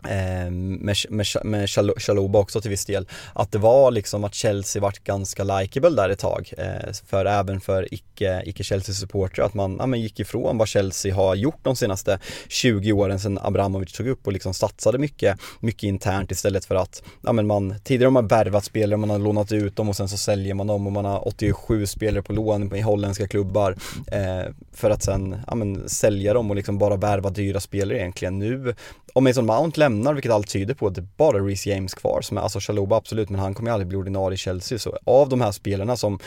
Ehm, 0.09 0.75
med, 0.75 0.97
med, 1.09 1.27
med 1.45 1.71
Chaloba 1.97 2.39
också 2.39 2.61
till 2.61 2.71
viss 2.71 2.85
del. 2.85 3.09
Att 3.33 3.53
det 3.53 3.59
var 3.59 3.91
liksom 3.91 4.25
att 4.25 4.35
Chelsea 4.35 4.83
vart 4.83 5.05
ganska 5.05 5.45
likeable 5.45 5.91
där 5.91 6.09
ett 6.09 6.19
tag. 6.19 6.53
Ehm, 6.59 6.95
för 7.07 7.25
även 7.25 7.61
för 7.61 7.95
icke, 7.95 8.43
icke 8.47 8.65
Chelsea-supportrar 8.65 9.45
att 9.45 9.55
man, 9.55 9.77
ja, 9.79 9.87
man 9.87 10.01
gick 10.01 10.21
ifrån 10.21 10.59
vad 10.59 10.69
Chelsea 10.69 11.15
har 11.15 11.35
gjort 11.35 11.59
de 11.63 11.77
senaste 11.77 12.19
20 12.49 12.93
åren 12.93 13.21
sedan 13.21 13.39
Abramovic 13.43 13.93
tog 13.93 14.07
upp 14.07 14.27
och 14.27 14.33
liksom 14.33 14.55
satsade 14.55 14.99
mycket, 14.99 15.39
mycket 15.61 15.83
internt 15.83 16.31
istället 16.31 16.65
för 16.65 16.75
att, 16.75 17.03
ja 17.23 17.33
men 17.33 17.47
man, 17.47 17.75
tidigare 17.85 18.07
har 18.07 18.13
man 18.13 18.27
värvat 18.29 18.65
spelare, 18.65 18.97
man 18.97 19.11
har 19.11 19.19
lånat 19.19 19.53
ut 19.53 19.77
dem 19.77 19.89
och 19.89 19.97
sen 19.97 20.09
så 20.09 20.17
säljer 20.17 20.55
man 20.55 20.67
dem 20.67 20.87
och 20.87 20.93
man 20.93 21.05
har 21.05 21.29
87 21.29 21.87
spelare 21.87 22.23
på 22.23 22.33
lån 22.33 22.75
i 22.75 22.81
holländska 22.81 23.29
klubbar 23.29 23.77
eh, 24.13 24.53
för 24.73 24.91
att 24.91 25.03
sen, 25.03 25.37
ja 25.47 25.55
men 25.55 25.89
sälja 25.89 26.35
dem 26.35 26.51
och 26.51 26.57
liksom 26.57 26.79
bara 26.79 26.97
värva 26.97 27.31
dyra 27.31 27.61
spelare 27.61 27.99
egentligen. 27.99 28.39
Nu 28.39 28.75
om 29.13 29.25
Mason 29.25 29.47
Mount 29.47 29.81
lämnar, 29.81 29.90
vilket 30.15 30.33
allt 30.33 30.49
tyder 30.49 30.75
på, 30.75 30.89
det 30.89 31.01
är 31.01 31.07
bara 31.17 31.39
Reece 31.39 31.67
James 31.67 31.95
kvar 31.95 32.21
som 32.21 32.37
är, 32.37 32.41
alltså 32.41 32.61
Chaloba 32.61 32.97
absolut, 32.97 33.31
men 33.31 33.41
han 33.41 33.55
kommer 33.55 33.71
ju 33.71 33.75
aldrig 33.75 33.89
bli 33.89 33.97
ordinarie 33.97 34.35
i 34.35 34.39
Chelsea. 34.39 34.79
Så 34.79 34.99
av 35.05 35.29
de 35.29 35.41
här 35.41 35.53
spelarna 35.53 35.97
som 35.97 36.19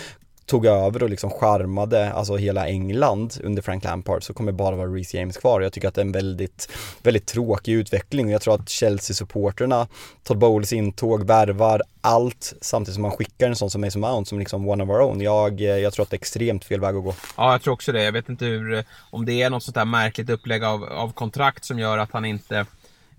tog 0.45 0.66
över 0.66 1.03
och 1.03 1.09
liksom 1.09 1.30
charmade 1.30 2.14
alltså 2.14 2.36
hela 2.36 2.68
England 2.68 3.34
under 3.43 3.61
Frank 3.61 3.84
Lampard 3.84 4.24
så 4.24 4.34
kommer 4.34 4.51
bara 4.51 4.76
vara 4.76 4.88
Reece 4.88 5.14
James 5.14 5.38
kvar. 5.38 5.61
Jag 5.61 5.74
tycker 5.74 5.88
att 5.88 5.95
det 5.95 6.01
är 6.01 6.05
en 6.05 6.11
väldigt, 6.11 6.70
väldigt 7.03 7.26
tråkig 7.26 7.74
utveckling 7.74 8.26
och 8.26 8.32
jag 8.32 8.41
tror 8.41 8.55
att 8.55 8.70
Chelsea-supporterna, 8.70 9.88
Todd 10.24 10.38
Bowles 10.38 10.74
intåg, 10.74 11.24
värvar 11.24 11.82
allt 12.01 12.53
samtidigt 12.61 12.93
som 12.93 13.01
man 13.01 13.11
skickar 13.11 13.47
en 13.47 13.55
sån 13.55 13.70
som 13.70 13.82
Mason 13.82 14.01
Mount 14.01 14.30
som 14.30 14.39
liksom 14.39 14.68
one 14.68 14.84
of 14.84 14.89
our 14.89 15.01
own. 15.01 15.22
Jag, 15.22 15.61
eh, 15.61 15.68
jag 15.68 15.93
tror 15.93 16.03
att 16.03 16.09
det 16.09 16.16
är 16.16 16.20
extremt 16.20 16.66
fel 16.66 16.80
väg 16.80 16.95
att 16.95 17.03
gå. 17.03 17.16
Ja, 17.38 17.51
jag 17.51 17.61
tror 17.61 17.74
också 17.74 17.91
det. 17.91 18.03
Jag 18.03 18.11
vet 18.11 18.30
inte 18.30 18.45
hur, 18.45 18.74
eh, 18.74 18.84
om 19.11 19.26
det 19.26 19.41
är 19.41 19.49
något 19.49 19.64
sånt 19.64 19.76
där 19.76 19.86
märkligt 19.86 20.30
upplägg 20.30 20.64
av, 20.64 20.84
av 20.84 21.14
kontrakt 21.14 21.66
som 21.66 21.80
gör 21.80 21.97
att 21.97 22.11
han 22.11 22.26
inte 22.26 22.66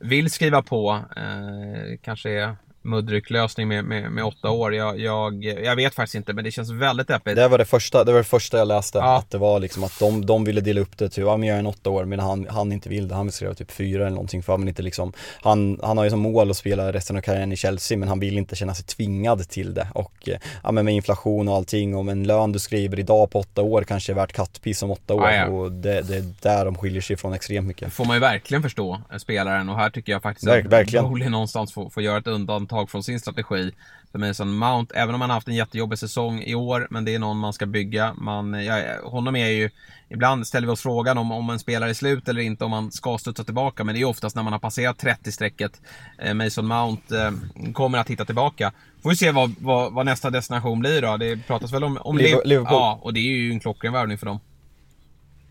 vill 0.01 0.31
skriva 0.31 0.63
på. 0.63 1.05
Eh, 1.17 1.99
kanske 2.03 2.31
är 2.31 2.57
muddrycklösning 2.85 3.69
med, 3.69 3.85
med, 3.85 4.11
med 4.11 4.25
åtta 4.25 4.51
år. 4.51 4.75
Jag, 4.75 5.01
jag, 5.01 5.45
jag 5.45 5.77
vet 5.77 5.95
faktiskt 5.95 6.15
inte 6.15 6.33
men 6.33 6.45
det 6.45 6.51
känns 6.51 6.71
väldigt 6.71 7.09
deppigt. 7.09 7.37
Det 7.37 7.49
var 7.49 7.59
det 7.59 7.65
första, 7.65 8.05
det 8.05 8.13
var 8.13 8.19
det 8.19 8.25
första 8.25 8.59
jag 8.59 8.69
läste. 8.69 8.99
Ja. 8.99 9.19
Att 9.19 9.31
det 9.31 9.39
var 9.39 9.61
liksom 9.61 9.85
att 9.85 9.99
de, 9.99 10.27
de 10.27 10.45
ville 10.45 10.61
dela 10.61 10.81
upp 10.81 10.99
det 10.99 11.09
till, 11.09 11.23
ja 11.23 11.37
men 11.37 11.49
jag 11.49 11.55
är 11.55 11.59
en 11.59 11.67
åtta 11.67 11.91
år 11.91 12.05
men 12.05 12.19
han, 12.21 12.47
han 12.51 12.73
inte 12.73 12.89
vill 12.89 13.09
det. 13.09 13.15
Han 13.15 13.27
vill 13.27 13.33
skriva 13.33 13.55
typ 13.55 13.71
fyra 13.71 14.03
eller 14.03 14.15
någonting 14.15 14.43
för 14.43 14.57
men 14.57 14.69
inte 14.69 14.83
liksom 14.83 15.13
Han, 15.43 15.81
han 15.83 15.97
har 15.97 16.05
ju 16.05 16.11
som 16.11 16.21
mål 16.21 16.51
att 16.51 16.57
spela 16.57 16.93
resten 16.93 17.17
av 17.17 17.21
karriären 17.21 17.53
i 17.53 17.57
Chelsea 17.57 17.99
men 17.99 18.09
han 18.09 18.21
vill 18.21 18.39
inte 18.39 18.57
känna 18.57 18.75
sig 18.75 18.85
tvingad 18.85 19.49
till 19.49 19.75
det. 19.75 19.89
Och 19.95 20.29
ja 20.63 20.73
men 20.73 20.85
med 20.85 20.95
inflation 20.95 21.49
och 21.49 21.57
allting 21.57 21.97
och 21.97 22.11
en 22.11 22.25
lön 22.25 22.53
du 22.53 22.59
skriver 22.59 22.99
idag 22.99 23.31
på 23.31 23.39
åtta 23.39 23.63
år 23.63 23.83
kanske 23.83 24.13
är 24.13 24.17
värt 24.17 24.33
kattpiss 24.33 24.83
om 24.83 24.91
åtta 24.91 25.15
år. 25.15 25.31
Ja, 25.31 25.35
ja. 25.35 25.47
Och 25.47 25.73
det, 25.73 26.03
det 26.03 26.17
är 26.17 26.25
där 26.43 26.65
de 26.65 26.75
skiljer 26.75 27.03
sig 27.03 27.17
från 27.17 27.33
extremt 27.33 27.67
mycket. 27.67 27.93
Får 27.93 28.05
man 28.05 28.17
ju 28.17 28.21
verkligen 28.21 28.63
förstå, 28.63 29.01
spelaren. 29.19 29.69
Och 29.69 29.77
här 29.77 29.91
tycker 29.91 30.13
jag 30.13 30.23
faktiskt 30.23 30.49
Verk, 30.49 30.65
att 30.65 30.73
verkligen. 30.73 31.05
Bowley 31.05 31.29
någonstans 31.29 31.73
får, 31.73 31.91
får 31.91 32.03
göra 32.03 32.19
ett 32.19 32.27
undantag 32.27 32.74
från 32.91 33.03
sin 33.03 33.21
strategi 33.21 33.73
för 34.13 34.19
Mason 34.19 34.57
Mount. 34.57 34.95
Även 34.95 35.15
om 35.15 35.21
han 35.21 35.31
haft 35.31 35.49
en 35.49 35.55
jättejobbig 35.55 35.99
säsong 35.99 36.43
i 36.43 36.55
år, 36.55 36.87
men 36.91 37.05
det 37.05 37.15
är 37.15 37.19
någon 37.19 37.39
man 37.39 37.53
ska 37.53 37.67
bygga. 37.67 38.15
Man, 38.15 38.65
ja, 38.65 38.83
honom 39.05 39.37
är 39.37 39.49
ju, 39.49 39.71
ibland 40.09 40.47
ställer 40.47 40.67
vi 40.67 40.73
oss 40.73 40.81
frågan 40.81 41.19
om, 41.19 41.33
om 41.33 41.51
en 41.51 41.59
spelare 41.59 41.91
är 41.91 41.95
slut 41.95 42.29
eller 42.29 42.43
inte, 42.43 42.65
om 42.65 42.71
man 42.71 42.93
ska 42.93 43.19
studsa 43.19 43.45
tillbaka. 43.45 43.85
Men 43.85 43.95
det 43.95 44.01
är 44.01 44.05
oftast 44.05 44.37
när 44.37 44.43
man 44.43 44.53
har 44.53 44.61
passerat 44.61 45.03
30-strecket. 45.03 45.81
Eh, 46.19 46.35
Mason 46.35 46.67
Mount 46.67 47.19
eh, 47.19 47.33
kommer 47.73 47.99
att 47.99 48.11
hitta 48.11 48.25
tillbaka. 48.25 48.73
Får 49.03 49.11
vi 49.11 49.17
se 49.17 49.31
vad, 49.31 49.55
vad, 49.59 49.93
vad, 49.93 50.07
nästa 50.07 50.31
destination 50.31 50.81
blir 50.81 51.03
då. 51.03 51.17
Det 51.17 51.47
pratas 51.47 51.73
väl 51.73 51.85
om, 51.85 51.99
om 52.01 52.19
Liverpool. 52.19 52.53
Ja, 52.53 52.99
och 53.03 53.15
det 53.15 53.21
är 53.21 53.37
ju 53.37 53.53
en 53.53 53.61
klockren 53.61 53.93
värvning 53.93 54.19
för 54.19 54.27
dem. 54.27 54.41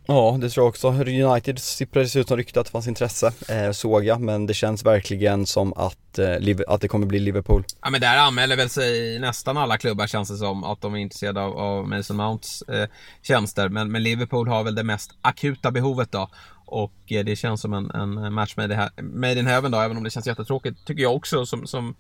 Ja, 0.06 0.38
det 0.42 0.50
tror 0.50 0.64
jag 0.64 0.70
också. 0.70 0.88
United 0.90 1.60
sipprades 1.60 2.16
ut 2.16 2.28
som 2.28 2.38
rykte 2.38 2.60
att 2.60 2.66
det 2.66 2.72
fanns 2.72 2.88
intresse, 2.88 3.32
eh, 3.50 3.72
såg 3.72 4.06
jag, 4.06 4.22
men 4.22 4.46
det 4.46 4.54
känns 4.54 4.86
verkligen 4.86 5.46
som 5.46 5.74
att, 5.74 6.20
eh, 6.20 6.58
att 6.68 6.82
det 6.82 6.88
kommer 6.88 7.06
bli 7.06 7.20
Liverpool. 7.20 7.64
Ja, 7.82 7.90
men 7.90 8.02
där 8.02 8.18
anmäler 8.18 8.56
väl 8.56 8.70
sig 8.70 9.20
nästan 9.20 9.58
alla 9.58 9.78
klubbar 9.78 10.08
känns 10.08 10.30
det 10.30 10.38
som, 10.38 10.64
att 10.64 10.82
de 10.82 10.96
är 10.96 11.00
intresserade 11.00 11.42
av, 11.42 11.58
av 11.58 11.88
Mason 11.88 12.18
Mounts 12.18 12.62
eh, 12.62 12.90
tjänster. 13.22 13.70
Men, 13.70 13.92
men, 13.92 14.04
Liverpool 14.04 14.48
har 14.48 14.64
väl 14.64 14.76
det 14.76 14.84
mest 14.84 15.12
akuta 15.22 15.72
behovet 15.72 16.12
då. 16.12 16.30
Och 16.66 17.12
eh, 17.12 17.26
det 17.26 17.36
känns 17.36 17.62
som 17.62 17.74
en, 17.74 17.92
en 17.92 18.34
match 18.34 18.54
made, 18.58 18.92
made 19.02 19.40
in 19.40 19.48
heaven 19.48 19.72
då, 19.72 19.80
även 19.80 19.98
om 19.98 20.04
det 20.04 20.10
känns 20.10 20.28
jättetråkigt, 20.28 20.86
tycker 20.86 21.04
jag 21.04 21.16
också. 21.16 21.46
Som, 21.46 21.68
som 21.68 21.96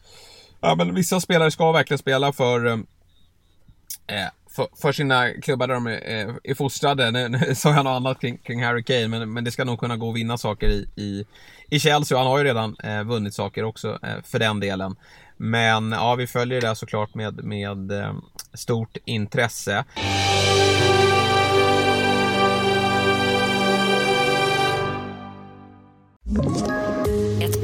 ja, 0.62 0.76
men 0.76 0.95
vissa 0.95 1.20
spelare 1.20 1.51
ska 1.51 1.72
verkligen 1.72 1.99
spela 1.99 2.34
för 2.34 2.66
eh, 2.66 2.74
eh 4.08 4.30
för, 4.56 4.68
för, 4.82 4.91
sina 4.91 5.34
klubbar 5.34 5.68
där 5.68 5.74
de 5.74 5.88
är, 5.88 6.39
är 6.43 6.54
fostrade. 6.54 7.12
Nu, 7.12 7.30
nu 7.30 7.56
sa 7.56 7.70
jag 7.70 7.84
något 7.84 7.91
annat 7.91 8.20
kring, 8.20 8.38
kring 8.38 8.64
Harry 8.64 8.84
Kane, 8.84 9.08
men, 9.08 9.34
men 9.34 9.43
det 9.43 9.51
ska 9.51 9.64
nog 9.64 9.80
kunna 9.80 9.97
gå 9.97 10.10
att 10.10 10.16
vinna 10.16 10.38
saker 10.38 10.70
i, 10.70 10.88
i, 10.95 11.26
i 11.70 11.80
Chelsea. 11.80 12.18
Och 12.18 12.24
han 12.24 12.32
har 12.32 12.38
ju 12.38 12.43
redan 12.43 12.76
eh, 12.84 13.04
vunnit 13.04 13.34
saker 13.34 13.64
också 13.64 13.99
eh, 14.04 14.24
för 14.24 14.39
den 14.39 14.60
delen. 14.60 14.95
Men 15.38 15.91
ja, 15.91 16.16
vi 16.16 16.28
följer 16.28 16.62
det 16.62 16.76
såklart 16.76 17.16
med, 17.16 17.43
med 17.43 17.91
eh, 17.91 18.14
stort 18.54 18.97
intresse. 19.06 19.86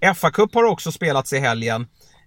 FA-cup 0.00 0.54
har 0.54 0.64
också 0.64 0.92
spelats 0.92 1.32
i 1.32 1.38
helgen. 1.38 1.86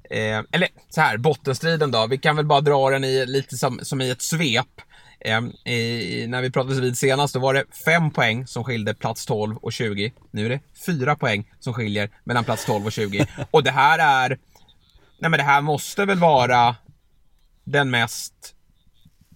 Eh, 0.09 0.37
eller 0.51 0.67
så 0.89 1.01
här, 1.01 1.17
bottenstriden 1.17 1.91
då. 1.91 2.07
Vi 2.07 2.17
kan 2.17 2.35
väl 2.35 2.45
bara 2.45 2.61
dra 2.61 2.89
den 2.89 3.03
i, 3.03 3.25
lite 3.25 3.57
som, 3.57 3.79
som 3.83 4.01
i 4.01 4.09
ett 4.09 4.21
svep. 4.21 4.81
Eh, 5.19 5.73
i, 5.73 6.25
när 6.27 6.41
vi 6.41 6.51
pratades 6.51 6.79
vid 6.79 6.97
senast, 6.97 7.33
då 7.33 7.39
var 7.39 7.53
det 7.53 7.65
5 7.85 8.11
poäng 8.11 8.47
som 8.47 8.63
skilde 8.63 8.93
plats 8.93 9.25
12 9.25 9.57
och 9.57 9.73
20. 9.73 10.13
Nu 10.31 10.45
är 10.45 10.49
det 10.49 10.59
4 10.85 11.15
poäng 11.15 11.51
som 11.59 11.73
skiljer 11.73 12.09
mellan 12.23 12.43
plats 12.43 12.65
12 12.65 12.85
och 12.85 12.91
20. 12.91 13.27
Och 13.51 13.63
det 13.63 13.71
här 13.71 13.99
är... 13.99 14.39
Nej 15.19 15.29
men 15.31 15.37
det 15.37 15.43
här 15.43 15.61
måste 15.61 16.05
väl 16.05 16.19
vara 16.19 16.75
den 17.63 17.89
mest 17.89 18.55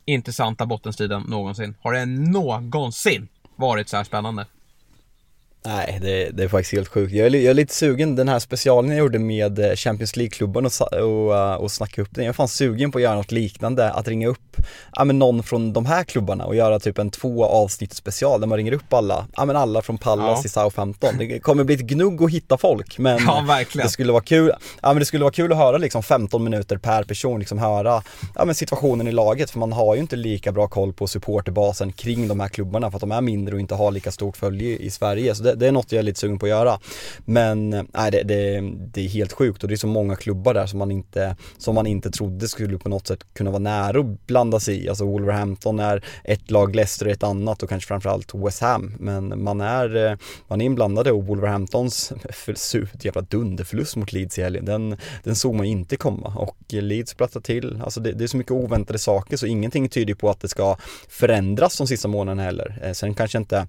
intressanta 0.05 0.65
bottenstriden 0.65 1.21
någonsin. 1.21 1.75
Har 1.81 1.93
det 1.93 2.05
någonsin 2.05 3.27
varit 3.55 3.89
så 3.89 3.97
här 3.97 4.03
spännande? 4.03 4.45
Nej, 5.65 5.97
det, 6.01 6.29
det, 6.29 6.43
är 6.43 6.47
faktiskt 6.47 6.73
helt 6.73 6.87
sjukt. 6.87 7.13
Jag 7.13 7.25
är, 7.27 7.35
jag 7.35 7.45
är, 7.45 7.53
lite 7.53 7.73
sugen, 7.73 8.15
den 8.15 8.29
här 8.29 8.39
specialen 8.39 8.91
jag 8.91 8.99
gjorde 8.99 9.19
med 9.19 9.59
eh, 9.59 9.75
Champions 9.75 10.15
League-klubben 10.15 10.65
och, 10.65 10.71
och, 10.81 11.35
eh, 11.35 11.53
och 11.53 11.71
snacka 11.71 12.01
upp 12.01 12.09
den. 12.11 12.23
Jag 12.25 12.29
är 12.29 12.33
fan 12.33 12.47
sugen 12.47 12.91
på 12.91 12.97
att 12.97 13.03
göra 13.03 13.15
något 13.15 13.31
liknande, 13.31 13.91
att 13.91 14.07
ringa 14.07 14.27
upp 14.27 14.57
ja, 14.95 15.03
men 15.03 15.19
någon 15.19 15.43
från 15.43 15.73
de 15.73 15.85
här 15.85 16.03
klubbarna 16.03 16.45
och 16.45 16.55
göra 16.55 16.79
typ 16.79 16.97
en 16.97 17.09
två 17.09 17.45
avsnitt 17.45 17.93
special 17.93 18.41
där 18.41 18.47
man 18.47 18.57
ringer 18.57 18.71
upp 18.71 18.93
alla, 18.93 19.27
ja 19.35 19.45
men 19.45 19.55
alla 19.55 19.81
från 19.81 19.97
Pallas 19.97 20.39
ja. 20.43 20.45
i 20.45 20.49
Southampton. 20.49 21.17
Det 21.17 21.39
kommer 21.39 21.63
bli 21.63 21.75
ett 21.75 21.81
gnugg 21.81 22.23
att 22.23 22.31
hitta 22.31 22.57
folk 22.57 22.97
men 22.97 23.19
ja, 23.25 23.63
det 23.73 23.89
skulle 23.89 24.11
vara 24.11 24.23
kul, 24.23 24.51
ja 24.81 24.87
men 24.87 24.99
det 24.99 25.05
skulle 25.05 25.23
vara 25.23 25.33
kul 25.33 25.51
att 25.51 25.57
höra 25.57 25.77
liksom 25.77 26.03
15 26.03 26.43
minuter 26.43 26.77
per 26.77 27.03
person, 27.03 27.39
liksom 27.39 27.57
höra 27.57 28.03
ja, 28.35 28.45
men 28.45 28.55
situationen 28.55 29.07
i 29.07 29.11
laget 29.11 29.49
för 29.49 29.59
man 29.59 29.71
har 29.71 29.95
ju 29.95 30.01
inte 30.01 30.15
lika 30.15 30.51
bra 30.51 30.67
koll 30.67 30.93
på 30.93 31.07
supporterbasen 31.07 31.91
kring 31.91 32.27
de 32.27 32.39
här 32.39 32.49
klubbarna 32.49 32.91
för 32.91 32.97
att 32.97 33.01
de 33.01 33.11
är 33.11 33.21
mindre 33.21 33.55
och 33.55 33.61
inte 33.61 33.75
har 33.75 33.91
lika 33.91 34.11
stort 34.11 34.37
följe 34.37 34.77
i 34.77 34.89
Sverige. 34.89 35.35
Så 35.35 35.43
det, 35.47 35.55
det 35.55 35.67
är 35.67 35.71
något 35.71 35.91
jag 35.91 35.99
är 35.99 36.03
lite 36.03 36.19
sugen 36.19 36.39
på 36.39 36.45
att 36.45 36.49
göra. 36.49 36.79
Men 37.25 37.69
nej, 37.69 38.11
det, 38.11 38.23
det, 38.23 38.61
det, 38.93 39.05
är 39.05 39.09
helt 39.09 39.33
sjukt 39.33 39.63
och 39.63 39.69
det 39.69 39.75
är 39.75 39.77
så 39.77 39.87
många 39.87 40.15
klubbar 40.15 40.53
där 40.53 40.65
som 40.65 40.79
man 40.79 40.91
inte, 40.91 41.35
som 41.57 41.75
man 41.75 41.87
inte 41.87 42.11
trodde 42.11 42.47
skulle 42.47 42.77
på 42.77 42.89
något 42.89 43.07
sätt 43.07 43.19
kunna 43.33 43.51
vara 43.51 43.59
nära 43.59 43.99
att 43.99 44.27
blanda 44.27 44.59
sig 44.59 44.83
i. 44.83 44.89
Alltså 44.89 45.05
Wolverhampton 45.05 45.79
är 45.79 46.03
ett 46.23 46.51
lag, 46.51 46.75
Leicester 46.75 47.05
är 47.05 47.11
ett 47.11 47.23
annat 47.23 47.63
och 47.63 47.69
kanske 47.69 47.87
framförallt 47.87 48.35
West 48.35 48.61
Ham. 48.61 48.93
Men 48.99 49.43
man 49.43 49.61
är, 49.61 49.95
eh, 49.95 50.17
man 50.47 50.61
är 50.61 50.65
inblandade 50.65 51.11
och 51.11 51.27
Wolverhamptons 51.27 52.13
surt 52.55 53.05
jävla 53.05 53.21
dunderförlust 53.21 53.95
mot 53.95 54.13
Leeds 54.13 54.37
i 54.37 54.41
helgen, 54.41 54.65
den, 54.65 54.97
den 55.23 55.35
såg 55.35 55.55
man 55.55 55.65
inte 55.65 55.95
komma 55.95 56.33
och 56.35 56.57
Leeds 56.69 57.13
plattar 57.13 57.41
till. 57.41 57.81
Alltså 57.83 57.99
det, 57.99 58.11
det 58.11 58.23
är 58.23 58.27
så 58.27 58.37
mycket 58.37 58.51
oväntade 58.51 58.99
saker 58.99 59.37
så 59.37 59.45
ingenting 59.45 59.89
tyder 59.89 60.13
på 60.13 60.29
att 60.29 60.39
det 60.39 60.47
ska 60.47 60.77
förändras 61.09 61.77
de 61.77 61.87
sista 61.87 62.07
månaderna 62.07 62.43
heller. 62.43 62.79
Eh, 62.83 62.91
sen 62.91 63.13
kanske 63.13 63.37
inte 63.37 63.67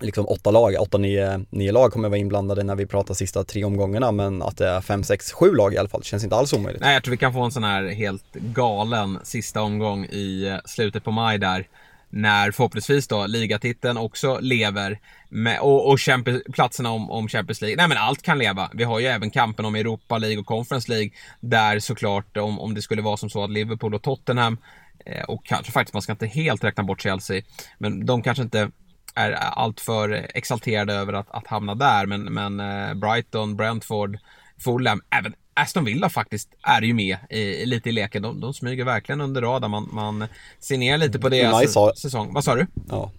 liksom 0.00 0.26
åtta 0.28 0.50
lag, 0.50 0.76
åtta, 0.80 0.98
nio, 0.98 1.44
nio 1.50 1.72
lag 1.72 1.92
kommer 1.92 2.08
vara 2.08 2.18
inblandade 2.18 2.62
när 2.62 2.74
vi 2.74 2.86
pratar 2.86 3.14
sista 3.14 3.44
tre 3.44 3.64
omgångarna 3.64 4.12
men 4.12 4.42
att 4.42 4.56
det 4.56 4.68
är 4.68 4.80
fem, 4.80 5.04
sex, 5.04 5.32
sju 5.32 5.54
lag 5.54 5.74
i 5.74 5.78
alla 5.78 5.88
fall 5.88 6.02
känns 6.02 6.24
inte 6.24 6.36
alls 6.36 6.52
omöjligt. 6.52 6.82
Nej, 6.82 6.94
jag 6.94 7.04
tror 7.04 7.10
vi 7.10 7.18
kan 7.18 7.32
få 7.32 7.42
en 7.42 7.50
sån 7.50 7.64
här 7.64 7.88
helt 7.88 8.32
galen 8.32 9.18
sista 9.22 9.62
omgång 9.62 10.04
i 10.04 10.46
eh, 10.46 10.56
slutet 10.64 11.04
på 11.04 11.10
maj 11.10 11.38
där 11.38 11.66
när 12.10 12.50
förhoppningsvis 12.50 13.08
då 13.08 13.26
ligatiteln 13.26 13.96
också 13.96 14.38
lever 14.40 14.98
med, 15.28 15.60
och, 15.60 15.90
och 15.90 16.00
Champions, 16.00 16.42
platserna 16.52 16.90
om, 16.90 17.10
om 17.10 17.28
Champions 17.28 17.60
League. 17.60 17.76
Nej 17.76 17.88
men 17.88 17.98
allt 17.98 18.22
kan 18.22 18.38
leva. 18.38 18.70
Vi 18.74 18.84
har 18.84 19.00
ju 19.00 19.06
även 19.06 19.30
kampen 19.30 19.64
om 19.64 19.74
Europa 19.74 20.18
League 20.18 20.38
och 20.38 20.46
Conference 20.46 20.90
League 20.90 21.10
där 21.40 21.78
såklart 21.78 22.36
om, 22.36 22.60
om 22.60 22.74
det 22.74 22.82
skulle 22.82 23.02
vara 23.02 23.16
som 23.16 23.30
så 23.30 23.44
att 23.44 23.50
Liverpool 23.50 23.94
och 23.94 24.02
Tottenham 24.02 24.58
eh, 25.06 25.24
och 25.24 25.46
kanske 25.46 25.72
faktiskt, 25.72 25.94
man 25.94 26.02
ska 26.02 26.12
inte 26.12 26.26
helt 26.26 26.64
räkna 26.64 26.82
bort 26.82 27.02
Chelsea, 27.02 27.42
men 27.78 28.06
de 28.06 28.22
kanske 28.22 28.42
inte 28.42 28.70
är 29.16 29.32
alltför 29.32 30.26
exalterade 30.34 30.94
över 30.94 31.12
att, 31.12 31.26
att 31.30 31.46
hamna 31.46 31.74
där. 31.74 32.06
Men, 32.06 32.22
men 32.22 32.60
eh, 32.60 32.94
Brighton, 32.94 33.56
Brentford, 33.56 34.18
Fulham, 34.64 35.00
även 35.10 35.34
Aston 35.54 35.84
Villa 35.84 36.08
faktiskt 36.08 36.48
är 36.62 36.82
ju 36.82 36.94
med 36.94 37.16
i, 37.30 37.66
lite 37.66 37.88
i 37.88 37.92
leken. 37.92 38.22
De, 38.22 38.40
de 38.40 38.54
smyger 38.54 38.84
verkligen 38.84 39.20
under 39.20 39.42
radarn. 39.42 39.70
Man, 39.70 39.88
man 39.92 40.24
ser 40.60 40.78
ner 40.78 40.98
lite 40.98 41.18
på 41.18 41.28
deras 41.28 41.60
Nice 41.60 41.78
har- 41.78 41.92
säsong. 41.94 42.32
Vad 42.32 42.44
sa 42.44 42.54
du? 42.54 42.66
Ja. 42.88 43.10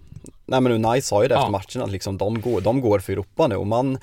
Nej 0.46 0.62
men 0.62 0.72
Unai 0.72 1.02
sa 1.02 1.22
ju 1.24 1.28
det 1.28 1.36
Ja. 1.36 1.40
efter 1.40 1.52
matchen 1.52 1.82
att 1.82 1.92
liksom 1.92 2.18
de 2.18 2.42
går, 2.42 2.62
de 2.62 2.82
går 2.82 3.00
för 3.00 3.14
Europa 3.14 3.48
nu 3.48 3.56
och 3.56 3.68
man 3.68 3.98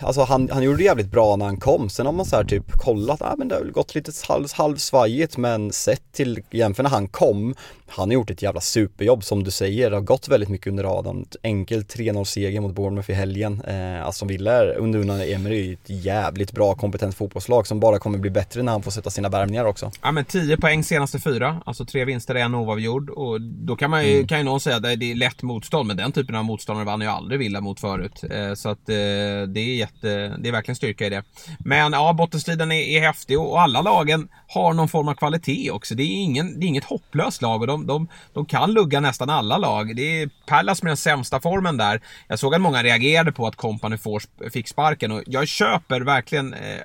Alltså 0.00 0.22
han, 0.22 0.48
han 0.52 0.62
gjorde 0.62 0.78
det 0.78 0.84
jävligt 0.84 1.10
bra 1.10 1.36
när 1.36 1.44
han 1.46 1.56
kom, 1.56 1.88
sen 1.90 2.06
har 2.06 2.12
man 2.12 2.26
så 2.26 2.36
här 2.36 2.44
typ 2.44 2.72
kollat, 2.72 3.22
ah, 3.22 3.34
men 3.38 3.48
det 3.48 3.54
har 3.54 3.62
väl 3.62 3.72
gått 3.72 3.94
lite 3.94 4.12
halv, 4.28 4.46
halvsvajigt 4.54 5.36
men 5.36 5.72
sett 5.72 6.12
till, 6.12 6.42
jämför 6.50 6.82
när 6.82 6.90
han 6.90 7.08
kom, 7.08 7.54
han 7.96 8.08
har 8.08 8.14
gjort 8.14 8.30
ett 8.30 8.42
jävla 8.42 8.60
superjobb 8.60 9.24
som 9.24 9.44
du 9.44 9.50
säger, 9.50 9.90
det 9.90 9.96
har 9.96 10.00
gått 10.02 10.28
väldigt 10.28 10.48
mycket 10.48 10.66
under 10.66 10.84
radarn. 10.84 11.26
Enkel 11.42 11.82
3-0 11.82 12.24
seger 12.24 12.60
mot 12.60 12.74
Bournemouth 12.74 13.10
i 13.10 13.14
helgen. 13.14 13.62
Eh, 13.66 14.06
Aston 14.06 14.28
Villa 14.28 14.52
är 14.52 14.76
under 14.76 14.98
Unai 14.98 15.32
Emery 15.32 15.72
ett 15.72 15.78
jävligt 16.04 16.52
bra 16.52 16.74
kompetent 16.74 17.14
fotbollslag 17.14 17.66
som 17.66 17.80
bara 17.80 17.98
kommer 17.98 18.18
bli 18.18 18.30
bättre 18.30 18.62
när 18.62 18.72
han 18.72 18.82
får 18.82 18.90
sätta 18.90 19.10
sina 19.10 19.28
värvningar 19.28 19.64
också. 19.64 19.90
Ja 20.02 20.12
men 20.12 20.24
10 20.24 20.56
poäng 20.56 20.84
senaste 20.84 21.20
fyra, 21.20 21.62
alltså 21.66 21.84
tre 21.84 22.04
vinster, 22.04 22.34
en 22.34 22.54
oavgjord. 22.54 23.10
Och 23.10 23.40
då 23.40 23.76
kan, 23.76 23.90
man 23.90 24.06
ju, 24.06 24.26
kan 24.26 24.38
ju 24.38 24.44
någon 24.44 24.60
säga 24.60 24.76
att 24.76 24.82
det 24.82 24.92
är 24.92 25.14
lätt 25.14 25.42
motstånd, 25.42 25.86
men 25.88 25.96
den 25.96 26.12
typen 26.12 26.34
av 26.34 26.44
motståndare 26.44 26.86
vann 26.86 27.00
ju 27.00 27.06
aldrig 27.06 27.38
Villa 27.40 27.60
mot 27.60 27.80
förut. 27.80 28.24
Eh, 28.30 28.54
Så 28.54 28.68
att 28.68 28.88
eh, 28.88 28.94
det 29.48 29.60
är 29.60 29.76
jätte, 29.76 30.36
det 30.38 30.48
är 30.48 30.52
verkligen 30.52 30.76
styrka 30.76 31.06
i 31.06 31.10
det. 31.10 31.22
Men 31.58 31.92
ja, 31.92 32.12
bottenstriden 32.12 32.72
är, 32.72 32.82
är 32.82 33.00
häftig 33.00 33.40
och 33.40 33.60
alla 33.60 33.82
lagen 33.82 34.28
har 34.48 34.72
någon 34.72 34.88
form 34.88 35.08
av 35.08 35.14
kvalitet 35.14 35.70
också. 35.70 35.94
Det 35.94 36.02
är, 36.02 36.22
ingen, 36.22 36.60
det 36.60 36.66
är 36.66 36.68
inget 36.68 36.84
hopplöst 36.84 37.42
lag 37.42 37.60
och 37.60 37.66
de, 37.66 37.81
de, 37.86 38.08
de 38.32 38.46
kan 38.46 38.72
lugga 38.72 39.00
nästan 39.00 39.30
alla 39.30 39.58
lag. 39.58 39.96
Det 39.96 40.22
är 40.22 40.30
Pallas 40.46 40.82
med 40.82 40.90
den 40.90 40.96
sämsta 40.96 41.40
formen 41.40 41.76
där. 41.76 42.00
Jag 42.28 42.38
såg 42.38 42.54
att 42.54 42.60
många 42.60 42.82
reagerade 42.82 43.32
på 43.32 43.46
att 43.46 43.56
Company 43.56 43.98
får- 43.98 44.50
fick 44.50 44.68
sparken 44.68 45.12
och 45.12 45.22
jag 45.26 45.48
köper 45.48 46.00
verkligen... 46.00 46.54
Eh. 46.54 46.76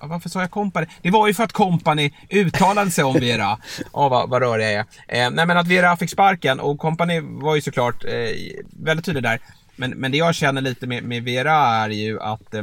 Ja, 0.00 0.06
Varför 0.08 0.28
sa 0.28 0.40
jag 0.40 0.50
Company? 0.50 0.86
Det 1.02 1.10
var 1.10 1.26
ju 1.26 1.34
för 1.34 1.44
att 1.44 1.52
Company 1.52 2.10
uttalade 2.30 2.90
sig 2.90 3.04
om 3.04 3.14
Vera. 3.14 3.58
Ja, 3.92 4.08
vad, 4.08 4.28
vad 4.30 4.42
rör 4.42 4.58
jag 4.58 4.72
är. 4.72 4.78
Eh, 5.08 5.30
nej, 5.30 5.46
men 5.46 5.56
att 5.56 5.66
Vera 5.66 5.96
fick 5.96 6.10
sparken 6.10 6.60
och 6.60 6.78
Company 6.78 7.20
var 7.20 7.54
ju 7.54 7.60
såklart 7.60 8.04
eh, 8.04 8.10
väldigt 8.82 9.06
tydlig 9.06 9.22
där. 9.22 9.40
Men, 9.76 9.90
men 9.90 10.12
det 10.12 10.18
jag 10.18 10.34
känner 10.34 10.60
lite 10.60 10.86
med, 10.86 11.02
med 11.04 11.22
Vera 11.24 11.52
är 11.54 11.88
ju 11.88 12.20
att 12.20 12.54
eh, 12.54 12.62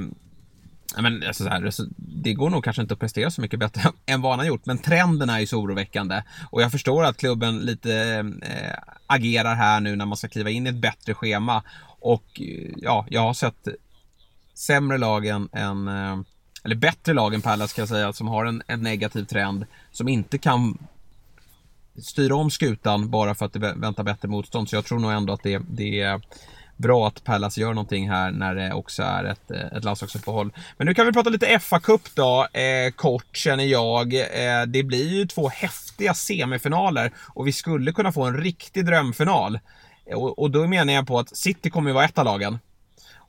men, 1.02 1.24
alltså, 1.28 1.44
så 1.44 1.50
här, 1.50 1.72
det 1.98 2.34
går 2.34 2.50
nog 2.50 2.64
kanske 2.64 2.82
inte 2.82 2.94
att 2.94 3.00
prestera 3.00 3.32
så 3.32 3.42
mycket 3.42 3.60
bättre 3.60 3.82
än 4.06 4.22
vad 4.22 4.32
han 4.32 4.40
har 4.40 4.46
gjort, 4.46 4.66
men 4.66 4.78
trenden 4.78 5.30
är 5.30 5.40
ju 5.40 5.48
så 5.48 5.60
oroväckande. 5.60 6.24
Och 6.50 6.62
jag 6.62 6.72
förstår 6.72 7.04
att 7.04 7.18
klubben 7.18 7.60
lite 7.60 8.26
äh, 8.42 8.94
agerar 9.08 9.56
här 9.56 9.80
nu 9.80 9.96
när 9.96 10.06
man 10.06 10.18
ska 10.18 10.28
kliva 10.28 10.50
in 10.50 10.68
i 10.68 10.70
ett 10.70 10.82
bättre 10.82 11.14
schema. 11.14 11.64
Och 12.00 12.42
eh, 12.42 12.72
ja, 12.78 13.06
jag 13.10 13.22
har 13.22 13.34
sett 13.34 13.68
sämre 14.54 14.98
lag 14.98 15.26
än, 15.26 15.50
än 15.54 15.88
eller 16.64 16.76
bättre 16.76 17.14
lag 17.14 17.34
än 17.34 17.42
Palace 17.42 17.72
ska 17.72 17.82
jag 17.82 17.90
säga, 17.90 18.14
som 18.14 18.28
har 18.28 18.46
en, 18.46 18.64
en 18.68 18.82
negativ 18.82 19.26
trend. 19.26 19.66
Som 19.92 20.08
inte 20.08 20.38
kan 20.38 20.78
styra 21.98 22.36
om 22.36 22.52
skutan 22.52 23.10
bara 23.10 23.36
för 23.36 23.46
att 23.46 23.54
det 23.54 23.60
väntar 23.60 24.04
bättre 24.04 24.28
motstånd. 24.28 24.70
Så 24.70 24.76
jag 24.76 24.86
tror 24.86 25.00
nog 25.00 25.12
ändå 25.12 25.34
att 25.34 25.44
det, 25.44 25.62
det 25.70 26.02
är 26.02 26.22
bra 26.78 27.08
att 27.08 27.24
Palace 27.24 27.62
gör 27.62 27.74
någonting 27.74 28.10
här 28.10 28.32
när 28.32 28.56
det 28.56 28.74
också 28.74 29.04
är 29.04 29.24
ett, 29.24 29.52
eh, 29.52 29.78
ett 29.78 29.84
landslagsuppehåll. 29.84 30.54
Men 30.78 30.88
nu 30.88 30.94
kan 30.94 31.06
vi 31.06 31.14
prata 31.14 31.30
lite 31.30 31.48
FA-cup 31.60 32.10
då, 32.16 32.48
eh, 32.60 32.92
kort 32.92 33.38
känner 33.38 33.64
jag. 33.64 34.14
Eh, 34.14 34.66
det 34.68 34.84
blir 34.84 35.10
ju 35.10 35.26
två 35.26 35.50
häftiga 35.50 36.14
semifinaler 36.14 37.12
och 37.18 37.48
vi 37.48 37.52
skulle 37.52 37.92
kunna 37.92 38.12
få 38.12 38.24
en 38.24 38.38
riktig 38.38 38.86
drömfinal. 38.86 39.60
Eh, 40.06 40.18
och, 40.18 40.40
och 40.40 40.52
då 40.52 40.68
menar 40.68 40.94
jag 40.94 41.08
på 41.08 41.20
att 41.20 41.38
City 41.38 41.70
kommer 41.70 41.90
ju 41.90 41.94
vara 41.94 42.06
ett 42.06 42.18
av 42.18 42.26
lagen. 42.26 42.60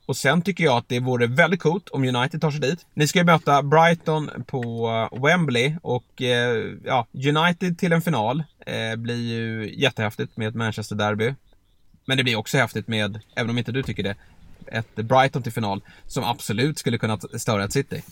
Och 0.06 0.16
sen 0.16 0.42
tycker 0.42 0.64
jag 0.64 0.76
att 0.76 0.88
det 0.88 1.00
vore 1.00 1.26
väldigt 1.26 1.60
coolt 1.60 1.88
om 1.88 2.04
United 2.04 2.40
tar 2.40 2.50
sig 2.50 2.60
dit. 2.60 2.86
Ni 2.94 3.08
ska 3.08 3.18
ju 3.18 3.24
möta 3.24 3.62
Brighton 3.62 4.30
på 4.46 4.88
eh, 5.12 5.22
Wembley 5.22 5.74
och 5.82 6.22
eh, 6.22 6.64
ja, 6.84 7.06
United 7.12 7.78
till 7.78 7.92
en 7.92 8.02
final 8.02 8.42
eh, 8.66 8.96
blir 8.96 9.16
ju 9.16 9.74
jättehäftigt 9.76 10.36
med 10.36 10.48
ett 10.48 10.54
Manchester 10.54 10.96
Derby. 10.96 11.34
Men 12.04 12.16
det 12.16 12.24
blir 12.24 12.36
också 12.36 12.58
häftigt 12.58 12.88
med, 12.88 13.20
även 13.34 13.50
om 13.50 13.58
inte 13.58 13.72
du 13.72 13.82
tycker 13.82 14.02
det, 14.02 14.16
ett 14.66 14.94
Brighton 14.94 15.42
till 15.42 15.52
final 15.52 15.80
som 16.06 16.24
absolut 16.24 16.78
skulle 16.78 16.98
kunna 16.98 17.18
störa 17.18 17.64
ett 17.64 17.72
City. 17.72 18.02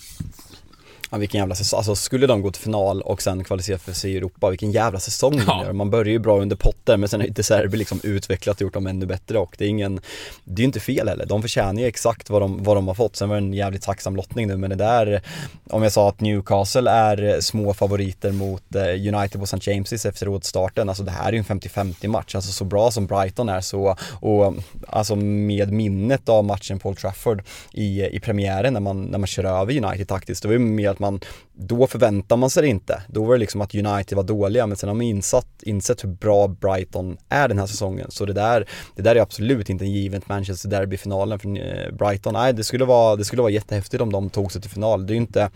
Ja, 1.13 1.19
vilken 1.19 1.39
jävla 1.39 1.55
säsong, 1.55 1.77
alltså 1.79 1.95
skulle 1.95 2.27
de 2.27 2.43
gå 2.43 2.51
till 2.51 2.63
final 2.63 3.03
och 3.03 3.23
sen 3.23 3.45
kvalificera 3.45 3.79
för 3.79 3.93
sig 3.93 4.13
i 4.13 4.17
Europa, 4.17 4.51
vilken 4.51 4.73
jävla 4.73 5.01
säsong 5.01 5.33
de 5.37 5.43
Ja. 5.47 5.65
gör. 5.65 5.73
Man 5.73 5.91
börjar 5.91 6.13
ju 6.13 6.19
bra 6.19 6.41
under 6.41 6.57
Potter 6.57 6.97
men 6.97 7.09
sen 7.09 7.21
har 7.21 7.29
De 7.29 7.43
Serbi 7.43 7.77
liksom 7.77 8.01
utvecklat 8.03 8.57
och 8.57 8.63
gjort 8.63 8.75
dem 8.75 8.87
ännu 8.87 9.07
bättre 9.07 9.39
och 9.39 9.55
det 9.59 9.65
är 9.65 9.69
ingen, 9.69 10.01
det 10.45 10.63
är 10.63 10.65
inte 10.65 10.81
fel 10.81 11.09
heller. 11.09 11.27
De 11.27 11.43
förtjänar 11.43 11.81
ju 11.81 11.87
exakt 11.87 12.31
vad 12.31 12.43
de, 12.43 12.63
vad 12.63 12.77
de 12.77 12.89
har 12.89 12.95
fått. 12.95 13.17
Sen 13.17 13.29
var 13.29 13.37
det 13.37 13.43
en 13.47 13.53
jävligt 13.53 13.83
tacksam 13.83 14.17
lottning 14.17 14.47
nu 14.49 14.57
men 14.57 14.71
det 14.71 14.77
där, 14.77 15.23
om 15.71 15.83
jag 15.83 15.93
sa 15.93 16.09
att 16.09 16.21
Newcastle 16.21 16.91
är 16.91 17.41
små 17.41 17.75
favoriter 17.75 18.33
mot 18.33 18.75
eh, 18.75 18.83
United 19.15 19.41
på 19.41 19.45
St. 19.45 19.57
James's 19.73 20.09
efter 20.09 20.29
återstarten, 20.29 20.89
alltså 20.89 21.03
det 21.05 21.11
här 21.11 21.29
är 21.29 21.33
ju 21.33 21.39
en 21.39 21.45
50-50 21.45 22.09
match. 22.09 22.35
Alltså 22.35 22.53
så 22.53 22.65
bra 22.65 22.91
som 22.91 23.07
Brighton 23.07 23.49
är 23.49 23.61
så, 23.61 23.97
och 24.21 24.55
alltså 24.89 25.17
med 25.17 25.73
minnet 25.73 26.29
av 26.29 26.45
matchen 26.45 26.79
på 26.79 26.89
Old 26.89 26.99
Trafford 26.99 27.43
i, 27.73 28.03
i 28.07 28.21
premiären 28.21 28.73
när 28.73 28.81
man, 28.81 29.03
när 29.05 29.19
man 29.19 29.27
kör 29.27 29.45
över 29.45 29.85
United 29.85 30.09
taktiskt, 30.09 30.43
det 30.43 30.49
var 30.49 30.53
ju 30.53 30.59
mer 30.59 30.91
att 30.91 30.99
man, 31.03 31.21
då 31.53 31.87
förväntar 31.87 32.37
man 32.37 32.51
sig 32.51 32.63
det 32.63 32.69
inte. 32.69 33.03
Då 33.09 33.25
var 33.25 33.33
det 33.33 33.41
liksom 33.41 33.61
att 33.61 33.75
United 33.75 34.17
var 34.17 34.25
dåliga, 34.25 34.67
men 34.67 34.77
sen 34.77 34.89
har 34.89 34.95
man 34.95 35.03
insatt, 35.03 35.63
insett 35.63 36.05
hur 36.05 36.09
bra 36.09 36.49
Brighton 36.49 37.17
är 37.29 37.49
den 37.49 37.59
här 37.59 37.67
säsongen. 37.67 38.11
Så 38.11 38.25
det 38.25 38.33
där, 38.33 38.69
det 38.97 39.03
där 39.03 39.17
är 39.17 39.21
absolut 39.21 39.71
inte 39.71 39.85
en 39.85 39.93
given 39.93 40.23
Manchester 40.27 40.69
Derby-finalen 40.69 41.39
för 41.39 41.49
eh, 41.49 41.93
Brighton. 41.93 42.33
Nej, 42.33 42.53
det 42.53 42.65
skulle 42.65 42.85
vara, 42.85 43.17
det 43.17 43.25
skulle 43.25 43.43
vara 43.43 43.53
jättehäftigt 43.53 44.03
om 44.03 44.13
de 44.13 44.31
tog 44.31 44.53
sig 44.53 44.63
till 44.63 44.71
final. 44.71 45.07
Det 45.07 45.13
är 45.13 45.15
ju 45.15 45.21
inte 45.21 45.51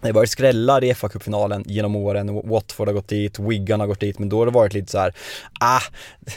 det 0.00 0.08
har 0.08 0.12
varit 0.12 0.30
skrällar 0.30 0.84
i 0.84 0.94
fa 0.94 1.08
Cup-finalen 1.08 1.64
genom 1.66 1.96
åren, 1.96 2.40
Watford 2.44 2.88
har 2.88 2.92
gått 2.94 3.08
dit, 3.08 3.38
Wigan 3.38 3.80
har 3.80 3.86
gått 3.86 4.00
dit, 4.00 4.18
men 4.18 4.28
då 4.28 4.38
har 4.38 4.46
det 4.46 4.52
varit 4.52 4.74
lite 4.74 4.92
så 4.92 4.98
här, 4.98 5.14
ah, 5.60 5.80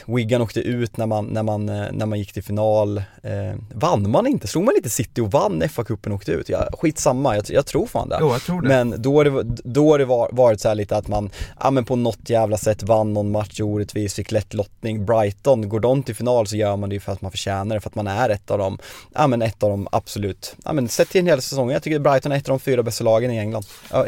Wigan 0.06 0.42
åkte 0.42 0.60
ut 0.60 0.96
när 0.96 1.06
man, 1.06 1.26
när 1.26 1.42
man, 1.42 1.68
eh, 1.68 1.84
när 1.92 2.06
man 2.06 2.18
gick 2.18 2.32
till 2.32 2.42
final. 2.44 2.98
Eh, 2.98 3.58
vann 3.74 4.10
man 4.10 4.26
inte? 4.26 4.46
Slog 4.48 4.64
man 4.64 4.74
lite 4.74 4.90
City 4.90 5.20
och 5.20 5.30
vann 5.30 5.62
FA-cupen 5.62 6.08
och 6.08 6.14
åkte 6.14 6.32
ut? 6.32 6.48
Ja, 6.48 6.68
skitsamma, 6.72 7.36
jag, 7.36 7.44
jag 7.48 7.66
tror 7.66 7.86
fan 7.86 8.08
det. 8.08 8.18
Jo, 8.20 8.32
jag 8.32 8.42
tror 8.42 8.62
det. 8.62 8.68
Men 8.68 8.94
då 9.02 9.16
har 9.16 9.24
det, 9.24 9.42
då 9.64 9.90
har 9.90 9.98
det 9.98 10.04
var- 10.04 10.28
varit 10.32 10.60
så 10.60 10.68
här 10.68 10.74
lite 10.74 10.96
att 10.96 11.08
man, 11.08 11.30
ja 11.60 11.70
men 11.70 11.84
på 11.84 11.96
något 11.96 12.30
jävla 12.30 12.56
sätt 12.56 12.82
vann 12.82 13.12
någon 13.12 13.30
match 13.30 13.60
orättvis, 13.60 14.14
fick 14.14 14.32
lätt 14.32 14.54
lottning. 14.54 15.06
Brighton, 15.06 15.68
går 15.68 15.80
de 15.80 16.02
till 16.02 16.14
final 16.14 16.46
så 16.46 16.56
gör 16.56 16.76
man 16.76 16.88
det 16.88 16.94
ju 16.94 17.00
för 17.00 17.12
att 17.12 17.20
man 17.22 17.30
förtjänar 17.30 17.74
det, 17.76 17.80
för 17.80 17.88
att 17.90 17.94
man 17.94 18.06
är 18.06 18.28
ett 18.28 18.50
av 18.50 18.58
dem, 18.58 18.78
ja 19.14 19.26
men 19.26 19.42
ett 19.42 19.62
av 19.62 19.70
dem 19.70 19.88
absolut, 19.92 20.56
ja 20.64 20.72
men 20.72 20.88
sett 20.88 21.08
till 21.08 21.20
en 21.20 21.26
hel 21.26 21.42
säsong, 21.42 21.70
jag 21.70 21.82
tycker 21.82 21.98
Brighton 21.98 22.32
är 22.32 22.36
ett 22.36 22.48
av 22.48 22.52
de 22.52 22.60
fyra 22.60 22.82
bästa 22.82 23.04
lagen 23.04 23.30
i 23.30 23.38
England. 23.38 23.53
Ja, 23.90 24.06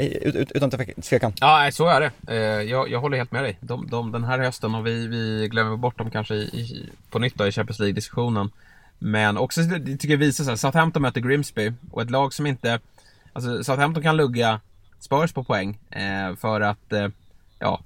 utan 0.55 0.71
tvekan. 1.03 1.33
Ja, 1.41 1.71
så 1.73 1.87
är 1.87 2.01
det. 2.01 2.11
Eh, 2.29 2.63
jag, 2.71 2.91
jag 2.91 3.01
håller 3.01 3.17
helt 3.17 3.33
med 3.33 3.45
dig. 3.45 3.59
De, 3.61 3.87
de, 3.91 4.13
den 4.13 4.25
här 4.25 4.39
hösten, 4.39 4.75
och 4.75 4.87
vi, 4.87 5.07
vi 5.07 5.49
glömmer 5.49 5.77
bort 5.77 5.99
dem 5.99 6.11
kanske 6.11 6.35
i, 6.35 6.41
i, 6.41 6.91
på 7.11 7.19
nytt 7.19 7.35
då, 7.35 7.47
i 7.47 7.53
Champions 7.53 7.79
League-diskussionen. 7.79 8.51
Men 8.99 9.37
också, 9.37 9.61
det 9.63 9.97
tycker 9.97 10.15
jag 10.15 10.19
visar 10.19 10.45
sig, 10.45 10.59
Southampton 10.59 11.03
möter 11.03 11.21
Grimsby 11.21 11.73
och 11.91 12.03
ett 12.03 12.11
lag 12.11 12.35
som 12.35 12.47
inte... 12.47 12.81
Alltså 13.33 13.65
Southampton 13.65 14.03
kan 14.03 14.17
lugga 14.17 14.61
Spurs 15.01 15.33
på 15.33 15.45
poäng 15.45 15.79
eh, 15.91 16.37
för 16.37 16.61
att 16.61 16.93
eh, 16.93 17.09
ja, 17.59 17.81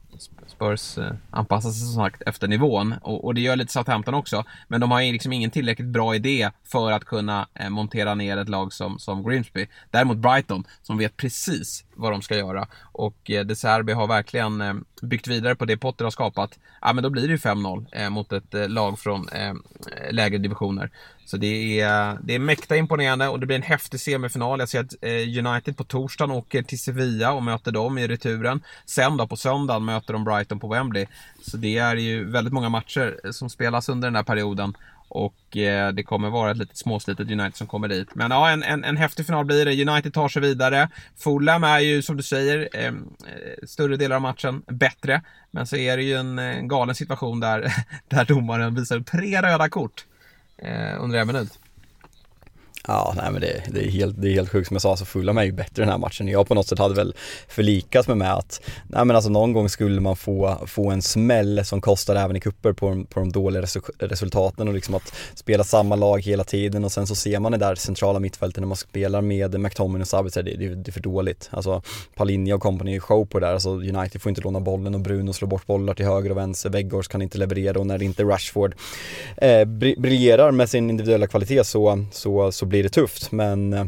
Spurs 0.47 0.99
eh, 0.99 1.13
anpassar 1.31 1.71
sig 1.71 1.87
som 1.87 2.05
sagt 2.05 2.23
efter 2.27 2.49
nivån 2.49 2.95
och, 3.03 3.25
och 3.25 3.35
det 3.35 3.41
gör 3.41 3.57
lite 3.57 3.73
Southampton 3.73 4.15
också. 4.15 4.45
Men 4.69 4.81
de 4.81 4.91
har 4.91 5.01
liksom 5.01 5.33
ingen 5.33 5.51
tillräckligt 5.51 5.89
bra 5.89 6.15
idé 6.15 6.51
för 6.65 6.93
att 6.93 7.05
kunna 7.05 7.49
eh, 7.55 7.71
montera 7.71 8.15
ner 8.15 8.37
ett 8.37 8.49
lag 8.49 8.73
som, 8.73 8.99
som 8.99 9.23
Grimsby. 9.23 9.69
Däremot 9.91 10.17
Brighton, 10.17 10.65
som 10.83 10.99
vet 10.99 11.17
precis 11.17 11.85
vad 11.95 12.13
de 12.13 12.23
ska 12.23 12.37
göra. 12.37 12.69
Och 12.93 13.31
eh, 13.31 13.45
De 13.45 13.57
Serbi 13.57 13.93
har 13.93 14.07
verkligen 14.07 14.61
eh, 14.61 14.75
byggt 15.03 15.27
vidare 15.27 15.55
på 15.55 15.65
det 15.65 15.77
Potter 15.77 16.05
har 16.05 16.11
skapat. 16.11 16.59
Ja, 16.81 16.93
men 16.93 17.05
då 17.05 17.11
blir 17.11 17.23
det 17.23 17.33
ju 17.33 17.37
5-0 17.37 17.87
eh, 17.93 18.11
mot 18.11 18.33
ett 18.33 18.55
eh, 18.55 18.69
lag 18.69 18.99
från 18.99 19.29
eh, 19.29 19.55
lägre 20.11 20.39
divisioner. 20.39 20.91
Så 21.31 21.37
det 21.37 21.81
är, 21.81 22.19
det 22.23 22.35
är 22.35 22.39
mäkta 22.39 22.77
imponerande 22.77 23.29
och 23.29 23.41
det 23.41 23.47
blir 23.47 23.57
en 23.57 23.63
häftig 23.63 24.01
semifinal. 24.01 24.61
Jag 24.61 24.69
ser 24.69 24.81
att 24.81 24.95
eh, 25.01 25.47
United 25.47 25.77
på 25.77 25.85
torsdagen 25.85 26.31
åker 26.31 26.63
till 26.63 26.81
Sevilla 26.81 27.33
och 27.33 27.43
möter 27.43 27.73
dem 27.73 27.99
i 27.99 28.09
returen. 28.09 28.63
Sen 28.87 29.17
då 29.17 29.27
på 29.27 29.37
söndagen 29.37 29.85
möter 29.85 30.10
de 30.13 30.25
Brighton 30.25 30.61
på 30.61 30.69
Wembley. 30.69 31.07
Så 31.43 31.57
det 31.57 31.79
är 31.79 31.97
ju 31.97 32.25
väldigt 32.25 32.53
många 32.53 32.69
matcher 32.69 33.33
som 33.33 33.51
spelas 33.51 33.89
under 33.89 34.09
den 34.09 34.17
här 34.17 34.23
perioden. 34.23 34.75
Och 35.13 35.57
eh, 35.57 35.93
det 35.93 36.03
kommer 36.03 36.31
vara 36.31 36.51
ett 36.51 36.57
litet 36.57 36.77
småslitet 36.77 37.31
United 37.31 37.57
som 37.57 37.67
kommer 37.67 37.89
dit. 37.89 38.15
Men 38.15 38.31
ja, 38.31 38.51
en, 38.51 38.63
en, 38.63 38.85
en 38.85 38.97
häftig 38.97 39.27
final 39.27 39.45
blir 39.45 39.65
det. 39.65 39.91
United 39.91 40.13
tar 40.13 40.29
sig 40.29 40.43
vidare. 40.43 40.89
Fulham 41.17 41.65
är 41.65 41.79
ju, 41.79 42.03
som 42.03 42.17
du 42.17 42.23
säger, 42.23 42.69
eh, 42.73 42.93
större 43.67 43.97
delar 43.97 44.17
av 44.17 44.23
matchen 44.23 44.63
bättre. 44.67 45.23
Men 45.51 45.67
så 45.67 45.77
är 45.77 45.97
det 45.97 46.03
ju 46.03 46.15
en, 46.15 46.39
en 46.39 46.69
galen 46.69 46.95
situation 46.95 47.41
där, 47.41 47.73
där 48.09 48.25
domaren 48.25 48.75
visar 48.75 49.01
tre 49.01 49.43
röda 49.43 49.69
kort 49.69 50.05
eh, 50.59 51.03
under 51.03 51.19
en 51.19 51.27
minut. 51.27 51.59
Ja, 52.89 53.15
nej 53.17 53.33
men 53.33 53.41
det, 53.41 53.63
det, 53.69 53.87
är 53.87 53.91
helt, 53.91 54.23
det 54.23 54.29
är 54.29 54.33
helt 54.33 54.51
sjukt 54.51 54.69
som 54.69 54.75
jag 54.75 54.83
sa, 54.83 54.97
så 54.97 55.05
Fulham 55.05 55.39
är 55.39 55.45
ju 55.45 55.53
bättre 55.53 55.83
den 55.83 55.89
här 55.89 55.99
matchen. 55.99 56.29
Jag 56.29 56.49
på 56.49 56.55
något 56.55 56.67
sätt 56.67 56.79
hade 56.79 56.95
väl 56.95 57.15
förlikat 57.49 58.09
mig 58.09 58.17
med 58.17 58.35
att, 58.35 58.61
nej 58.89 59.05
men 59.05 59.17
alltså 59.17 59.31
någon 59.31 59.53
gång 59.53 59.69
skulle 59.69 60.01
man 60.01 60.17
få, 60.17 60.59
få 60.67 60.91
en 60.91 61.03
smäll 61.03 61.65
som 61.65 61.81
kostar 61.81 62.17
även 62.17 62.37
i 62.37 62.41
kupper 62.41 62.73
på, 62.73 63.05
på 63.11 63.21
de 63.21 63.33
dåliga 63.33 63.63
resultaten 63.99 64.69
och 64.69 64.75
liksom 64.75 64.95
att 64.95 65.15
spela 65.35 65.65
samma 65.65 65.97
lag 65.97 66.21
hela 66.21 66.45
tiden 66.45 66.85
och 66.85 66.93
sen 66.93 67.07
så 67.07 67.15
ser 67.15 67.41
man 67.41 67.53
det 67.53 67.59
där 67.59 67.75
centrala 67.75 68.19
mittfältet 68.19 68.61
när 68.61 68.69
man 68.69 68.77
spelar 68.77 69.21
med 69.21 69.61
McTominay 69.61 70.03
och 70.03 70.09
Sabitzer, 70.09 70.43
det, 70.43 70.57
det, 70.57 70.75
det 70.75 70.91
är 70.91 70.93
för 70.93 71.01
dåligt. 71.01 71.49
Alltså 71.53 71.83
Palinja 72.15 72.55
och 72.55 72.63
company 72.63 72.97
är 72.97 73.01
show 73.01 73.25
på 73.25 73.39
det 73.39 73.47
där, 73.47 73.53
alltså 73.53 73.71
United 73.71 74.23
får 74.23 74.31
inte 74.31 74.43
låna 74.43 74.61
bollen 74.61 74.95
och 74.95 75.01
Bruno 75.01 75.33
slår 75.33 75.49
bort 75.49 75.67
bollar 75.67 75.95
till 75.95 76.07
höger 76.07 76.31
och 76.31 76.37
vänster, 76.37 76.71
Weggårds 76.71 77.09
kan 77.09 77.23
inte 77.23 77.39
leverera 77.39 77.81
och 77.81 77.87
när 77.87 78.03
inte 78.03 78.25
Rashford 78.25 78.75
eh, 79.37 79.65
briljerar 79.65 80.51
med 80.51 80.71
sin 80.71 80.91
individuella 80.91 81.27
kvalitet 81.27 81.65
så, 81.65 82.05
så, 82.13 82.53
så 82.53 82.70
blir 82.71 82.83
det 82.83 82.89
tufft 82.89 83.33
men 83.33 83.73
eh, 83.73 83.85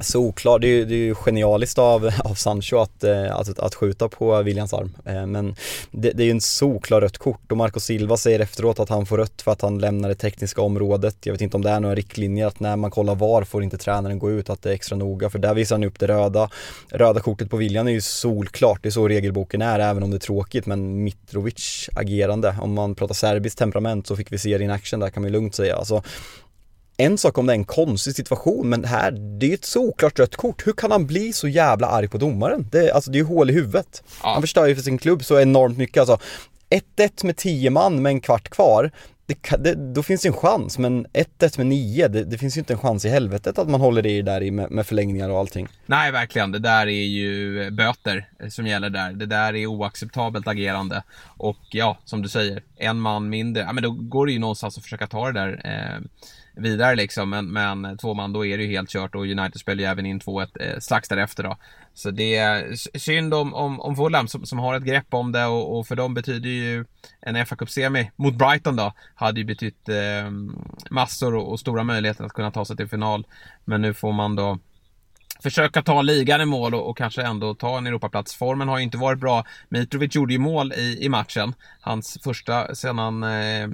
solklar, 0.00 0.58
det 0.58 0.68
är, 0.68 0.84
det 0.84 0.94
är 0.94 0.98
ju 0.98 1.14
genialiskt 1.14 1.78
av, 1.78 2.10
av 2.24 2.34
Sancho 2.34 2.76
att, 2.76 3.04
eh, 3.04 3.36
att, 3.36 3.58
att 3.58 3.74
skjuta 3.74 4.08
på 4.08 4.42
Williams 4.42 4.72
arm. 4.72 4.96
Eh, 5.04 5.26
men 5.26 5.54
det, 5.90 6.10
det 6.10 6.22
är 6.22 6.24
ju 6.24 6.30
en 6.30 6.40
solklar 6.40 7.00
rött 7.00 7.18
kort 7.18 7.52
och 7.52 7.56
Marco 7.56 7.80
Silva 7.80 8.16
säger 8.16 8.40
efteråt 8.40 8.80
att 8.80 8.88
han 8.88 9.06
får 9.06 9.18
rött 9.18 9.42
för 9.42 9.52
att 9.52 9.62
han 9.62 9.78
lämnar 9.78 10.08
det 10.08 10.14
tekniska 10.14 10.62
området. 10.62 11.16
Jag 11.22 11.32
vet 11.32 11.40
inte 11.40 11.56
om 11.56 11.62
det 11.62 11.70
är 11.70 11.80
några 11.80 11.94
riktlinjer 11.94 12.46
att 12.46 12.60
när 12.60 12.76
man 12.76 12.90
kollar 12.90 13.14
var 13.14 13.44
får 13.44 13.62
inte 13.62 13.78
tränaren 13.78 14.18
gå 14.18 14.30
ut, 14.30 14.50
att 14.50 14.62
det 14.62 14.70
är 14.70 14.74
extra 14.74 14.96
noga. 14.96 15.30
För 15.30 15.38
där 15.38 15.54
visar 15.54 15.76
han 15.76 15.84
upp 15.84 15.98
det 15.98 16.08
röda. 16.08 16.50
Röda 16.88 17.20
kortet 17.20 17.50
på 17.50 17.56
William 17.56 17.86
är 17.86 17.92
ju 17.92 18.00
solklart, 18.00 18.82
det 18.82 18.88
är 18.88 18.90
så 18.90 19.08
regelboken 19.08 19.62
är, 19.62 19.78
även 19.78 20.02
om 20.02 20.10
det 20.10 20.16
är 20.16 20.18
tråkigt. 20.18 20.66
Men 20.66 21.04
Mitrovic 21.04 21.90
agerande, 21.94 22.56
om 22.60 22.74
man 22.74 22.94
pratar 22.94 23.14
serbiskt 23.14 23.58
temperament 23.58 24.06
så 24.06 24.16
fick 24.16 24.32
vi 24.32 24.38
se 24.38 24.58
det 24.58 24.64
in 24.64 24.70
action 24.70 25.00
där 25.00 25.10
kan 25.10 25.22
man 25.22 25.28
ju 25.28 25.32
lugnt 25.32 25.54
säga. 25.54 25.76
Alltså, 25.76 26.02
en 27.00 27.18
sak 27.18 27.38
om 27.38 27.46
det 27.46 27.52
är 27.52 27.54
en 27.54 27.64
konstig 27.64 28.14
situation, 28.14 28.68
men 28.68 28.82
det 28.82 28.88
här, 28.88 29.10
det 29.10 29.46
är 29.46 29.48
ju 29.48 29.54
ett 29.54 29.64
såklart 29.64 30.18
rött 30.18 30.36
kort. 30.36 30.66
Hur 30.66 30.72
kan 30.72 30.90
han 30.90 31.06
bli 31.06 31.32
så 31.32 31.48
jävla 31.48 31.86
arg 31.86 32.08
på 32.08 32.18
domaren? 32.18 32.68
Det, 32.72 32.92
alltså 32.92 33.10
det 33.10 33.16
är 33.16 33.20
ju 33.20 33.26
hål 33.26 33.50
i 33.50 33.52
huvudet. 33.52 34.02
Ja. 34.22 34.32
Han 34.32 34.42
förstör 34.42 34.66
ju 34.66 34.74
för 34.74 34.82
sin 34.82 34.98
klubb 34.98 35.24
så 35.24 35.40
enormt 35.40 35.78
mycket 35.78 36.00
alltså. 36.00 36.18
1-1 36.96 37.26
med 37.26 37.36
10 37.36 37.70
man 37.70 38.02
med 38.02 38.10
en 38.10 38.20
kvart 38.20 38.48
kvar, 38.48 38.90
det, 39.30 39.56
det, 39.56 39.74
då 39.94 40.02
finns 40.02 40.22
det 40.22 40.28
en 40.28 40.34
chans, 40.34 40.78
men 40.78 41.06
1-1 41.06 41.58
med 41.58 41.66
9, 41.66 42.08
det, 42.08 42.24
det, 42.24 42.38
finns 42.38 42.56
ju 42.56 42.58
inte 42.58 42.72
en 42.72 42.78
chans 42.78 43.04
i 43.04 43.08
helvetet 43.08 43.58
att 43.58 43.68
man 43.68 43.80
håller 43.80 44.02
det 44.02 44.22
där 44.22 44.42
i 44.42 44.50
med, 44.50 44.70
med 44.70 44.86
förlängningar 44.86 45.28
och 45.28 45.38
allting. 45.38 45.68
Nej, 45.86 46.12
verkligen. 46.12 46.52
Det 46.52 46.58
där 46.58 46.86
är 46.86 47.04
ju 47.04 47.70
böter 47.70 48.28
som 48.50 48.66
gäller 48.66 48.90
där. 48.90 49.12
Det 49.12 49.26
där 49.26 49.54
är 49.54 49.66
oacceptabelt 49.66 50.48
agerande. 50.48 51.02
Och 51.36 51.58
ja, 51.70 51.98
som 52.04 52.22
du 52.22 52.28
säger, 52.28 52.62
en 52.76 53.00
man 53.00 53.28
mindre, 53.28 53.62
ja 53.62 53.72
men 53.72 53.82
då 53.82 53.90
går 53.90 54.26
det 54.26 54.32
ju 54.32 54.38
någonstans 54.38 54.78
att 54.78 54.82
försöka 54.82 55.06
ta 55.06 55.32
det 55.32 55.40
där 55.40 55.60
eh, 55.64 56.00
vidare 56.54 56.94
liksom. 56.94 57.30
Men, 57.30 57.52
men 57.52 57.98
två 57.98 58.14
man, 58.14 58.32
då 58.32 58.46
är 58.46 58.58
det 58.58 58.64
ju 58.64 58.70
helt 58.70 58.90
kört 58.90 59.14
och 59.14 59.22
United 59.22 59.60
spelar 59.60 59.82
ju 59.82 59.88
även 59.90 60.06
in 60.06 60.20
2-1 60.20 60.48
eh, 60.60 60.78
strax 60.78 61.08
därefter 61.08 61.42
då. 61.42 61.56
Så 61.94 62.10
det 62.10 62.36
är 62.36 62.74
synd 62.98 63.34
om, 63.34 63.54
om, 63.54 63.80
om 63.80 63.96
Fulham 63.96 64.28
som, 64.28 64.46
som 64.46 64.58
har 64.58 64.74
ett 64.74 64.82
grepp 64.82 65.14
om 65.14 65.32
det 65.32 65.46
och, 65.46 65.78
och 65.78 65.86
för 65.86 65.96
dem 65.96 66.14
betyder 66.14 66.50
ju 66.50 66.84
en 67.20 67.46
fa 67.46 67.56
Cup-semi 67.56 68.10
mot 68.16 68.34
Brighton 68.34 68.76
då, 68.76 68.92
hade 69.14 69.40
ju 69.40 69.46
betytt 69.46 69.88
eh, 69.88 70.30
massor 70.90 71.34
och, 71.34 71.50
och 71.52 71.60
stora 71.60 71.84
möjligheter 71.84 72.24
att 72.24 72.32
kunna 72.32 72.50
ta 72.50 72.64
sig 72.64 72.76
till 72.76 72.88
final. 72.88 73.26
Men 73.64 73.82
nu 73.82 73.94
får 73.94 74.12
man 74.12 74.36
då 74.36 74.58
försöka 75.42 75.82
ta 75.82 76.02
ligan 76.02 76.40
i 76.40 76.44
mål 76.44 76.74
och, 76.74 76.90
och, 76.90 76.96
kanske 76.96 77.22
ändå 77.22 77.54
ta 77.54 77.78
en 77.78 77.86
Europaplats. 77.86 78.34
Formen 78.34 78.68
har 78.68 78.78
ju 78.78 78.84
inte 78.84 78.98
varit 78.98 79.18
bra. 79.18 79.44
Mitrovic 79.68 80.14
gjorde 80.14 80.32
ju 80.32 80.38
mål 80.38 80.72
i, 80.72 80.98
i 81.04 81.08
matchen. 81.08 81.54
Hans 81.80 82.18
första 82.22 82.74
sedan 82.74 83.22
eh, 83.22 83.68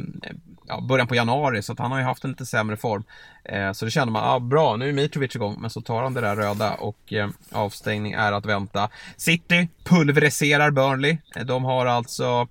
ja, 0.69 0.81
början 0.81 1.07
på 1.07 1.15
januari, 1.15 1.63
så 1.63 1.75
han 1.79 1.91
har 1.91 1.99
ju 1.99 2.05
haft 2.05 2.25
en 2.25 2.31
lite 2.31 2.47
sämre 2.47 2.77
form. 2.77 3.05
Eh, 3.45 3.73
så 3.73 3.85
det 3.85 3.91
kände 3.91 4.13
man, 4.13 4.25
ah, 4.25 4.39
bra, 4.39 4.77
nu 4.77 4.89
är 4.89 4.93
Mitrovic 4.93 5.35
igång, 5.35 5.57
men 5.61 5.71
så 5.71 5.81
tar 5.81 6.03
han 6.03 6.15
det 6.15 6.21
där 6.21 6.37
röda 6.37 6.75
och 6.75 7.13
eh, 7.13 7.29
avstängning 7.53 8.13
är 8.13 8.33
att 8.33 8.47
vänta. 8.47 8.89
City 9.17 9.69
pulveriserar 9.85 10.71
Burnley. 10.71 11.19
Eh, 11.37 11.45
de 11.45 11.65
har 11.65 11.87
alltså 11.87 12.49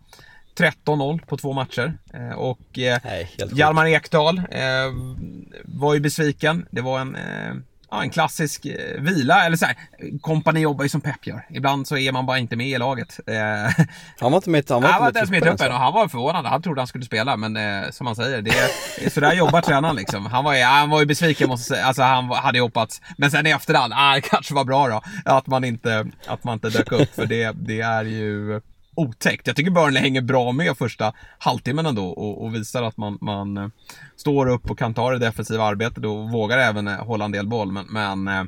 13-0 0.57 1.25
på 1.25 1.37
två 1.37 1.53
matcher. 1.53 1.97
Eh, 2.13 2.37
och 2.37 2.79
eh, 2.79 2.99
Nej, 3.03 3.35
Hjalmar 3.51 3.87
Ekdal 3.87 4.41
var 5.63 5.93
ju 5.93 5.99
besviken. 5.99 6.67
Det 6.71 6.81
var 6.81 6.99
en 6.99 7.17
ja, 7.95 8.03
en 8.03 8.09
klassisk 8.09 8.65
eh, 8.65 9.01
vila, 9.01 9.45
eller 9.45 9.57
så 9.57 9.65
här, 9.65 9.75
kompani 10.21 10.59
jobbar 10.59 10.83
ju 10.83 10.89
som 10.89 11.01
Pep 11.01 11.27
gör. 11.27 11.45
Ibland 11.49 11.87
så 11.87 11.97
är 11.97 12.11
man 12.11 12.25
bara 12.25 12.37
inte 12.39 12.55
med 12.55 12.67
i 12.67 12.77
laget. 12.77 13.19
Eh, 13.27 13.85
han 14.19 14.31
var 14.31 14.37
inte 14.37 14.49
med, 14.49 14.65
han 14.69 14.81
var 14.81 14.89
han 14.89 15.07
inte 15.07 15.31
med 15.31 15.37
i 15.37 15.41
truppen 15.41 15.71
och 15.71 15.77
han 15.77 15.93
var 15.93 16.07
förvånad. 16.07 16.45
Han 16.45 16.61
trodde 16.61 16.81
han 16.81 16.87
skulle 16.87 17.05
spela, 17.05 17.37
men 17.37 17.57
eh, 17.57 17.89
som 17.91 18.05
man 18.05 18.15
säger, 18.15 18.41
det 18.41 18.51
är, 18.51 19.09
så 19.09 19.19
där 19.19 19.33
jobbar 19.33 19.61
tränaren 19.61 19.95
liksom. 19.95 20.25
Han 20.25 20.43
var, 20.43 20.53
ja, 20.53 20.67
han 20.67 20.89
var 20.89 20.99
ju 20.99 21.05
besviken 21.05 21.49
måste 21.49 21.73
jag 21.73 21.77
säga. 21.77 21.87
Alltså 21.87 22.03
han 22.03 22.29
hade 22.29 22.57
ju 22.57 22.61
hoppats. 22.61 23.01
Men 23.17 23.31
sen 23.31 23.47
i 23.47 23.49
efterhand, 23.49 23.93
ah, 23.95 24.15
det 24.15 24.21
kanske 24.21 24.53
var 24.53 24.63
bra 24.63 24.87
då. 24.87 25.01
Att 25.25 25.47
man 25.47 25.63
inte, 25.63 26.07
att 26.27 26.43
man 26.43 26.53
inte 26.53 26.69
dök 26.69 26.91
upp, 26.91 27.15
för 27.15 27.25
det, 27.25 27.51
det 27.51 27.81
är 27.81 28.03
ju 28.03 28.61
otäckt. 28.95 29.47
Jag 29.47 29.55
tycker 29.55 29.71
Burnley 29.71 30.03
hänger 30.03 30.21
bra 30.21 30.51
med 30.51 30.77
första 30.77 31.13
halvtimmen 31.37 31.85
ändå 31.85 32.07
och, 32.07 32.43
och 32.43 32.55
visar 32.55 32.83
att 32.83 32.97
man, 32.97 33.17
man 33.21 33.57
eh, 33.57 33.67
står 34.15 34.47
upp 34.47 34.71
och 34.71 34.79
kan 34.79 34.93
ta 34.93 35.11
det 35.11 35.19
defensiva 35.19 35.63
arbetet 35.63 36.05
och 36.05 36.31
vågar 36.31 36.57
även 36.57 36.87
eh, 36.87 37.05
hålla 37.05 37.25
en 37.25 37.31
del 37.31 37.47
boll. 37.47 37.71
Men, 37.71 37.85
men 37.89 38.27
eh, 38.27 38.43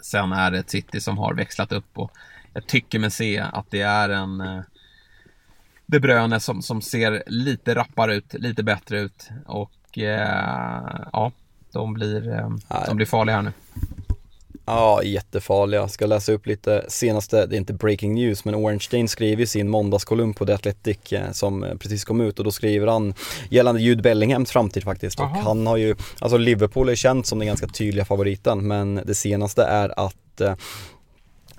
sen 0.00 0.32
är 0.32 0.50
det 0.50 0.58
ett 0.58 0.70
City 0.70 1.00
som 1.00 1.18
har 1.18 1.34
växlat 1.34 1.72
upp 1.72 1.98
och 1.98 2.12
jag 2.52 2.66
tycker 2.66 2.98
mig 2.98 3.10
se 3.10 3.38
att 3.38 3.66
det 3.70 3.80
är 3.80 4.08
en 4.08 4.62
De 5.86 6.00
Bruyne 6.00 6.40
som, 6.40 6.62
som 6.62 6.82
ser 6.82 7.22
lite 7.26 7.74
rappare 7.74 8.14
ut, 8.14 8.34
lite 8.34 8.62
bättre 8.62 9.00
ut 9.00 9.28
och 9.46 9.98
eh, 9.98 11.00
ja, 11.12 11.32
de 11.72 11.94
blir, 11.94 12.20
de 12.86 12.96
blir 12.96 13.06
farliga 13.06 13.36
här 13.36 13.42
nu. 13.42 13.52
Ja, 14.66 15.02
jättefarliga. 15.02 15.88
Ska 15.88 16.06
läsa 16.06 16.32
upp 16.32 16.46
lite 16.46 16.84
senaste, 16.88 17.46
det 17.46 17.56
är 17.56 17.58
inte 17.58 17.72
breaking 17.72 18.14
news, 18.14 18.44
men 18.44 18.54
Ornstein 18.54 19.08
skriver 19.08 19.42
i 19.42 19.46
sin 19.46 19.68
måndagskolumn 19.68 20.34
på 20.34 20.46
The 20.46 20.52
Athletic 20.52 21.12
eh, 21.12 21.30
som 21.32 21.66
precis 21.80 22.04
kom 22.04 22.20
ut 22.20 22.38
och 22.38 22.44
då 22.44 22.50
skriver 22.50 22.86
han 22.86 23.14
gällande 23.50 23.80
Jude 23.80 24.02
Bellinghams 24.02 24.50
framtid 24.50 24.84
faktiskt. 24.84 25.20
Aha. 25.20 25.38
Och 25.38 25.44
han 25.44 25.66
har 25.66 25.76
ju, 25.76 25.96
alltså 26.18 26.36
Liverpool 26.36 26.88
är 26.88 26.94
känt 26.94 27.26
som 27.26 27.38
den 27.38 27.46
ganska 27.46 27.66
tydliga 27.66 28.04
favoriten, 28.04 28.66
men 28.66 29.00
det 29.06 29.14
senaste 29.14 29.62
är 29.62 30.06
att 30.06 30.40
eh, 30.40 30.54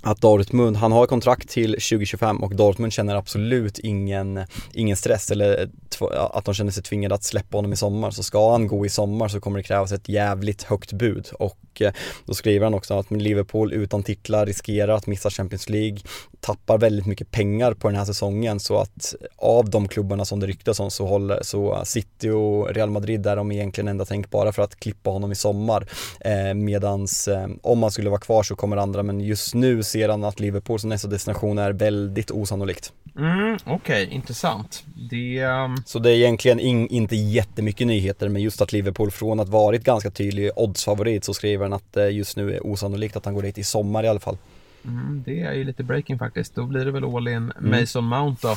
att 0.04 0.22
Dortmund, 0.22 0.78
han 0.78 0.92
har 0.92 1.06
kontrakt 1.06 1.50
till 1.50 1.72
2025 1.72 2.44
och 2.44 2.56
Dortmund 2.56 2.94
känner 2.94 3.16
absolut 3.16 3.80
ingen, 3.80 4.46
ingen 4.74 4.98
stress 4.98 5.32
eller 5.32 5.70
att 6.12 6.46
de 6.46 6.54
känner 6.54 6.72
sig 6.72 6.84
tvingade 6.84 7.16
att 7.16 7.24
släppa 7.24 7.58
honom 7.58 7.74
i 7.74 7.76
sommar. 7.76 8.12
Så 8.12 8.24
ska 8.24 8.52
han 8.52 8.68
gå 8.68 8.86
i 8.86 8.90
sommar 8.90 9.28
så 9.28 9.40
kommer 9.40 9.58
det 9.58 9.64
krävas 9.64 9.92
ett 9.92 10.10
jävligt 10.10 10.64
högt 10.64 10.94
bud 10.94 11.28
och 11.40 11.82
eh, 11.82 11.94
då 12.26 12.34
skriver 12.34 12.66
han 12.66 12.74
också 12.74 12.94
att 12.94 13.12
Liverpool 13.12 13.74
utan 13.74 14.04
titlar 14.04 14.46
riskerar 14.46 14.94
att 14.94 15.08
missa 15.08 15.30
Champions 15.30 15.70
League, 15.70 16.00
tappar 16.44 16.78
väldigt 16.78 17.06
mycket 17.06 17.32
pengar 17.32 17.74
på 17.74 17.88
den 17.88 17.98
här 17.98 18.06
säsongen 18.06 18.60
så 18.60 18.78
att 18.78 19.16
av 19.38 19.70
de 19.70 19.88
klubbarna 19.88 20.26
som 20.26 20.40
det 20.40 20.48
ryktas 20.48 20.80
om 20.80 20.92
så 20.92 21.06
håller 21.06 21.40
så 21.44 21.82
City 21.86 22.30
och 22.30 22.76
Real 22.76 22.90
Madrid 22.90 23.28
är 23.28 23.36
de 23.36 23.52
egentligen 23.52 23.88
enda 23.88 24.06
tänkbara 24.06 24.52
för 24.52 24.62
att 24.62 24.76
klippa 24.76 25.10
honom 25.10 25.32
i 25.32 25.36
sommar. 25.36 25.88
Eh, 26.20 26.54
medans 26.54 27.28
eh, 27.28 27.48
om 27.62 27.84
han 27.84 27.92
skulle 27.92 28.10
vara 28.10 28.20
kvar 28.20 28.44
så 28.44 28.56
kommer 28.56 28.78
andra 28.78 29.04
men 29.04 29.22
just 29.22 29.54
nu 29.54 29.84
ser 29.94 30.10
han 30.10 30.24
att 30.24 30.40
Liverpool 30.40 30.80
som 30.80 30.90
nästa 30.90 31.08
destination 31.08 31.58
är 31.58 31.72
väldigt 31.72 32.32
osannolikt. 32.32 32.94
Mm, 33.18 33.58
Okej, 33.66 33.76
okay, 33.76 34.06
intressant. 34.06 34.84
Det, 35.10 35.44
um... 35.44 35.78
Så 35.86 36.00
det 36.00 36.12
är 36.12 36.16
egentligen 36.16 36.60
in, 36.60 36.88
inte 36.88 37.16
jättemycket 37.16 37.88
nyheter 37.88 38.30
men 38.30 38.42
just 38.42 38.62
att 38.62 38.72
Liverpool 38.72 39.12
från 39.12 39.40
att 39.40 39.50
varit 39.50 39.84
ganska 39.84 40.12
tydlig 40.12 40.52
oddsfavorit 40.56 41.24
så 41.24 41.34
skriver 41.34 41.66
han 41.66 41.74
att 41.74 41.94
det 41.94 42.10
just 42.10 42.38
nu 42.38 42.56
är 42.56 42.68
osannolikt 42.68 43.16
att 43.16 43.26
han 43.26 43.34
går 43.34 43.42
dit 43.42 43.58
i 43.58 43.64
sommar 43.64 44.04
i 44.04 44.08
alla 44.08 44.20
fall. 44.20 44.38
Mm, 44.86 45.24
det 45.26 45.42
är 45.42 45.54
ju 45.54 45.64
lite 45.64 45.84
breaking 45.84 46.20
faktiskt. 46.20 46.56
Då 46.56 46.66
blir 46.66 46.86
det 46.86 46.92
väl 46.92 47.04
all 47.04 47.28
in 47.28 47.36
mm. 47.36 47.80
Mason 47.80 48.04
Mount 48.04 48.48
då. 48.48 48.56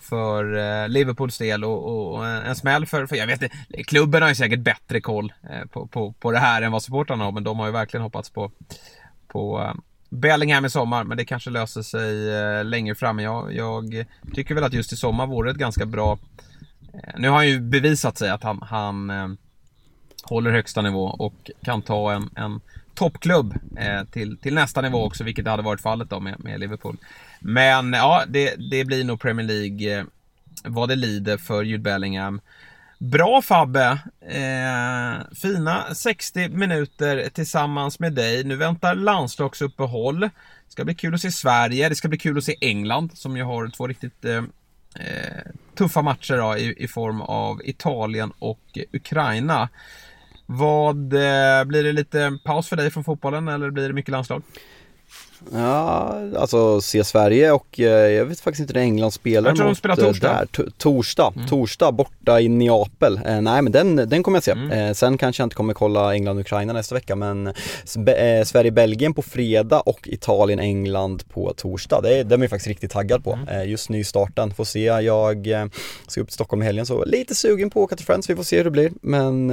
För 0.00 0.56
eh, 0.56 0.88
Liverpools 0.88 1.38
del 1.38 1.64
och, 1.64 2.14
och, 2.14 2.26
en 2.26 2.56
smäll 2.56 2.86
för, 2.86 3.06
för, 3.06 3.16
jag 3.16 3.26
vet 3.26 3.42
inte, 3.42 3.56
klubben 3.84 4.22
har 4.22 4.28
ju 4.28 4.34
säkert 4.34 4.60
bättre 4.60 5.00
koll 5.00 5.32
eh, 5.50 5.68
på, 5.68 5.86
på, 5.86 6.12
på 6.12 6.32
det 6.32 6.38
här 6.38 6.62
än 6.62 6.72
vad 6.72 6.82
supportrarna 6.82 7.24
har 7.24 7.32
men 7.32 7.44
de 7.44 7.58
har 7.58 7.66
ju 7.66 7.72
verkligen 7.72 8.02
hoppats 8.02 8.30
på, 8.30 8.50
på 9.28 9.60
eh, 9.60 9.74
Bellingham 10.08 10.64
i 10.64 10.70
sommar, 10.70 11.04
men 11.04 11.16
det 11.16 11.24
kanske 11.24 11.50
löser 11.50 11.82
sig 11.82 12.34
eh, 12.34 12.64
längre 12.64 12.94
fram. 12.94 13.18
Jag, 13.18 13.54
jag 13.54 14.06
tycker 14.34 14.54
väl 14.54 14.64
att 14.64 14.72
just 14.72 14.92
i 14.92 14.96
sommar 14.96 15.26
vore 15.26 15.50
ett 15.50 15.56
ganska 15.56 15.86
bra... 15.86 16.18
Eh, 16.94 17.14
nu 17.16 17.28
har 17.28 17.36
han 17.36 17.48
ju 17.48 17.60
bevisat 17.60 18.18
sig 18.18 18.30
att 18.30 18.42
han, 18.42 18.62
han 18.62 19.10
eh, 19.10 19.28
håller 20.22 20.50
högsta 20.50 20.82
nivå 20.82 21.04
och 21.04 21.50
kan 21.62 21.82
ta 21.82 22.12
en, 22.12 22.30
en 22.36 22.60
toppklubb 22.94 23.54
eh, 23.76 24.04
till, 24.04 24.36
till 24.36 24.54
nästa 24.54 24.80
nivå 24.80 25.04
också, 25.04 25.24
vilket 25.24 25.46
hade 25.46 25.62
varit 25.62 25.80
fallet 25.80 26.10
då 26.10 26.20
med, 26.20 26.44
med 26.44 26.60
Liverpool. 26.60 26.96
Men 27.40 27.92
ja, 27.92 28.24
det, 28.28 28.70
det 28.70 28.84
blir 28.84 29.04
nog 29.04 29.20
Premier 29.20 29.46
League 29.46 29.98
eh, 29.98 30.04
vad 30.64 30.88
det 30.88 30.96
lider 30.96 31.36
för 31.36 31.62
Jude 31.62 31.82
Bellingham. 31.82 32.40
Bra 32.98 33.42
Fabbe! 33.42 33.98
Eh, 34.20 35.34
fina 35.42 35.94
60 35.94 36.48
minuter 36.48 37.28
tillsammans 37.32 38.00
med 38.00 38.12
dig. 38.12 38.44
Nu 38.44 38.56
väntar 38.56 38.94
landslagsuppehåll. 38.94 40.20
Det 40.20 40.30
ska 40.68 40.84
bli 40.84 40.94
kul 40.94 41.14
att 41.14 41.20
se 41.20 41.30
Sverige. 41.30 41.88
Det 41.88 41.94
ska 41.94 42.08
bli 42.08 42.18
kul 42.18 42.38
att 42.38 42.44
se 42.44 42.56
England 42.60 43.10
som 43.14 43.36
ju 43.36 43.42
har 43.42 43.68
två 43.68 43.86
riktigt 43.86 44.24
eh, 44.24 44.36
eh 44.36 45.42
tuffa 45.74 46.02
matcher 46.02 46.36
då, 46.36 46.56
i, 46.56 46.84
i, 46.84 46.88
form 46.88 47.20
av 47.20 47.60
Italien 47.64 48.32
och 48.38 48.78
Ukraina. 48.92 49.68
Vad 50.46 51.12
eh, 51.12 51.64
Blir 51.64 51.84
det 51.84 51.92
lite 51.92 52.38
paus 52.44 52.68
för 52.68 52.76
dig 52.76 52.90
från 52.90 53.04
fotbollen 53.04 53.48
eller 53.48 53.70
blir 53.70 53.88
det 53.88 53.94
mycket 53.94 54.12
landslag? 54.12 54.42
Ja, 55.52 56.18
alltså 56.36 56.80
se 56.80 57.04
Sverige 57.04 57.52
och 57.52 57.80
eh, 57.80 57.86
jag 57.86 58.24
vet 58.24 58.40
faktiskt 58.40 58.60
inte 58.60 58.72
när 58.72 58.80
England 58.80 59.10
spelar 59.10 59.50
Jag 59.50 59.56
tror 59.56 59.66
de 59.66 59.74
spelar 59.74 59.98
eh, 59.98 60.04
torsdag. 60.04 60.46
Där, 60.52 60.70
torsdag, 60.78 61.32
mm. 61.36 61.48
torsdag 61.48 61.92
borta 61.92 62.40
i 62.40 62.48
Neapel. 62.48 63.20
Eh, 63.26 63.40
nej 63.40 63.62
men 63.62 63.72
den, 63.72 63.96
den 63.96 64.22
kommer 64.22 64.36
jag 64.36 64.44
se. 64.44 64.50
Mm. 64.50 64.70
Eh, 64.70 64.92
sen 64.92 65.18
kanske 65.18 65.40
jag 65.40 65.46
inte 65.46 65.56
kommer 65.56 65.74
kolla 65.74 66.14
England-Ukraina 66.14 66.72
nästa 66.72 66.94
vecka 66.94 67.16
men 67.16 67.46
eh, 67.46 68.44
Sverige-Belgien 68.44 69.14
på 69.14 69.22
fredag 69.22 69.80
och 69.80 70.08
Italien-England 70.08 71.28
på 71.28 71.52
torsdag. 71.56 72.00
Det, 72.02 72.22
den 72.22 72.40
är 72.40 72.44
jag 72.44 72.50
faktiskt 72.50 72.68
riktigt 72.68 72.90
taggad 72.90 73.24
på. 73.24 73.32
Mm. 73.32 73.48
Eh, 73.48 73.70
just 73.70 73.90
nystarten, 73.90 74.54
får 74.54 74.64
se. 74.64 74.84
Jag 74.84 75.48
ska 76.06 76.20
upp 76.20 76.28
till 76.28 76.34
Stockholm 76.34 76.62
i 76.62 76.64
helgen 76.64 76.86
så 76.86 77.04
lite 77.04 77.34
sugen 77.34 77.70
på 77.70 77.80
att 77.80 77.84
åka 77.84 77.96
till 77.96 78.06
Friends, 78.06 78.30
vi 78.30 78.36
får 78.36 78.42
se 78.42 78.56
hur 78.56 78.64
det 78.64 78.70
blir. 78.70 78.92
Men 79.02 79.48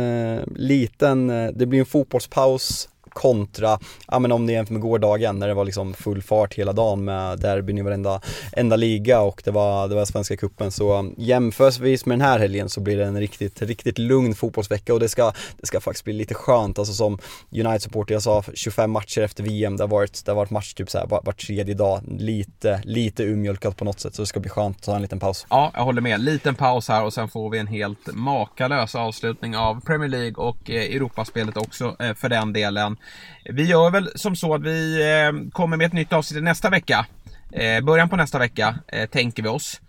liten, 0.55 1.27
det 1.27 1.65
blir 1.65 1.79
en 1.79 1.85
fotbollspaus 1.85 2.89
kontra, 3.15 3.79
ja 4.07 4.19
men 4.19 4.31
om 4.31 4.45
ni 4.45 4.53
jämför 4.53 4.73
med 4.73 4.81
gårdagen 4.81 5.39
när 5.39 5.47
det 5.47 5.53
var 5.53 5.65
liksom 5.65 5.93
full 5.93 6.21
fart 6.21 6.53
hela 6.53 6.73
dagen 6.73 7.05
med 7.05 7.39
derbyn 7.39 7.77
i 7.77 7.81
varenda 7.81 8.21
enda 8.51 8.75
liga 8.75 9.21
och 9.21 9.41
det 9.45 9.51
var, 9.51 9.87
det 9.87 9.95
var 9.95 10.05
Svenska 10.05 10.37
Kuppen 10.37 10.71
så 10.71 10.99
um, 10.99 11.15
jämförelsevis 11.17 12.05
med 12.05 12.19
den 12.19 12.27
här 12.27 12.39
helgen 12.39 12.69
så 12.69 12.81
blir 12.81 12.97
det 12.97 13.05
en 13.05 13.19
riktigt, 13.19 13.61
riktigt 13.61 13.97
lugn 13.97 14.35
fotbollsvecka 14.35 14.93
och 14.93 14.99
det 14.99 15.09
ska, 15.09 15.31
det 15.61 15.67
ska 15.67 15.79
faktiskt 15.79 16.05
bli 16.05 16.13
lite 16.13 16.33
skönt, 16.33 16.79
alltså 16.79 16.93
som 16.93 17.19
United-supporter, 17.51 18.13
jag 18.13 18.23
sa 18.23 18.43
25 18.53 18.91
matcher 18.91 19.21
efter 19.21 19.43
VM, 19.43 19.77
det 19.77 19.83
har 19.83 19.87
varit, 19.87 20.25
det 20.25 20.31
har 20.31 20.35
varit 20.35 20.49
match 20.49 20.73
typ 20.73 20.89
så 20.89 20.97
här 20.97 21.07
var, 21.07 21.21
var 21.25 21.33
tredje 21.33 21.73
dag, 21.73 22.01
lite, 22.07 22.81
lite 22.83 23.23
urmjölkat 23.23 23.77
på 23.77 23.85
något 23.85 23.99
sätt 23.99 24.15
så 24.15 24.21
det 24.21 24.25
ska 24.25 24.39
bli 24.39 24.49
skönt 24.49 24.77
att 24.77 24.83
ta 24.83 24.95
en 24.95 25.01
liten 25.01 25.19
paus. 25.19 25.45
Ja, 25.49 25.71
jag 25.73 25.83
håller 25.83 26.01
med. 26.01 26.19
Liten 26.19 26.55
paus 26.55 26.87
här 26.87 27.03
och 27.03 27.13
sen 27.13 27.29
får 27.29 27.49
vi 27.49 27.59
en 27.59 27.67
helt 27.67 28.13
makalös 28.13 28.95
avslutning 28.95 29.57
av 29.57 29.81
Premier 29.81 30.09
League 30.09 30.35
och 30.35 30.69
eh, 30.69 30.95
Europaspelet 30.95 31.57
också 31.57 31.95
eh, 31.99 32.13
för 32.13 32.29
den 32.29 32.53
delen. 32.53 32.97
Vi 33.43 33.63
gör 33.63 33.89
väl 33.89 34.11
som 34.15 34.35
så 34.35 34.53
att 34.53 34.63
vi 34.63 35.01
eh, 35.01 35.51
kommer 35.51 35.77
med 35.77 35.87
ett 35.87 35.93
nytt 35.93 36.13
avsnitt 36.13 36.43
nästa 36.43 36.69
vecka. 36.69 37.05
Eh, 37.51 37.83
början 37.83 38.09
på 38.09 38.15
nästa 38.15 38.39
vecka 38.39 38.79
eh, 38.87 39.09
tänker 39.09 39.43
vi 39.43 39.49
oss. 39.49 39.81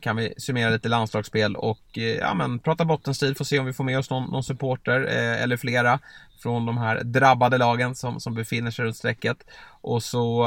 Kan 0.00 0.16
vi 0.16 0.34
summera 0.36 0.70
lite 0.70 0.88
landslagsspel 0.88 1.56
och 1.56 1.98
ja, 2.20 2.34
men, 2.34 2.58
prata 2.58 2.84
bottenstrid, 2.84 3.38
få 3.38 3.44
se 3.44 3.58
om 3.58 3.66
vi 3.66 3.72
får 3.72 3.84
med 3.84 3.98
oss 3.98 4.10
någon, 4.10 4.30
någon 4.30 4.42
supporter 4.44 5.00
eller 5.00 5.56
flera 5.56 5.98
från 6.42 6.66
de 6.66 6.78
här 6.78 7.04
drabbade 7.04 7.58
lagen 7.58 7.94
som, 7.94 8.20
som 8.20 8.34
befinner 8.34 8.70
sig 8.70 8.84
runt 8.84 8.96
strecket. 8.96 9.36
Och 9.80 10.02
så 10.02 10.46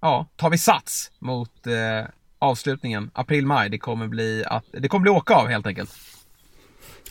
ja, 0.00 0.26
tar 0.36 0.50
vi 0.50 0.58
sats 0.58 1.10
mot 1.18 1.52
avslutningen, 2.38 3.10
april-maj. 3.14 3.70
Det 3.70 3.78
kommer 3.78 4.08
bli 4.08 4.44
att, 4.46 4.64
det 4.72 4.88
kommer 4.88 5.02
bli 5.02 5.10
åka 5.10 5.34
av 5.34 5.48
helt 5.48 5.66
enkelt. 5.66 5.90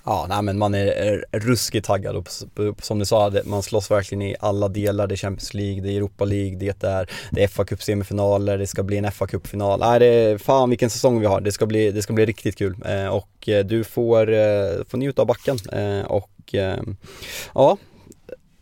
Ja, 0.06 0.26
nej 0.30 0.42
men 0.42 0.58
man 0.58 0.76
är, 0.76 0.88
är 0.88 1.26
ruskigt 1.32 1.86
taggad 1.86 2.16
och 2.16 2.28
som 2.82 3.00
du 3.00 3.06
sa, 3.06 3.32
man 3.46 3.64
slåss 3.64 3.92
verkligen 3.92 4.22
i 4.22 4.36
alla 4.40 4.68
delar. 4.68 5.08
Det 5.08 5.16
är 5.16 5.18
Champions 5.18 5.54
League, 5.54 5.82
det 5.82 5.92
är 5.92 5.98
Europa 5.98 6.26
League, 6.26 6.58
det 6.58 6.84
är, 6.84 7.10
det 7.32 7.44
är 7.44 7.48
fa 7.48 7.66
Cup 7.66 7.84
semifinaler, 7.84 8.58
det 8.58 8.68
ska 8.68 8.84
bli 8.84 8.98
en 8.98 9.12
fa 9.12 9.28
Cup-final. 9.28 9.80
Nej, 9.80 10.00
det 10.00 10.06
är, 10.06 10.38
fan 10.38 10.70
vilken 10.70 10.90
säsong 10.90 11.20
vi 11.20 11.26
har. 11.26 11.42
Det 11.42 11.52
ska 11.52 11.66
bli, 11.66 11.92
det 11.92 12.02
ska 12.02 12.14
bli 12.14 12.26
riktigt 12.26 12.58
kul 12.58 12.76
eh, 12.86 13.08
och 13.08 13.50
eh, 13.50 13.66
du 13.66 13.84
får, 13.84 14.34
eh, 14.34 14.86
får 14.90 14.98
njuta 14.98 15.22
av 15.22 15.28
backen 15.28 15.58
och 16.08 16.56
ja, 17.54 17.78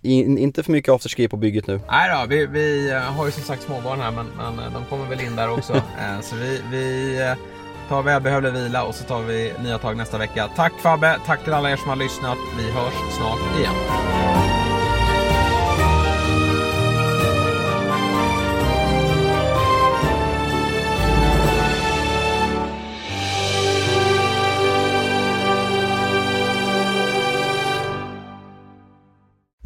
in, 0.01 0.37
inte 0.37 0.63
för 0.63 0.71
mycket 0.71 0.93
afterski 0.93 1.27
på 1.27 1.37
bygget 1.37 1.67
nu. 1.67 1.79
Nej 1.87 2.09
då, 2.09 2.25
vi, 2.29 2.45
vi 2.45 2.91
har 2.91 3.25
ju 3.25 3.31
som 3.31 3.43
sagt 3.43 3.63
småbarn 3.63 3.99
här 3.99 4.11
men, 4.11 4.27
men 4.55 4.73
de 4.73 4.85
kommer 4.85 5.09
väl 5.09 5.21
in 5.21 5.35
där 5.35 5.49
också. 5.49 5.73
så 6.21 6.35
vi, 6.35 6.61
vi 6.71 7.17
Ta 7.93 8.01
välbehövlig 8.01 8.53
vila 8.53 8.83
och 8.83 8.95
så 8.95 9.03
tar 9.03 9.21
vi 9.21 9.53
nya 9.63 9.77
tag 9.77 9.97
nästa 9.97 10.17
vecka. 10.17 10.49
Tack 10.55 10.73
Fabbe, 10.73 11.19
tack 11.25 11.43
till 11.43 11.53
alla 11.53 11.71
er 11.71 11.77
som 11.77 11.89
har 11.89 11.95
lyssnat. 11.95 12.37
Vi 12.57 12.71
hörs 12.71 12.93
snart 13.17 13.59
igen. 13.59 13.73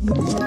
you 0.10 0.47